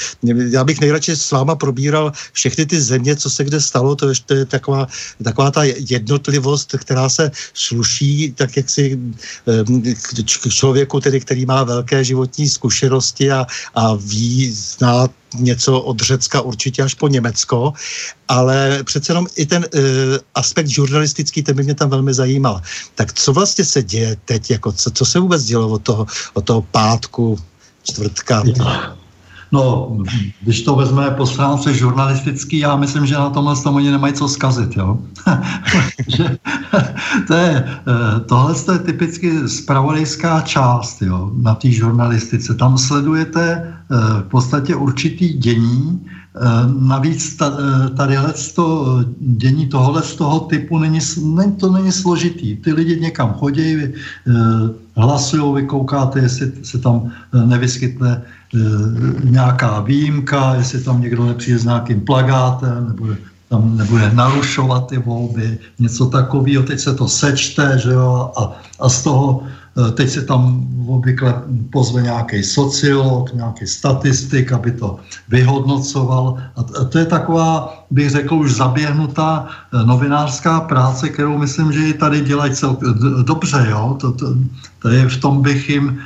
Já 0.49 0.63
bych 0.63 0.81
nejradši 0.81 1.15
s 1.15 1.31
váma 1.31 1.55
probíral 1.55 2.11
všechny 2.33 2.65
ty 2.65 2.81
země, 2.81 3.15
co 3.15 3.29
se 3.29 3.43
kde 3.43 3.61
stalo, 3.61 3.95
to 3.95 4.09
je, 4.09 4.15
to 4.25 4.33
je 4.33 4.45
taková, 4.45 4.87
taková 5.23 5.51
ta 5.51 5.63
jednotlivost, 5.63 6.75
která 6.77 7.09
se 7.09 7.31
sluší 7.53 8.33
tak 8.37 8.57
jak 8.57 8.69
si 8.69 8.99
e, 9.47 9.93
k 10.41 10.49
člověku, 10.49 10.99
tedy, 10.99 11.19
který 11.19 11.45
má 11.45 11.63
velké 11.63 12.03
životní 12.03 12.49
zkušenosti 12.49 13.22
zkušenosti 13.23 13.31
a, 13.31 13.45
a 13.75 13.95
ví, 13.95 14.51
zná 14.51 15.07
něco 15.35 15.81
od 15.81 16.01
Řecka 16.01 16.41
určitě 16.41 16.83
až 16.83 16.93
po 16.93 17.07
Německo, 17.07 17.73
ale 18.27 18.83
přece 18.83 19.11
jenom 19.11 19.27
i 19.35 19.45
ten 19.45 19.65
uh, 19.73 19.81
aspekt 20.35 20.67
žurnalistický, 20.67 21.43
ten 21.43 21.55
by 21.55 21.63
mě 21.63 21.75
tam 21.75 21.89
velmi 21.89 22.13
zajímal. 22.13 22.61
Tak 22.95 23.13
co 23.13 23.33
vlastně 23.33 23.65
se 23.65 23.83
děje 23.83 24.17
teď, 24.25 24.51
jako 24.51 24.71
co, 24.71 24.91
co 24.91 25.05
se 25.05 25.19
vůbec 25.19 25.43
dělo 25.43 25.69
od 25.69 25.83
toho, 25.83 26.05
od 26.33 26.45
toho 26.45 26.61
pátku, 26.61 27.39
čtvrtka? 27.83 28.43
No, 29.53 29.97
když 30.41 30.61
to 30.61 30.75
vezme 30.75 31.11
po 31.11 31.25
stránce 31.25 31.73
žurnalistický, 31.73 32.59
já 32.59 32.75
myslím, 32.75 33.05
že 33.05 33.15
na 33.15 33.29
tomhle 33.29 33.55
tom 33.55 33.75
oni 33.75 33.91
nemají 33.91 34.13
co 34.13 34.27
zkazit, 34.27 34.77
jo. 34.77 34.99
to 37.27 37.33
je, 37.33 37.63
eh, 37.65 38.19
tohle 38.19 38.55
je 38.73 38.79
typicky 38.79 39.49
spravodajská 39.49 40.41
část, 40.41 41.01
jo, 41.01 41.31
na 41.37 41.55
té 41.55 41.71
žurnalistice. 41.71 42.53
Tam 42.53 42.77
sledujete 42.77 43.43
eh, 43.53 43.95
v 44.21 44.27
podstatě 44.29 44.75
určitý 44.75 45.33
dění, 45.33 46.01
eh, 46.01 46.39
Navíc 46.79 47.37
tady 47.97 48.17
to 48.55 48.97
dění 49.19 49.67
tohle 49.67 50.01
z 50.01 50.15
toho 50.15 50.39
typu 50.39 50.77
není, 50.77 50.99
to 51.59 51.71
není 51.71 51.91
složitý. 51.91 52.57
Ty 52.57 52.73
lidi 52.73 52.99
někam 52.99 53.33
chodí, 53.33 53.77
hlasují, 54.95 55.55
vy 55.55 55.67
koukáte, 55.67 56.19
jestli 56.19 56.51
se 56.63 56.77
tam 56.77 57.11
nevyskytne 57.45 58.21
nějaká 59.23 59.79
výjimka, 59.79 60.55
jestli 60.55 60.83
tam 60.83 61.01
někdo 61.01 61.25
nepřijde 61.25 61.59
s 61.59 61.65
nějakým 61.65 62.01
plagátem, 62.01 62.87
nebo 62.87 63.07
tam 63.53 63.77
nebude 63.77 64.11
narušovat 64.13 64.89
ty 64.89 64.97
volby, 64.97 65.57
něco 65.79 66.05
takového. 66.09 66.63
Teď 66.63 66.79
se 66.79 66.93
to 66.93 67.07
sečte, 67.07 67.77
že 67.77 67.93
jo, 67.93 68.31
a, 68.37 68.57
a 68.79 68.89
z 68.89 69.03
toho 69.03 69.45
e, 69.77 69.91
teď 69.91 70.09
se 70.09 70.21
tam 70.25 70.65
obvykle 70.89 71.41
pozve 71.69 72.01
nějaký 72.01 72.43
sociolog, 72.43 73.33
nějaký 73.33 73.67
statistik, 73.67 74.51
aby 74.51 74.71
to 74.71 74.97
vyhodnocoval. 75.29 76.37
A 76.57 76.63
to 76.89 76.97
je 76.97 77.05
taková, 77.05 77.69
bych 77.91 78.09
řekl, 78.09 78.35
už 78.35 78.57
zaběhnutá 78.57 79.45
e, 79.45 79.85
novinářská 79.85 80.61
práce, 80.65 81.09
kterou 81.09 81.37
myslím, 81.37 81.71
že 81.71 81.79
ji 81.79 81.93
tady 81.93 82.21
dělají 82.21 82.57
cel, 82.57 82.77
dobře, 83.21 83.67
jo. 83.69 83.97
To, 84.01 84.11
to, 84.81 84.89
je, 84.89 85.09
v 85.09 85.17
tom 85.21 85.41
bych 85.41 85.69
jim 85.69 86.01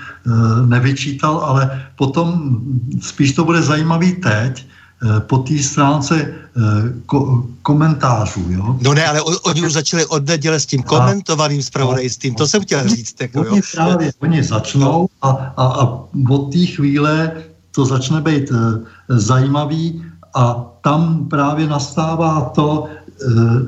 nevyčítal, 0.65 1.37
ale 1.37 1.85
potom 1.95 2.59
spíš 3.01 3.33
to 3.33 3.45
bude 3.45 3.61
zajímavý 3.61 4.11
teď, 4.11 4.65
eh, 4.65 5.19
po 5.19 5.37
té 5.37 5.57
stránce 5.59 6.15
eh, 6.17 6.61
ko- 7.05 7.45
komentářů. 7.61 8.45
Jo? 8.49 8.77
No 8.81 8.93
ne, 8.93 9.05
ale 9.05 9.21
oni 9.21 9.61
už 9.65 9.73
začali 9.73 10.05
od 10.05 10.27
neděle 10.27 10.59
s 10.59 10.65
tím 10.65 10.83
komentovaným 10.83 11.63
zpravodajstvím, 11.63 12.35
to 12.35 12.47
jsem 12.47 12.61
chtěl 12.61 12.89
říct. 12.89 13.21
Jako, 13.21 13.39
oni, 13.39 13.61
právě, 13.75 14.11
oni 14.19 14.43
začnou 14.43 15.09
a, 15.21 15.29
a, 15.29 15.63
a 15.65 15.83
od 16.29 16.51
té 16.51 16.65
chvíle 16.65 17.31
to 17.71 17.85
začne 17.85 18.21
být 18.21 18.51
zajímavý 19.07 20.03
a 20.35 20.65
tam 20.81 21.27
právě 21.29 21.67
nastává 21.67 22.51
to, 22.55 22.87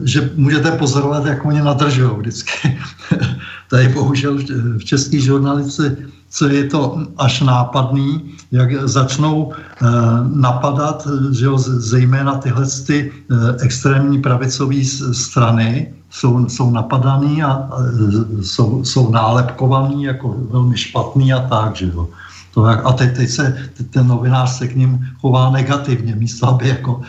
že 0.03 0.29
můžete 0.35 0.71
pozorovat, 0.71 1.25
jak 1.25 1.45
oni 1.45 1.61
nadržují 1.61 2.09
vždycky. 2.17 2.77
Tady 3.69 3.87
bohužel 3.87 4.37
v 4.77 4.83
české 4.83 5.19
žurnalice 5.19 5.97
co 6.29 6.47
je 6.47 6.63
to 6.67 6.97
až 7.17 7.41
nápadný, 7.41 8.35
jak 8.51 8.87
začnou 8.87 9.53
eh, 9.53 9.85
napadat 10.33 11.07
že 11.31 11.45
jo, 11.45 11.57
zejména 11.57 12.37
tyhle 12.37 12.65
ty 12.87 13.11
eh, 13.11 13.35
extrémní 13.59 14.21
pravicové 14.21 14.83
strany, 15.11 15.93
jsou, 16.09 16.49
jsou 16.49 16.71
napadaný 16.71 17.43
a 17.43 17.69
eh, 17.69 18.43
jsou, 18.43 18.83
jsou 18.83 19.11
nálepkovaný 19.11 20.03
jako 20.03 20.35
velmi 20.51 20.77
špatný 20.77 21.33
a 21.33 21.39
tak, 21.49 21.75
že 21.75 21.85
jo. 21.85 22.07
To, 22.53 22.65
a 22.65 22.93
teď, 22.93 23.15
teď 23.15 23.29
se 23.29 23.69
ten 23.89 24.07
novinář 24.07 24.49
se 24.57 24.67
k 24.67 24.75
ním 24.75 25.07
chová 25.21 25.49
negativně, 25.49 26.15
místo 26.15 26.47
aby 26.47 26.69
jako 26.69 27.01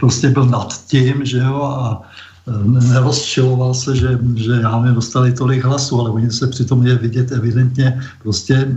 prostě 0.00 0.30
byl 0.30 0.46
nad 0.46 0.86
tím, 0.86 1.24
že 1.24 1.38
jo, 1.38 1.62
a 1.62 2.02
nerozčiloval 2.92 3.74
se, 3.74 3.96
že, 3.96 4.18
že 4.36 4.52
já 4.52 4.80
nedostali 4.80 5.32
tolik 5.32 5.64
hlasů, 5.64 6.00
ale 6.00 6.10
oni 6.10 6.30
se 6.30 6.46
přitom 6.46 6.86
je 6.86 6.94
vidět 6.94 7.32
evidentně 7.32 8.00
prostě 8.22 8.68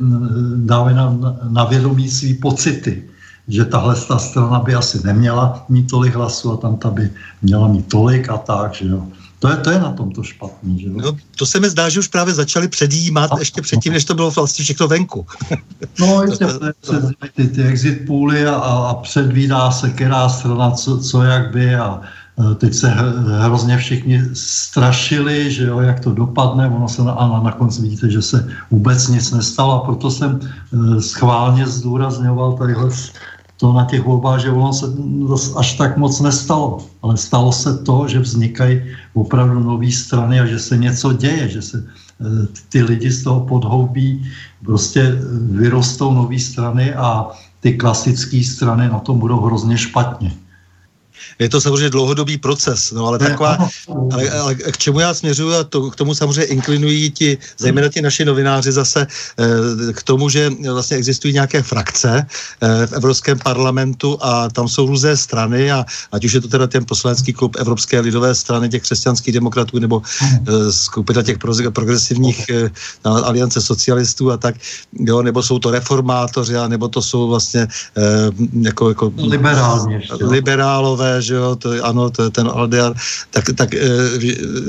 dávají 0.55 0.95
na, 0.95 1.17
na 1.49 1.65
vědomí 1.65 2.09
svý 2.09 2.33
pocity 2.33 3.03
že 3.47 3.65
tahle 3.65 3.95
ta 3.95 4.19
strana 4.19 4.59
by 4.59 4.75
asi 4.75 4.99
neměla 5.03 5.65
mít 5.69 5.89
tolik 5.89 6.15
hlasů 6.15 6.51
a 6.51 6.57
tam 6.57 6.77
ta 6.77 6.89
by 6.89 7.11
měla 7.41 7.67
mít 7.67 7.87
tolik 7.87 8.29
a 8.29 8.37
tak, 8.37 8.73
že 8.73 8.87
jo. 8.87 9.07
To 9.39 9.49
je, 9.49 9.57
to 9.57 9.69
je 9.69 9.79
na 9.79 9.91
tom 9.91 10.11
to 10.11 10.23
špatný. 10.23 10.79
Že 10.79 10.87
jo? 10.87 10.93
No, 10.95 11.17
to 11.35 11.45
se 11.45 11.59
mi 11.59 11.69
zdá, 11.69 11.89
že 11.89 11.99
už 11.99 12.07
právě 12.07 12.33
začali 12.33 12.67
předjímat 12.67 13.31
a, 13.31 13.39
ještě 13.39 13.61
předtím, 13.61 13.93
než 13.93 14.05
to 14.05 14.13
bylo 14.13 14.31
vlastně 14.31 14.63
všechno 14.63 14.87
venku. 14.87 15.25
no, 15.99 16.23
jistě, 16.23 16.45
ty, 17.35 17.47
ty 17.47 17.63
exit 17.63 18.05
pooly 18.07 18.47
a, 18.47 18.55
a 18.55 18.93
předvídá 18.93 19.71
se, 19.71 19.89
která 19.89 20.29
strana, 20.29 20.71
co, 20.71 20.99
co 20.99 21.23
jak 21.23 21.51
by 21.51 21.75
a 21.75 22.01
Eh, 22.01 22.26
teď 22.57 22.73
se 22.73 22.93
hrozně 23.41 23.77
všichni 23.77 24.21
strašili, 24.33 25.51
že 25.51 25.63
jo, 25.65 25.79
jak 25.79 25.99
to 25.99 26.13
dopadne, 26.13 26.69
ono 26.69 26.87
se 26.87 27.03
na, 27.03 27.11
a 27.11 27.43
nakonec 27.43 27.79
vidíte, 27.79 28.11
že 28.11 28.21
se 28.21 28.47
vůbec 28.71 29.07
nic 29.07 29.31
nestalo. 29.31 29.73
A 29.73 29.85
proto 29.85 30.11
jsem 30.11 30.39
eh, 30.39 31.01
schválně 31.01 31.67
zdůrazňoval 31.67 32.53
tadyhle 32.53 32.89
to 33.57 33.73
na 33.73 33.85
těch 33.85 34.05
volbách, 34.05 34.41
že 34.41 34.51
ono 34.51 34.73
se 34.73 34.85
až 35.57 35.73
tak 35.73 35.97
moc 35.97 36.19
nestalo. 36.21 36.77
Ale 37.01 37.17
stalo 37.17 37.51
se 37.51 37.77
to, 37.77 38.07
že 38.07 38.19
vznikají 38.19 38.81
opravdu 39.13 39.59
nové 39.59 39.91
strany 39.91 40.39
a 40.39 40.45
že 40.45 40.59
se 40.59 40.77
něco 40.77 41.13
děje, 41.13 41.49
že 41.49 41.61
se 41.61 41.77
eh, 41.81 42.47
ty 42.69 42.83
lidi 42.83 43.11
z 43.11 43.23
toho 43.23 43.39
podhoubí 43.49 44.29
prostě 44.65 45.17
vyrostou 45.57 46.13
nové 46.13 46.39
strany 46.39 46.93
a 46.93 47.33
ty 47.59 47.73
klasické 47.73 48.43
strany 48.43 48.89
na 48.89 48.99
tom 48.99 49.19
budou 49.19 49.41
hrozně 49.41 49.77
špatně 49.77 50.46
je 51.39 51.49
to 51.49 51.61
samozřejmě 51.61 51.89
dlouhodobý 51.89 52.37
proces, 52.37 52.91
no 52.91 53.07
ale 53.07 53.19
taková, 53.19 53.57
ale, 54.11 54.29
ale 54.29 54.55
k 54.55 54.77
čemu 54.77 54.99
já 54.99 55.13
směřuju 55.13 55.53
a 55.53 55.63
to, 55.63 55.91
k 55.91 55.95
tomu 55.95 56.15
samozřejmě 56.15 56.43
inklinují 56.43 57.11
ti, 57.11 57.37
zejména 57.57 57.89
ti 57.89 58.01
naši 58.01 58.25
novináři 58.25 58.71
zase 58.71 59.07
eh, 59.07 59.93
k 59.93 60.03
tomu, 60.03 60.29
že 60.29 60.49
vlastně 60.71 60.97
existují 60.97 61.33
nějaké 61.33 61.63
frakce 61.63 62.25
eh, 62.25 62.87
v 62.87 62.93
Evropském 62.93 63.39
parlamentu 63.39 64.17
a 64.21 64.49
tam 64.49 64.67
jsou 64.67 64.87
různé 64.87 65.17
strany 65.17 65.71
a 65.71 65.85
ať 66.11 66.25
už 66.25 66.33
je 66.33 66.41
to 66.41 66.47
teda 66.47 66.67
ten 66.67 66.85
poslanecký 66.85 67.33
klub 67.33 67.55
Evropské 67.59 67.99
lidové 67.99 68.35
strany 68.35 68.69
těch 68.69 68.81
křesťanských 68.81 69.33
demokratů 69.33 69.79
nebo 69.79 70.01
eh, 70.01 70.71
skupina 70.71 71.23
těch 71.23 71.37
progresivních 71.73 72.45
aliance 73.03 73.61
socialistů 73.61 74.31
a 74.31 74.37
tak, 74.37 74.55
jo, 74.93 75.21
nebo 75.21 75.43
jsou 75.43 75.59
to 75.59 75.71
reformátoři, 75.71 76.55
a 76.55 76.67
nebo 76.67 76.87
to 76.87 77.01
jsou 77.01 77.27
vlastně 77.27 77.67
jako, 78.61 78.89
jako 78.89 79.13
liberálové, 80.21 81.06
že 81.19 81.33
jo, 81.33 81.55
to 81.55 81.69
ano, 81.81 82.09
to 82.09 82.23
je 82.23 82.29
ten 82.29 82.47
Aldear, 82.47 82.93
tak, 83.31 83.45
tak 83.55 83.73
e, 83.73 83.79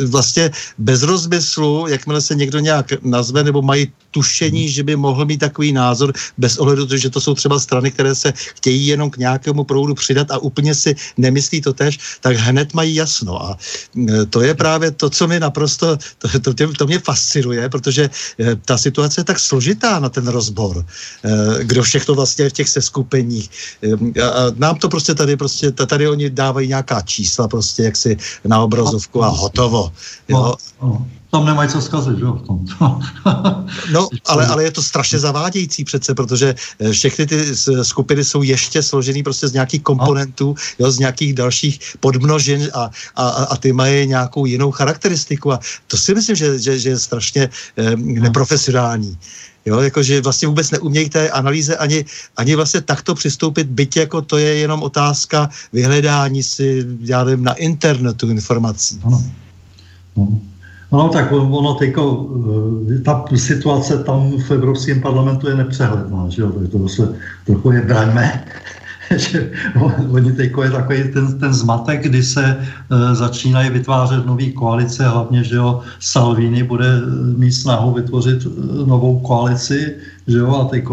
vlastně 0.07 0.51
bez 0.79 1.03
rozmyslu, 1.03 1.87
jakmile 1.89 2.21
se 2.21 2.35
někdo 2.35 2.59
nějak 2.59 3.03
nazve 3.03 3.45
nebo 3.45 3.63
mají 3.63 3.93
tušení, 4.19 4.67
že 4.67 4.83
by 4.83 4.99
mohl 4.99 5.23
mít 5.23 5.39
takový 5.39 5.71
názor, 5.71 6.11
bez 6.39 6.59
ohledu 6.59 6.91
že 6.91 7.07
to 7.07 7.23
jsou 7.23 7.35
třeba 7.39 7.55
strany, 7.63 7.95
které 7.95 8.15
se 8.15 8.35
chtějí 8.35 8.87
jenom 8.87 9.11
k 9.15 9.23
nějakému 9.23 9.63
proudu 9.63 9.95
přidat 9.95 10.35
a 10.35 10.43
úplně 10.43 10.75
si 10.75 10.91
nemyslí 11.15 11.63
to 11.63 11.71
tež, 11.71 12.19
tak 12.19 12.35
hned 12.37 12.75
mají 12.75 12.99
jasno. 12.99 13.39
A 13.39 13.55
e, 13.55 14.27
to 14.27 14.43
je 14.43 14.55
právě 14.59 14.91
to, 14.91 15.07
co 15.07 15.23
mi 15.31 15.39
naprosto, 15.39 15.95
to, 16.19 16.27
to, 16.43 16.51
to 16.75 16.87
mě 16.87 16.99
fascinuje, 16.99 17.63
protože 17.71 18.11
e, 18.11 18.57
ta 18.67 18.75
situace 18.75 19.23
je 19.23 19.25
tak 19.25 19.39
složitá 19.39 20.03
na 20.03 20.09
ten 20.09 20.27
rozbor, 20.27 20.83
kdo 21.63 21.83
všechno 21.83 22.15
vlastně 22.19 22.51
v 22.51 22.53
těch 22.53 22.69
seskupeních. 22.69 23.51
A 24.19 24.51
nám 24.57 24.83
to 24.83 24.89
prostě 24.89 25.15
tady, 25.15 25.37
prostě 25.37 25.71
tady 25.71 26.09
oni 26.09 26.31
dávají 26.31 26.75
nějaká 26.75 27.01
čísla 27.07 27.49
prostě 27.49 27.95
jaksi 27.95 28.17
na 28.45 28.67
obrazovku 28.67 29.23
a 29.23 29.29
hotovo. 29.29 29.93
Jo? 30.29 30.43
No, 30.43 30.55
no. 30.83 31.07
Tam 31.31 31.47
nemají 31.47 31.69
co 31.69 31.81
zkazit, 31.81 32.19
jo, 32.19 32.33
v 32.33 32.47
tom. 32.47 32.65
no, 33.93 34.09
ale, 34.27 34.47
ale 34.47 34.65
je 34.65 34.71
to 34.71 34.83
strašně 34.83 35.19
zavádějící 35.19 35.85
přece, 35.85 36.15
protože 36.15 36.55
eh, 36.79 36.93
všechny 36.93 37.27
ty 37.27 37.57
skupiny 37.83 38.25
jsou 38.25 38.43
ještě 38.43 38.83
složený 38.83 39.23
prostě 39.23 39.49
z 39.49 39.53
nějakých 39.53 39.83
komponentů, 39.83 40.55
jo, 40.79 40.91
z 40.91 40.99
nějakých 40.99 41.35
dalších 41.35 41.81
podmnožin 42.01 42.71
a, 42.75 42.91
a, 43.17 43.29
a 43.29 43.57
ty 43.57 43.73
mají 43.73 44.07
nějakou 44.07 44.47
jinou 44.47 44.71
charakteristiku 44.71 45.53
a 45.53 45.61
to 45.87 45.97
si 45.97 46.15
myslím, 46.15 46.37
že, 46.37 46.59
že, 46.59 46.79
že 46.79 46.89
je 46.91 46.99
strašně 46.99 47.49
eh, 47.77 47.97
neprofesionální. 47.97 49.19
Jo, 49.67 49.81
jakože 49.81 50.21
vlastně 50.21 50.49
vůbec 50.49 50.71
neumějí 50.71 51.09
té 51.09 51.31
analýze 51.31 51.77
ani, 51.77 52.05
ani 52.37 52.55
vlastně 52.57 52.81
takto 52.81 53.15
přistoupit, 53.15 53.67
byť 53.67 53.97
jako 53.97 54.23
to 54.23 54.37
je 54.39 54.55
jenom 54.55 54.83
otázka 54.83 55.51
vyhledání 55.73 56.43
si, 56.43 56.87
já 57.01 57.25
nevím, 57.25 57.45
na 57.45 57.53
internetu 57.53 58.31
informací. 58.31 59.01
Ano. 59.05 59.25
No. 60.17 60.41
No 60.93 61.09
tak 61.09 61.33
ono 61.33 61.75
teďko, 61.75 62.05
eh, 62.97 62.99
ta 63.05 63.25
situace 63.37 64.05
tam 64.05 64.33
v 64.41 64.51
Evropském 64.51 65.01
parlamentu 65.01 65.49
je 65.49 65.55
nepřehledná, 65.55 66.29
že 66.29 66.43
jo, 66.43 66.53
to 66.73 66.89
se 66.89 67.15
trochu 67.47 67.71
je 67.73 67.83
braňme, 67.83 68.45
že 69.17 69.51
oni 70.11 70.33
teď 70.33 70.53
je 70.63 70.71
takový 70.71 71.03
ten, 71.13 71.39
ten 71.39 71.53
zmatek, 71.55 72.03
kdy 72.03 72.23
se 72.23 72.45
e, 72.45 73.15
začínají 73.15 73.71
vytvářet 73.71 74.27
nové 74.27 74.53
koalice, 74.53 75.09
hlavně, 75.09 75.45
že 75.45 75.57
jo, 75.57 75.81
Salvini 76.01 76.63
bude 76.63 77.01
mít 77.37 77.53
snahu 77.53 77.93
vytvořit 77.93 78.47
novou 78.87 79.21
koalici, 79.21 79.97
že 80.27 80.39
jo, 80.39 80.57
a 80.57 80.65
ty, 80.65 80.85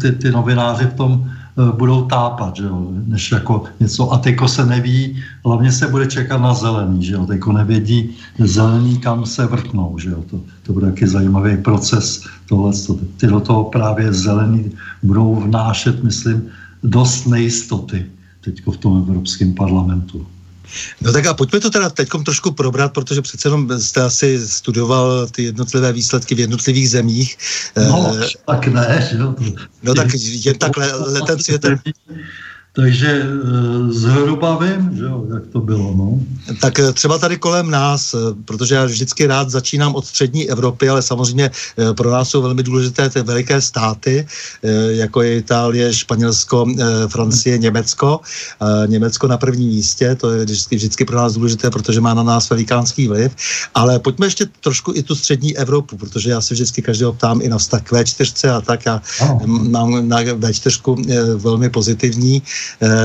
ty, 0.00 0.12
ty 0.12 0.30
novináři 0.30 0.84
v 0.84 0.94
tom 0.94 1.24
Eh, 1.24 1.41
budou 1.56 2.04
tápat, 2.04 2.56
že 2.56 2.64
jo, 2.64 2.88
než 3.06 3.32
jako 3.32 3.64
něco. 3.80 4.12
A 4.12 4.18
teďko 4.18 4.48
se 4.48 4.66
neví, 4.66 5.22
hlavně 5.44 5.72
se 5.72 5.88
bude 5.88 6.06
čekat 6.06 6.40
na 6.40 6.54
zelený, 6.54 7.04
že 7.04 7.14
jo, 7.14 7.26
teďko 7.26 7.52
nevědí 7.52 8.10
zelený, 8.38 8.98
kam 8.98 9.26
se 9.26 9.46
vrtnou, 9.46 9.98
že 9.98 10.10
jo, 10.10 10.24
to, 10.30 10.40
to 10.62 10.72
bude 10.72 10.86
taky 10.86 11.08
zajímavý 11.08 11.56
proces 11.56 12.24
tohle, 12.48 12.72
ty 13.16 13.26
do 13.26 13.40
toho 13.40 13.64
právě 13.64 14.12
zelený 14.12 14.72
budou 15.02 15.34
vnášet, 15.34 16.04
myslím, 16.04 16.42
dost 16.82 17.26
nejistoty 17.26 18.06
teďko 18.40 18.70
v 18.70 18.76
tom 18.76 19.04
Evropském 19.08 19.54
parlamentu. 19.54 20.26
No 21.00 21.12
tak 21.12 21.26
a 21.26 21.34
pojďme 21.34 21.60
to 21.60 21.70
teda 21.70 21.90
teď 21.90 22.08
trošku 22.24 22.52
probrat, 22.52 22.92
protože 22.92 23.22
přece 23.22 23.48
jenom 23.48 23.80
jste 23.80 24.02
asi 24.02 24.48
studoval 24.48 25.26
ty 25.26 25.44
jednotlivé 25.44 25.92
výsledky 25.92 26.34
v 26.34 26.40
jednotlivých 26.40 26.90
zemích. 26.90 27.38
No, 27.76 28.14
e, 28.22 28.26
tak 28.46 28.66
ne, 28.66 29.08
že 29.10 29.18
jo. 29.18 29.34
No 29.82 29.94
tak 29.94 30.08
jen 30.24 30.58
tak 30.58 30.72
letem 31.06 31.38
světem. 31.38 31.78
Takže 32.74 33.22
eh, 33.22 33.92
zhruba 33.92 34.58
vím, 34.58 34.96
že 34.96 35.04
jo, 35.04 35.24
jak 35.34 35.46
to 35.46 35.60
bylo. 35.60 35.94
No. 35.96 36.20
Tak 36.60 36.78
eh, 36.78 36.92
třeba 36.92 37.18
tady 37.18 37.36
kolem 37.36 37.70
nás, 37.70 38.14
eh, 38.14 38.18
protože 38.44 38.74
já 38.74 38.84
vždycky 38.84 39.26
rád 39.26 39.50
začínám 39.50 39.94
od 39.94 40.06
střední 40.06 40.50
Evropy, 40.50 40.88
ale 40.88 41.02
samozřejmě 41.02 41.50
pro 41.96 42.10
nás 42.10 42.28
jsou 42.28 42.42
velmi 42.42 42.62
důležité 42.62 43.10
ty 43.10 43.22
veliké 43.22 43.60
státy, 43.60 44.26
jako 44.88 45.22
je 45.22 45.36
Itálie, 45.36 45.94
Španělsko, 45.94 46.66
Francie, 47.08 47.58
Německo. 47.58 48.20
Německo 48.86 49.28
na 49.28 49.38
prvním 49.38 49.68
místě, 49.68 50.14
to 50.14 50.30
je 50.30 50.44
vždycky, 50.44 50.76
vždycky 50.76 51.04
pro 51.04 51.16
nás 51.16 51.32
důležité, 51.34 51.70
protože 51.70 52.00
má 52.00 52.14
na 52.14 52.22
nás 52.22 52.50
velikánský 52.50 53.08
vliv. 53.08 53.32
Ale 53.74 53.98
pojďme 53.98 54.26
ještě 54.26 54.46
trošku 54.60 54.92
i 54.94 55.02
tu 55.02 55.14
střední 55.14 55.56
Evropu, 55.56 55.96
protože 55.96 56.30
já 56.30 56.40
se 56.40 56.54
vždycky 56.54 56.82
každého 56.82 57.12
ptám 57.12 57.40
i 57.42 57.48
na 57.48 57.58
vztah 57.58 57.82
k 57.82 57.92
V4 57.92 58.56
a 58.56 58.60
tak. 58.60 58.86
Já 58.86 59.00
mám 59.46 60.08
na 60.08 60.22
V4 60.22 61.36
velmi 61.36 61.70
pozitivní 61.70 62.42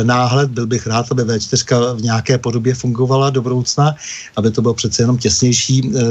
náhled. 0.03 0.49
Byl 0.49 0.67
bych 0.67 0.87
rád, 0.87 1.11
aby 1.11 1.23
V4 1.23 1.95
v 1.95 2.01
nějaké 2.01 2.37
podobě 2.37 2.73
fungovala 2.73 3.29
do 3.29 3.41
budoucna, 3.41 3.95
aby 4.35 4.51
to 4.51 4.61
bylo 4.61 4.73
přece 4.73 5.03
jenom 5.03 5.17
těsnější, 5.17 5.91
eh, 5.95 6.01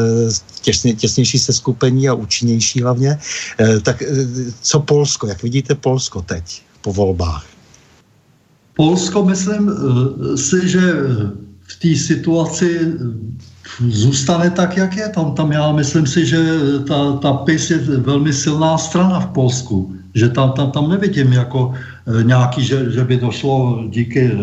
těsně, 0.63 0.95
těsnější 0.95 1.39
seskupení 1.39 2.09
a 2.09 2.15
účinnější 2.15 2.83
hlavně. 2.83 3.19
Eh, 3.61 3.81
tak 3.81 4.03
co 4.63 4.81
Polsko? 4.81 5.27
Jak 5.27 5.43
vidíte 5.43 5.75
Polsko 5.75 6.23
teď 6.23 6.63
po 6.83 6.93
volbách? 6.93 7.47
Polsko, 8.77 9.25
myslím 9.25 9.73
si, 10.37 10.69
že 10.69 10.93
v 11.67 11.75
té 11.81 11.97
situaci 11.97 12.93
zůstane 13.89 14.51
tak, 14.51 14.77
jak 14.77 14.97
je. 14.97 15.09
Tam, 15.09 15.35
tam 15.35 15.53
já 15.53 15.73
myslím 15.73 16.07
si, 16.07 16.27
že 16.27 16.39
ta, 16.89 17.13
ta 17.17 17.33
PIS 17.33 17.71
je 17.71 17.79
velmi 17.79 18.33
silná 18.33 18.79
strana 18.79 19.21
v 19.21 19.27
Polsku. 19.27 19.97
Že 20.17 20.29
tam, 20.33 20.53
tam, 20.53 20.71
tam 20.73 20.89
nevidím 20.89 21.33
jako 21.33 21.77
Eh, 22.07 22.23
nějaký, 22.23 22.65
že, 22.65 22.91
že 22.91 23.05
by 23.05 23.17
došlo 23.17 23.83
díky 23.91 24.31
eh, 24.31 24.37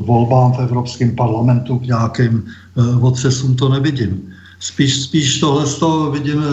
volbám 0.00 0.52
v 0.52 0.58
Evropském 0.58 1.16
parlamentu 1.16 1.78
k 1.78 1.86
nějakým 1.86 2.44
eh, 2.46 2.96
otřesům, 3.00 3.56
to 3.56 3.68
nevidím. 3.68 4.32
Spíš, 4.62 5.02
spíš 5.02 5.40
tohle 5.40 5.66
z 5.66 5.74
toho 5.74 6.10
vidím 6.10 6.44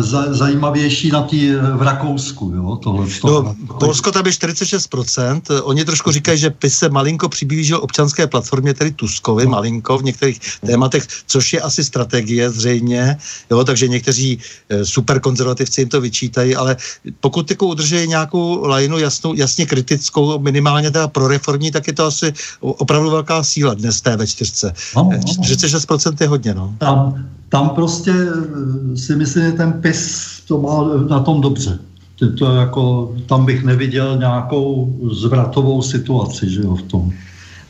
za, 0.00 0.34
zajímavější 0.34 1.10
na 1.10 1.22
tý, 1.22 1.52
v 1.52 1.82
Rakousku. 1.82 2.52
Jo? 2.56 2.76
Tohle, 2.76 3.06
no, 3.24 3.54
Polsko 3.80 4.12
tam 4.12 4.26
je 4.26 4.32
46%. 4.32 5.60
Oni 5.62 5.84
trošku 5.84 6.12
říkají, 6.12 6.38
že 6.38 6.50
PIS 6.50 6.74
se 6.74 6.88
malinko 6.88 7.28
přiblížil 7.28 7.78
občanské 7.82 8.26
platformě, 8.26 8.74
tedy 8.74 8.90
Tuskovi, 8.90 9.44
no. 9.44 9.50
malinko 9.50 9.98
v 9.98 10.04
některých 10.04 10.40
tématech, 10.66 11.06
což 11.26 11.52
je 11.52 11.60
asi 11.60 11.84
strategie 11.84 12.50
zřejmě. 12.50 13.16
Jo? 13.50 13.64
Takže 13.64 13.88
někteří 13.88 14.38
superkonzervativci 14.82 15.80
jim 15.80 15.88
to 15.88 16.00
vyčítají, 16.00 16.56
ale 16.56 16.76
pokud 17.20 17.50
jako 17.50 17.66
udrží 17.66 18.06
nějakou 18.08 18.66
lajnu 18.66 18.98
jasnou, 18.98 19.34
jasně 19.34 19.66
kritickou, 19.66 20.38
minimálně 20.38 20.90
teda 20.90 21.08
pro 21.08 21.28
reformní, 21.28 21.70
tak 21.70 21.86
je 21.86 21.92
to 21.92 22.04
asi 22.04 22.32
opravdu 22.60 23.10
velká 23.10 23.44
síla 23.44 23.74
dnes 23.74 24.00
té 24.00 24.16
ve 24.16 24.26
čtyřce. 24.26 24.74
No, 24.96 25.10
no. 25.12 25.18
46% 25.18 26.16
je 26.20 26.28
hodně. 26.28 26.54
No. 26.54 26.74
Tam, 26.78 27.26
tam 27.50 27.68
prostě 27.68 28.10
eh, 28.10 28.96
si 28.96 29.16
myslím, 29.16 29.44
že 29.44 29.52
ten 29.52 29.72
PIS 29.72 30.42
to 30.48 30.60
má 30.60 30.88
na 31.08 31.20
tom 31.20 31.40
dobře. 31.40 31.78
To, 32.18 32.32
to 32.32 32.54
jako, 32.54 33.14
tam 33.26 33.46
bych 33.46 33.64
neviděl 33.64 34.16
nějakou 34.16 34.96
zvratovou 35.12 35.82
situaci, 35.82 36.50
že 36.50 36.60
jo, 36.60 36.76
v 36.76 36.82
tom. 36.82 37.12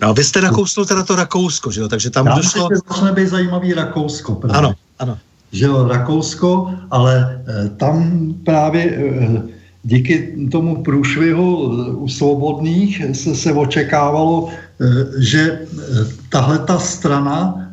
No 0.00 0.08
a 0.08 0.12
vy 0.12 0.24
jste 0.24 0.40
nakousnul 0.40 0.86
teda 0.86 1.02
to 1.02 1.16
Rakousko, 1.16 1.70
že 1.70 1.80
jo, 1.80 1.88
takže 1.88 2.10
tam 2.10 2.26
Já 2.26 2.34
došlo... 2.34 2.68
Já 2.72 2.78
začne 2.88 3.12
být 3.12 3.28
zajímavý 3.28 3.74
Rakousko. 3.74 4.34
Právě. 4.34 4.58
Ano, 4.58 4.74
ano. 4.98 5.18
Že 5.52 5.64
jo, 5.64 5.88
Rakousko, 5.88 6.70
ale 6.90 7.42
e, 7.46 7.68
tam 7.68 8.12
právě 8.44 8.84
e, 8.84 9.42
díky 9.82 10.36
tomu 10.52 10.82
průšvihu 10.82 11.56
u 11.96 12.08
svobodných 12.08 13.02
se, 13.12 13.34
se 13.34 13.52
očekávalo, 13.52 14.48
že 15.18 15.60
tahle 16.28 16.58
ta 16.58 16.78
strana 16.78 17.54
Eh, 17.54 17.69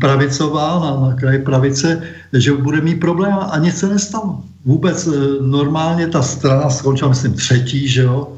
pravicová, 0.00 0.80
na, 0.80 1.08
na 1.08 1.14
kraji 1.14 1.38
pravice, 1.38 2.02
že 2.32 2.52
bude 2.52 2.80
mít 2.80 3.00
problém 3.00 3.38
a 3.50 3.58
nic 3.58 3.78
se 3.78 3.88
nestalo. 3.88 4.42
Vůbec 4.64 5.06
eh, 5.06 5.10
normálně 5.40 6.06
ta 6.06 6.22
strana 6.22 6.70
skončila, 6.70 7.10
myslím, 7.10 7.32
třetí, 7.32 7.88
že 7.88 8.02
jo, 8.02 8.32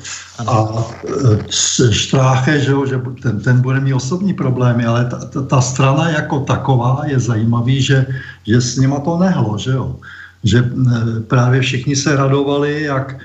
a 0.47 0.69
eh, 1.09 1.39
Štráche, 1.91 2.61
že 2.61 2.71
jo, 2.71 2.87
že 2.87 3.01
ten, 3.23 3.41
ten 3.41 3.61
bude 3.61 3.81
mít 3.81 3.95
osobní 3.95 4.35
problémy, 4.35 4.87
ale 4.87 5.05
ta, 5.05 5.19
ta, 5.19 5.43
ta 5.43 5.61
strana 5.61 6.09
jako 6.11 6.41
taková 6.41 7.03
je 7.07 7.21
zajímavý, 7.21 7.83
že, 7.83 8.07
že 8.47 8.61
s 8.61 8.77
nima 8.77 9.01
to 9.01 9.19
nehlo, 9.19 9.59
že 9.59 9.71
jo. 9.71 9.97
Že 10.45 10.71
právě 11.29 11.61
všichni 11.61 11.97
se 11.97 12.17
radovali, 12.17 12.83
jak 12.83 13.17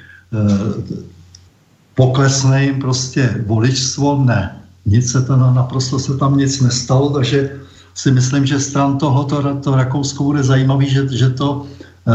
poklesne 1.96 2.66
jim 2.66 2.80
prostě 2.80 3.44
voličstvo, 3.48 4.24
ne. 4.24 4.62
Nic 4.86 5.12
se 5.12 5.22
to, 5.22 5.38
naprosto 5.38 6.00
se 6.00 6.18
tam 6.18 6.38
nic 6.38 6.62
nestalo, 6.62 7.10
takže 7.10 7.65
si 7.96 8.12
myslím, 8.12 8.46
že 8.46 8.60
stran 8.60 8.98
toho 8.98 9.24
to, 9.24 9.40
to 9.64 9.76
Rakousko 9.76 10.24
bude 10.24 10.44
zajímavý, 10.44 10.90
že, 10.90 11.08
že 11.08 11.30
to 11.30 11.64
eh, 11.64 12.12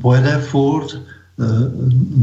pojede 0.00 0.38
furt 0.48 0.96
eh, 0.96 1.00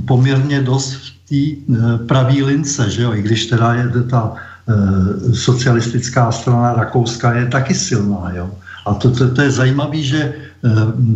poměrně 0.05 0.61
dost 0.61 0.93
v 0.93 1.05
té 1.29 1.41
eh, 1.45 1.97
pravý 2.09 2.43
lince, 2.43 2.89
že 2.89 3.03
jo? 3.03 3.13
i 3.13 3.21
když 3.21 3.45
teda 3.45 3.73
je 3.73 3.85
ta 4.09 4.33
eh, 4.33 5.33
socialistická 5.33 6.31
strana 6.31 6.73
Rakouska 6.73 7.33
je 7.33 7.45
taky 7.45 7.73
silná. 7.77 8.33
Jo? 8.35 8.49
A 8.85 8.93
to, 8.93 9.11
to, 9.11 9.29
to 9.33 9.41
je 9.41 9.51
zajímavé, 9.51 10.01
že 10.01 10.21
eh, 10.33 10.69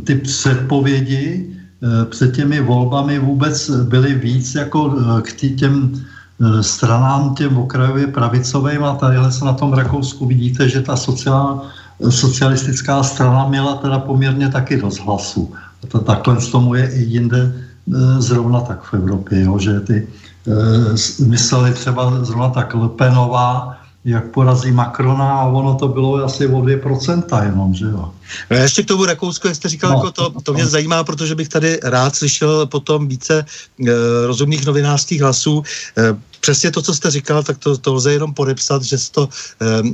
ty 0.04 0.16
předpovědi 0.16 1.50
eh, 1.50 2.06
před 2.06 2.36
těmi 2.36 2.62
volbami 2.62 3.20
vůbec 3.20 3.70
byly 3.90 4.14
víc 4.14 4.56
jako 4.56 4.94
eh, 4.94 5.22
k 5.22 5.34
tý, 5.34 5.48
těm 5.56 5.94
eh, 5.98 6.64
stranám 6.64 7.36
těm 7.36 7.58
okrajově 7.58 8.08
pravicovým 8.08 8.84
a 8.84 8.96
tadyhle 8.96 9.32
se 9.32 9.46
na 9.46 9.54
tom 9.54 9.74
Rakousku 9.74 10.26
vidíte, 10.26 10.70
že 10.70 10.82
ta 10.82 10.96
sociální 10.96 11.79
socialistická 12.10 13.04
strana 13.04 13.48
měla 13.48 13.76
teda 13.76 14.00
poměrně 14.00 14.50
taky 14.50 14.78
dost 14.78 15.00
hlasů. 15.00 15.54
To, 15.88 16.00
takhle 16.00 16.42
z 16.42 16.48
tomu 16.48 16.76
je 16.76 16.92
i 16.94 17.04
jinde 17.04 17.42
e, 17.42 18.22
zrovna 18.22 18.62
tak 18.62 18.84
v 18.84 18.94
Evropě, 18.94 19.44
jo, 19.44 19.60
že 19.60 19.80
ty 19.80 20.08
e, 20.48 21.26
mysleli 21.26 21.74
třeba 21.74 22.26
zrovna 22.26 22.50
tak 22.50 22.74
Lepenová, 22.74 23.78
jak 24.06 24.26
porazí 24.26 24.72
Macrona 24.72 25.32
a 25.32 25.46
ono 25.46 25.76
to 25.76 25.88
bylo 25.88 26.24
asi 26.24 26.48
o 26.48 26.62
2% 26.62 27.44
jenom, 27.44 27.74
že 27.74 27.86
jo. 27.86 28.12
No 28.50 28.58
ještě 28.58 28.84
k 28.84 28.88
tomu 28.88 29.06
Rakousku, 29.06 29.48
jak 29.48 29.56
jste 29.56 29.70
říkal, 29.70 29.92
no, 29.92 29.96
jako 29.98 30.12
to, 30.12 30.42
to 30.44 30.54
mě 30.54 30.64
no. 30.64 30.70
zajímá, 30.70 31.04
protože 31.04 31.36
bych 31.36 31.50
tady 31.50 31.80
rád 31.84 32.16
slyšel 32.16 32.66
potom 32.66 33.08
více 33.08 33.46
e, 33.88 33.94
rozumných 34.28 34.66
novinářských 34.66 35.22
hlasů. 35.22 35.64
E, 35.98 36.30
přesně 36.40 36.72
to, 36.72 36.82
co 36.82 36.94
jste 36.96 37.12
říkal, 37.12 37.44
tak 37.44 37.58
to, 37.58 37.78
to 37.78 37.94
lze 37.94 38.14
jenom 38.14 38.34
podepsat, 38.34 38.84
že 38.84 38.98
to, 39.12 39.30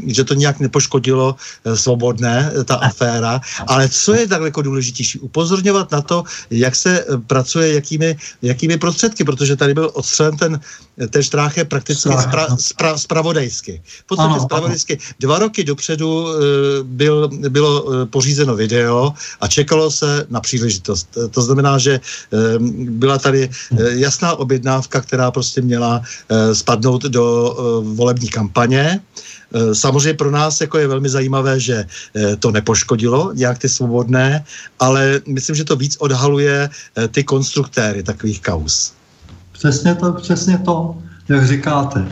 že 0.07 0.23
to 0.23 0.33
nějak 0.33 0.59
nepoškodilo 0.59 1.35
eh, 1.35 1.77
svobodné, 1.77 2.51
ta 2.65 2.75
aféra. 2.75 3.41
Ale 3.67 3.89
co 3.89 4.13
je 4.13 4.27
takhle 4.27 4.47
jako 4.47 4.61
důležitější? 4.61 5.19
Upozorňovat 5.19 5.91
na 5.91 6.01
to, 6.01 6.23
jak 6.49 6.75
se 6.75 7.05
pracuje, 7.27 7.73
jakými, 7.73 8.17
jakými 8.41 8.77
prostředky, 8.77 9.23
protože 9.23 9.55
tady 9.55 9.73
byl 9.73 9.91
odstřelen 9.93 10.37
ten, 10.37 10.59
ten 11.09 11.23
štráche 11.23 11.65
prakticky 11.65 12.09
spra, 12.09 12.57
spra, 12.59 12.97
spravodajsky. 12.97 13.81
V 13.83 14.03
podstatě 14.07 14.39
spravodajsky. 14.39 14.97
Dva 15.19 15.39
roky 15.39 15.63
dopředu 15.63 16.27
byl, 16.83 17.29
bylo 17.49 18.05
pořízeno 18.25 18.55
video 18.55 19.13
a 19.41 19.47
čekalo 19.47 19.91
se 19.91 20.25
na 20.29 20.41
příležitost. 20.41 21.17
To 21.31 21.41
znamená, 21.41 21.77
že 21.77 21.99
byla 22.89 23.17
tady 23.21 23.49
jasná 24.01 24.33
objednávka, 24.33 25.01
která 25.01 25.31
prostě 25.31 25.61
měla 25.61 26.01
Eh, 26.25 26.55
spadnout 26.55 27.03
do 27.03 27.23
eh, 27.53 27.61
volební 27.95 28.29
kampaně. 28.29 28.99
Eh, 29.53 29.75
samozřejmě 29.75 30.13
pro 30.13 30.31
nás 30.31 30.61
jako 30.61 30.77
je 30.77 30.87
velmi 30.87 31.09
zajímavé, 31.09 31.59
že 31.59 31.85
to 32.39 32.51
nepoškodilo 32.51 33.33
nějak 33.33 33.61
ty 33.61 33.69
svobodné, 33.69 34.43
ale 34.79 35.21
myslím, 35.27 35.55
že 35.55 35.63
to 35.63 35.75
víc 35.75 35.97
odhaluje 35.99 36.69
ty 37.11 37.23
konstruktéry 37.23 38.03
takových 38.03 38.41
kaus. 38.41 38.93
Přesně 39.51 39.95
to, 39.95 40.13
přesně 40.13 40.57
to, 40.57 40.97
jak 41.29 41.47
říkáte, 41.47 42.05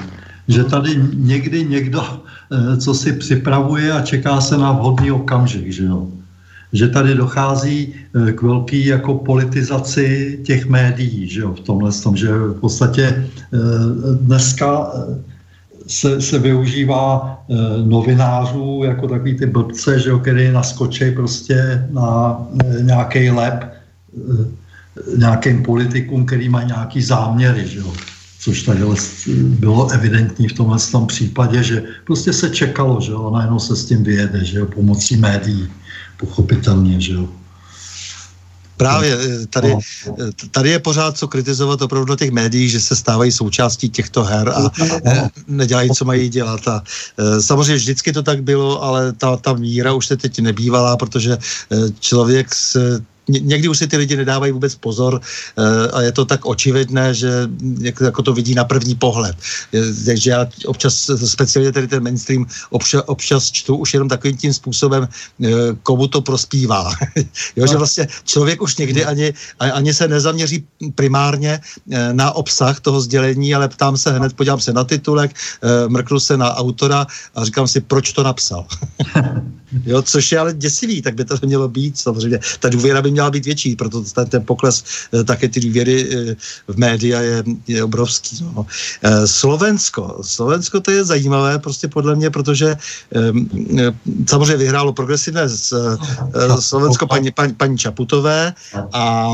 že 0.47 0.63
tady 0.63 0.99
někdy 1.13 1.63
někdo, 1.63 2.03
co 2.79 2.93
si 2.93 3.13
připravuje 3.13 3.91
a 3.91 4.01
čeká 4.01 4.41
se 4.41 4.57
na 4.57 4.71
vhodný 4.71 5.11
okamžik, 5.11 5.71
že 5.71 5.83
jo. 5.83 6.07
že 6.73 6.87
tady 6.87 7.15
dochází 7.15 7.93
k 8.35 8.41
velký 8.41 8.85
jako 8.85 9.13
politizaci 9.15 10.39
těch 10.43 10.65
médií, 10.65 11.29
že 11.29 11.41
jo, 11.41 11.53
v 11.53 11.59
tomhle 11.59 11.91
tom, 11.91 12.17
že 12.17 12.27
v 12.27 12.59
podstatě 12.59 13.29
dneska 14.21 14.91
se, 15.87 16.21
se 16.21 16.39
využívá 16.39 17.43
novinářů 17.85 18.81
jako 18.85 19.07
takový 19.07 19.37
ty 19.37 19.45
blbce, 19.45 19.99
že 19.99 20.09
jo, 20.09 20.19
který 20.19 20.51
naskočí 20.51 21.11
prostě 21.11 21.87
na 21.91 22.37
nějaký 22.81 23.29
lep 23.29 23.73
nějakým 25.17 25.63
politikům, 25.63 26.25
který 26.25 26.49
mají 26.49 26.67
nějaký 26.67 27.01
záměry, 27.01 27.67
že 27.67 27.79
jo. 27.79 27.93
Což 28.43 28.63
tady 28.63 28.83
bylo 29.35 29.91
evidentní 29.91 30.47
v 30.47 30.53
tomhle 30.53 30.77
tom 30.91 31.07
případě, 31.07 31.63
že 31.63 31.83
prostě 32.05 32.33
se 32.33 32.49
čekalo, 32.49 33.01
že 33.01 33.11
jo, 33.11 33.27
a 33.27 33.31
najednou 33.31 33.59
se 33.59 33.75
s 33.75 33.85
tím 33.85 34.03
vyjede, 34.03 34.45
že 34.45 34.59
jo, 34.59 34.65
pomocí 34.65 35.15
médií, 35.15 35.67
pochopitelně, 36.17 37.01
že 37.01 37.13
jo. 37.13 37.29
Právě 38.77 39.17
eh, 39.21 39.47
tady, 39.47 39.75
eh, 40.07 40.31
tady 40.51 40.69
je 40.69 40.79
pořád 40.79 41.17
co 41.17 41.27
kritizovat 41.27 41.81
opravdu 41.81 42.09
na 42.09 42.15
těch 42.15 42.31
médiích, 42.31 42.71
že 42.71 42.81
se 42.81 42.95
stávají 42.95 43.31
součástí 43.31 43.89
těchto 43.89 44.23
her 44.23 44.49
a 44.49 44.71
eh, 45.05 45.29
nedělají, 45.47 45.89
co 45.89 46.05
mají 46.05 46.29
dělat. 46.29 46.67
A 46.67 46.83
samozřejmě 47.39 47.75
vždycky 47.75 48.13
to 48.13 48.23
tak 48.23 48.43
bylo, 48.43 48.83
ale 48.83 49.13
ta, 49.13 49.37
ta 49.37 49.53
míra 49.53 49.93
už 49.93 50.07
se 50.07 50.17
teď 50.17 50.39
nebývalá, 50.39 50.97
protože 50.97 51.37
člověk 51.99 52.55
se 52.55 52.99
někdy 53.27 53.67
už 53.67 53.77
si 53.77 53.87
ty 53.87 53.97
lidi 53.97 54.15
nedávají 54.15 54.51
vůbec 54.51 54.75
pozor 54.75 55.21
eh, 55.21 55.91
a 55.91 56.01
je 56.01 56.11
to 56.11 56.25
tak 56.25 56.45
očividné, 56.45 57.13
že 57.13 57.47
jako 58.01 58.21
to 58.21 58.33
vidí 58.33 58.55
na 58.55 58.63
první 58.63 58.95
pohled. 58.95 59.35
Takže 60.05 60.31
já 60.31 60.47
občas, 60.65 61.09
speciálně 61.25 61.71
tady 61.71 61.87
ten 61.87 62.03
mainstream, 62.03 62.45
občas, 62.69 63.03
občas 63.05 63.51
čtu 63.51 63.75
už 63.75 63.93
jenom 63.93 64.09
takovým 64.09 64.37
tím 64.37 64.53
způsobem, 64.53 65.07
eh, 65.07 65.49
komu 65.83 66.07
to 66.07 66.21
prospívá. 66.21 66.91
jo, 67.55 67.67
že 67.67 67.77
vlastně 67.77 68.07
člověk 68.23 68.61
už 68.61 68.77
někdy 68.77 69.05
ani, 69.05 69.33
ani 69.59 69.93
se 69.93 70.07
nezaměří 70.07 70.63
primárně 70.95 71.59
eh, 71.91 72.13
na 72.13 72.31
obsah 72.31 72.79
toho 72.79 73.01
sdělení, 73.01 73.55
ale 73.55 73.69
ptám 73.69 73.97
se 73.97 74.11
hned, 74.11 74.33
podívám 74.33 74.59
se 74.59 74.73
na 74.73 74.83
titulek, 74.83 75.31
mrknu 75.87 76.19
se 76.19 76.37
na 76.37 76.55
autora 76.55 77.07
a 77.35 77.45
říkám 77.45 77.67
si, 77.67 77.81
proč 77.81 78.13
to 78.13 78.23
napsal. 78.23 78.65
jo, 79.85 80.01
což 80.01 80.31
je 80.31 80.39
ale 80.39 80.53
děsivý, 80.53 81.01
tak 81.01 81.15
by 81.15 81.25
to 81.25 81.35
mělo 81.45 81.67
být 81.67 81.97
samozřejmě. 81.97 82.39
Ta 82.59 82.69
důvěra 82.69 83.01
by 83.01 83.11
měla 83.11 83.31
být 83.31 83.45
větší, 83.45 83.75
proto 83.75 84.03
ten, 84.03 84.27
ten 84.27 84.45
pokles 84.45 84.83
eh, 85.13 85.23
také 85.23 85.49
ty 85.49 85.59
důvěry 85.59 86.09
eh, 86.11 86.35
v 86.67 86.77
média 86.77 87.21
je, 87.21 87.43
je 87.67 87.83
obrovský. 87.83 88.37
No. 88.41 88.65
Eh, 89.03 89.27
Slovensko. 89.27 90.19
Slovensko 90.21 90.79
to 90.79 90.91
je 90.91 91.03
zajímavé 91.05 91.59
prostě 91.59 91.87
podle 91.87 92.15
mě, 92.15 92.29
protože 92.29 92.75
samozřejmě 94.27 94.57
vyhrálo 94.57 94.93
progresivné 94.93 95.49
Slovensko 96.59 97.07
paní, 97.07 97.31
paní, 97.31 97.53
paní 97.53 97.77
Čaputové 97.77 98.53
a 98.93 99.31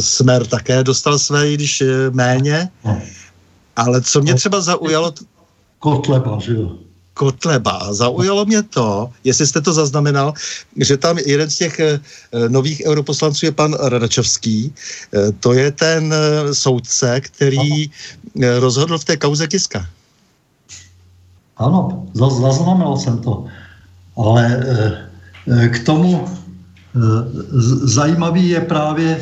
Smer 0.00 0.46
také 0.46 0.84
dostal 0.84 1.18
své, 1.18 1.52
když 1.52 1.82
méně. 2.10 2.68
Ale 3.76 4.02
co 4.02 4.20
mě 4.20 4.34
třeba 4.34 4.60
zaujalo... 4.60 5.14
Kotleba, 5.78 6.38
že 6.38 6.54
jo? 6.54 6.78
Kotleba. 7.14 7.92
Zaujalo 7.94 8.44
mě 8.44 8.62
to, 8.62 9.10
jestli 9.24 9.46
jste 9.46 9.60
to 9.60 9.72
zaznamenal, 9.72 10.34
že 10.76 10.96
tam 10.96 11.18
jeden 11.18 11.50
z 11.50 11.56
těch 11.56 11.80
eh, 11.80 12.00
nových 12.48 12.82
europoslanců 12.86 13.46
je 13.46 13.52
pan 13.52 13.74
Radačovský. 13.74 14.72
Eh, 14.72 15.32
to 15.40 15.52
je 15.52 15.72
ten 15.72 16.14
eh, 16.14 16.54
soudce, 16.54 17.20
který 17.20 17.90
rozhodl 18.58 18.98
v 18.98 19.04
té 19.04 19.16
kauze 19.16 19.46
Kiska. 19.46 19.86
Ano, 21.56 22.08
zaznamenal 22.14 22.96
jsem 22.96 23.18
to. 23.18 23.44
Ale 24.16 24.64
k 25.68 25.84
tomu 25.84 26.24
zajímavý 27.84 28.48
je 28.48 28.60
právě, 28.60 29.20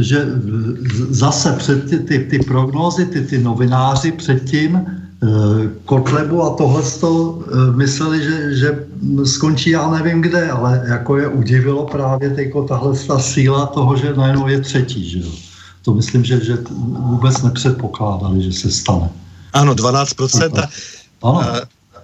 že 0.00 0.26
zase 1.08 1.52
před 1.52 1.90
ty, 1.90 1.98
ty, 1.98 2.18
ty 2.18 2.38
prognózy, 2.38 3.06
ty, 3.06 3.24
ty 3.24 3.38
novináři 3.38 4.12
předtím 4.12 4.86
Kotlebu 5.84 6.42
a 6.42 6.56
tohle 6.56 6.82
to 7.00 7.38
eh, 7.42 7.76
mysleli, 7.76 8.22
že, 8.22 8.56
že 8.56 8.86
skončí 9.24 9.70
já 9.70 9.90
nevím 9.90 10.22
kde, 10.22 10.50
ale 10.50 10.82
jako 10.88 11.16
je 11.16 11.28
udivilo 11.28 11.86
právě 11.86 12.30
tyko, 12.30 12.62
tahle 12.62 12.98
ta 12.98 13.18
síla 13.18 13.66
toho, 13.66 13.96
že 13.96 14.14
najednou 14.14 14.48
je 14.48 14.60
třetí, 14.60 15.10
že 15.10 15.18
jo. 15.18 15.30
To 15.82 15.94
myslím, 15.94 16.24
že, 16.24 16.44
že 16.44 16.58
vůbec 16.98 17.42
nepředpokládali, 17.42 18.42
že 18.42 18.52
se 18.52 18.70
stane. 18.70 19.10
Ano, 19.52 19.74
12%. 19.74 20.68
Ano. 21.22 21.40
A 21.40 21.60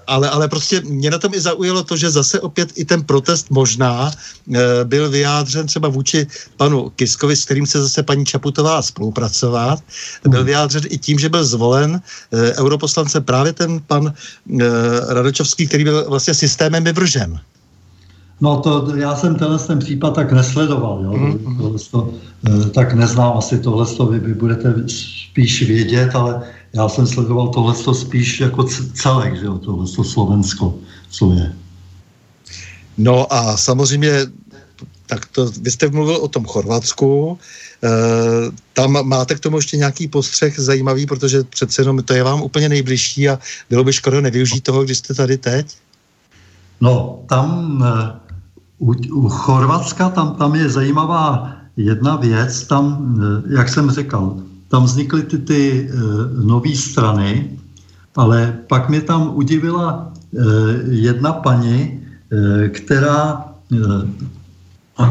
ale, 0.07 0.31
ale 0.31 0.49
prostě 0.49 0.81
mě 0.81 1.11
na 1.11 1.19
tom 1.19 1.35
i 1.35 1.41
zaujalo 1.41 1.83
to, 1.83 1.97
že 1.97 2.11
zase 2.11 2.41
opět 2.41 2.73
i 2.75 2.85
ten 2.85 3.05
protest 3.05 3.51
možná 3.51 4.11
e, 4.11 4.85
byl 4.85 5.11
vyjádřen 5.11 5.67
třeba 5.67 5.89
vůči 5.89 6.27
panu 6.57 6.91
Kiskovi, 6.97 7.37
s 7.37 7.45
kterým 7.45 7.67
se 7.67 7.83
zase 7.83 8.03
paní 8.03 8.25
Čaputová 8.25 8.83
spolupracovat, 8.83 9.79
byl 10.23 10.41
hmm. 10.41 10.47
vyjádřen 10.47 10.83
i 10.89 10.99
tím, 10.99 11.19
že 11.19 11.29
byl 11.29 11.45
zvolen 11.45 12.01
e, 12.33 12.55
europoslance 12.55 13.21
právě 13.21 13.53
ten 13.53 13.81
pan 13.87 14.07
e, 14.07 14.15
Radočovský, 15.15 15.67
který 15.67 15.85
byl 15.85 16.05
vlastně 16.09 16.35
systémem 16.35 16.85
vyvržen. 16.85 17.41
No 18.41 18.61
to 18.61 18.97
já 18.97 19.17
jsem 19.17 19.35
tenhle 19.35 19.59
ten 19.59 19.79
případ 19.79 20.15
tak 20.15 20.33
nesledoval, 20.33 21.01
jo? 21.05 21.11
Mm-hmm. 21.11 21.57
Tohle 21.59 21.79
to, 21.91 22.11
tak 22.75 22.95
neznám, 22.95 23.39
asi 23.39 23.59
tohle 23.59 23.87
to 23.87 24.07
vy, 24.07 24.19
vy 24.19 24.35
budete 24.35 24.75
spíš 24.89 25.63
vědět, 25.63 26.15
ale 26.15 26.43
já 26.77 26.89
jsem 26.89 27.07
sledoval 27.07 27.49
tohle 27.49 27.95
spíš 27.95 28.41
jako 28.41 28.65
celek, 28.95 29.37
že 29.37 29.47
jo, 29.47 29.59
tohle 29.59 29.87
Slovensko, 29.87 30.75
co 31.11 31.33
je. 31.33 31.53
No 32.99 33.33
a 33.33 33.57
samozřejmě, 33.57 34.13
tak 35.07 35.27
to, 35.27 35.51
vy 35.61 35.71
jste 35.71 35.89
mluvil 35.89 36.17
o 36.17 36.29
tom 36.29 36.45
Chorvatsku, 36.45 37.39
e, 37.85 37.89
tam 38.73 39.09
máte 39.09 39.35
k 39.35 39.41
tomu 39.41 39.57
ještě 39.57 39.77
nějaký 39.77 40.09
postřeh 40.09 40.61
zajímavý, 40.61 41.07
protože 41.07 41.45
přece 41.45 41.83
jenom 41.83 42.03
to 42.03 42.15
je 42.15 42.23
vám 42.23 42.43
úplně 42.43 42.69
nejbližší 42.69 43.29
a 43.29 43.39
bylo 43.71 43.85
by 43.85 43.93
škoda 43.93 44.21
nevyužít 44.21 44.65
toho, 44.65 44.85
když 44.85 44.99
jste 44.99 45.15
tady 45.15 45.39
teď? 45.39 45.77
No, 46.81 47.25
tam 47.29 47.81
eh, 47.87 48.13
u, 48.79 48.93
u 48.93 49.29
Chorvatska 49.29 50.11
tam, 50.11 50.35
tam 50.35 50.55
je 50.55 50.69
zajímavá 50.69 51.53
jedna 51.77 52.17
věc, 52.17 52.67
tam, 52.67 53.17
eh, 53.21 53.57
jak 53.57 53.69
jsem 53.69 53.91
říkal, 53.91 54.37
tam 54.69 54.85
vznikly 54.85 55.23
ty, 55.23 55.39
ty 55.39 55.91
uh, 55.91 56.47
nové 56.47 56.77
strany, 56.77 57.51
ale 58.17 58.59
pak 58.69 58.89
mě 58.89 59.01
tam 59.01 59.31
udivila 59.35 60.13
uh, 60.13 60.43
jedna 60.89 61.33
paní, 61.33 62.01
uh, 62.33 62.69
která 62.69 63.45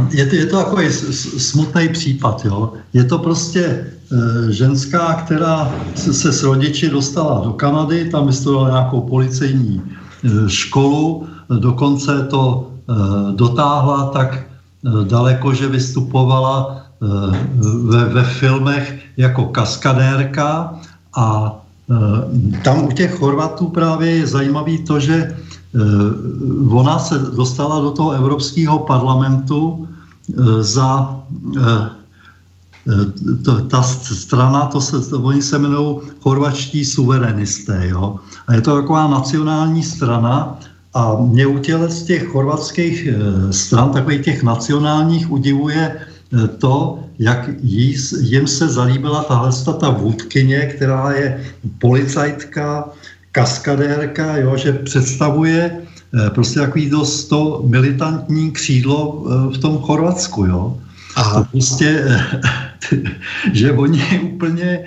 je 0.09 0.25
to, 0.25 0.35
je 0.35 0.45
to 0.45 0.57
takový 0.57 0.89
smutný 1.37 1.89
případ, 1.89 2.45
jo. 2.45 2.73
Je 2.93 3.03
to 3.03 3.19
prostě 3.19 3.91
ženská, 4.49 5.13
která 5.13 5.73
se, 5.95 6.33
s 6.33 6.43
rodiči 6.43 6.89
dostala 6.89 7.45
do 7.45 7.53
Kanady, 7.53 8.09
tam 8.09 8.27
vystudovala 8.27 8.69
nějakou 8.69 9.01
policejní 9.01 9.81
školu, 10.47 11.27
dokonce 11.59 12.27
to 12.29 12.71
dotáhla 13.35 14.09
tak 14.09 14.49
daleko, 15.05 15.53
že 15.53 15.67
vystupovala 15.67 16.84
Eh, 16.84 16.84
ve, 17.89 18.05
ve 18.05 18.23
filmech 18.23 18.99
jako 19.17 19.45
kaskadérka 19.45 20.73
a 21.15 21.55
eh, 21.91 22.61
tam 22.63 22.83
u 22.83 22.91
těch 22.91 23.15
Chorvatů 23.15 23.67
právě 23.67 24.11
je 24.11 24.27
zajímavý 24.27 24.77
to, 24.83 24.99
že 24.99 25.15
eh, 25.15 25.37
ona 26.69 26.99
se 26.99 27.19
dostala 27.19 27.79
do 27.79 27.91
toho 27.91 28.11
Evropského 28.11 28.79
parlamentu 28.79 29.87
za 30.59 31.21
to, 33.43 33.61
ta 33.61 33.81
strana, 33.81 34.65
to 34.65 34.81
se, 34.81 35.09
to, 35.09 35.21
oni 35.21 35.41
se 35.41 35.55
jmenují 35.55 35.97
chorvačtí 36.21 36.85
suverenisté, 36.85 37.87
jo. 37.87 38.15
A 38.47 38.53
je 38.53 38.61
to 38.61 38.75
taková 38.75 39.07
nacionální 39.07 39.83
strana 39.83 40.59
a 40.93 41.17
mě 41.17 41.47
u 41.47 41.59
z 41.87 42.03
těch 42.03 42.27
chorvatských 42.27 43.07
stran, 43.51 43.89
takových 43.89 44.25
těch 44.25 44.43
nacionálních, 44.43 45.31
udivuje 45.31 46.01
to, 46.57 46.99
jak 47.19 47.49
jí, 47.61 47.95
jim 48.19 48.47
se 48.47 48.67
zalíbila 48.67 49.23
tahle 49.23 49.51
ta 49.79 49.89
vůdkyně, 49.89 50.59
která 50.59 51.11
je 51.11 51.45
policajtka, 51.79 52.89
kaskadérka, 53.31 54.37
jo, 54.37 54.57
že 54.57 54.73
představuje 54.73 55.71
eh, 55.71 56.29
prostě 56.29 56.59
takový 56.59 56.89
dost 56.89 57.27
to 57.27 57.63
militantní 57.67 58.51
křídlo 58.51 59.25
eh, 59.27 59.55
v 59.55 59.57
tom 59.57 59.77
Chorvatsku, 59.77 60.45
jo. 60.45 60.77
A 61.15 61.43
prostě, 61.43 62.03
eh, 62.07 62.41
že 63.53 63.71
oni 63.71 64.03
úplně, 64.23 64.79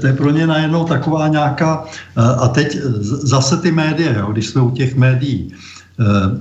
to 0.00 0.06
je 0.06 0.12
pro 0.12 0.30
ně 0.30 0.46
najednou 0.46 0.84
taková 0.84 1.28
nějaká, 1.28 1.84
a 2.16 2.48
teď 2.48 2.78
zase 3.02 3.56
ty 3.56 3.72
média, 3.72 4.18
jo, 4.18 4.32
když 4.32 4.46
jsme 4.46 4.62
u 4.62 4.70
těch 4.70 4.96
médií. 4.96 5.52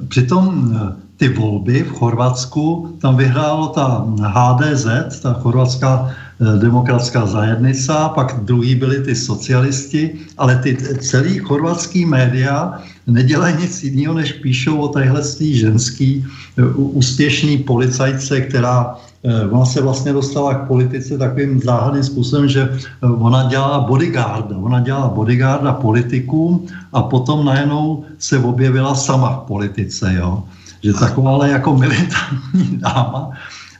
Přitom 0.07 0.73
ty 1.17 1.29
volby 1.29 1.83
v 1.83 1.91
Chorvatsku, 1.91 2.95
tam 3.01 3.17
vyhrálo 3.17 3.67
ta 3.67 4.05
HDZ, 4.21 4.85
ta 5.21 5.33
chorvatská 5.33 6.09
eh, 6.09 6.59
demokratická 6.59 7.25
zajednica, 7.25 8.09
pak 8.09 8.39
druhý 8.45 8.75
byli 8.75 9.01
ty 9.03 9.15
socialisti, 9.15 10.13
ale 10.37 10.55
ty 10.55 10.77
celý 11.01 11.37
chorvatský 11.37 12.05
média 12.05 12.81
nedělají 13.07 13.55
nic 13.61 13.83
jiného, 13.83 14.13
než 14.13 14.33
píšou 14.33 14.77
o 14.77 14.87
téhle 14.87 15.21
ženský 15.39 16.25
eh, 16.25 16.65
úspěšný 16.75 17.57
policajce, 17.57 18.41
která 18.41 18.95
Eh, 19.27 19.49
ona 19.49 19.65
se 19.65 19.81
vlastně 19.81 20.13
dostala 20.13 20.53
k 20.53 20.67
politice 20.67 21.17
takovým 21.17 21.59
záhadným 21.59 22.03
způsobem, 22.03 22.47
že 22.49 22.77
ona 23.01 23.43
dělala 23.43 23.79
bodyguarda. 23.79 24.57
Ona 24.57 24.79
dělala 24.79 25.07
bodyguarda 25.07 25.73
politikům 25.73 26.67
a 26.93 27.01
potom 27.01 27.45
najednou 27.45 28.05
se 28.19 28.39
objevila 28.39 28.95
sama 28.95 29.29
v 29.29 29.47
politice. 29.47 30.13
Jo? 30.13 30.43
Že 30.83 30.93
taková 30.93 31.31
ale 31.31 31.49
jako 31.49 31.77
militantní 31.77 32.77
dáma. 32.77 33.29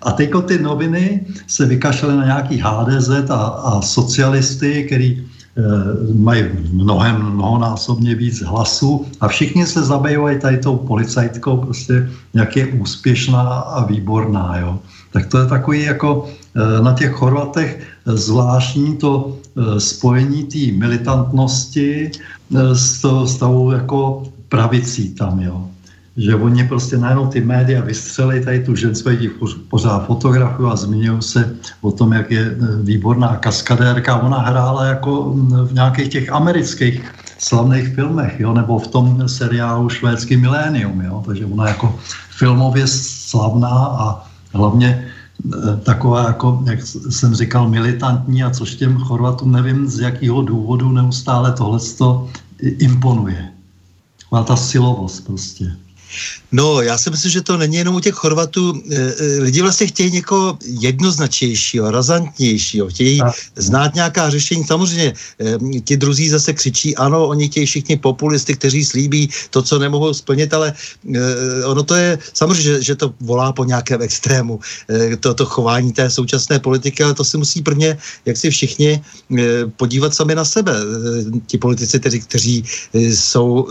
A 0.02 0.12
teď 0.12 0.32
ty 0.46 0.60
noviny 0.60 1.26
se 1.48 1.66
vykašly 1.66 2.18
na 2.18 2.26
nějaký 2.26 2.58
HDZ 2.58 3.30
a, 3.30 3.36
a 3.46 3.82
socialisty, 3.82 4.84
který 4.84 5.08
e, 5.08 5.24
mají 6.14 6.44
mnohem, 6.72 7.16
mnohonásobně 7.16 8.16
víc 8.16 8.42
hlasů 8.42 9.06
a 9.22 9.28
všichni 9.28 9.66
se 9.66 9.84
zabývají 9.84 10.40
tady 10.40 10.58
tou 10.58 10.78
policajtkou, 10.78 11.58
prostě 11.58 12.10
jak 12.34 12.56
je 12.56 12.68
úspěšná 12.68 13.42
a 13.42 13.86
výborná. 13.86 14.58
Jo 14.58 14.80
tak 15.18 15.26
to 15.28 15.38
je 15.38 15.46
takový 15.48 15.84
jako 15.84 16.30
eh, 16.30 16.82
na 16.82 16.94
těch 16.94 17.12
Chorvatech 17.12 17.88
zvláštní 18.06 18.98
to 18.98 19.34
eh, 19.34 19.80
spojení 19.80 20.44
té 20.44 20.78
militantnosti 20.78 22.12
eh, 22.12 22.76
s, 22.76 23.02
to, 23.02 23.28
s 23.28 23.38
tou 23.38 23.72
jako 23.72 24.24
pravicí 24.50 25.14
tam, 25.14 25.42
jo. 25.42 25.70
Že 26.18 26.36
oni 26.36 26.64
prostě 26.64 26.98
najednou 26.98 27.28
ty 27.28 27.42
média 27.42 27.82
vystřelí 27.82 28.46
tady 28.46 28.64
tu 28.64 28.76
ženskou, 28.76 29.10
jich 29.10 29.32
pořád 29.70 30.06
fotografují 30.06 30.72
a 30.72 30.76
zmiňují 30.76 31.22
se 31.22 31.56
o 31.82 31.92
tom, 31.92 32.14
jak 32.14 32.32
je 32.32 32.56
výborná 32.82 33.36
kaskadérka. 33.36 34.18
Ona 34.18 34.38
hrála 34.38 34.86
jako 34.86 35.34
v 35.64 35.74
nějakých 35.74 36.10
těch 36.10 36.32
amerických 36.32 37.02
slavných 37.38 37.96
filmech, 37.96 38.40
jo, 38.40 38.54
nebo 38.54 38.80
v 38.80 38.88
tom 38.88 39.30
seriálu 39.30 39.90
Švédský 39.90 40.38
milénium, 40.38 41.02
jo, 41.02 41.24
takže 41.26 41.46
ona 41.46 41.68
jako 41.68 41.96
filmově 42.30 42.88
slavná 42.88 43.70
a 43.70 44.26
hlavně 44.54 45.06
eh, 45.54 45.78
taková, 45.84 46.28
jako, 46.28 46.64
jak 46.66 46.80
jsem 47.10 47.36
říkal, 47.36 47.70
militantní 47.70 48.44
a 48.44 48.50
což 48.50 48.76
těm 48.76 48.98
Chorvatům 48.98 49.52
nevím 49.52 49.88
z 49.88 50.00
jakého 50.00 50.42
důvodu 50.42 50.92
neustále 50.92 51.52
tohle 51.54 51.80
imponuje. 52.60 53.50
A 54.32 54.44
ta 54.44 54.56
silovost 54.56 55.26
prostě. 55.26 55.87
No, 56.52 56.82
já 56.82 56.98
si 56.98 57.10
myslím, 57.10 57.32
že 57.32 57.42
to 57.42 57.58
není 57.58 57.76
jenom 57.76 57.96
u 57.96 58.00
těch 58.00 58.16
Chorvatů. 58.16 58.82
Eh, 58.92 58.96
eh, 58.96 59.42
lidi 59.42 59.62
vlastně 59.62 59.88
chtějí 59.88 60.12
někoho 60.12 60.58
jednoznačnějšího, 60.64 61.92
razantnějšího, 61.92 62.88
chtějí 62.88 63.22
a. 63.22 63.34
znát 63.56 63.96
nějaká 63.96 64.30
řešení. 64.30 64.64
Samozřejmě 64.64 65.14
eh, 65.40 65.80
ti 65.84 65.98
druzí 65.98 66.30
zase 66.30 66.54
křičí, 66.54 66.96
ano, 66.96 67.28
oni 67.28 67.48
chtějí 67.48 67.66
všichni 67.66 67.98
populisty, 67.98 68.56
kteří 68.56 68.86
slíbí 68.86 69.30
to, 69.50 69.62
co 69.62 69.80
nemohou 69.80 70.14
splnit, 70.14 70.54
ale 70.54 70.74
ono 71.66 71.84
to 71.84 71.96
je, 71.96 72.20
samozřejmě, 72.34 72.62
že, 72.62 72.84
že 72.84 72.96
to 72.96 73.14
volá 73.20 73.54
po 73.54 73.64
nějakém 73.64 74.02
extrému, 74.02 74.60
to, 75.20 75.34
to 75.34 75.46
chování 75.46 75.94
té 75.94 76.10
současné 76.10 76.60
politiky, 76.60 77.04
ale 77.04 77.14
to 77.14 77.24
si 77.24 77.38
musí 77.38 77.62
prvně, 77.62 77.98
jak 78.26 78.38
si 78.38 78.50
všichni, 78.50 79.02
podívat 79.78 80.14
sami 80.14 80.36
na 80.36 80.46
sebe. 80.46 80.74
Ti 81.48 81.58
politici, 81.58 82.00
kteří, 82.00 82.20
kteří 82.20 82.64
jsou 82.94 83.68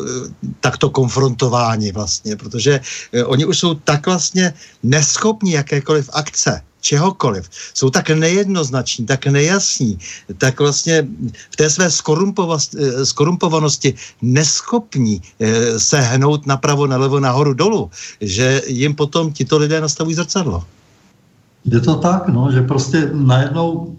takto 0.61 0.91
konfrontováni 0.91 1.93
vlastně, 1.93 2.26
protože 2.35 2.67
protože 2.67 2.81
eh, 3.13 3.25
oni 3.25 3.45
už 3.45 3.59
jsou 3.59 3.75
tak 3.75 4.07
vlastně 4.07 4.55
neschopní 4.83 5.53
jakékoliv 5.53 6.11
akce, 6.13 6.63
čehokoliv, 6.81 7.51
jsou 7.75 7.91
tak 7.91 8.11
nejednoznační, 8.11 9.07
tak 9.07 9.27
nejasní, 9.27 9.99
tak 10.39 10.59
vlastně 10.59 11.07
v 11.51 11.57
té 11.57 11.71
své 11.71 11.87
eh, 11.87 13.07
skorumpovanosti 13.07 13.95
neschopní 14.23 15.23
eh, 15.23 15.79
se 15.79 16.01
hnout 16.01 16.47
napravo, 16.47 16.87
nalevo, 16.87 17.21
nahoru, 17.21 17.55
dolu, 17.55 17.91
že 18.21 18.63
jim 18.67 18.95
potom 18.95 19.33
tito 19.33 19.59
lidé 19.59 19.81
nastavují 19.81 20.15
zrcadlo. 20.15 20.65
Je 21.67 21.81
to 21.83 21.99
tak, 21.99 22.31
no, 22.31 22.51
že 22.55 22.63
prostě 22.63 23.11
najednou 23.13 23.97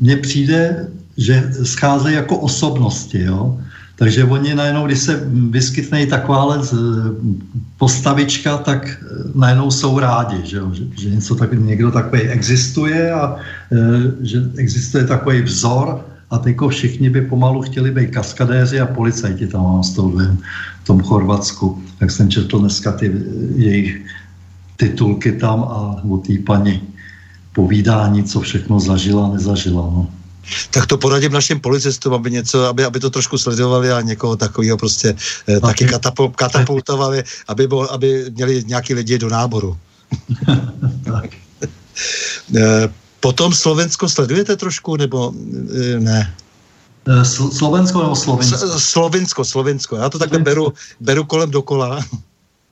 mně 0.00 0.16
přijde, 0.16 0.90
že 1.16 1.54
scházejí 1.62 2.14
jako 2.14 2.38
osobnosti, 2.38 3.22
jo. 3.22 3.58
Takže 3.96 4.24
oni 4.24 4.54
najednou, 4.54 4.86
když 4.86 4.98
se 4.98 5.22
vyskytne 5.50 6.06
takováhle 6.06 6.58
eh, 6.58 6.76
postavička, 7.78 8.58
tak 8.58 8.88
eh, 8.88 9.04
najednou 9.34 9.70
jsou 9.70 9.98
rádi, 9.98 10.36
že, 10.44 10.56
jo? 10.56 10.70
že, 10.74 10.84
že 11.00 11.10
něco 11.10 11.34
takový, 11.34 11.62
někdo 11.62 11.90
takový 11.90 12.22
existuje 12.22 13.12
a 13.12 13.36
e, 13.72 13.78
že 14.26 14.42
existuje 14.56 15.04
takový 15.04 15.42
vzor 15.42 16.04
a 16.30 16.38
teďko 16.38 16.68
všichni 16.68 17.10
by 17.10 17.22
pomalu 17.22 17.62
chtěli 17.62 17.90
být 17.90 18.10
kaskadéři 18.10 18.80
a 18.80 18.86
policajti 18.86 19.46
tam 19.46 19.62
mám 19.62 19.84
s 19.84 19.96
v 20.82 20.86
tom 20.86 21.02
Chorvatsku. 21.02 21.82
Tak 21.98 22.10
jsem 22.10 22.30
četl 22.30 22.58
dneska 22.58 22.92
ty 22.92 23.12
jejich 23.56 24.02
titulky 24.76 25.32
tam 25.32 25.62
a 25.62 26.02
o 26.08 26.18
té 26.18 26.32
paní 26.46 26.82
povídání, 27.52 28.24
co 28.24 28.40
všechno 28.40 28.80
zažila, 28.80 29.28
nezažila. 29.28 29.82
No. 29.82 30.08
Tak 30.70 30.86
to 30.86 30.98
poradím 30.98 31.32
našim 31.32 31.60
policistům, 31.60 32.14
aby 32.14 32.30
něco, 32.30 32.64
aby, 32.66 32.84
aby 32.84 33.00
to 33.00 33.10
trošku 33.10 33.38
sledovali 33.38 33.92
a 33.92 34.00
někoho 34.00 34.36
takového 34.36 34.76
prostě 34.76 35.16
eh, 35.48 35.60
taky 35.60 35.84
katapul, 35.84 36.28
katapultovali, 36.28 37.24
aby, 37.48 37.66
bo, 37.66 37.92
aby 37.92 38.24
měli 38.30 38.64
nějaký 38.66 38.94
lidi 38.94 39.18
do 39.18 39.28
náboru. 39.28 39.78
eh, 42.56 42.88
potom 43.20 43.54
Slovensko 43.54 44.08
sledujete 44.08 44.56
trošku, 44.56 44.96
nebo 44.96 45.32
eh, 45.32 46.00
ne? 46.00 46.34
Eh, 47.08 47.24
Slovensko 47.24 48.02
nebo 48.02 48.16
Slovensko? 48.16 48.78
Slovensko, 48.78 49.44
Slovensko. 49.44 49.96
Já 49.96 50.10
to 50.10 50.18
takhle 50.18 50.38
beru, 50.38 50.72
beru 51.00 51.24
kolem 51.24 51.50
dokola. 51.50 52.00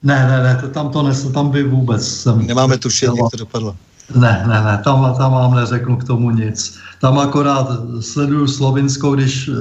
Ne, 0.03 0.27
ne, 0.27 0.43
ne, 0.43 0.57
to 0.61 0.67
tam 0.67 0.89
to 0.89 1.03
nesl, 1.03 1.31
tam 1.31 1.49
by 1.49 1.63
vůbec. 1.63 2.07
Jsem, 2.07 2.47
Nemáme 2.47 2.77
tušení, 2.77 3.17
jak 3.17 3.31
to 3.31 3.37
dopadlo. 3.37 3.75
Ne, 4.15 4.43
ne, 4.47 4.63
ne, 4.63 4.81
tam, 4.83 5.15
tam 5.17 5.31
vám 5.31 5.55
neřeknu 5.55 5.97
k 5.97 6.03
tomu 6.03 6.31
nic. 6.31 6.77
Tam 7.01 7.19
akorát 7.19 7.67
sleduju 7.99 8.47
Slovinsko, 8.47 9.11
když 9.11 9.47
e, 9.47 9.51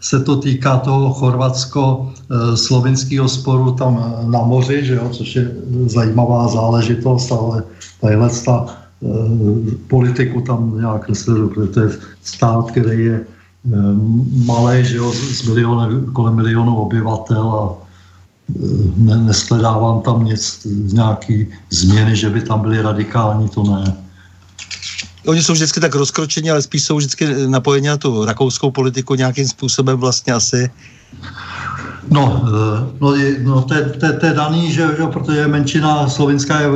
se 0.00 0.20
to 0.20 0.36
týká 0.36 0.76
toho 0.76 1.12
chorvatsko-slovinského 1.12 3.28
sporu 3.28 3.72
tam 3.72 4.14
na 4.30 4.42
moři, 4.42 4.84
že 4.84 4.94
jo, 4.94 5.08
což 5.08 5.36
je 5.36 5.50
zajímavá 5.86 6.48
záležitost, 6.48 7.32
ale 7.32 7.62
tahle 8.00 8.30
ta 8.44 8.66
e, 8.66 8.68
politiku 9.88 10.40
tam 10.40 10.78
nějak 10.78 11.08
nesleduju, 11.08 11.48
protože 11.48 11.72
to 11.72 11.80
je 11.80 11.90
stát, 12.22 12.70
který 12.70 13.04
je 13.04 13.14
e, 13.14 13.24
malý, 14.46 14.84
že 14.84 14.96
jo, 14.96 15.12
s 15.12 15.48
miliony, 15.48 16.06
kolem 16.12 16.34
milionu 16.34 16.76
obyvatel 16.76 17.50
a 17.50 17.85
ne, 18.96 19.16
nesledávám 19.16 20.00
tam 20.00 20.24
nic, 20.24 20.66
nějaký 20.92 21.46
změny, 21.70 22.16
že 22.16 22.30
by 22.30 22.40
tam 22.40 22.60
byly 22.60 22.82
radikální, 22.82 23.48
to 23.48 23.62
ne. 23.62 23.96
Oni 25.26 25.42
jsou 25.42 25.52
vždycky 25.52 25.80
tak 25.80 25.94
rozkročení, 25.94 26.50
ale 26.50 26.62
spíš 26.62 26.84
jsou 26.84 26.96
vždycky 26.96 27.46
napojeni 27.46 27.88
na 27.88 27.96
tu 27.96 28.24
rakouskou 28.24 28.70
politiku 28.70 29.14
nějakým 29.14 29.48
způsobem 29.48 29.98
vlastně 29.98 30.32
asi. 30.32 30.70
No, 32.10 32.42
eh, 32.46 32.94
no, 33.00 33.14
no 33.42 33.62
to, 33.62 33.74
je, 33.74 33.82
to, 33.82 34.18
to 34.20 34.26
je 34.26 34.32
daný, 34.32 34.72
že, 34.72 34.88
že 34.96 35.06
protože 35.12 35.46
menšina 35.46 36.08
slovinská 36.08 36.60
je 36.60 36.68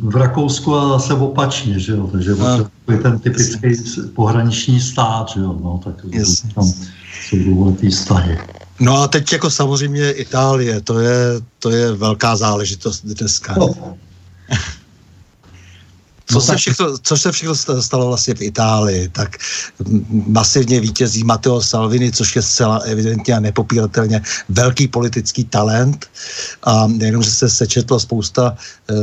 v 0.00 0.16
Rakousku 0.16 0.76
a 0.76 0.88
zase 0.88 1.14
opačně, 1.14 1.78
že 1.78 1.92
jo, 1.92 2.08
takže 2.12 2.34
no, 2.34 2.66
je 2.90 2.98
ten 2.98 3.18
typický 3.18 3.68
pohraniční 4.14 4.80
stát, 4.80 5.28
že 5.28 5.40
jo, 5.40 5.58
no, 5.62 5.80
tak 5.84 5.94
jasně. 6.10 6.50
tam 6.54 6.72
jsou 7.22 7.36
důležitý 7.36 7.90
vztahy. 7.90 8.38
No 8.80 9.02
a 9.02 9.08
teď 9.08 9.32
jako 9.32 9.50
samozřejmě 9.50 10.12
Itálie, 10.12 10.80
to 10.80 10.98
je, 10.98 11.40
to 11.58 11.70
je 11.70 11.92
velká 11.92 12.36
záležitost 12.36 13.00
dneska. 13.04 13.54
No. 13.58 13.98
Co, 16.26 16.34
no 16.34 16.40
se 16.40 16.56
všechno, 16.56 16.98
co 16.98 17.16
se 17.16 17.32
všechno 17.32 17.54
stalo 17.54 18.08
vlastně 18.08 18.34
v 18.34 18.42
Itálii, 18.42 19.08
tak 19.08 19.36
masivně 20.26 20.80
vítězí 20.80 21.24
Matteo 21.24 21.60
Salvini, 21.60 22.12
což 22.12 22.36
je 22.36 22.42
zcela 22.42 22.76
evidentně 22.78 23.34
a 23.34 23.40
nepopíratelně 23.40 24.22
velký 24.48 24.88
politický 24.88 25.44
talent 25.44 26.06
a 26.62 26.86
nejenom, 26.86 27.22
že 27.22 27.30
se 27.30 27.50
sečetlo 27.50 28.00
spousta 28.00 28.56
e, 28.56 28.94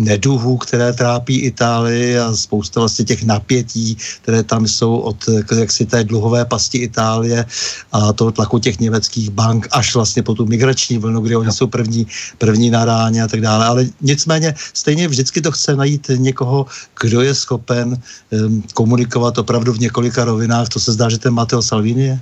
neduhů, 0.00 0.56
které 0.56 0.92
trápí 0.92 1.40
Itálii 1.40 2.18
a 2.18 2.36
spousta 2.36 2.80
vlastně 2.80 3.04
těch 3.04 3.22
napětí, 3.24 3.96
které 4.22 4.42
tam 4.42 4.68
jsou 4.68 4.96
od 4.96 5.16
jaksi 5.58 5.86
té 5.86 6.04
dluhové 6.04 6.44
pasti 6.44 6.78
Itálie 6.78 7.46
a 7.92 8.12
toho 8.12 8.32
tlaku 8.32 8.58
těch 8.58 8.80
německých 8.80 9.30
bank 9.30 9.68
až 9.70 9.94
vlastně 9.94 10.22
po 10.22 10.34
tu 10.34 10.46
migrační 10.46 10.98
vlnu, 10.98 11.20
kdy 11.20 11.36
oni 11.36 11.52
jsou 11.52 11.66
první, 11.66 12.06
první 12.38 12.70
na 12.70 12.84
ráně 12.84 13.22
a 13.22 13.28
tak 13.28 13.40
dále. 13.40 13.66
Ale 13.66 13.86
nicméně 14.00 14.54
stejně 14.74 15.08
vždycky 15.08 15.40
to 15.40 15.52
chce 15.52 15.76
najít 15.76 16.10
někoho, 16.16 16.61
kdo 17.00 17.20
je 17.20 17.34
schopen 17.34 17.96
komunikovat 18.74 19.38
opravdu 19.38 19.72
v 19.72 19.78
několika 19.78 20.24
rovinách. 20.24 20.68
To 20.68 20.80
se 20.80 20.92
zdá, 20.92 21.08
že 21.08 21.18
ten 21.18 21.34
Matteo 21.34 21.62
Salvini 21.62 22.02
je? 22.02 22.20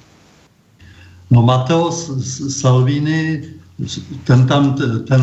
No 1.30 1.42
Matteo 1.42 1.92
Salvini, 2.48 3.44
ten 4.24 4.46
tam, 4.46 4.76
ten 5.08 5.22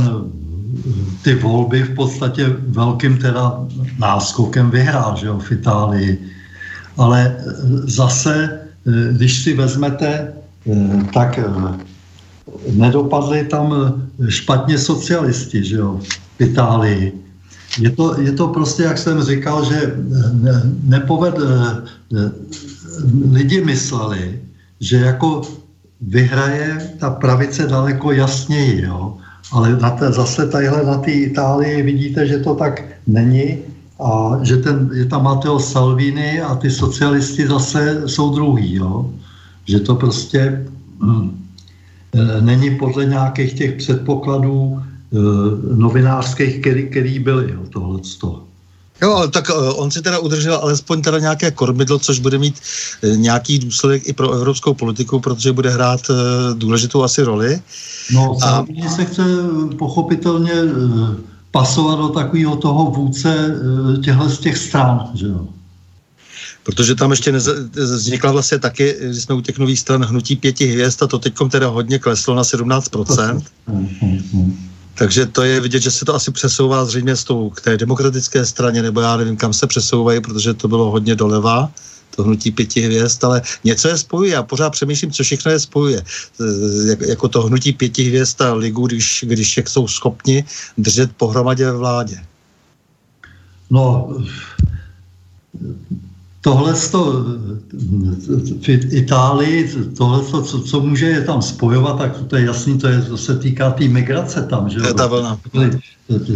ty 1.23 1.35
volby 1.35 1.83
v 1.83 1.95
podstatě 1.95 2.55
velkým 2.67 3.17
teda 3.17 3.65
náskokem 3.99 4.71
vyhrál, 4.71 5.15
že 5.17 5.27
jo, 5.27 5.39
v 5.39 5.51
Itálii. 5.51 6.31
Ale 6.97 7.37
zase, 7.83 8.59
když 9.11 9.43
si 9.43 9.53
vezmete, 9.53 10.33
tak 11.13 11.39
nedopadli 12.71 13.43
tam 13.43 13.73
špatně 14.29 14.77
socialisti, 14.77 15.63
že 15.63 15.75
jo, 15.75 15.99
v 16.37 16.41
Itálii. 16.41 17.13
Je 17.79 17.89
to, 17.89 18.21
je 18.21 18.31
to 18.31 18.47
prostě, 18.47 18.83
jak 18.83 18.97
jsem 18.97 19.23
říkal, 19.23 19.65
že 19.65 19.95
ne, 20.33 20.61
nepoved, 20.83 21.35
lidi 23.31 23.65
mysleli, 23.65 24.41
že 24.79 24.97
jako 24.97 25.41
vyhraje 26.01 26.95
ta 26.99 27.09
pravice 27.09 27.67
daleko 27.67 28.11
jasněji, 28.11 28.81
jo? 28.81 29.17
ale 29.51 29.77
na 29.81 29.89
té, 29.89 30.11
zase 30.11 30.47
tadyhle 30.47 30.83
na 30.83 30.97
té 30.97 31.11
Itálii 31.11 31.81
vidíte, 31.81 32.27
že 32.27 32.37
to 32.37 32.55
tak 32.55 32.83
není 33.07 33.57
a 33.99 34.39
že 34.41 34.57
ten, 34.57 34.89
je 34.93 35.05
tam 35.05 35.23
Matteo 35.23 35.59
Salvini 35.59 36.41
a 36.41 36.55
ty 36.55 36.71
socialisti 36.71 37.47
zase 37.47 38.01
jsou 38.05 38.35
druhý, 38.35 38.75
jo? 38.75 39.13
že 39.65 39.79
to 39.79 39.95
prostě 39.95 40.65
hm, 41.01 41.45
není 42.41 42.77
podle 42.77 43.05
nějakých 43.05 43.53
těch 43.53 43.73
předpokladů 43.75 44.81
novinářských, 45.75 46.61
který, 46.61 46.89
který 46.89 47.19
byly, 47.19 47.53
jo, 47.53 47.61
tohleto. 47.69 48.43
Jo, 49.01 49.13
ale 49.13 49.27
tak 49.27 49.49
uh, 49.49 49.81
on 49.81 49.91
si 49.91 50.01
teda 50.01 50.19
udržel 50.19 50.55
alespoň 50.55 51.01
teda 51.01 51.19
nějaké 51.19 51.51
kormidlo, 51.51 51.99
což 51.99 52.19
bude 52.19 52.37
mít 52.37 52.55
uh, 53.03 53.17
nějaký 53.17 53.59
důsledek 53.59 54.07
i 54.07 54.13
pro 54.13 54.31
evropskou 54.31 54.73
politiku, 54.73 55.19
protože 55.19 55.51
bude 55.51 55.69
hrát 55.69 56.01
důležitou 56.53 57.03
asi 57.03 57.23
roli. 57.23 57.61
No, 58.11 58.37
a 58.43 58.65
se 58.95 59.05
chce 59.05 59.23
pochopitelně 59.77 60.53
pasovat 61.51 61.99
do 61.99 62.09
takového 62.09 62.55
toho 62.55 62.91
vůdce 62.91 63.55
těchto 64.03 64.29
z 64.29 64.39
těch 64.39 64.57
stran, 64.57 65.11
že 65.13 65.27
jo. 65.27 65.47
Protože 66.63 66.95
tam 66.95 67.11
ještě 67.11 67.31
nez- 67.31 67.69
vznikla 67.73 68.31
vlastně 68.31 68.59
taky, 68.59 68.95
když 68.99 69.23
jsme 69.23 69.35
u 69.35 69.41
těch 69.41 69.57
nových 69.57 69.79
stran, 69.79 70.05
hnutí 70.05 70.35
pěti 70.35 70.65
hvězd 70.67 71.03
a 71.03 71.07
to 71.07 71.19
teď 71.19 71.33
teda 71.51 71.67
hodně 71.67 71.99
kleslo 71.99 72.35
na 72.35 72.41
17%. 72.41 73.41
Takže 74.97 75.25
to 75.25 75.43
je 75.43 75.59
vidět, 75.59 75.79
že 75.79 75.91
se 75.91 76.05
to 76.05 76.15
asi 76.15 76.31
přesouvá 76.31 76.85
zřejmě 76.85 77.15
s 77.15 77.23
tou, 77.23 77.49
k 77.49 77.61
té 77.61 77.77
demokratické 77.77 78.45
straně, 78.45 78.81
nebo 78.81 79.01
já 79.01 79.17
nevím, 79.17 79.37
kam 79.37 79.53
se 79.53 79.67
přesouvají, 79.67 80.21
protože 80.21 80.53
to 80.53 80.67
bylo 80.67 80.91
hodně 80.91 81.15
doleva, 81.15 81.71
to 82.15 82.23
hnutí 82.23 82.51
pěti 82.51 82.81
hvězd, 82.81 83.23
ale 83.23 83.41
něco 83.63 83.87
je 83.87 83.97
spojuje. 83.97 84.33
Já 84.33 84.43
pořád 84.43 84.69
přemýšlím, 84.69 85.11
co 85.11 85.23
všechno 85.23 85.51
je 85.51 85.59
spojuje. 85.59 86.03
Jako 87.07 87.27
to 87.27 87.41
hnutí 87.41 87.73
pěti 87.73 88.03
hvězd 88.03 88.41
a 88.41 88.53
ligu, 88.53 88.87
když, 88.87 89.25
když 89.27 89.57
jak 89.57 89.69
jsou 89.69 89.87
schopni 89.87 90.45
držet 90.77 91.11
pohromadě 91.17 91.65
ve 91.65 91.77
vládě. 91.77 92.17
No, 93.69 94.17
tohle 96.47 96.73
to, 96.91 97.25
v 98.61 98.69
Itálii, 98.95 99.69
tohle 99.97 100.23
to, 100.31 100.41
co, 100.41 100.61
co 100.61 100.81
může 100.81 101.05
je 101.05 101.21
tam 101.21 101.41
spojovat, 101.41 101.97
tak 101.97 102.23
to 102.27 102.35
je 102.35 102.45
jasný, 102.45 102.77
to, 102.77 102.87
je, 102.87 103.01
to 103.01 103.17
se 103.17 103.39
týká 103.39 103.71
té 103.71 103.77
tý 103.77 103.87
migrace 103.87 104.41
tam, 104.41 104.69
že 104.69 104.79
To 104.79 104.87
je 104.87 104.93
ta 104.93 105.07
vlna. 105.07 105.39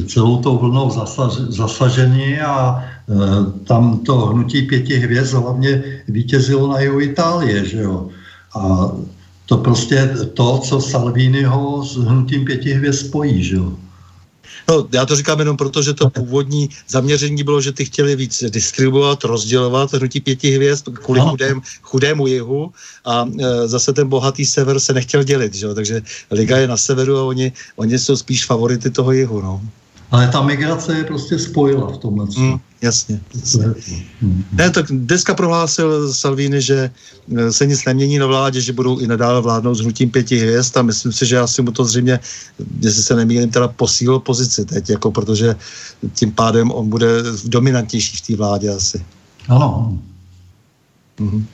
Celou 0.08 0.38
tou 0.44 0.58
vlnou 0.58 0.90
zasaž, 0.90 1.32
zasažení 1.34 2.40
a 2.40 2.76
e, 2.76 2.84
tam 3.64 4.00
to 4.00 4.36
hnutí 4.36 4.62
pěti 4.62 5.00
hvězd 5.00 5.34
hlavně 5.34 5.84
vítězilo 6.08 6.68
na 6.68 6.80
jihu 6.80 7.00
Itálie, 7.00 7.66
že 7.66 7.82
jo. 7.82 8.10
A 8.60 8.92
to 9.46 9.58
prostě 9.58 10.12
to, 10.34 10.60
co 10.60 10.82
Salviniho 10.82 11.86
s 11.86 11.96
hnutím 11.96 12.46
pěti 12.46 12.74
hvězd 12.74 13.00
spojí, 13.00 13.44
že 13.44 13.56
jo. 13.56 13.74
No, 14.70 14.88
já 14.92 15.06
to 15.06 15.16
říkám 15.16 15.40
jenom 15.40 15.58
proto, 15.58 15.82
že 15.82 15.94
to 15.94 16.10
původní 16.10 16.70
zaměření 16.88 17.44
bylo, 17.44 17.62
že 17.62 17.72
ty 17.72 17.86
chtěli 17.86 18.16
víc 18.16 18.44
distribuovat, 18.50 19.24
rozdělovat 19.24 19.94
hnutí 19.94 20.20
pěti 20.20 20.52
hvězd 20.52 20.90
kvůli 20.94 21.20
no. 21.20 21.30
chudém, 21.30 21.62
chudému 21.82 22.28
jihu 22.28 22.72
a 23.06 23.26
e, 23.40 23.68
zase 23.68 23.94
ten 23.94 24.08
bohatý 24.08 24.46
sever 24.46 24.80
se 24.80 24.94
nechtěl 24.94 25.24
dělit, 25.24 25.54
že? 25.54 25.74
takže 25.74 26.02
Liga 26.32 26.58
je 26.58 26.68
na 26.68 26.78
severu 26.78 27.18
a 27.18 27.24
oni, 27.24 27.52
oni 27.76 28.00
jsou 28.00 28.16
spíš 28.16 28.46
favority 28.46 28.90
toho 28.90 29.12
jihu. 29.12 29.42
No. 29.42 29.62
Ale 30.12 30.28
ta 30.28 30.42
migrace 30.42 30.98
je 30.98 31.04
prostě 31.04 31.40
spojila 31.40 31.92
v 31.92 31.98
tomhle. 31.98 32.26
Mm, 32.38 32.60
jasně. 32.82 33.22
jasně. 33.40 33.66
Mm. 34.22 34.44
Ne, 34.52 34.70
tak 34.70 34.86
dneska 34.90 35.34
prohlásil 35.34 36.14
Salvini, 36.14 36.62
že 36.62 36.92
e, 37.38 37.52
se 37.52 37.66
nic 37.66 37.86
nemění 37.86 38.20
na 38.20 38.26
vládě, 38.26 38.62
že 38.62 38.74
budou 38.74 39.00
i 39.00 39.08
nadále 39.08 39.42
vládnout 39.42 39.76
s 39.76 39.80
hnutím 39.80 40.10
pěti 40.10 40.38
hvězd 40.38 40.78
a 40.78 40.82
myslím 40.82 41.12
si, 41.12 41.26
že 41.26 41.40
asi 41.40 41.62
mu 41.62 41.72
to 41.72 41.86
zřejmě, 41.86 42.20
jestli 42.80 43.04
se 43.04 43.16
nemýlím, 43.16 43.50
teda 43.50 43.68
posílil 43.68 44.20
pozici 44.20 44.66
teď, 44.66 44.90
jako 44.90 45.12
protože 45.12 45.56
tím 46.14 46.32
pádem 46.32 46.72
on 46.72 46.90
bude 46.90 47.08
dominantnější 47.46 48.18
v 48.18 48.22
té 48.22 48.36
vládě 48.36 48.70
asi. 48.70 49.06
Ano. 49.48 50.00
Mm. 51.20 51.48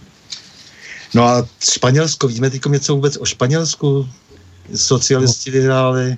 No 1.13 1.23
a 1.23 1.45
Španělsko, 1.71 2.27
víme 2.27 2.49
teď 2.49 2.65
něco 2.65 2.95
vůbec 2.95 3.17
o 3.17 3.25
Španělsku? 3.25 4.07
Socialisti 4.75 5.51
vyhráli. 5.51 6.17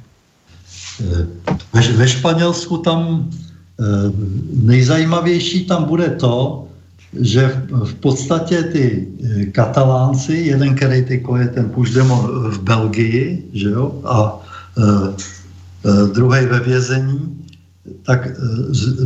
Ve, 1.74 1.82
ve 1.82 2.08
Španělsku 2.08 2.78
tam 2.78 3.30
eh, 3.80 3.84
nejzajímavější 4.54 5.66
tam 5.66 5.84
bude 5.84 6.10
to, 6.10 6.66
že 7.20 7.62
v 7.84 7.94
podstatě 7.94 8.64
ty 8.64 9.08
eh, 9.08 9.46
katalánci, 9.46 10.34
jeden, 10.34 10.76
který 10.76 11.04
tyko 11.04 11.38
je 11.38 11.48
ten 11.48 11.70
Puigdemont 11.70 12.54
v 12.54 12.60
Belgii, 12.64 13.50
že 13.54 13.70
jo, 13.70 14.02
a 14.06 14.42
e, 15.86 16.08
druhý 16.14 16.46
ve 16.46 16.60
vězení, 16.60 17.46
tak 18.06 18.28
e, 18.28 18.34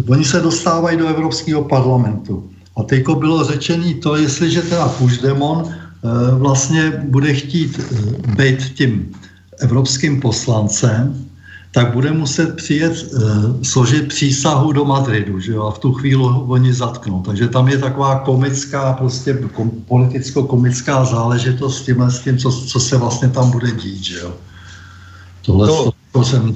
oni 0.07 0.25
se 0.25 0.39
dostávají 0.41 0.97
do 0.97 1.07
Evropského 1.07 1.63
parlamentu. 1.63 2.49
A 2.77 2.83
teďko 2.83 3.15
bylo 3.15 3.43
řečené 3.43 3.93
to, 3.93 4.15
jestliže 4.15 4.61
teda 4.61 4.87
Puigdemont 4.87 5.67
e, 5.67 5.71
vlastně 6.35 7.03
bude 7.07 7.33
chtít 7.33 7.79
být 8.37 8.59
tím 8.73 9.11
evropským 9.59 10.21
poslancem, 10.21 11.25
tak 11.73 11.93
bude 11.93 12.11
muset 12.11 12.55
přijet, 12.55 12.93
e, 12.93 13.65
složit 13.65 14.07
přísahu 14.07 14.71
do 14.71 14.85
Madridu, 14.85 15.39
že 15.39 15.51
jo, 15.51 15.63
a 15.63 15.71
v 15.71 15.79
tu 15.79 15.93
chvíli 15.93 16.23
oni 16.47 16.73
zatknou. 16.73 17.21
Takže 17.21 17.47
tam 17.47 17.67
je 17.67 17.77
taková 17.77 18.19
komická, 18.19 18.93
prostě 18.93 19.33
kom, 19.53 19.71
politicko-komická 19.89 21.05
záležitost 21.05 21.77
s 21.77 21.81
tímhle, 21.81 22.11
s 22.11 22.19
tím, 22.19 22.37
co, 22.37 22.51
co 22.51 22.79
se 22.79 22.97
vlastně 22.97 23.29
tam 23.29 23.51
bude 23.51 23.71
dít, 23.71 24.03
že 24.03 24.19
jo. 24.19 24.33
Tohle 25.41 25.67
to, 25.67 25.91
to 26.11 26.23
jsem 26.23 26.55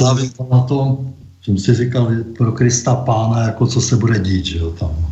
hlavně 0.00 0.30
na 0.50 0.60
tom, 0.60 1.12
jsem 1.44 1.58
si 1.58 1.74
říkal, 1.74 2.10
pro 2.38 2.52
Krista 2.52 2.94
pána, 2.94 3.42
jako 3.42 3.66
co 3.66 3.80
se 3.80 3.96
bude 3.96 4.18
dít, 4.18 4.46
že 4.46 4.58
jo, 4.58 4.70
tam. 4.70 5.09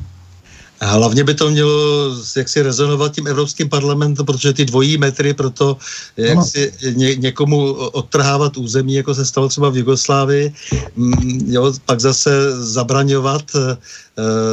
A 0.80 0.86
hlavně 0.86 1.24
by 1.24 1.34
to 1.34 1.50
mělo 1.50 2.14
jak 2.36 2.48
si 2.48 2.62
rezonovat 2.62 3.12
tím 3.12 3.26
Evropským 3.26 3.68
parlamentem, 3.68 4.26
protože 4.26 4.52
ty 4.52 4.64
dvojí 4.64 4.98
metry 4.98 5.34
pro 5.34 5.50
to, 5.50 5.76
jak 6.16 6.36
no. 6.36 6.44
si 6.44 6.72
ně, 6.94 7.14
někomu 7.14 7.72
odtrhávat 7.72 8.56
území, 8.56 8.94
jako 8.94 9.14
se 9.14 9.26
stalo 9.26 9.48
třeba 9.48 9.70
v 9.70 9.76
Jugoslávii, 9.76 10.54
mm, 10.96 11.46
jo, 11.46 11.72
pak 11.86 12.00
zase 12.00 12.30
zabraňovat 12.62 13.42
uh, 13.54 13.62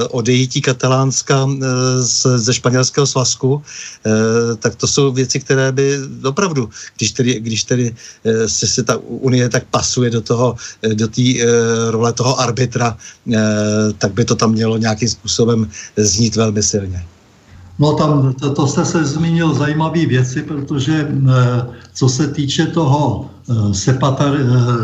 odejítí 0.10 0.61
Katalánska 0.61 1.45
uh, 1.45 1.61
ze 2.35 2.53
španělského 2.53 3.07
svazku, 3.07 3.53
uh, 3.53 3.61
tak 4.60 4.76
to 4.76 4.88
jsou 4.88 5.11
věci, 5.11 5.39
které 5.39 5.72
by 5.72 5.99
opravdu, 6.23 6.69
když 6.97 7.11
tedy, 7.11 7.39
když 7.39 7.64
tedy 7.64 7.85
uh, 7.91 8.31
se, 8.47 8.68
se 8.68 8.84
ta 8.84 8.97
Unie 8.97 9.49
tak 9.49 9.64
pasuje 9.72 10.10
do 10.10 10.22
toho, 10.22 10.56
do 10.93 11.07
té 11.07 11.22
uh, 11.22 11.41
role 11.89 12.14
toho 12.14 12.39
arbitra, 12.39 12.97
uh, 13.26 13.35
tak 13.97 14.14
by 14.14 14.26
to 14.26 14.35
tam 14.35 14.52
mělo 14.52 14.77
nějakým 14.77 15.10
způsobem 15.10 15.69
znít 16.15 16.35
velmi 16.35 16.63
silně. 16.63 17.03
No 17.79 17.93
tam, 17.93 18.33
to, 18.33 18.53
to 18.53 18.67
jste 18.67 18.85
se 18.85 19.05
zmínil 19.05 19.53
zajímavé 19.53 20.05
věci, 20.05 20.41
protože 20.41 21.07
co 21.93 22.09
se 22.09 22.27
týče 22.27 22.65
toho 22.65 23.29
sepatar, 23.71 24.37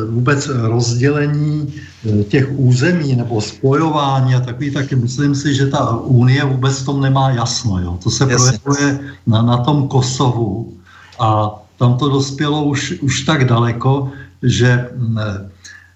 vůbec 0.09 0.47
rozdělení 0.47 1.73
těch 2.27 2.51
území 2.51 3.15
nebo 3.15 3.41
spojování 3.41 4.35
a 4.35 4.39
takový, 4.39 4.71
tak 4.71 4.91
myslím 4.91 5.35
si, 5.35 5.55
že 5.55 5.67
ta 5.67 5.97
Unie 5.97 6.43
vůbec 6.45 6.79
v 6.79 6.85
tom 6.85 7.01
nemá 7.01 7.29
jasno. 7.31 7.79
Jo. 7.79 7.97
To 8.03 8.09
se 8.09 8.25
projevuje 8.25 8.99
na, 9.27 9.41
na 9.41 9.57
tom 9.57 9.87
Kosovu 9.87 10.73
a 11.19 11.49
tam 11.79 11.97
to 11.97 12.09
dospělo 12.09 12.63
už, 12.63 12.99
už 13.01 13.21
tak 13.21 13.45
daleko, 13.45 14.11
že 14.43 14.89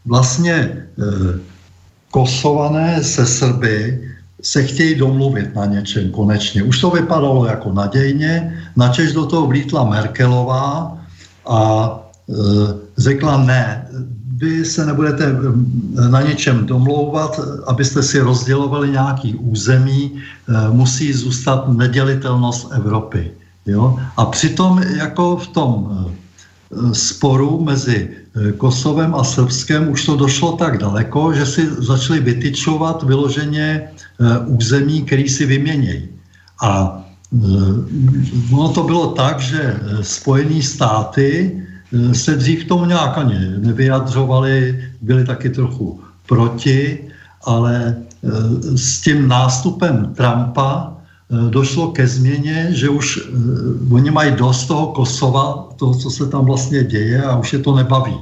vlastně 0.05 0.87
Kosované 2.11 3.03
se 3.03 3.25
Srby 3.25 4.01
se 4.45 4.63
chtějí 4.63 4.95
domluvit 4.95 5.55
na 5.55 5.65
něčem 5.65 6.11
konečně. 6.11 6.63
Už 6.63 6.81
to 6.81 6.89
vypadalo 6.89 7.45
jako 7.45 7.73
nadějně, 7.73 8.53
načež 8.75 9.13
do 9.13 9.25
toho 9.25 9.47
vlítla 9.47 9.89
Merkelová 9.89 10.97
a 11.49 11.59
e, 12.29 12.33
řekla 12.97 13.37
ne, 13.37 13.87
vy 14.37 14.65
se 14.65 14.85
nebudete 14.85 15.25
e, 15.25 15.33
na 16.09 16.21
něčem 16.21 16.65
domlouvat, 16.65 17.39
abyste 17.67 18.03
si 18.03 18.19
rozdělovali 18.19 18.89
nějaký 18.89 19.35
území, 19.35 20.11
e, 20.13 20.69
musí 20.69 21.13
zůstat 21.13 21.67
nedělitelnost 21.67 22.69
Evropy. 22.71 23.31
Jo? 23.65 23.97
A 24.17 24.25
přitom 24.25 24.81
jako 24.97 25.37
v 25.37 25.47
tom 25.47 26.05
sporu 26.93 27.63
mezi 27.63 28.09
Kosovem 28.57 29.15
a 29.15 29.23
Srbskem 29.23 29.89
už 29.89 30.05
to 30.05 30.15
došlo 30.15 30.51
tak 30.51 30.77
daleko, 30.77 31.33
že 31.33 31.45
si 31.45 31.61
začali 31.77 32.19
vytyčovat 32.19 33.03
vyloženě 33.03 33.89
území, 34.45 35.01
který 35.01 35.29
si 35.29 35.45
vyměnějí. 35.45 36.09
A 36.63 37.01
ono 38.51 38.69
to 38.69 38.83
bylo 38.83 39.07
tak, 39.07 39.39
že 39.39 39.79
Spojené 40.01 40.61
státy 40.61 41.61
se 42.13 42.35
dřív 42.35 42.65
tomu 42.65 42.85
nějak 42.85 43.17
ani 43.17 43.39
nevyjadřovali, 43.57 44.83
byli 45.01 45.25
taky 45.25 45.49
trochu 45.49 45.99
proti, 46.27 46.99
ale 47.45 47.95
s 48.75 49.01
tím 49.01 49.27
nástupem 49.27 50.13
Trumpa 50.15 50.94
Eh, 50.94 50.94
došlo 51.29 51.91
ke 51.91 52.07
změně, 52.07 52.67
že 52.69 52.89
už 52.89 53.17
uh, 53.17 53.93
oni 53.95 54.11
mají 54.11 54.31
dost 54.35 54.65
toho 54.65 54.87
Kosova, 54.87 55.69
toho, 55.75 55.95
co 55.95 56.09
se 56.09 56.27
tam 56.27 56.45
vlastně 56.45 56.83
děje 56.83 57.23
a 57.23 57.37
už 57.37 57.53
je 57.53 57.59
to 57.59 57.75
nebaví. 57.75 58.17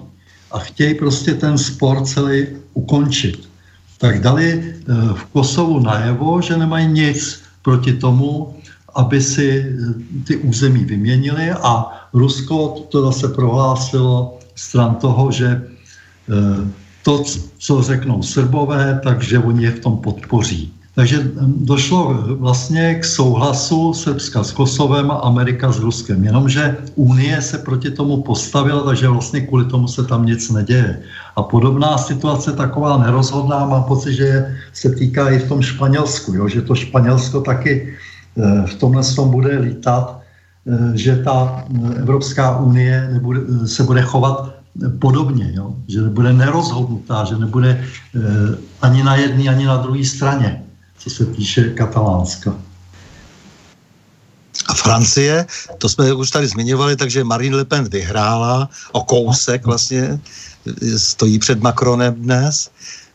A 0.52 0.60
chtějí 0.60 0.94
prostě 0.94 1.34
ten 1.34 1.58
spor 1.58 2.06
celý 2.06 2.48
ukončit. 2.74 3.50
Tak 3.98 4.22
dali 4.22 4.56
uh, 4.56 5.14
v 5.14 5.24
Kosovu 5.26 5.80
najevo, 5.80 6.42
že 6.42 6.58
nemají 6.58 6.88
nic 6.88 7.42
proti 7.62 7.94
tomu, 7.94 8.56
aby 8.96 9.22
si 9.22 9.76
ty 10.28 10.38
území 10.38 10.86
vyměnili 10.86 11.52
a 11.52 11.86
Rusko 12.14 12.86
to 12.90 13.02
zase 13.02 13.28
prohlásilo 13.28 14.40
stran 14.56 14.96
toho, 14.96 15.32
že 15.32 15.62
to, 17.04 17.24
co 17.58 17.82
řeknou 17.82 18.24
Srbové, 18.24 19.02
takže 19.04 19.40
oni 19.40 19.64
je 19.64 19.72
v 19.72 19.80
tom 19.80 19.98
podpoří. 19.98 20.74
Takže 20.95 21.32
došlo 21.65 22.14
vlastně 22.38 22.95
k 22.95 23.06
souhlasu 23.06 23.94
Srbska 23.94 24.44
s 24.44 24.52
Kosovem 24.52 25.11
a 25.11 25.26
Amerika 25.26 25.72
s 25.72 25.80
Ruskem. 25.80 26.24
Jenomže 26.24 26.78
Unie 26.95 27.41
se 27.41 27.57
proti 27.57 27.91
tomu 27.91 28.22
postavila, 28.22 28.84
takže 28.84 29.07
vlastně 29.07 29.41
kvůli 29.41 29.65
tomu 29.65 29.88
se 29.88 30.03
tam 30.03 30.26
nic 30.26 30.49
neděje. 30.49 31.02
A 31.36 31.44
podobná 31.44 31.98
situace 31.98 32.53
taková 32.53 32.98
nerozhodná, 32.98 33.65
mám 33.65 33.84
pocit, 33.84 34.14
že 34.14 34.56
se 34.74 34.90
týká 34.90 35.30
i 35.30 35.40
v 35.40 35.48
tom 35.49 35.61
Španělsku, 35.61 36.34
jo? 36.34 36.48
že 36.48 36.61
to 36.61 36.76
Španělsko 36.76 37.41
taky 37.41 37.98
eh, 38.38 38.68
v 38.68 38.74
tomhle 38.76 39.03
tom 39.15 39.32
bude 39.32 39.60
lítat, 39.60 40.22
eh, 40.68 40.98
že 40.98 41.15
ta 41.26 41.65
eh, 41.74 42.06
Evropská 42.06 42.57
unie 42.57 43.10
nebude, 43.14 43.40
se 43.65 43.84
bude 43.84 44.02
chovat 44.02 44.53
podobně, 44.99 45.53
jo? 45.57 45.74
že 45.88 46.02
nebude 46.02 46.34
nerozhodnutá, 46.34 47.26
že 47.26 47.38
nebude 47.38 47.82
ani 48.82 49.03
na 49.03 49.15
jedné, 49.15 49.49
ani 49.49 49.65
na 49.65 49.78
druhé 49.78 50.06
straně 50.06 50.62
co 51.04 51.10
se 51.10 51.26
týče 51.26 51.70
Katalánska. 51.70 52.56
A 54.68 54.74
Francie, 54.74 55.46
to 55.78 55.90
jsme 55.90 56.14
už 56.14 56.32
tady 56.32 56.48
zmiňovali, 56.48 56.96
takže 56.96 57.24
Marine 57.24 57.56
Le 57.56 57.66
Pen 57.66 57.90
vyhrála 57.90 58.70
o 58.92 59.02
kousek 59.04 59.66
vlastně, 59.66 60.20
stojí 60.98 61.40
před 61.40 61.62
Macronem 61.62 62.14
dnes, 62.14 62.70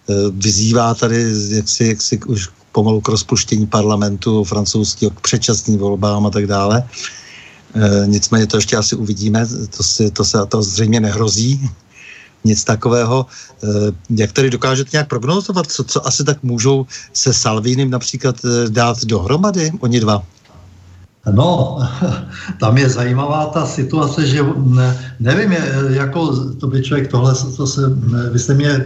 e, 0.09 0.15
vyzývá 0.31 0.95
tady 0.95 1.33
jaksi, 1.49 1.85
jaksi 1.85 2.21
už 2.27 2.49
pomalu 2.73 3.01
k 3.01 3.09
rozpuštění 3.09 3.67
parlamentu 3.67 4.45
francouzského, 4.45 5.11
k 5.11 5.21
předčasným 5.21 5.79
volbám 5.79 6.27
a 6.27 6.31
tak 6.31 6.47
dále. 6.47 6.85
E, 7.75 8.07
nicméně 8.07 8.47
to 8.47 8.57
ještě 8.57 8.77
asi 8.77 8.97
uvidíme, 8.97 9.47
to, 9.77 9.83
si, 9.83 10.11
to 10.11 10.25
se 10.25 10.39
to 10.49 10.63
zřejmě 10.63 11.01
nehrozí, 11.01 11.71
nic 12.45 12.65
takového. 12.65 13.27
Eh, 13.65 13.67
jak 14.11 14.33
tady 14.33 14.51
dokážete 14.51 14.91
nějak 14.93 15.09
prognozovat, 15.09 15.67
co, 15.67 15.85
co 15.85 16.07
asi 16.07 16.25
tak 16.25 16.43
můžou 16.43 16.87
se 17.13 17.33
Salvínem 17.33 17.91
například 17.91 18.37
eh, 18.45 18.71
dát 18.71 19.05
dohromady, 19.05 19.73
oni 19.81 20.01
dva? 20.01 20.23
No, 21.33 21.79
tam 22.61 22.79
je 22.79 22.89
zajímavá 22.89 23.47
ta 23.47 23.67
situace, 23.67 24.27
že 24.27 24.43
ne, 24.67 24.97
nevím, 25.21 25.53
jako 25.91 26.37
to 26.61 26.67
by 26.67 26.83
člověk 26.83 27.11
tohle, 27.11 27.35
co 27.35 27.67
se, 27.67 27.81
vy 28.33 28.39
se 28.39 28.55
mě 28.55 28.85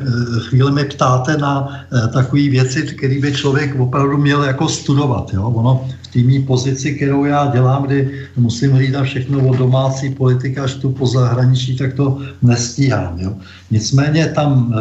chvíli 0.49 0.73
mi 0.73 0.85
ptáte 0.85 1.37
na 1.37 1.69
takové 2.13 2.43
věci, 2.49 2.83
které 2.83 3.21
by 3.21 3.33
člověk 3.33 3.81
opravdu 3.81 4.19
měl 4.19 4.45
jako 4.45 4.69
studovat. 4.69 5.31
Jo? 5.35 5.43
Ono 5.43 5.89
v 6.03 6.09
té 6.09 6.19
mý 6.19 6.43
pozici, 6.43 6.95
kterou 6.95 7.25
já 7.25 7.47
dělám, 7.47 7.83
kdy 7.83 8.11
musím 8.37 8.73
hlídat 8.73 9.05
všechno 9.05 9.49
od 9.49 9.57
domácí 9.57 10.15
politiky 10.15 10.61
až 10.61 10.75
tu 10.75 10.91
po 10.91 11.07
zahraničí, 11.07 11.77
tak 11.77 11.95
to 11.95 12.19
nestíhám. 12.43 13.19
Jo? 13.19 13.33
Nicméně 13.71 14.27
tam, 14.27 14.75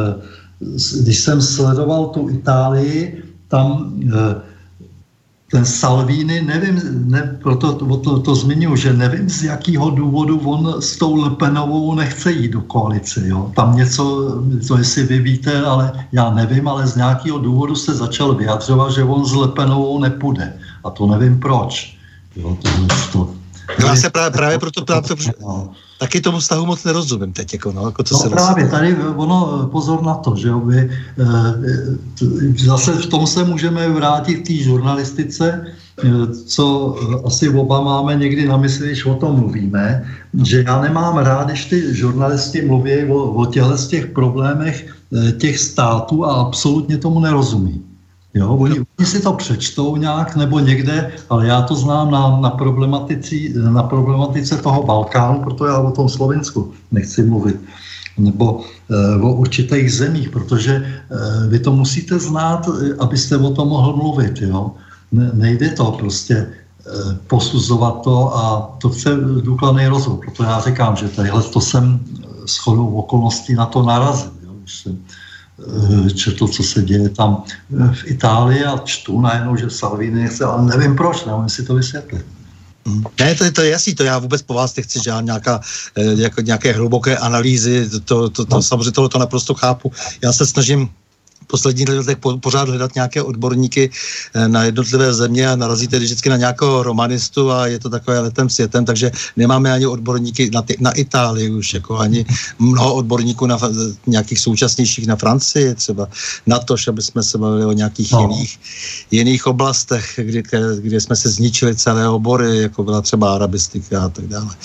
když 1.01 1.19
jsem 1.19 1.41
sledoval 1.41 2.05
tu 2.05 2.29
Itálii, 2.29 3.23
tam 3.47 3.93
ten 5.52 5.65
Salvini, 5.65 6.41
nevím, 6.41 6.82
ne, 7.11 7.38
proto 7.44 7.73
to, 7.73 7.98
to, 7.98 8.19
to 8.19 8.36
zmiňuji, 8.36 8.76
že 8.76 8.94
nevím 8.94 9.30
z 9.30 9.44
jakého 9.44 9.90
důvodu 9.90 10.40
on 10.40 10.82
s 10.82 10.98
tou 10.98 11.15
Lepenovou 11.15 11.95
nechce 11.95 12.32
jít 12.32 12.52
do 12.52 12.61
koalice. 12.61 13.28
Jo. 13.28 13.52
Tam 13.56 13.76
něco, 13.76 14.36
co 14.68 14.78
jestli 14.78 15.03
vy 15.03 15.19
víte, 15.19 15.61
ale 15.61 15.91
já 16.11 16.32
nevím, 16.34 16.68
ale 16.68 16.88
z 16.88 16.95
nějakého 16.95 17.38
důvodu 17.38 17.76
se 17.76 17.95
začal 17.95 18.36
vyjadřovat, 18.36 18.91
že 18.91 19.03
on 19.03 19.26
s 19.26 19.34
Lepenovou 19.34 19.99
nepůjde. 19.99 20.53
A 20.84 20.90
to 20.90 21.07
nevím 21.07 21.40
proč. 21.40 21.98
Jo, 22.36 22.57
to, 22.61 22.69
to, 23.11 23.34
No 23.79 23.88
já 23.88 23.95
se 23.95 24.09
právě, 24.09 24.31
právě 24.31 24.59
proto 24.59 24.81
ptám, 24.81 25.03
protože 25.03 25.31
taky 25.99 26.21
tomu 26.21 26.39
vztahu 26.39 26.65
moc 26.65 26.83
nerozumím 26.83 27.33
teď. 27.33 27.53
Jako, 27.53 27.71
no, 27.71 27.85
jako 27.85 28.03
co 28.03 28.13
no 28.13 28.19
se 28.19 28.29
právě, 28.29 28.67
tady 28.67 28.95
ono, 29.15 29.69
pozor 29.71 30.03
na 30.03 30.13
to, 30.13 30.35
že 30.35 30.49
e, 30.49 30.89
eh, 31.19 32.65
zase 32.65 32.91
v 32.91 33.05
tom 33.05 33.27
se 33.27 33.43
můžeme 33.43 33.89
vrátit 33.89 34.35
k 34.35 34.47
té 34.47 34.53
žurnalistice, 34.53 35.65
eh, 36.03 36.09
co 36.45 36.95
asi 37.25 37.49
oba 37.49 37.81
máme 37.81 38.15
někdy 38.15 38.47
na 38.47 38.57
mysli, 38.57 38.88
když 38.88 39.05
o 39.05 39.15
tom 39.15 39.35
mluvíme, 39.35 40.03
že 40.43 40.63
já 40.67 40.81
nemám 40.81 41.17
rád, 41.17 41.47
když 41.47 41.65
ty 41.65 41.95
žurnalisti 41.95 42.61
mluví 42.61 43.05
o, 43.05 43.15
o 43.15 43.45
těchto 43.45 43.77
těch 43.77 44.05
problémech 44.07 44.89
eh, 44.89 45.31
těch 45.31 45.59
států 45.59 46.25
a 46.25 46.41
absolutně 46.41 46.97
tomu 46.97 47.19
nerozumí. 47.19 47.90
Jo, 48.33 48.55
oni, 48.55 48.79
oni 48.99 49.05
si 49.05 49.21
to 49.21 49.33
přečtou 49.33 49.95
nějak 49.95 50.35
nebo 50.35 50.59
někde, 50.59 51.11
ale 51.29 51.47
já 51.47 51.61
to 51.61 51.75
znám 51.75 52.11
na, 52.11 52.29
na, 52.29 52.49
na 53.71 53.83
problematice 53.83 54.57
toho 54.57 54.83
Balkánu, 54.83 55.39
proto 55.39 55.65
já 55.65 55.79
o 55.79 55.91
tom 55.91 56.09
Slovensku 56.09 56.73
nechci 56.91 57.23
mluvit 57.23 57.59
nebo 58.17 58.61
e, 58.89 59.21
o 59.21 59.33
určitých 59.33 59.93
zemích, 59.93 60.29
protože 60.29 60.73
e, 60.75 60.83
vy 61.47 61.59
to 61.59 61.71
musíte 61.71 62.19
znát, 62.19 62.69
eh, 62.69 62.95
abyste 62.99 63.37
o 63.37 63.51
tom 63.51 63.67
mohl 63.67 63.95
mluvit. 63.95 64.41
Jo? 64.41 64.71
Ne, 65.11 65.31
nejde 65.33 65.69
to 65.69 65.91
prostě 65.91 66.35
e, 66.35 66.49
posuzovat 67.27 68.01
to 68.01 68.37
a 68.37 68.75
to 68.81 68.89
chce 68.89 69.09
důkladný 69.41 69.87
rozhovor. 69.87 70.19
Proto 70.19 70.43
já 70.43 70.61
říkám, 70.61 70.95
že 70.95 71.09
tadyhle 71.09 71.43
to 71.43 71.61
jsem 71.61 71.99
s 72.45 72.57
chodou 72.57 72.87
okolností 72.87 73.53
na 73.53 73.65
to 73.65 73.83
narazil. 73.83 74.31
Jo? 74.43 74.53
Už 74.63 74.75
jsem, 74.75 74.97
četl, 76.15 76.47
co 76.47 76.63
se 76.63 76.81
děje 76.81 77.09
tam 77.09 77.43
eh, 77.79 77.93
v 77.93 78.07
Itálii 78.07 78.63
a 78.63 78.77
čtu 78.77 79.21
najednou, 79.21 79.55
že 79.55 79.69
Salvini 79.69 80.21
nechce, 80.21 80.45
ale 80.45 80.65
nevím 80.65 80.95
proč, 80.95 81.25
nevím 81.25 81.49
si 81.49 81.63
to 81.63 81.75
vysvětlit. 81.75 82.25
Hmm. 82.85 83.03
Ne, 83.19 83.35
to, 83.35 83.51
to 83.51 83.61
je 83.61 83.69
jasný, 83.69 83.95
to 83.95 84.03
já 84.03 84.19
vůbec 84.19 84.41
po 84.41 84.53
vás 84.53 84.75
nechci 84.75 84.99
žádná 85.03 85.21
nějaká, 85.21 85.61
eh, 85.97 86.03
jako 86.03 86.41
nějaké 86.41 86.73
hluboké 86.73 87.17
analýzy, 87.17 87.89
to, 87.89 87.99
to, 87.99 88.29
to, 88.29 88.45
to 88.45 88.55
no. 88.55 88.61
samozřejmě 88.61 88.91
tohle 88.91 89.09
to 89.09 89.19
naprosto 89.19 89.53
chápu. 89.53 89.91
Já 90.23 90.33
se 90.33 90.45
snažím 90.45 90.89
posledních 91.52 91.90
letech 91.90 92.18
pořád 92.40 92.69
hledat 92.69 92.95
nějaké 92.95 93.23
odborníky 93.23 93.90
eh, 94.34 94.48
na 94.48 94.64
jednotlivé 94.64 95.14
země 95.14 95.49
a 95.49 95.56
narazíte 95.56 95.99
vždycky 95.99 96.30
na 96.30 96.38
nějakého 96.38 96.84
romanistu 96.84 97.52
a 97.52 97.68
je 97.68 97.80
to 97.80 97.90
takové 97.90 98.19
letem 98.19 98.49
světem, 98.49 98.86
takže 98.86 99.11
nemáme 99.36 99.72
ani 99.72 99.86
odborníky 99.86 100.49
na, 100.53 100.61
ty, 100.61 100.78
na 100.80 100.91
Itálii 100.91 101.49
už, 101.49 101.73
jako 101.73 101.99
ani 101.99 102.26
mnoho 102.60 102.94
odborníků 102.95 103.45
na 103.45 103.60
nějakých 104.07 104.40
současnějších 104.40 105.07
na 105.07 105.15
Francii, 105.15 105.76
třeba 105.76 106.07
na 106.48 106.60
to, 106.60 106.76
aby 106.88 107.02
jsme 107.02 107.23
se 107.23 107.38
bavili 107.38 107.65
o 107.65 107.72
nějakých 107.72 108.11
no. 108.11 108.22
jiných, 108.22 108.60
jiných 109.11 109.48
oblastech, 109.48 110.19
kde, 110.23 110.41
kde 110.80 111.02
jsme 111.02 111.15
se 111.15 111.30
zničili 111.30 111.76
celé 111.76 112.10
obory, 112.10 112.61
jako 112.61 112.84
byla 112.84 113.02
třeba 113.02 113.36
arabistika 113.36 114.06
a 114.06 114.10
tak 114.10 114.28
dále. 114.28 114.56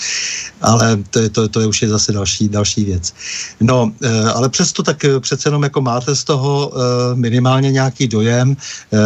Ale 0.61 0.97
to, 1.09 1.19
je, 1.19 1.29
to, 1.29 1.47
to 1.47 1.59
je 1.59 1.67
už 1.67 1.81
je 1.81 1.89
zase 1.89 2.11
další, 2.11 2.49
další 2.49 2.85
věc. 2.85 3.13
No, 3.59 3.91
eh, 4.01 4.31
ale 4.31 4.49
přesto 4.49 4.83
tak 4.83 5.03
eh, 5.05 5.19
přece 5.19 5.49
jenom 5.49 5.63
jako 5.63 5.81
máte 5.81 6.15
z 6.15 6.23
toho 6.23 6.71
minimálně 7.15 7.71
nějaký 7.71 8.07
dojem. 8.07 8.57
Eh, 8.93 8.97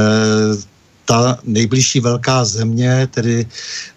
ta 1.06 1.38
nejbližší 1.44 2.00
velká 2.00 2.46
země, 2.46 3.08
tedy 3.12 3.46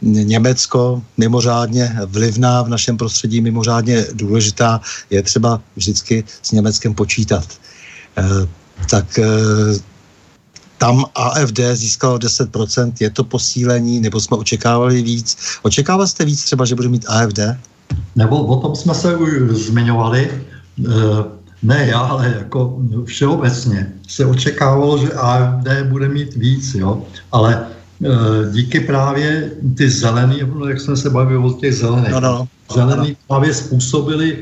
Německo, 0.02 1.02
mimořádně 1.16 1.96
vlivná 2.06 2.62
v 2.62 2.68
našem 2.68 2.96
prostředí, 2.96 3.40
mimořádně 3.40 4.06
důležitá, 4.12 4.80
je 5.10 5.22
třeba 5.22 5.60
vždycky 5.76 6.24
s 6.42 6.52
Německem 6.52 6.94
počítat. 6.94 7.44
Eh, 8.16 8.48
tak 8.90 9.18
tam 10.78 11.04
AFD 11.14 11.60
získalo 11.72 12.18
10%, 12.18 12.92
je 13.00 13.10
to 13.10 13.24
posílení, 13.24 14.00
nebo 14.00 14.20
jsme 14.20 14.36
očekávali 14.36 15.02
víc? 15.02 15.38
Očekávali 15.62 16.08
jste 16.08 16.24
víc 16.24 16.44
třeba, 16.44 16.64
že 16.64 16.74
bude 16.74 16.88
mít 16.88 17.04
AFD? 17.08 17.38
Nebo 18.16 18.46
o 18.46 18.60
tom 18.60 18.76
jsme 18.76 18.94
se 18.94 19.16
už 19.16 19.30
zmiňovali 19.70 20.44
ne 21.64 21.86
já, 21.86 21.98
ale 21.98 22.34
jako 22.38 22.78
všeobecně 23.04 23.92
se 24.08 24.26
očekávalo, 24.26 24.98
že 24.98 25.12
AFD 25.12 25.68
bude 25.88 26.08
mít 26.08 26.36
víc, 26.36 26.74
jo. 26.74 27.02
Ale 27.32 27.66
díky 28.52 28.80
právě 28.80 29.50
ty 29.76 29.90
zelený, 29.90 30.40
no, 30.54 30.66
jak 30.66 30.80
jsme 30.80 30.96
se 30.96 31.10
bavili 31.10 31.38
o 31.38 31.52
těch 31.52 31.74
zelených, 31.74 32.12
no, 32.12 32.20
no. 32.20 32.48
zelený 32.74 33.16
právě 33.28 33.54
způsobili, 33.54 34.38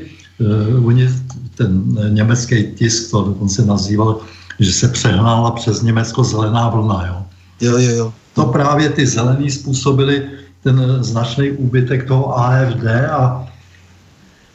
uh, 0.77 0.87
oni, 0.87 1.09
ten 1.55 1.83
německý 2.09 2.63
tisk 2.75 3.11
to 3.11 3.23
dokonce 3.23 3.65
nazýval, 3.65 4.19
že 4.59 4.73
se 4.73 4.87
přehnala 4.87 5.51
přes 5.51 5.81
Německo 5.81 6.23
zelená 6.23 6.69
vlna, 6.69 7.07
jo. 7.07 7.17
Jo, 7.61 7.77
jo, 7.77 7.95
jo. 7.95 8.13
To 8.33 8.45
právě 8.45 8.89
ty 8.89 9.07
zelený 9.07 9.51
způsobili 9.51 10.25
ten 10.63 10.97
značný 10.99 11.51
úbytek 11.51 12.07
toho 12.07 12.37
AFD 12.37 12.85
a 13.11 13.47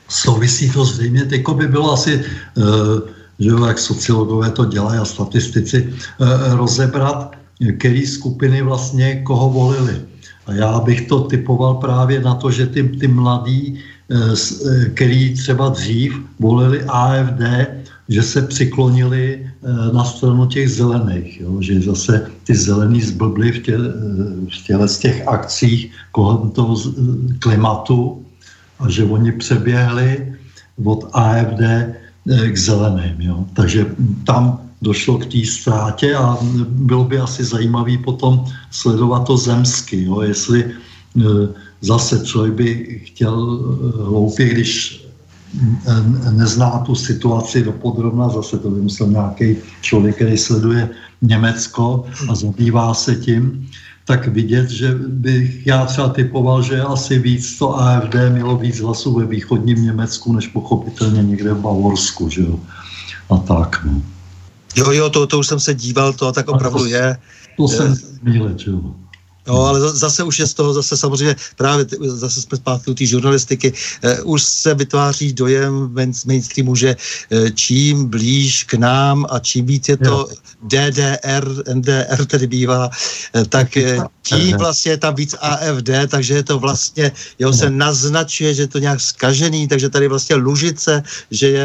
souvisí 0.09 0.71
to 0.71 0.85
zřejmě, 0.85 1.27
jako 1.31 1.55
by 1.55 1.67
bylo 1.69 1.93
asi, 1.93 2.25
uh, 2.57 2.65
že 3.39 3.51
jak 3.67 3.79
sociologové 3.79 4.51
to 4.51 4.65
dělají 4.65 4.99
a 4.99 5.05
statistici, 5.05 5.93
uh, 6.19 6.57
rozebrat, 6.57 7.37
který 7.79 8.07
skupiny 8.07 8.63
vlastně 8.63 9.23
koho 9.23 9.51
volili. 9.51 10.01
A 10.47 10.53
já 10.53 10.81
bych 10.81 11.09
to 11.09 11.21
typoval 11.21 11.75
právě 11.75 12.21
na 12.21 12.35
to, 12.35 12.51
že 12.51 12.67
ty, 12.67 12.83
ty 12.83 13.09
mladí, 13.09 13.81
uh, 14.09 14.35
který 14.95 15.35
třeba 15.35 15.69
dřív 15.69 16.13
volili 16.41 16.85
AFD, 16.89 17.43
že 18.09 18.23
se 18.23 18.43
přiklonili 18.43 19.51
na 19.93 20.05
stranu 20.05 20.47
těch 20.47 20.71
zelených, 20.71 21.41
jo? 21.41 21.61
že 21.61 21.81
zase 21.81 22.31
ty 22.45 22.55
zelený 22.55 23.03
zblbli 23.03 23.53
v, 23.53 23.59
tě, 23.63 23.79
v 24.49 24.67
těle 24.67 24.89
z 24.89 24.99
těch 24.99 25.29
akcích 25.29 25.93
kolem 26.13 26.51
toho 26.51 26.77
klimatu 27.39 28.25
a 28.79 28.89
že 28.89 29.05
oni 29.05 29.33
přeběhli 29.33 30.35
od 30.85 31.11
AFD 31.13 31.61
eh, 31.61 32.51
k 32.51 32.57
zeleným. 32.57 33.17
Jo. 33.21 33.45
Takže 33.55 33.87
tam 34.25 34.69
došlo 34.83 35.19
k 35.19 35.27
té 35.27 35.39
ztrátě 35.47 36.15
a 36.15 36.39
bylo 36.69 37.05
by 37.05 37.19
asi 37.19 37.45
zajímavý 37.45 37.99
potom 37.99 38.45
sledovat 38.71 39.27
to 39.27 39.37
zemsky, 39.37 40.05
jo, 40.05 40.21
jestli 40.21 40.65
e, 40.65 40.73
zase 41.81 42.23
člověk 42.25 42.55
by 42.55 43.01
chtěl 43.05 43.35
eh, 43.35 44.03
hloupě, 44.03 44.49
když 44.49 45.05
nezná 46.31 46.79
tu 46.85 46.95
situaci 46.95 47.63
dopodrobna, 47.63 48.29
zase 48.29 48.59
to 48.59 48.71
vymyslel 48.71 49.09
nějaký 49.09 49.57
člověk, 49.81 50.15
který 50.17 50.37
sleduje 50.37 50.89
Německo 51.23 52.05
a 52.29 52.35
zabývá 52.35 52.95
se 52.95 53.17
tím, 53.17 53.69
tak 54.09 54.29
vidět, 54.29 54.71
že 54.71 54.95
bych 54.95 55.67
já 55.67 55.87
třeba 55.87 56.09
typoval, 56.09 56.63
že 56.63 56.81
asi 56.81 57.19
víc 57.19 57.59
to 57.59 57.77
AFD 57.77 58.15
mělo 58.33 58.57
víc 58.57 58.81
hlasů 58.81 59.15
ve 59.15 59.27
východním 59.27 59.85
Německu, 59.85 60.33
než 60.33 60.49
pochopitelně 60.49 61.23
někde 61.23 61.53
v 61.53 61.61
Bavorsku, 61.61 62.29
že 62.29 62.43
jo. 62.43 62.61
A 63.31 63.37
tak, 63.37 63.85
no. 63.85 64.03
Jo, 64.77 64.93
jo, 64.93 65.11
to, 65.11 65.27
to 65.27 65.39
už 65.39 65.47
jsem 65.47 65.61
se 65.61 65.75
díval, 65.75 66.13
to 66.13 66.33
tak 66.33 66.49
opravdu 66.49 66.79
to, 66.79 66.87
je. 66.87 67.17
To 67.57 67.69
jsem 67.69 67.95
zmíle, 67.95 68.55
že 68.57 68.71
jo. 68.71 68.95
No, 69.49 69.67
ale 69.67 69.81
zase 69.81 70.23
už 70.23 70.39
je 70.39 70.47
z 70.47 70.55
toho, 70.55 70.75
zase 70.75 70.97
samozřejmě 70.97 71.37
právě, 71.57 71.87
zase 72.01 72.43
jsme 72.43 72.57
zpátky 72.57 72.91
u 72.91 72.95
té 72.95 73.07
žurnalistiky, 73.07 73.73
eh, 74.03 74.23
už 74.23 74.43
se 74.43 74.75
vytváří 74.75 75.33
dojem 75.33 75.89
v 75.89 75.93
mainstreamu, 76.27 76.77
že 76.77 76.97
eh, 76.97 77.51
čím 77.51 78.07
blíž 78.07 78.65
k 78.65 78.75
nám 78.75 79.27
a 79.31 79.39
čím 79.39 79.67
víc 79.67 79.89
je 79.89 79.97
to 79.97 80.05
jo. 80.05 80.29
DDR, 80.63 81.45
NDR 81.75 82.21
tedy 82.27 82.47
bývá, 82.47 82.91
eh, 82.91 83.45
tak 83.49 83.77
eh, 83.77 83.99
tím 84.23 84.57
vlastně 84.57 84.93
je 84.93 85.01
tam 85.01 85.15
víc 85.15 85.35
AFD, 85.41 85.91
takže 86.09 86.35
je 86.35 86.43
to 86.43 86.59
vlastně, 86.59 87.13
jeho 87.39 87.53
se 87.53 87.71
naznačuje, 87.71 88.55
že 88.55 88.63
je 88.63 88.73
to 88.75 88.79
nějak 88.79 89.01
skažený, 89.01 89.69
takže 89.69 89.89
tady 89.89 90.09
vlastně 90.09 90.37
Lužice, 90.37 91.03
že, 91.31 91.49
je, 91.49 91.65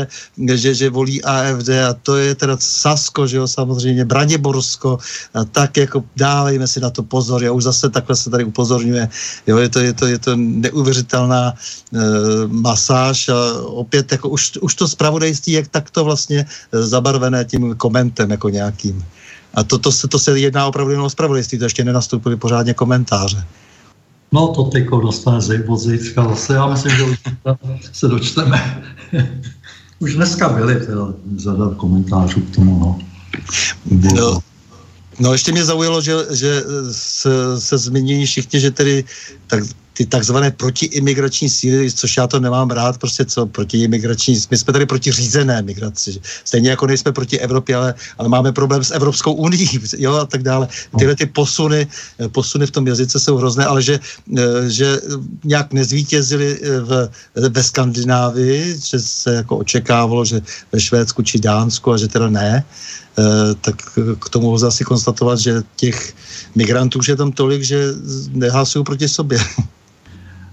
že, 0.54 0.74
že 0.76 0.90
volí 0.90 1.24
AFD 1.24 1.70
a 1.70 1.94
to 1.94 2.16
je 2.16 2.36
teda 2.36 2.56
Sasko, 2.60 3.28
že 3.28 3.38
jo, 3.38 3.48
samozřejmě, 3.48 4.06
Braniborsko, 4.06 4.98
a 5.34 5.42
tak 5.44 5.78
jako 5.78 6.04
dávejme 6.16 6.68
si 6.68 6.80
na 6.80 6.90
to 6.90 7.04
pozor, 7.04 7.44
já 7.44 7.52
už 7.52 7.64
zase 7.64 7.73
takhle 7.90 8.16
se 8.16 8.30
tady 8.30 8.44
upozorňuje, 8.44 9.10
jo, 9.48 9.58
je 9.58 9.70
to, 9.70 9.80
je 9.80 9.94
to, 9.94 10.08
je 10.08 10.20
to 10.20 10.36
neuvěřitelná 10.36 11.54
e, 11.54 12.00
masáž 12.48 13.30
a 13.30 13.62
opět 13.64 14.12
jako 14.12 14.30
už, 14.30 14.58
už 14.62 14.76
to 14.76 14.88
zpravodajství 14.88 15.54
je 15.54 15.66
takto 15.72 16.04
vlastně 16.04 16.46
zabarvené 16.72 17.46
tím 17.46 17.76
komentem 17.76 18.32
jako 18.32 18.50
nějakým. 18.50 19.06
A 19.54 19.64
to, 19.64 19.78
to, 19.78 19.92
se, 19.92 20.08
to 20.08 20.20
se 20.20 20.40
jedná 20.40 20.68
opravdu 20.68 20.92
jenom 20.92 21.06
o 21.06 21.10
spravodajství, 21.10 21.58
to 21.58 21.64
ještě 21.64 21.84
nenastoupily 21.84 22.36
pořádně 22.36 22.74
komentáře. 22.74 23.46
No 24.32 24.48
to 24.48 24.64
teď 24.64 24.86
dostane 24.90 25.40
od 25.68 25.78
Zejcka 25.78 26.30
zase. 26.30 26.54
Já 26.54 26.68
myslím, 26.68 26.92
že 26.96 27.04
už 27.04 27.18
se 27.94 28.08
dočteme. 28.08 28.84
už 30.00 30.16
dneska 30.16 30.50
byly 30.50 30.76
teda 30.76 31.06
komentářů 31.78 32.42
k 32.42 32.56
tomu, 32.56 32.80
no. 32.80 33.00
No, 34.16 34.40
no 35.20 35.34
ještě 35.34 35.52
mě 35.52 35.66
zaujalo, 35.66 36.02
že, 36.02 36.14
že 36.32 36.64
se, 36.92 37.62
se 37.62 37.78
změní 37.78 38.26
všichni, 38.26 38.60
že 38.60 38.72
tedy 38.72 39.04
tak 39.48 39.64
ty 39.94 40.06
takzvané 40.06 40.52
protiimigrační 40.52 41.50
síly, 41.50 41.92
což 41.92 42.18
já 42.18 42.28
to 42.28 42.40
nemám 42.40 42.70
rád, 42.70 42.98
prostě 42.98 43.26
co 43.26 43.46
protiimigrační, 43.46 44.42
my 44.52 44.58
jsme 44.58 44.74
tady 44.74 44.86
proti 44.86 45.12
řízené 45.12 45.62
migraci, 45.62 46.22
stejně 46.44 46.70
jako 46.70 46.88
nejsme 46.88 47.12
proti 47.12 47.40
Evropě, 47.40 47.76
ale, 47.76 47.94
ale 48.18 48.30
máme 48.30 48.52
problém 48.52 48.84
s 48.84 48.92
Evropskou 48.92 49.34
unii, 49.34 49.70
jo, 49.98 50.14
a 50.14 50.26
tak 50.26 50.44
dále. 50.44 50.68
Tyhle 50.98 51.16
ty 51.16 51.26
posuny, 51.26 51.88
posuny 52.32 52.66
v 52.66 52.72
tom 52.72 52.88
jazyce 52.88 53.20
jsou 53.20 53.38
hrozné, 53.38 53.66
ale 53.66 53.82
že, 53.82 54.00
že 54.68 55.02
nějak 55.44 55.74
nezvítězili 55.74 56.60
v, 56.80 57.10
ve 57.50 57.64
Skandinávii, 57.64 58.78
že 58.86 59.00
se 59.00 59.34
jako 59.34 59.58
očekávalo, 59.58 60.26
že 60.26 60.42
ve 60.72 60.80
Švédsku 60.80 61.22
či 61.22 61.40
Dánsku 61.40 61.92
a 61.92 61.98
že 61.98 62.08
teda 62.08 62.30
ne, 62.30 62.64
tak 63.62 63.76
k 64.20 64.30
tomu 64.30 64.52
lze 64.52 64.68
asi 64.68 64.84
konstatovat, 64.84 65.40
že 65.40 65.62
těch 65.76 66.14
migrantů 66.56 67.00
už 67.00 67.08
je 67.08 67.16
tam 67.16 67.32
tolik, 67.32 67.64
že 67.64 67.94
nehlasují 68.32 68.86
proti 68.86 69.08
sobě. 69.08 69.40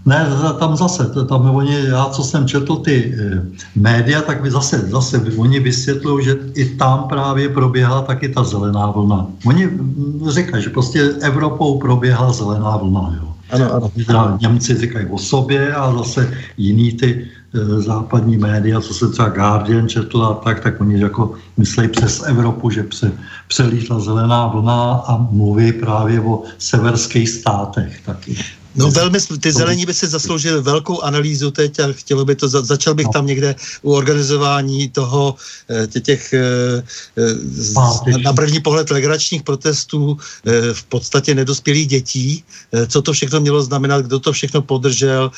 Ne, 0.07 0.27
tam 0.59 0.77
zase, 0.77 1.07
tam 1.28 1.51
oni, 1.51 1.77
já 1.87 2.07
co 2.07 2.23
jsem 2.23 2.49
četl 2.49 2.77
ty 2.77 3.15
e, 3.19 3.43
média, 3.77 4.23
tak 4.23 4.43
by 4.43 4.51
zase, 4.51 4.78
zase 4.78 5.23
oni 5.37 5.61
vysvětlují, 5.61 6.24
že 6.24 6.37
i 6.55 6.65
tam 6.65 7.09
právě 7.09 7.49
proběhla 7.49 8.03
taky 8.03 8.28
ta 8.28 8.45
zelená 8.45 8.91
vlna. 8.91 9.27
Oni 9.47 9.66
mm, 9.66 10.31
říkají, 10.31 10.62
že 10.62 10.70
prostě 10.70 11.01
Evropou 11.20 11.78
proběhla 11.78 12.32
zelená 12.32 12.77
vlna, 12.77 13.19
jo. 13.20 13.28
Ano, 13.51 13.74
ano. 13.74 13.91
Teda 14.07 14.39
Němci 14.41 14.78
říkají 14.78 15.07
o 15.07 15.19
sobě 15.19 15.74
a 15.74 15.93
zase 15.99 16.35
jiný 16.57 16.93
ty 16.93 17.28
západní 17.77 18.39
média, 18.39 18.81
co 18.81 18.94
se 18.94 19.09
třeba 19.09 19.28
Guardian 19.28 19.89
četl 19.89 20.22
a 20.22 20.35
tak, 20.35 20.60
tak 20.60 20.81
oni 20.81 21.01
jako 21.01 21.35
myslí 21.56 21.89
přes 21.89 22.22
Evropu, 22.27 22.70
že 22.70 22.82
pře, 22.82 23.12
přelítla 23.48 24.01
zelená 24.01 24.47
vlna 24.47 24.93
a 24.93 25.16
mluví 25.16 25.72
právě 25.72 26.20
o 26.20 26.43
severských 26.59 27.28
státech 27.28 28.01
taky. 28.06 28.36
No 28.75 28.91
velmi, 28.91 29.19
ty 29.41 29.53
zelení 29.53 29.87
by 29.87 29.95
si 29.95 30.07
zasloužili 30.07 30.63
velkou 30.63 31.01
analýzu 31.01 31.51
teď 31.51 31.81
a 31.81 31.93
chtělo 31.93 32.25
by 32.25 32.35
to, 32.35 32.49
začal 32.49 32.95
bych 32.95 33.07
no. 33.07 33.13
tam 33.13 33.27
někde 33.27 33.55
u 33.83 33.93
organizování 33.93 34.89
toho, 34.89 35.35
eh, 35.71 36.01
těch 36.01 36.33
eh, 36.33 36.83
eh, 37.19 38.19
na 38.19 38.33
první 38.33 38.61
pohled 38.61 38.91
legračních 38.91 39.43
protestů 39.43 40.19
v 40.73 40.83
podstatě 40.85 41.35
nedospělých 41.35 41.87
dětí, 41.87 42.45
co 42.87 43.03
to 43.03 43.13
všechno 43.13 43.41
mělo 43.41 43.63
znamenat, 43.63 44.07
kdo 44.07 44.19
to 44.19 44.33
všechno 44.33 44.63
podržel, 44.63 45.31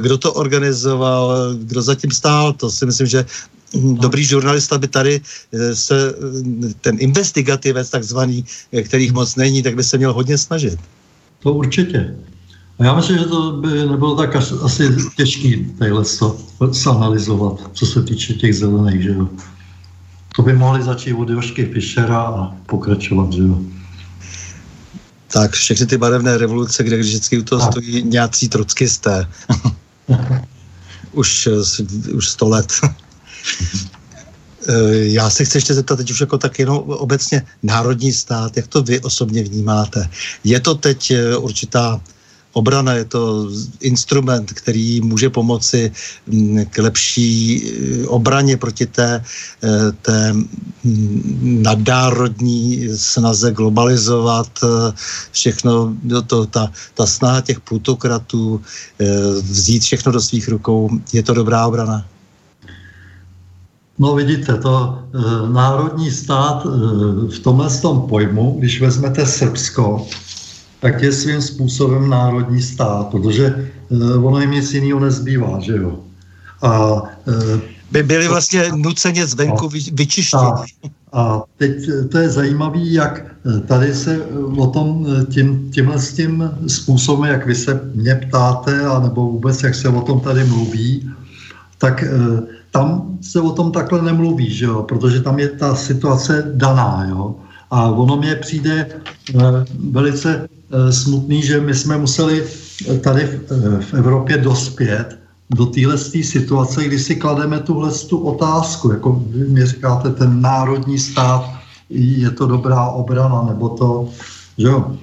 kdo 0.00 0.18
to 0.18 0.32
organizoval, 0.32 1.54
kdo 1.54 1.82
zatím 1.82 2.10
stál, 2.10 2.52
to 2.52 2.70
si 2.70 2.86
myslím, 2.86 3.06
že 3.06 3.26
hm, 3.74 3.96
dobrý 3.96 4.24
žurnalista 4.24 4.78
by 4.78 4.88
tady 4.88 5.20
se, 5.74 6.14
ten 6.80 6.96
investigativec 6.98 7.90
takzvaný, 7.90 8.44
kterých 8.84 9.12
moc 9.12 9.36
není, 9.36 9.62
tak 9.62 9.74
by 9.74 9.84
se 9.84 9.98
měl 9.98 10.12
hodně 10.12 10.38
snažit. 10.38 10.78
To 11.40 11.52
určitě. 11.52 12.14
A 12.78 12.84
já 12.84 12.94
myslím, 12.94 13.18
že 13.18 13.24
to 13.24 13.52
by 13.52 13.68
nebylo 13.68 14.16
tak 14.16 14.36
asi 14.36 14.96
těžký 15.16 15.74
tadyhle 15.78 16.04
to 16.18 16.38
analyzovat, 16.90 17.70
co 17.72 17.86
se 17.86 18.02
týče 18.02 18.34
těch 18.34 18.56
zelených, 18.56 19.02
že 19.02 19.10
jo. 19.10 19.28
To 20.36 20.42
by 20.42 20.52
mohli 20.52 20.82
začít 20.82 21.14
od 21.14 21.28
Jošky 21.28 21.66
Fischera 21.66 22.22
a 22.22 22.52
pokračovat, 22.66 23.32
že 23.32 23.42
jo. 23.42 23.58
Tak 25.32 25.52
všechny 25.52 25.86
ty 25.86 25.98
barevné 25.98 26.38
revoluce, 26.38 26.84
kde 26.84 26.96
vždycky 26.96 27.38
u 27.38 27.42
toho 27.42 27.60
tak. 27.60 27.72
stojí 27.72 28.02
nějací 28.02 28.48
trockisté. 28.48 29.26
už, 31.12 31.48
už 32.14 32.28
sto 32.28 32.48
let. 32.48 32.72
Já 34.92 35.30
se 35.30 35.44
chci 35.44 35.56
ještě 35.56 35.74
zeptat 35.74 35.96
teď 35.96 36.10
už 36.10 36.20
jako 36.20 36.38
tak 36.38 36.58
jenom 36.58 36.78
obecně 36.78 37.42
národní 37.62 38.12
stát, 38.12 38.56
jak 38.56 38.66
to 38.66 38.82
vy 38.82 39.00
osobně 39.00 39.42
vnímáte? 39.42 40.10
Je 40.44 40.60
to 40.60 40.74
teď 40.74 41.10
eh, 41.10 41.36
určitá 41.36 42.00
obrana 42.56 42.92
je 42.92 43.04
to 43.04 43.48
instrument, 43.80 44.52
který 44.52 45.00
může 45.00 45.30
pomoci 45.30 45.92
mm, 46.26 46.64
k 46.72 46.78
lepší 46.78 47.28
eh, 47.28 48.06
obraně 48.08 48.56
proti 48.56 48.86
té, 48.86 49.20
eh, 49.20 49.92
té 50.02 50.32
mm, 50.32 51.60
nadnárodní 51.62 52.88
snaze 52.96 53.52
globalizovat 53.52 54.48
eh, 54.64 54.92
všechno, 55.32 55.92
to, 56.26 56.46
ta, 56.46 56.72
ta 56.94 57.06
snaha 57.06 57.40
těch 57.40 57.60
plutokratů 57.60 58.60
vzít 59.42 59.82
všechno 59.82 60.12
do 60.12 60.20
svých 60.20 60.48
rukou. 60.48 60.90
Je 61.12 61.22
to 61.22 61.34
dobrá 61.34 61.66
obrana? 61.66 62.06
No 63.98 64.14
vidíte, 64.14 64.54
to 64.60 64.98
e, 64.98 65.52
národní 65.52 66.10
stát 66.10 66.66
e, 66.66 66.68
v 67.32 67.38
tomhle 67.38 67.70
tom 67.80 68.08
pojmu, 68.08 68.56
když 68.58 68.80
vezmete 68.80 69.26
Srbsko, 69.26 70.06
tak 70.86 71.02
je 71.02 71.12
svým 71.12 71.42
způsobem 71.42 72.10
národní 72.10 72.62
stát, 72.62 73.06
protože 73.10 73.70
ono 74.22 74.40
jim 74.40 74.50
nic 74.50 74.74
jiného 74.74 75.00
nezbývá, 75.00 75.58
že 75.60 75.76
jo. 75.76 75.98
A 76.62 77.02
by 77.90 78.02
byli 78.02 78.28
vlastně 78.28 78.70
nuceně 78.74 79.26
zvenku 79.26 79.68
vyčištěni. 79.92 80.62
A 81.12 81.42
teď 81.58 81.76
to 82.10 82.18
je 82.18 82.30
zajímavé, 82.30 82.78
jak 82.78 83.24
tady 83.66 83.94
se 83.94 84.20
o 84.56 84.66
tom 84.66 85.06
tím, 85.30 85.70
tímhle 85.74 85.98
s 85.98 86.12
tím 86.12 86.50
způsobem, 86.66 87.30
jak 87.30 87.46
vy 87.46 87.54
se 87.54 87.80
mě 87.94 88.14
ptáte, 88.14 88.86
anebo 88.86 89.26
vůbec 89.26 89.62
jak 89.62 89.74
se 89.74 89.88
o 89.88 90.00
tom 90.00 90.20
tady 90.20 90.44
mluví, 90.44 91.10
tak 91.78 92.04
tam 92.70 93.18
se 93.20 93.40
o 93.40 93.50
tom 93.50 93.72
takhle 93.72 94.02
nemluví, 94.02 94.54
že 94.54 94.64
jo? 94.64 94.82
protože 94.82 95.20
tam 95.20 95.38
je 95.38 95.48
ta 95.48 95.74
situace 95.74 96.52
daná. 96.54 97.06
Jo? 97.08 97.34
A 97.70 97.90
ono 97.90 98.16
mě 98.16 98.34
přijde 98.34 98.86
velice 99.90 100.48
smutný, 100.90 101.42
že 101.42 101.60
my 101.60 101.74
jsme 101.74 101.98
museli 101.98 102.44
tady 103.00 103.40
v 103.80 103.94
Evropě 103.94 104.38
dospět 104.38 105.18
do 105.50 105.66
téhle 105.66 105.98
situace, 105.98 106.84
kdy 106.84 106.98
si 106.98 107.16
klademe 107.16 107.60
tuhle 107.60 107.90
tu 108.08 108.18
otázku, 108.18 108.90
jako 108.90 109.22
vy 109.30 109.48
mi 109.48 109.66
říkáte, 109.66 110.10
ten 110.10 110.40
národní 110.40 110.98
stát, 110.98 111.50
je 111.90 112.30
to 112.30 112.46
dobrá 112.46 112.88
obrana, 112.88 113.42
nebo 113.42 113.68
to, 113.68 114.08
že 114.58 114.66
jo, 114.66 114.98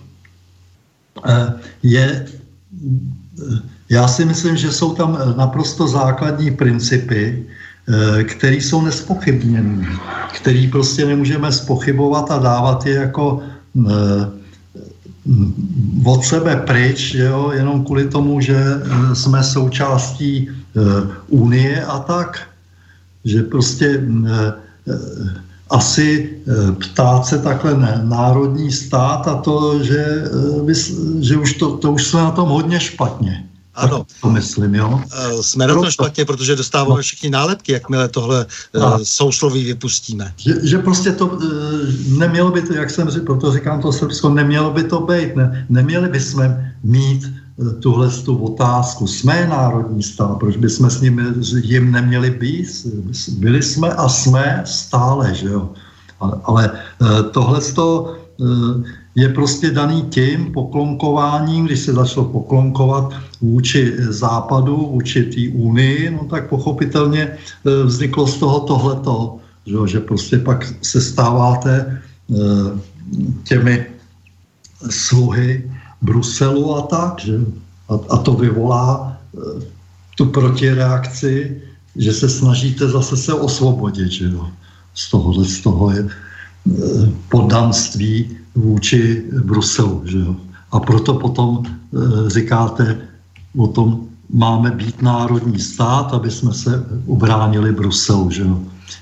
eh, 1.28 1.54
je, 1.84 2.26
eh, 2.28 3.60
já 3.90 4.08
si 4.08 4.26
myslím, 4.26 4.58
že 4.58 4.72
jsou 4.72 4.94
tam 4.94 5.18
naprosto 5.38 5.88
základní 5.88 6.52
principy, 6.52 7.48
eh, 7.48 7.63
které 8.24 8.56
jsou 8.56 8.82
nespochybněné, 8.82 9.88
které 10.34 10.68
prostě 10.72 11.06
nemůžeme 11.06 11.52
spochybovat 11.52 12.32
a 12.32 12.38
dávat 12.38 12.86
je 12.86 12.94
jako 12.96 13.44
od 16.06 16.26
sebe 16.26 16.56
pryč, 16.56 17.14
jo, 17.14 17.52
jenom 17.56 17.86
kvůli 17.86 18.08
tomu, 18.08 18.42
že 18.42 18.56
eh, 18.56 19.16
jsme 19.16 19.44
součástí 19.44 20.50
Unie 21.28 21.86
a 21.86 22.00
tak, 22.00 22.40
že 23.26 23.44
prostě 23.44 24.02
asi 25.70 26.30
ptát 26.80 27.26
se 27.26 27.40
takhle 27.40 27.78
ne, 27.78 28.02
národní 28.04 28.72
stát 28.72 29.28
a 29.28 29.36
to, 29.36 29.84
že, 29.84 30.24
že 31.20 31.38
už 31.38 31.54
to, 31.54 31.78
to 31.78 31.92
už 31.92 32.08
jsme 32.08 32.22
na 32.22 32.32
tom 32.32 32.50
hodně 32.50 32.80
špatně. 32.80 33.46
Ano. 33.76 34.06
To 34.22 34.30
myslím, 34.30 34.76
jo. 34.76 35.02
Eh, 35.14 35.44
jsme 35.44 35.68
na 35.68 35.74
tom 35.74 35.92
špatně, 35.92 36.26
protože 36.26 36.56
dostáváme 36.56 36.96
no. 36.96 37.02
všichni 37.02 37.30
nálepky, 37.30 37.72
jakmile 37.72 38.08
tohle 38.08 38.46
uh, 38.76 38.98
sousloví 39.04 39.64
vypustíme. 39.64 40.34
Že, 40.38 40.54
že 40.64 40.78
prostě 40.78 41.12
to 41.12 41.28
uh, 41.28 41.42
nemělo 42.08 42.52
by 42.52 42.62
to, 42.62 42.74
jak 42.74 42.90
jsem 42.90 43.10
říkal, 43.10 43.26
proto 43.26 43.54
říkám 43.54 43.82
to 43.82 43.92
Srbsko, 43.92 44.30
nemělo 44.30 44.72
by 44.72 44.84
to 44.84 45.00
být. 45.00 45.36
Ne, 45.36 45.66
neměli 45.70 46.10
bychom 46.10 46.56
mít 46.84 47.34
tuhle 47.80 48.10
tu 48.10 48.38
otázku. 48.38 49.08
Jsme 49.08 49.48
národní 49.48 50.04
stát, 50.04 50.40
proč 50.40 50.58
bychom 50.58 50.90
s 50.90 51.02
ním 51.02 51.36
jim 51.64 51.92
neměli 51.92 52.30
být? 52.30 52.88
Byli 53.38 53.64
jsme 53.64 53.90
a 53.90 54.10
jsme 54.10 54.62
stále, 54.66 55.36
že 55.36 55.48
jo. 55.48 55.70
Ale, 56.20 56.40
ale 56.44 56.72
tohle 57.32 57.62
to 57.62 58.16
je 59.16 59.30
prostě 59.30 59.72
daný 59.72 60.02
tím 60.10 60.52
poklonkováním, 60.52 61.66
když 61.66 61.80
se 61.80 61.94
začalo 61.94 62.26
poklonkovat 62.26 63.14
vůči 63.42 63.94
západu, 63.98 64.76
vůči 64.92 65.24
té 65.24 65.58
unii, 65.58 66.10
no 66.10 66.26
tak 66.30 66.50
pochopitelně 66.50 67.22
e, 67.22 67.38
vzniklo 67.84 68.28
z 68.28 68.38
toho 68.38 68.60
tohleto, 68.60 69.38
že, 69.66 69.78
že 69.86 70.00
prostě 70.00 70.38
pak 70.38 70.74
se 70.82 71.02
stáváte 71.02 71.74
e, 71.78 72.36
těmi 73.44 73.86
sluhy 74.90 75.72
Bruselu 76.02 76.76
a 76.76 76.82
tak, 76.82 77.20
že? 77.20 77.38
A, 77.90 77.94
a 78.10 78.18
to 78.18 78.34
vyvolá 78.34 79.18
e, 79.38 79.62
tu 80.18 80.26
protireakci, 80.26 81.62
že 81.96 82.14
se 82.14 82.30
snažíte 82.30 82.90
zase 82.90 83.18
se 83.18 83.34
osvobodit, 83.34 84.12
že 84.12 84.26
jo? 84.26 84.48
Z 84.94 85.10
tohohle, 85.10 85.46
z 85.46 85.62
toho 85.62 85.92
je 85.92 86.08
poddanství 87.30 88.38
vůči 88.56 89.24
Bruselu. 89.44 90.02
Že 90.06 90.18
jo? 90.18 90.36
A 90.72 90.80
proto 90.80 91.14
potom 91.14 91.64
e, 91.66 92.30
říkáte 92.30 92.98
o 93.58 93.68
tom, 93.68 94.08
máme 94.30 94.72
být 94.72 95.02
národní 95.02 95.60
stát, 95.60 96.14
aby 96.14 96.32
jsme 96.32 96.54
se 96.54 96.86
ubránili 97.06 97.72
Bruselu. 97.72 98.32
Že 98.32 98.42
jo? 98.42 98.60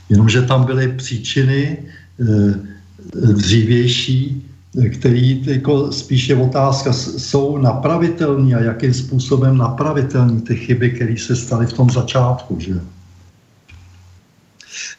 Jenomže 0.10 0.42
tam 0.42 0.64
byly 0.64 0.88
příčiny 0.88 1.78
e, 1.78 1.84
dřívější, 3.34 4.48
který 4.94 5.44
jako 5.46 5.92
spíš 5.92 6.30
je 6.30 6.36
otázka, 6.36 6.94
jsou 6.94 7.58
napravitelní 7.58 8.56
a 8.56 8.60
jakým 8.60 8.94
způsobem 8.94 9.58
napravitelní 9.58 10.42
ty 10.42 10.56
chyby, 10.56 10.92
které 10.92 11.16
se 11.18 11.36
staly 11.36 11.66
v 11.66 11.74
tom 11.74 11.90
začátku. 11.90 12.56
Že? 12.60 12.80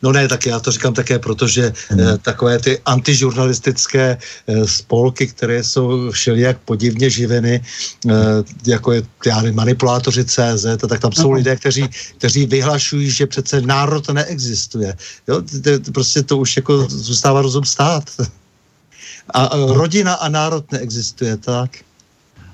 No 0.03 0.12
ne, 0.12 0.29
tak 0.29 0.47
já 0.47 0.61
to 0.61 0.70
říkám 0.70 0.95
také, 0.95 1.19
protože 1.19 1.73
hmm. 1.89 2.01
eh, 2.01 2.19
takové 2.19 2.59
ty 2.59 2.81
antižurnalistické 2.85 4.19
eh, 4.47 4.66
spolky, 4.66 5.27
které 5.27 5.65
jsou 5.65 6.11
všelijak 6.11 6.59
podivně 6.65 7.11
živeny, 7.11 7.61
eh, 8.11 8.12
jako 8.66 8.93
je 8.93 9.03
já 9.27 9.37
nevím, 9.43 9.57
manipulátoři 9.57 10.24
CZ, 10.24 10.66
tak 10.89 11.01
tam 11.01 11.12
jsou 11.12 11.31
lidé, 11.31 11.57
kteří, 11.57 11.89
kteří 12.19 12.47
vyhlašují, 12.47 13.11
že 13.11 13.27
přece 13.27 13.61
národ 13.61 14.09
neexistuje. 14.09 14.97
Jo, 15.29 15.43
prostě 15.95 16.23
to 16.23 16.37
už 16.39 16.57
jako 16.57 16.87
zůstává 16.89 17.43
rozum 17.43 17.65
stát. 17.65 18.11
A 19.35 19.51
rodina 19.55 20.15
a 20.15 20.29
národ 20.29 20.73
neexistuje, 20.73 21.37
tak? 21.37 21.70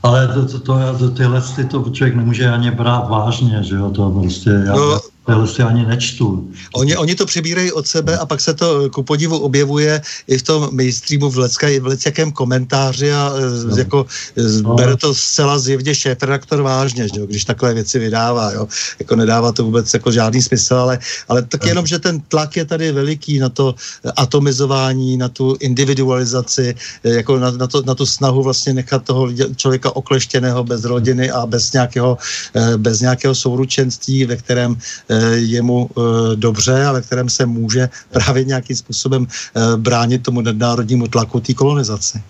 Ale 0.02 0.28
to, 0.28 0.58
to, 0.58 0.58
to, 0.98 1.10
tyhle 1.10 1.42
to 1.70 1.90
člověk 1.90 2.16
nemůže 2.16 2.50
ani 2.50 2.70
brát 2.70 3.08
vážně, 3.08 3.62
že 3.62 3.74
jo, 3.74 3.90
to 3.90 4.10
prostě, 4.10 4.50
já, 4.50 4.74
no, 4.74 5.00
já 5.28 5.46
si 5.46 5.62
ani 5.62 5.86
nečtu. 5.86 6.48
Oni, 6.74 6.96
oni 6.96 7.14
to 7.14 7.26
přebírají 7.26 7.72
od 7.72 7.86
sebe 7.86 8.18
a 8.18 8.26
pak 8.26 8.40
se 8.40 8.54
to 8.54 8.90
ku 8.90 9.02
podivu 9.02 9.38
objevuje 9.38 10.00
i 10.26 10.38
v 10.38 10.42
tom 10.42 10.68
mainstreamu 10.72 11.30
v, 11.30 11.38
lecka, 11.38 11.66
v 11.66 12.32
komentáři 12.32 13.12
a 13.12 13.32
e, 13.36 13.66
no. 13.66 13.76
jako 13.76 14.06
e, 14.36 14.62
no. 14.62 14.74
bere 14.74 14.96
to 14.96 15.14
zcela 15.14 15.58
zjevně 15.58 15.94
šéf 15.94 16.22
redaktor 16.22 16.62
vážně, 16.62 17.08
že 17.14 17.20
jo, 17.20 17.26
když 17.26 17.44
takové 17.44 17.74
věci 17.74 17.98
vydává, 17.98 18.52
jo. 18.52 18.68
Jako 18.98 19.16
nedává 19.16 19.52
to 19.52 19.64
vůbec 19.64 19.94
jako 19.94 20.12
žádný 20.12 20.42
smysl, 20.42 20.74
ale, 20.74 20.98
ale 21.28 21.42
tak 21.42 21.62
no. 21.62 21.68
jenom, 21.68 21.86
že 21.86 21.98
ten 21.98 22.20
tlak 22.20 22.56
je 22.56 22.64
tady 22.64 22.92
veliký 22.92 23.38
na 23.38 23.48
to 23.48 23.74
atomizování, 24.16 25.16
na 25.16 25.28
tu 25.28 25.56
individualizaci, 25.60 26.74
jako 27.04 27.38
na, 27.38 27.50
na, 27.50 27.66
to, 27.66 27.82
na 27.82 27.94
tu 27.94 28.06
snahu 28.06 28.42
vlastně 28.42 28.74
nechat 28.74 29.04
toho 29.04 29.28
člověka 29.56 29.96
okleštěného 29.96 30.64
bez 30.64 30.84
rodiny 30.84 31.30
a 31.30 31.46
bez 31.46 31.72
nějakého, 31.72 32.18
bez 32.76 33.00
nějakého 33.00 33.34
souručenství, 33.34 34.24
ve 34.24 34.36
kterém 34.36 34.76
je 35.34 35.62
mu 35.62 35.90
eh, 35.90 36.36
dobře 36.36 36.84
a 36.84 36.92
ve 36.92 37.02
kterém 37.02 37.28
se 37.28 37.46
může 37.46 37.88
právě 38.10 38.44
nějakým 38.44 38.76
způsobem 38.76 39.26
eh, 39.26 39.76
bránit 39.76 40.22
tomu 40.22 40.40
nadnárodnímu 40.40 41.08
tlaku 41.08 41.40
té 41.40 41.54
kolonizace. 41.54 42.20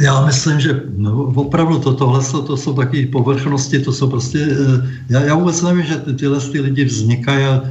Já 0.00 0.26
myslím, 0.26 0.60
že 0.60 0.82
no, 0.96 1.34
opravdu 1.34 1.78
to, 1.78 1.94
tohle 1.94 2.24
to, 2.24 2.42
to 2.42 2.56
jsou 2.56 2.74
takové 2.74 3.06
povrchnosti, 3.06 3.78
to 3.78 3.92
jsou 3.92 4.10
prostě, 4.10 4.48
eh, 4.50 4.90
já, 5.08 5.20
já 5.20 5.34
vůbec 5.34 5.62
nevím, 5.62 5.82
že 5.82 5.96
ty, 5.96 6.12
tyhle 6.14 6.40
ty 6.40 6.60
lidi 6.60 6.84
vznikají 6.84 7.44
a, 7.44 7.62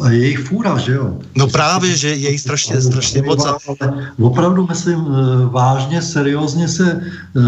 a 0.00 0.10
je 0.10 0.26
jich 0.26 0.38
fůra, 0.38 0.78
že 0.78 0.92
jo? 0.92 1.18
No 1.34 1.48
právě, 1.48 1.96
že 1.96 2.08
je 2.08 2.30
jich 2.30 2.40
strašně, 2.40 2.80
strašně 2.80 3.22
moc. 3.22 3.44
Ale 3.44 3.58
opravdu 4.20 4.66
myslím 4.66 4.98
vážně, 5.50 6.02
seriózně 6.02 6.68
se 6.68 7.00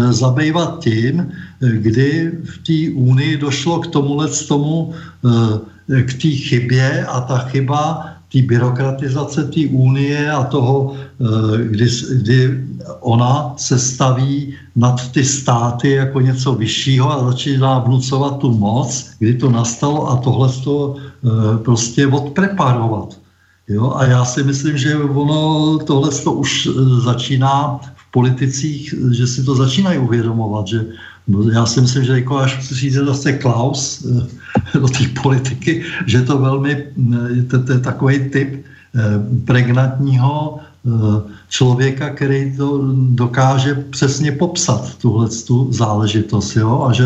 zabývat 0.09 0.83
tím, 0.83 1.31
kdy 1.59 2.31
v 2.43 2.57
té 2.67 2.95
únii 2.95 3.37
došlo 3.37 3.79
k 3.79 3.87
tomuhle 3.87 4.27
z 4.27 4.45
tomu 4.45 4.93
k 5.87 6.13
té 6.21 6.27
chybě 6.27 7.05
a 7.05 7.21
ta 7.21 7.37
chyba 7.37 8.13
té 8.33 8.41
byrokratizace 8.41 9.43
té 9.43 9.61
unie 9.69 10.31
a 10.31 10.43
toho, 10.43 10.95
eh, 10.97 11.57
kdy, 11.69 11.87
kdy 12.11 12.37
ona 12.99 13.53
se 13.57 13.79
staví 13.79 14.57
nad 14.75 15.11
ty 15.11 15.21
státy 15.23 15.89
jako 15.89 16.21
něco 16.21 16.53
vyššího 16.57 17.11
a 17.11 17.25
začíná 17.29 17.79
vnucovat 17.79 18.37
tu 18.37 18.57
moc, 18.57 18.89
kdy 19.19 19.33
to 19.33 19.49
nastalo 19.49 20.09
a 20.09 20.17
tohle 20.17 20.49
to 20.63 20.95
eh, 20.97 21.57
prostě 21.61 22.07
odpreparovat. 22.07 23.21
Jo? 23.69 23.93
A 23.95 24.05
já 24.05 24.25
si 24.25 24.43
myslím, 24.43 24.77
že 24.77 24.97
ono 24.97 25.77
tohle 25.85 26.09
to 26.09 26.31
už 26.33 26.67
eh, 26.67 26.71
začíná 27.05 27.79
v 27.95 28.03
politicích, 28.11 28.93
že 29.13 29.27
si 29.27 29.43
to 29.45 29.55
začínají 29.55 29.99
uvědomovat, 29.99 30.67
že 30.67 30.85
já 31.53 31.65
si 31.65 31.81
myslím, 31.81 32.03
že 32.03 32.13
jako 32.13 32.37
až 32.37 32.57
přijde 32.57 33.05
zase 33.05 33.33
Klaus 33.33 34.05
do 34.73 34.87
té 34.87 35.03
politiky, 35.21 35.83
že 36.05 36.21
to 36.21 36.37
velmi, 36.37 36.83
eh, 37.13 37.43
to, 37.43 37.63
to 37.63 37.71
je 37.71 37.79
takový 37.79 38.29
typ 38.29 38.49
eh, 38.55 39.01
pregnantního 39.45 40.59
člověka, 41.49 42.09
který 42.09 42.57
to 42.57 42.91
dokáže 43.15 43.75
přesně 43.89 44.31
popsat, 44.31 44.97
tuhle 44.99 45.29
tu 45.47 45.71
záležitost, 45.71 46.55
jo? 46.55 46.87
a 46.89 46.93
že 46.93 47.03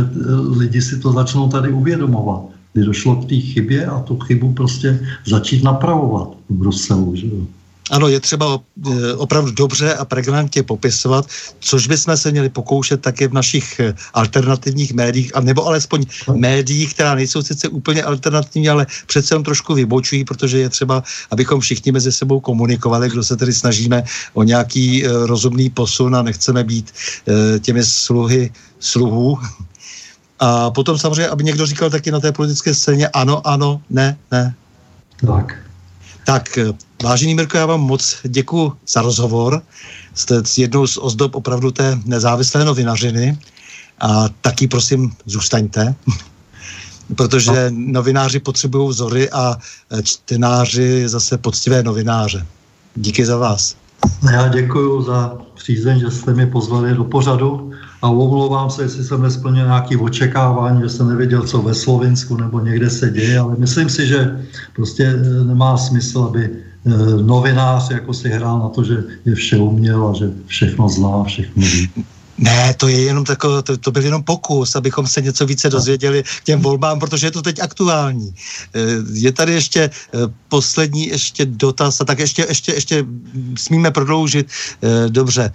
lidi 0.57 0.82
si 0.82 0.99
to 0.99 1.11
začnou 1.11 1.49
tady 1.49 1.69
uvědomovat. 1.69 2.41
Kdy 2.74 2.86
došlo 2.86 3.15
k 3.15 3.30
té 3.30 3.36
chybě 3.36 3.86
a 3.86 3.99
tu 3.99 4.18
chybu 4.18 4.53
prostě 4.53 4.99
začít 5.26 5.64
napravovat 5.64 6.30
v 6.49 6.53
Bruselu. 6.53 7.15
Že 7.15 7.28
jo? 7.28 7.45
Ano, 7.92 8.08
je 8.08 8.20
třeba 8.20 8.60
eh, 8.92 9.14
opravdu 9.14 9.52
dobře 9.52 9.94
a 9.94 10.06
pregnantně 10.06 10.64
popisovat, 10.64 11.26
což 11.60 11.88
bychom 11.88 12.18
se 12.18 12.32
měli 12.32 12.50
pokoušet 12.50 13.02
také 13.02 13.28
v 13.28 13.34
našich 13.34 13.80
eh, 13.80 13.94
alternativních 14.14 14.94
médiích, 14.94 15.36
a 15.36 15.40
nebo 15.40 15.66
alespoň 15.66 16.06
médiích, 16.36 16.94
která 16.94 17.16
nejsou 17.16 17.42
sice 17.42 17.68
úplně 17.68 18.04
alternativní, 18.04 18.70
ale 18.70 18.88
přece 19.08 19.36
jen 19.36 19.44
trošku 19.44 19.74
vybočují, 19.74 20.26
protože 20.26 20.60
je 20.60 20.70
třeba, 20.70 21.04
abychom 21.32 21.60
všichni 21.60 21.92
mezi 21.92 22.12
sebou 22.12 22.40
komunikovali, 22.40 23.10
kdo 23.10 23.24
se 23.24 23.38
tedy 23.38 23.54
snažíme 23.54 24.04
o 24.34 24.44
nějaký 24.44 25.06
eh, 25.06 25.10
rozumný 25.12 25.70
posun 25.70 26.16
a 26.16 26.22
nechceme 26.22 26.64
být 26.64 26.92
těmi 27.60 27.84
sluhy 27.84 28.52
sluhů. 28.80 29.40
A 30.40 30.72
potom 30.72 30.98
samozřejmě, 30.98 31.30
aby 31.30 31.44
někdo 31.44 31.66
říkal 31.66 31.90
taky 31.90 32.12
na 32.12 32.20
té 32.20 32.32
politické 32.32 32.74
scéně 32.74 33.08
ano, 33.08 33.48
ano, 33.48 33.82
ne, 33.90 34.18
ne. 34.32 34.56
Tak. 35.26 35.66
Tak, 36.28 36.60
vážený 37.04 37.36
Mirko, 37.36 37.58
já 37.58 37.66
vám 37.66 37.82
moc 37.82 38.16
děkuji 38.24 38.74
za 38.88 39.02
rozhovor. 39.02 39.62
Jste 40.14 40.41
jednou 40.58 40.88
z 40.88 40.98
ozdob 40.98 41.36
opravdu 41.36 41.72
té 41.72 41.99
nezávislé 42.06 42.66
novinařiny 42.66 43.40
a 43.99 44.30
taky 44.41 44.68
prosím 44.68 45.12
zůstaňte, 45.26 45.95
protože 47.16 47.72
no. 47.72 47.78
novináři 47.91 48.40
potřebují 48.40 48.90
vzory 48.90 49.30
a 49.30 49.58
čtenáři 50.04 51.10
zase 51.10 51.38
poctivé 51.38 51.84
novináře. 51.84 52.45
Díky 52.95 53.26
za 53.26 53.38
vás. 53.38 53.76
Já 54.32 54.48
děkuji 54.48 55.02
za 55.02 55.38
přízeň, 55.56 55.99
že 55.99 56.12
jste 56.12 56.34
mě 56.34 56.48
pozvali 56.48 56.94
do 56.94 57.04
pořadu 57.04 57.72
a 58.02 58.10
omlouvám 58.10 58.69
se, 58.69 58.84
jestli 58.84 59.03
jsem 59.03 59.22
nesplnil 59.22 59.65
nějaké 59.65 59.98
očekávání, 59.98 60.82
že 60.82 60.90
jsem 60.90 61.10
nevěděl, 61.10 61.44
co 61.44 61.61
ve 61.61 61.74
Slovinsku 61.74 62.38
nebo 62.38 62.60
někde 62.60 62.90
se 62.90 63.10
děje, 63.10 63.40
ale 63.40 63.56
myslím 63.57 63.90
si, 63.90 64.07
že 64.07 64.45
prostě 64.76 65.03
eh, 65.03 65.44
nemá 65.44 65.78
smysl, 65.78 66.19
aby 66.19 66.49
eh, 66.49 66.90
novinář 67.24 67.91
jako 67.91 68.14
si 68.14 68.30
hrál 68.30 68.60
na 68.60 68.69
to, 68.69 68.84
že 68.84 69.03
je 69.26 69.36
vše 69.36 69.57
uměl 69.57 70.07
a 70.07 70.14
že 70.14 70.32
všechno 70.45 70.90
zná, 70.90 71.24
všechno 71.24 71.64
ví. 71.64 71.90
Ne, 72.38 72.74
to 72.78 72.88
je 72.88 73.02
jenom 73.02 73.26
tako, 73.26 73.62
to, 73.62 73.78
to 73.78 73.92
byl 73.92 74.04
jenom 74.04 74.24
pokus, 74.24 74.76
abychom 74.76 75.08
se 75.08 75.22
něco 75.22 75.46
více 75.46 75.70
dozvěděli 75.70 76.24
k 76.24 76.44
těm 76.44 76.62
volbám, 76.62 77.00
protože 77.00 77.28
je 77.28 77.32
to 77.32 77.42
teď 77.42 77.60
aktuální. 77.60 78.34
Eh, 78.76 78.80
je 79.14 79.32
tady 79.32 79.54
ještě 79.54 79.82
eh, 79.90 80.18
poslední 80.50 81.08
ještě 81.08 81.46
dotaz, 81.46 82.02
a 82.02 82.06
tak 82.06 82.20
ještě, 82.20 82.46
ještě, 82.50 82.74
ještě 82.74 83.06
smíme 83.58 83.92
prodloužit. 83.92 84.48
Eh, 84.82 85.10
dobře, 85.10 85.54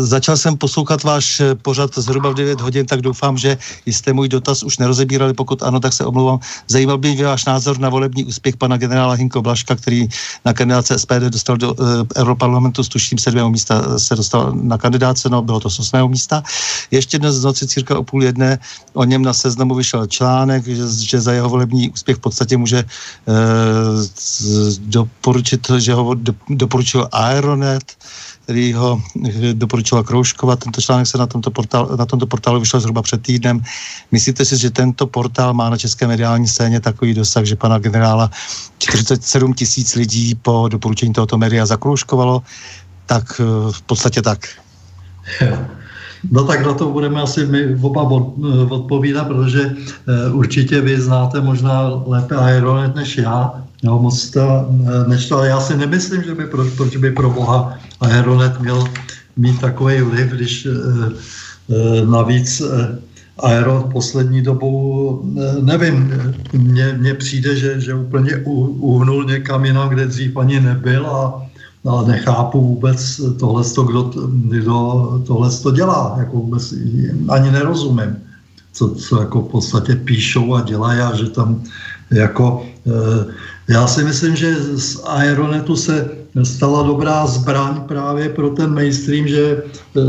začal 0.00 0.36
jsem 0.36 0.56
poslouchat 0.56 1.02
váš 1.02 1.42
pořad 1.62 1.90
zhruba 1.98 2.30
v 2.30 2.34
9 2.34 2.60
hodin, 2.60 2.86
tak 2.86 3.02
doufám, 3.02 3.38
že 3.38 3.58
jste 3.86 4.12
můj 4.12 4.28
dotaz 4.28 4.62
už 4.62 4.78
nerozebírali, 4.78 5.34
pokud 5.34 5.62
ano, 5.62 5.80
tak 5.80 5.92
se 5.92 6.04
omlouvám. 6.04 6.40
Zajímal 6.68 6.98
by 6.98 7.14
mě 7.14 7.24
váš 7.24 7.44
názor 7.44 7.78
na 7.78 7.88
volební 7.88 8.24
úspěch 8.24 8.56
pana 8.56 8.76
generála 8.76 9.14
Hinko 9.14 9.42
Blaška, 9.42 9.76
který 9.76 10.08
na 10.44 10.52
kandidáce 10.52 10.98
SPD 10.98 11.28
dostal 11.28 11.56
do 11.56 11.76
Europarlamentu 12.16 12.84
s 12.84 12.88
tuším 12.88 13.18
sedmého 13.18 13.50
místa 13.50 13.98
se 13.98 14.16
dostal 14.16 14.52
na 14.52 14.78
kandidáce, 14.78 15.28
no 15.28 15.42
bylo 15.42 15.60
to 15.60 15.70
osmého 15.90 16.08
místa. 16.08 16.42
Ještě 16.90 17.18
dnes 17.18 17.40
v 17.40 17.44
noci 17.44 17.66
cirka 17.66 17.98
o 17.98 18.02
půl 18.06 18.24
jedné 18.24 18.58
o 18.94 19.04
něm 19.04 19.22
na 19.22 19.34
seznamu 19.34 19.74
vyšel 19.74 20.06
článek, 20.06 20.62
že, 20.64 20.86
že 20.86 21.20
za 21.20 21.32
jeho 21.32 21.48
volební 21.48 21.90
úspěch 21.90 22.16
v 22.16 22.20
podstatě 22.20 22.56
může 22.56 22.78
e, 22.78 22.86
doporučit, 24.78 25.66
že 25.78 25.94
ho 25.94 26.14
do, 26.14 26.34
doporučil 26.48 27.08
Aeronet, 27.12 27.98
který 28.50 28.72
ho 28.72 29.02
eh, 29.26 29.54
doporučila 29.54 30.02
Krouškova. 30.02 30.56
Tento 30.56 30.80
článek 30.80 31.06
se 31.06 31.18
na 31.18 31.26
tomto, 31.26 31.50
portálu, 31.50 31.96
na 31.96 32.06
tomto 32.06 32.26
portálu 32.26 32.60
vyšel 32.60 32.80
zhruba 32.80 33.02
před 33.02 33.22
týdnem. 33.22 33.62
Myslíte 34.10 34.44
si, 34.44 34.58
že 34.58 34.70
tento 34.70 35.06
portál 35.06 35.54
má 35.54 35.70
na 35.70 35.78
české 35.78 36.06
mediální 36.06 36.48
scéně 36.48 36.80
takový 36.80 37.14
dosah, 37.14 37.44
že 37.44 37.56
pana 37.56 37.78
generála 37.78 38.30
47 38.78 39.54
tisíc 39.54 39.94
lidí 39.94 40.34
po 40.34 40.66
doporučení 40.66 41.12
tohoto 41.12 41.38
média 41.38 41.66
zakrouškovalo? 41.66 42.42
Tak 43.06 43.40
eh, 43.40 43.72
v 43.72 43.82
podstatě 43.82 44.22
tak. 44.22 44.48
No 46.30 46.44
tak 46.44 46.66
na 46.66 46.74
to 46.74 46.90
budeme 46.90 47.22
asi 47.22 47.46
my 47.46 47.76
oba 47.80 48.02
odpovídat, 48.70 49.24
protože 49.24 49.72
eh, 49.72 50.30
určitě 50.32 50.80
vy 50.80 51.00
znáte 51.00 51.40
možná 51.40 52.02
lépe 52.06 52.36
Aeronet 52.36 52.94
než 52.94 53.18
já. 53.18 53.64
Jo, 53.82 53.98
moc 53.98 54.30
to 54.30 54.40
eh, 54.44 55.08
nečto, 55.08 55.36
ale 55.36 55.48
já 55.48 55.60
si 55.60 55.76
nemyslím, 55.76 56.22
že 56.22 56.34
by 56.34 56.46
proč, 56.46 56.72
proč 56.76 56.96
by 56.96 57.10
pro 57.10 57.30
boha 57.30 57.78
Aeronet 58.00 58.60
měl 58.60 58.84
mít 59.36 59.60
takový 59.60 60.00
vliv, 60.00 60.26
když 60.32 60.66
eh, 60.66 62.04
navíc 62.04 62.62
Aero 63.38 63.88
poslední 63.92 64.42
dobou, 64.42 65.22
nevím, 65.60 66.12
mně 66.98 67.14
přijde, 67.14 67.56
že, 67.56 67.80
že 67.80 67.94
úplně 67.94 68.36
uhnul 68.80 69.24
někam 69.24 69.64
jinam, 69.64 69.88
kde 69.88 70.06
dřív 70.06 70.36
ani 70.36 70.60
nebyl 70.60 71.06
a 71.06 71.49
nechápu 72.06 72.60
vůbec 72.60 73.20
tohle, 73.38 73.64
kdo, 73.86 74.02
kdo 74.30 75.22
tohle 75.26 75.50
to 75.50 75.70
dělá. 75.70 76.14
Jako 76.18 76.36
vůbec 76.36 76.74
ani 77.28 77.50
nerozumím, 77.50 78.16
co, 78.72 78.88
co 78.88 79.20
jako 79.20 79.40
v 79.42 79.48
podstatě 79.48 79.94
píšou 79.96 80.54
a 80.54 80.60
dělají 80.60 81.00
a 81.00 81.16
že 81.16 81.26
tam 81.26 81.62
jako... 82.10 82.66
Eh, 82.86 83.24
já 83.68 83.86
si 83.86 84.04
myslím, 84.04 84.36
že 84.36 84.56
z 84.76 85.00
Aeronetu 85.04 85.76
se 85.76 86.10
stala 86.42 86.82
dobrá 86.82 87.26
zbraň 87.26 87.80
právě 87.88 88.28
pro 88.28 88.50
ten 88.50 88.74
mainstream, 88.74 89.28
že 89.28 89.62
eh, 89.62 90.00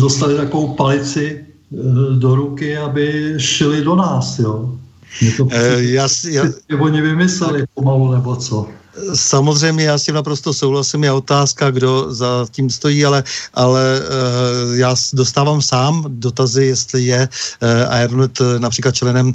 dostali 0.00 0.36
takovou 0.36 0.74
palici 0.74 1.40
eh, 1.40 1.76
do 2.18 2.34
ruky, 2.34 2.76
aby 2.76 3.34
šili 3.38 3.84
do 3.84 3.96
nás, 3.96 4.38
jo. 4.38 4.76
Mě 5.22 5.32
to 5.32 5.48
e, 5.50 5.82
já, 5.82 6.08
já, 6.30 6.44
oni 6.80 7.02
vymysleli 7.02 7.64
pomalu 7.74 8.12
nebo 8.12 8.36
co. 8.36 8.68
Samozřejmě 9.14 9.84
já 9.84 9.98
s 9.98 10.04
tím 10.04 10.14
naprosto 10.14 10.54
souhlasím, 10.54 11.04
je 11.04 11.12
otázka, 11.12 11.70
kdo 11.70 12.14
za 12.14 12.46
tím 12.50 12.70
stojí, 12.70 13.04
ale, 13.04 13.24
ale 13.54 14.00
uh, 14.00 14.76
já 14.76 14.94
dostávám 15.12 15.62
sám 15.62 16.04
dotazy, 16.08 16.64
jestli 16.64 17.04
je 17.04 17.28
uh, 17.28 17.68
Aeronet 17.92 18.40
uh, 18.40 18.46
například 18.58 18.94
členem 18.94 19.28
uh, 19.28 19.34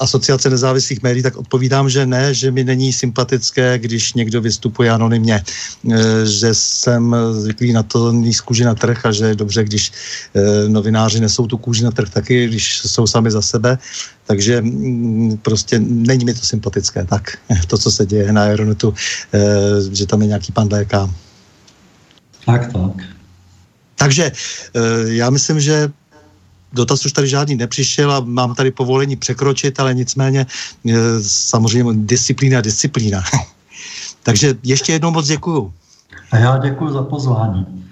asociace 0.00 0.50
nezávislých 0.50 1.02
médií, 1.02 1.22
tak 1.22 1.36
odpovídám, 1.36 1.90
že 1.90 2.06
ne, 2.06 2.34
že 2.34 2.50
mi 2.50 2.64
není 2.64 2.92
sympatické, 2.92 3.78
když 3.78 4.12
někdo 4.14 4.40
vystupuje 4.40 4.90
anonymně, 4.90 5.44
uh, 5.82 5.94
že 6.24 6.54
jsem 6.54 7.16
zvyklý 7.32 7.72
na 7.72 7.82
to 7.82 8.12
níz 8.12 8.40
kůži 8.40 8.64
na 8.64 8.74
trh 8.74 9.06
a 9.06 9.12
že 9.12 9.24
je 9.24 9.34
dobře, 9.34 9.64
když 9.64 9.92
uh, 10.34 10.68
novináři 10.68 11.20
nesou 11.20 11.46
tu 11.46 11.58
kůži 11.58 11.84
na 11.84 11.90
trh 11.90 12.10
taky, 12.10 12.46
když 12.48 12.78
jsou 12.78 13.06
sami 13.06 13.30
za 13.30 13.42
sebe, 13.42 13.78
takže 14.30 14.62
mm, 14.62 15.42
prostě 15.42 15.78
není 15.82 16.24
mi 16.24 16.34
to 16.34 16.46
sympatické. 16.46 17.04
Tak 17.04 17.34
to, 17.66 17.78
co 17.78 17.90
se 17.90 18.06
děje 18.06 18.32
na 18.32 18.42
Aeronetu, 18.42 18.94
eh, 19.34 19.40
že 19.90 20.06
tam 20.06 20.22
je 20.22 20.28
nějaký 20.28 20.52
pan 20.52 20.68
léka. 20.70 21.10
Tak, 22.46 22.72
tak. 22.72 23.02
Takže 23.98 24.30
eh, 24.30 24.80
já 25.18 25.30
myslím, 25.30 25.60
že 25.60 25.90
dotaz 26.72 27.06
už 27.06 27.12
tady 27.12 27.28
žádný 27.28 27.56
nepřišel 27.56 28.12
a 28.12 28.20
mám 28.20 28.54
tady 28.54 28.70
povolení 28.70 29.16
překročit, 29.16 29.80
ale 29.80 29.94
nicméně 29.94 30.46
eh, 30.46 30.94
samozřejmě 31.26 32.06
disciplína, 32.06 32.60
disciplína. 32.60 33.22
Takže 34.22 34.54
ještě 34.62 34.92
jednou 34.92 35.10
moc 35.10 35.26
děkuju. 35.26 35.74
A 36.30 36.38
já 36.38 36.58
děkuji 36.58 36.92
za 36.92 37.02
pozvání. 37.02 37.89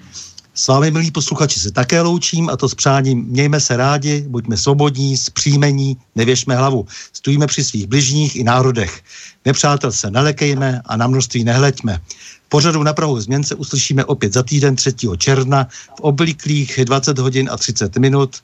S 0.58 0.68
vámi, 0.68 0.90
milí 0.90 1.10
posluchači, 1.10 1.60
se 1.60 1.70
také 1.70 2.00
loučím 2.00 2.50
a 2.50 2.56
to 2.56 2.68
s 2.68 2.74
přáním 2.74 3.24
mějme 3.24 3.60
se 3.60 3.76
rádi, 3.76 4.24
buďme 4.28 4.56
svobodní, 4.56 5.16
zpříjmení, 5.16 5.96
nevěšme 6.14 6.56
hlavu. 6.56 6.86
Stojíme 7.12 7.46
při 7.46 7.64
svých 7.64 7.86
bližních 7.86 8.36
i 8.36 8.44
národech. 8.44 9.02
Nepřátel 9.44 9.92
se 9.92 10.10
nelekejme 10.10 10.82
a 10.84 10.96
na 10.96 11.06
množství 11.06 11.44
nehleďme. 11.44 12.00
Pořadu 12.48 12.82
na 12.82 12.92
Prahu 12.92 13.20
změn 13.20 13.44
se 13.44 13.54
uslyšíme 13.54 14.04
opět 14.04 14.32
za 14.32 14.42
týden 14.42 14.76
3. 14.76 14.92
června 15.18 15.64
v 15.98 16.00
obliklých 16.00 16.80
20 16.84 17.18
hodin 17.18 17.48
a 17.52 17.56
30 17.56 17.96
minut. 17.96 18.36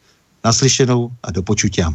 Naslyšenou 0.45 1.11
a 1.23 1.31
do 1.31 1.43
počutia. 1.43 1.95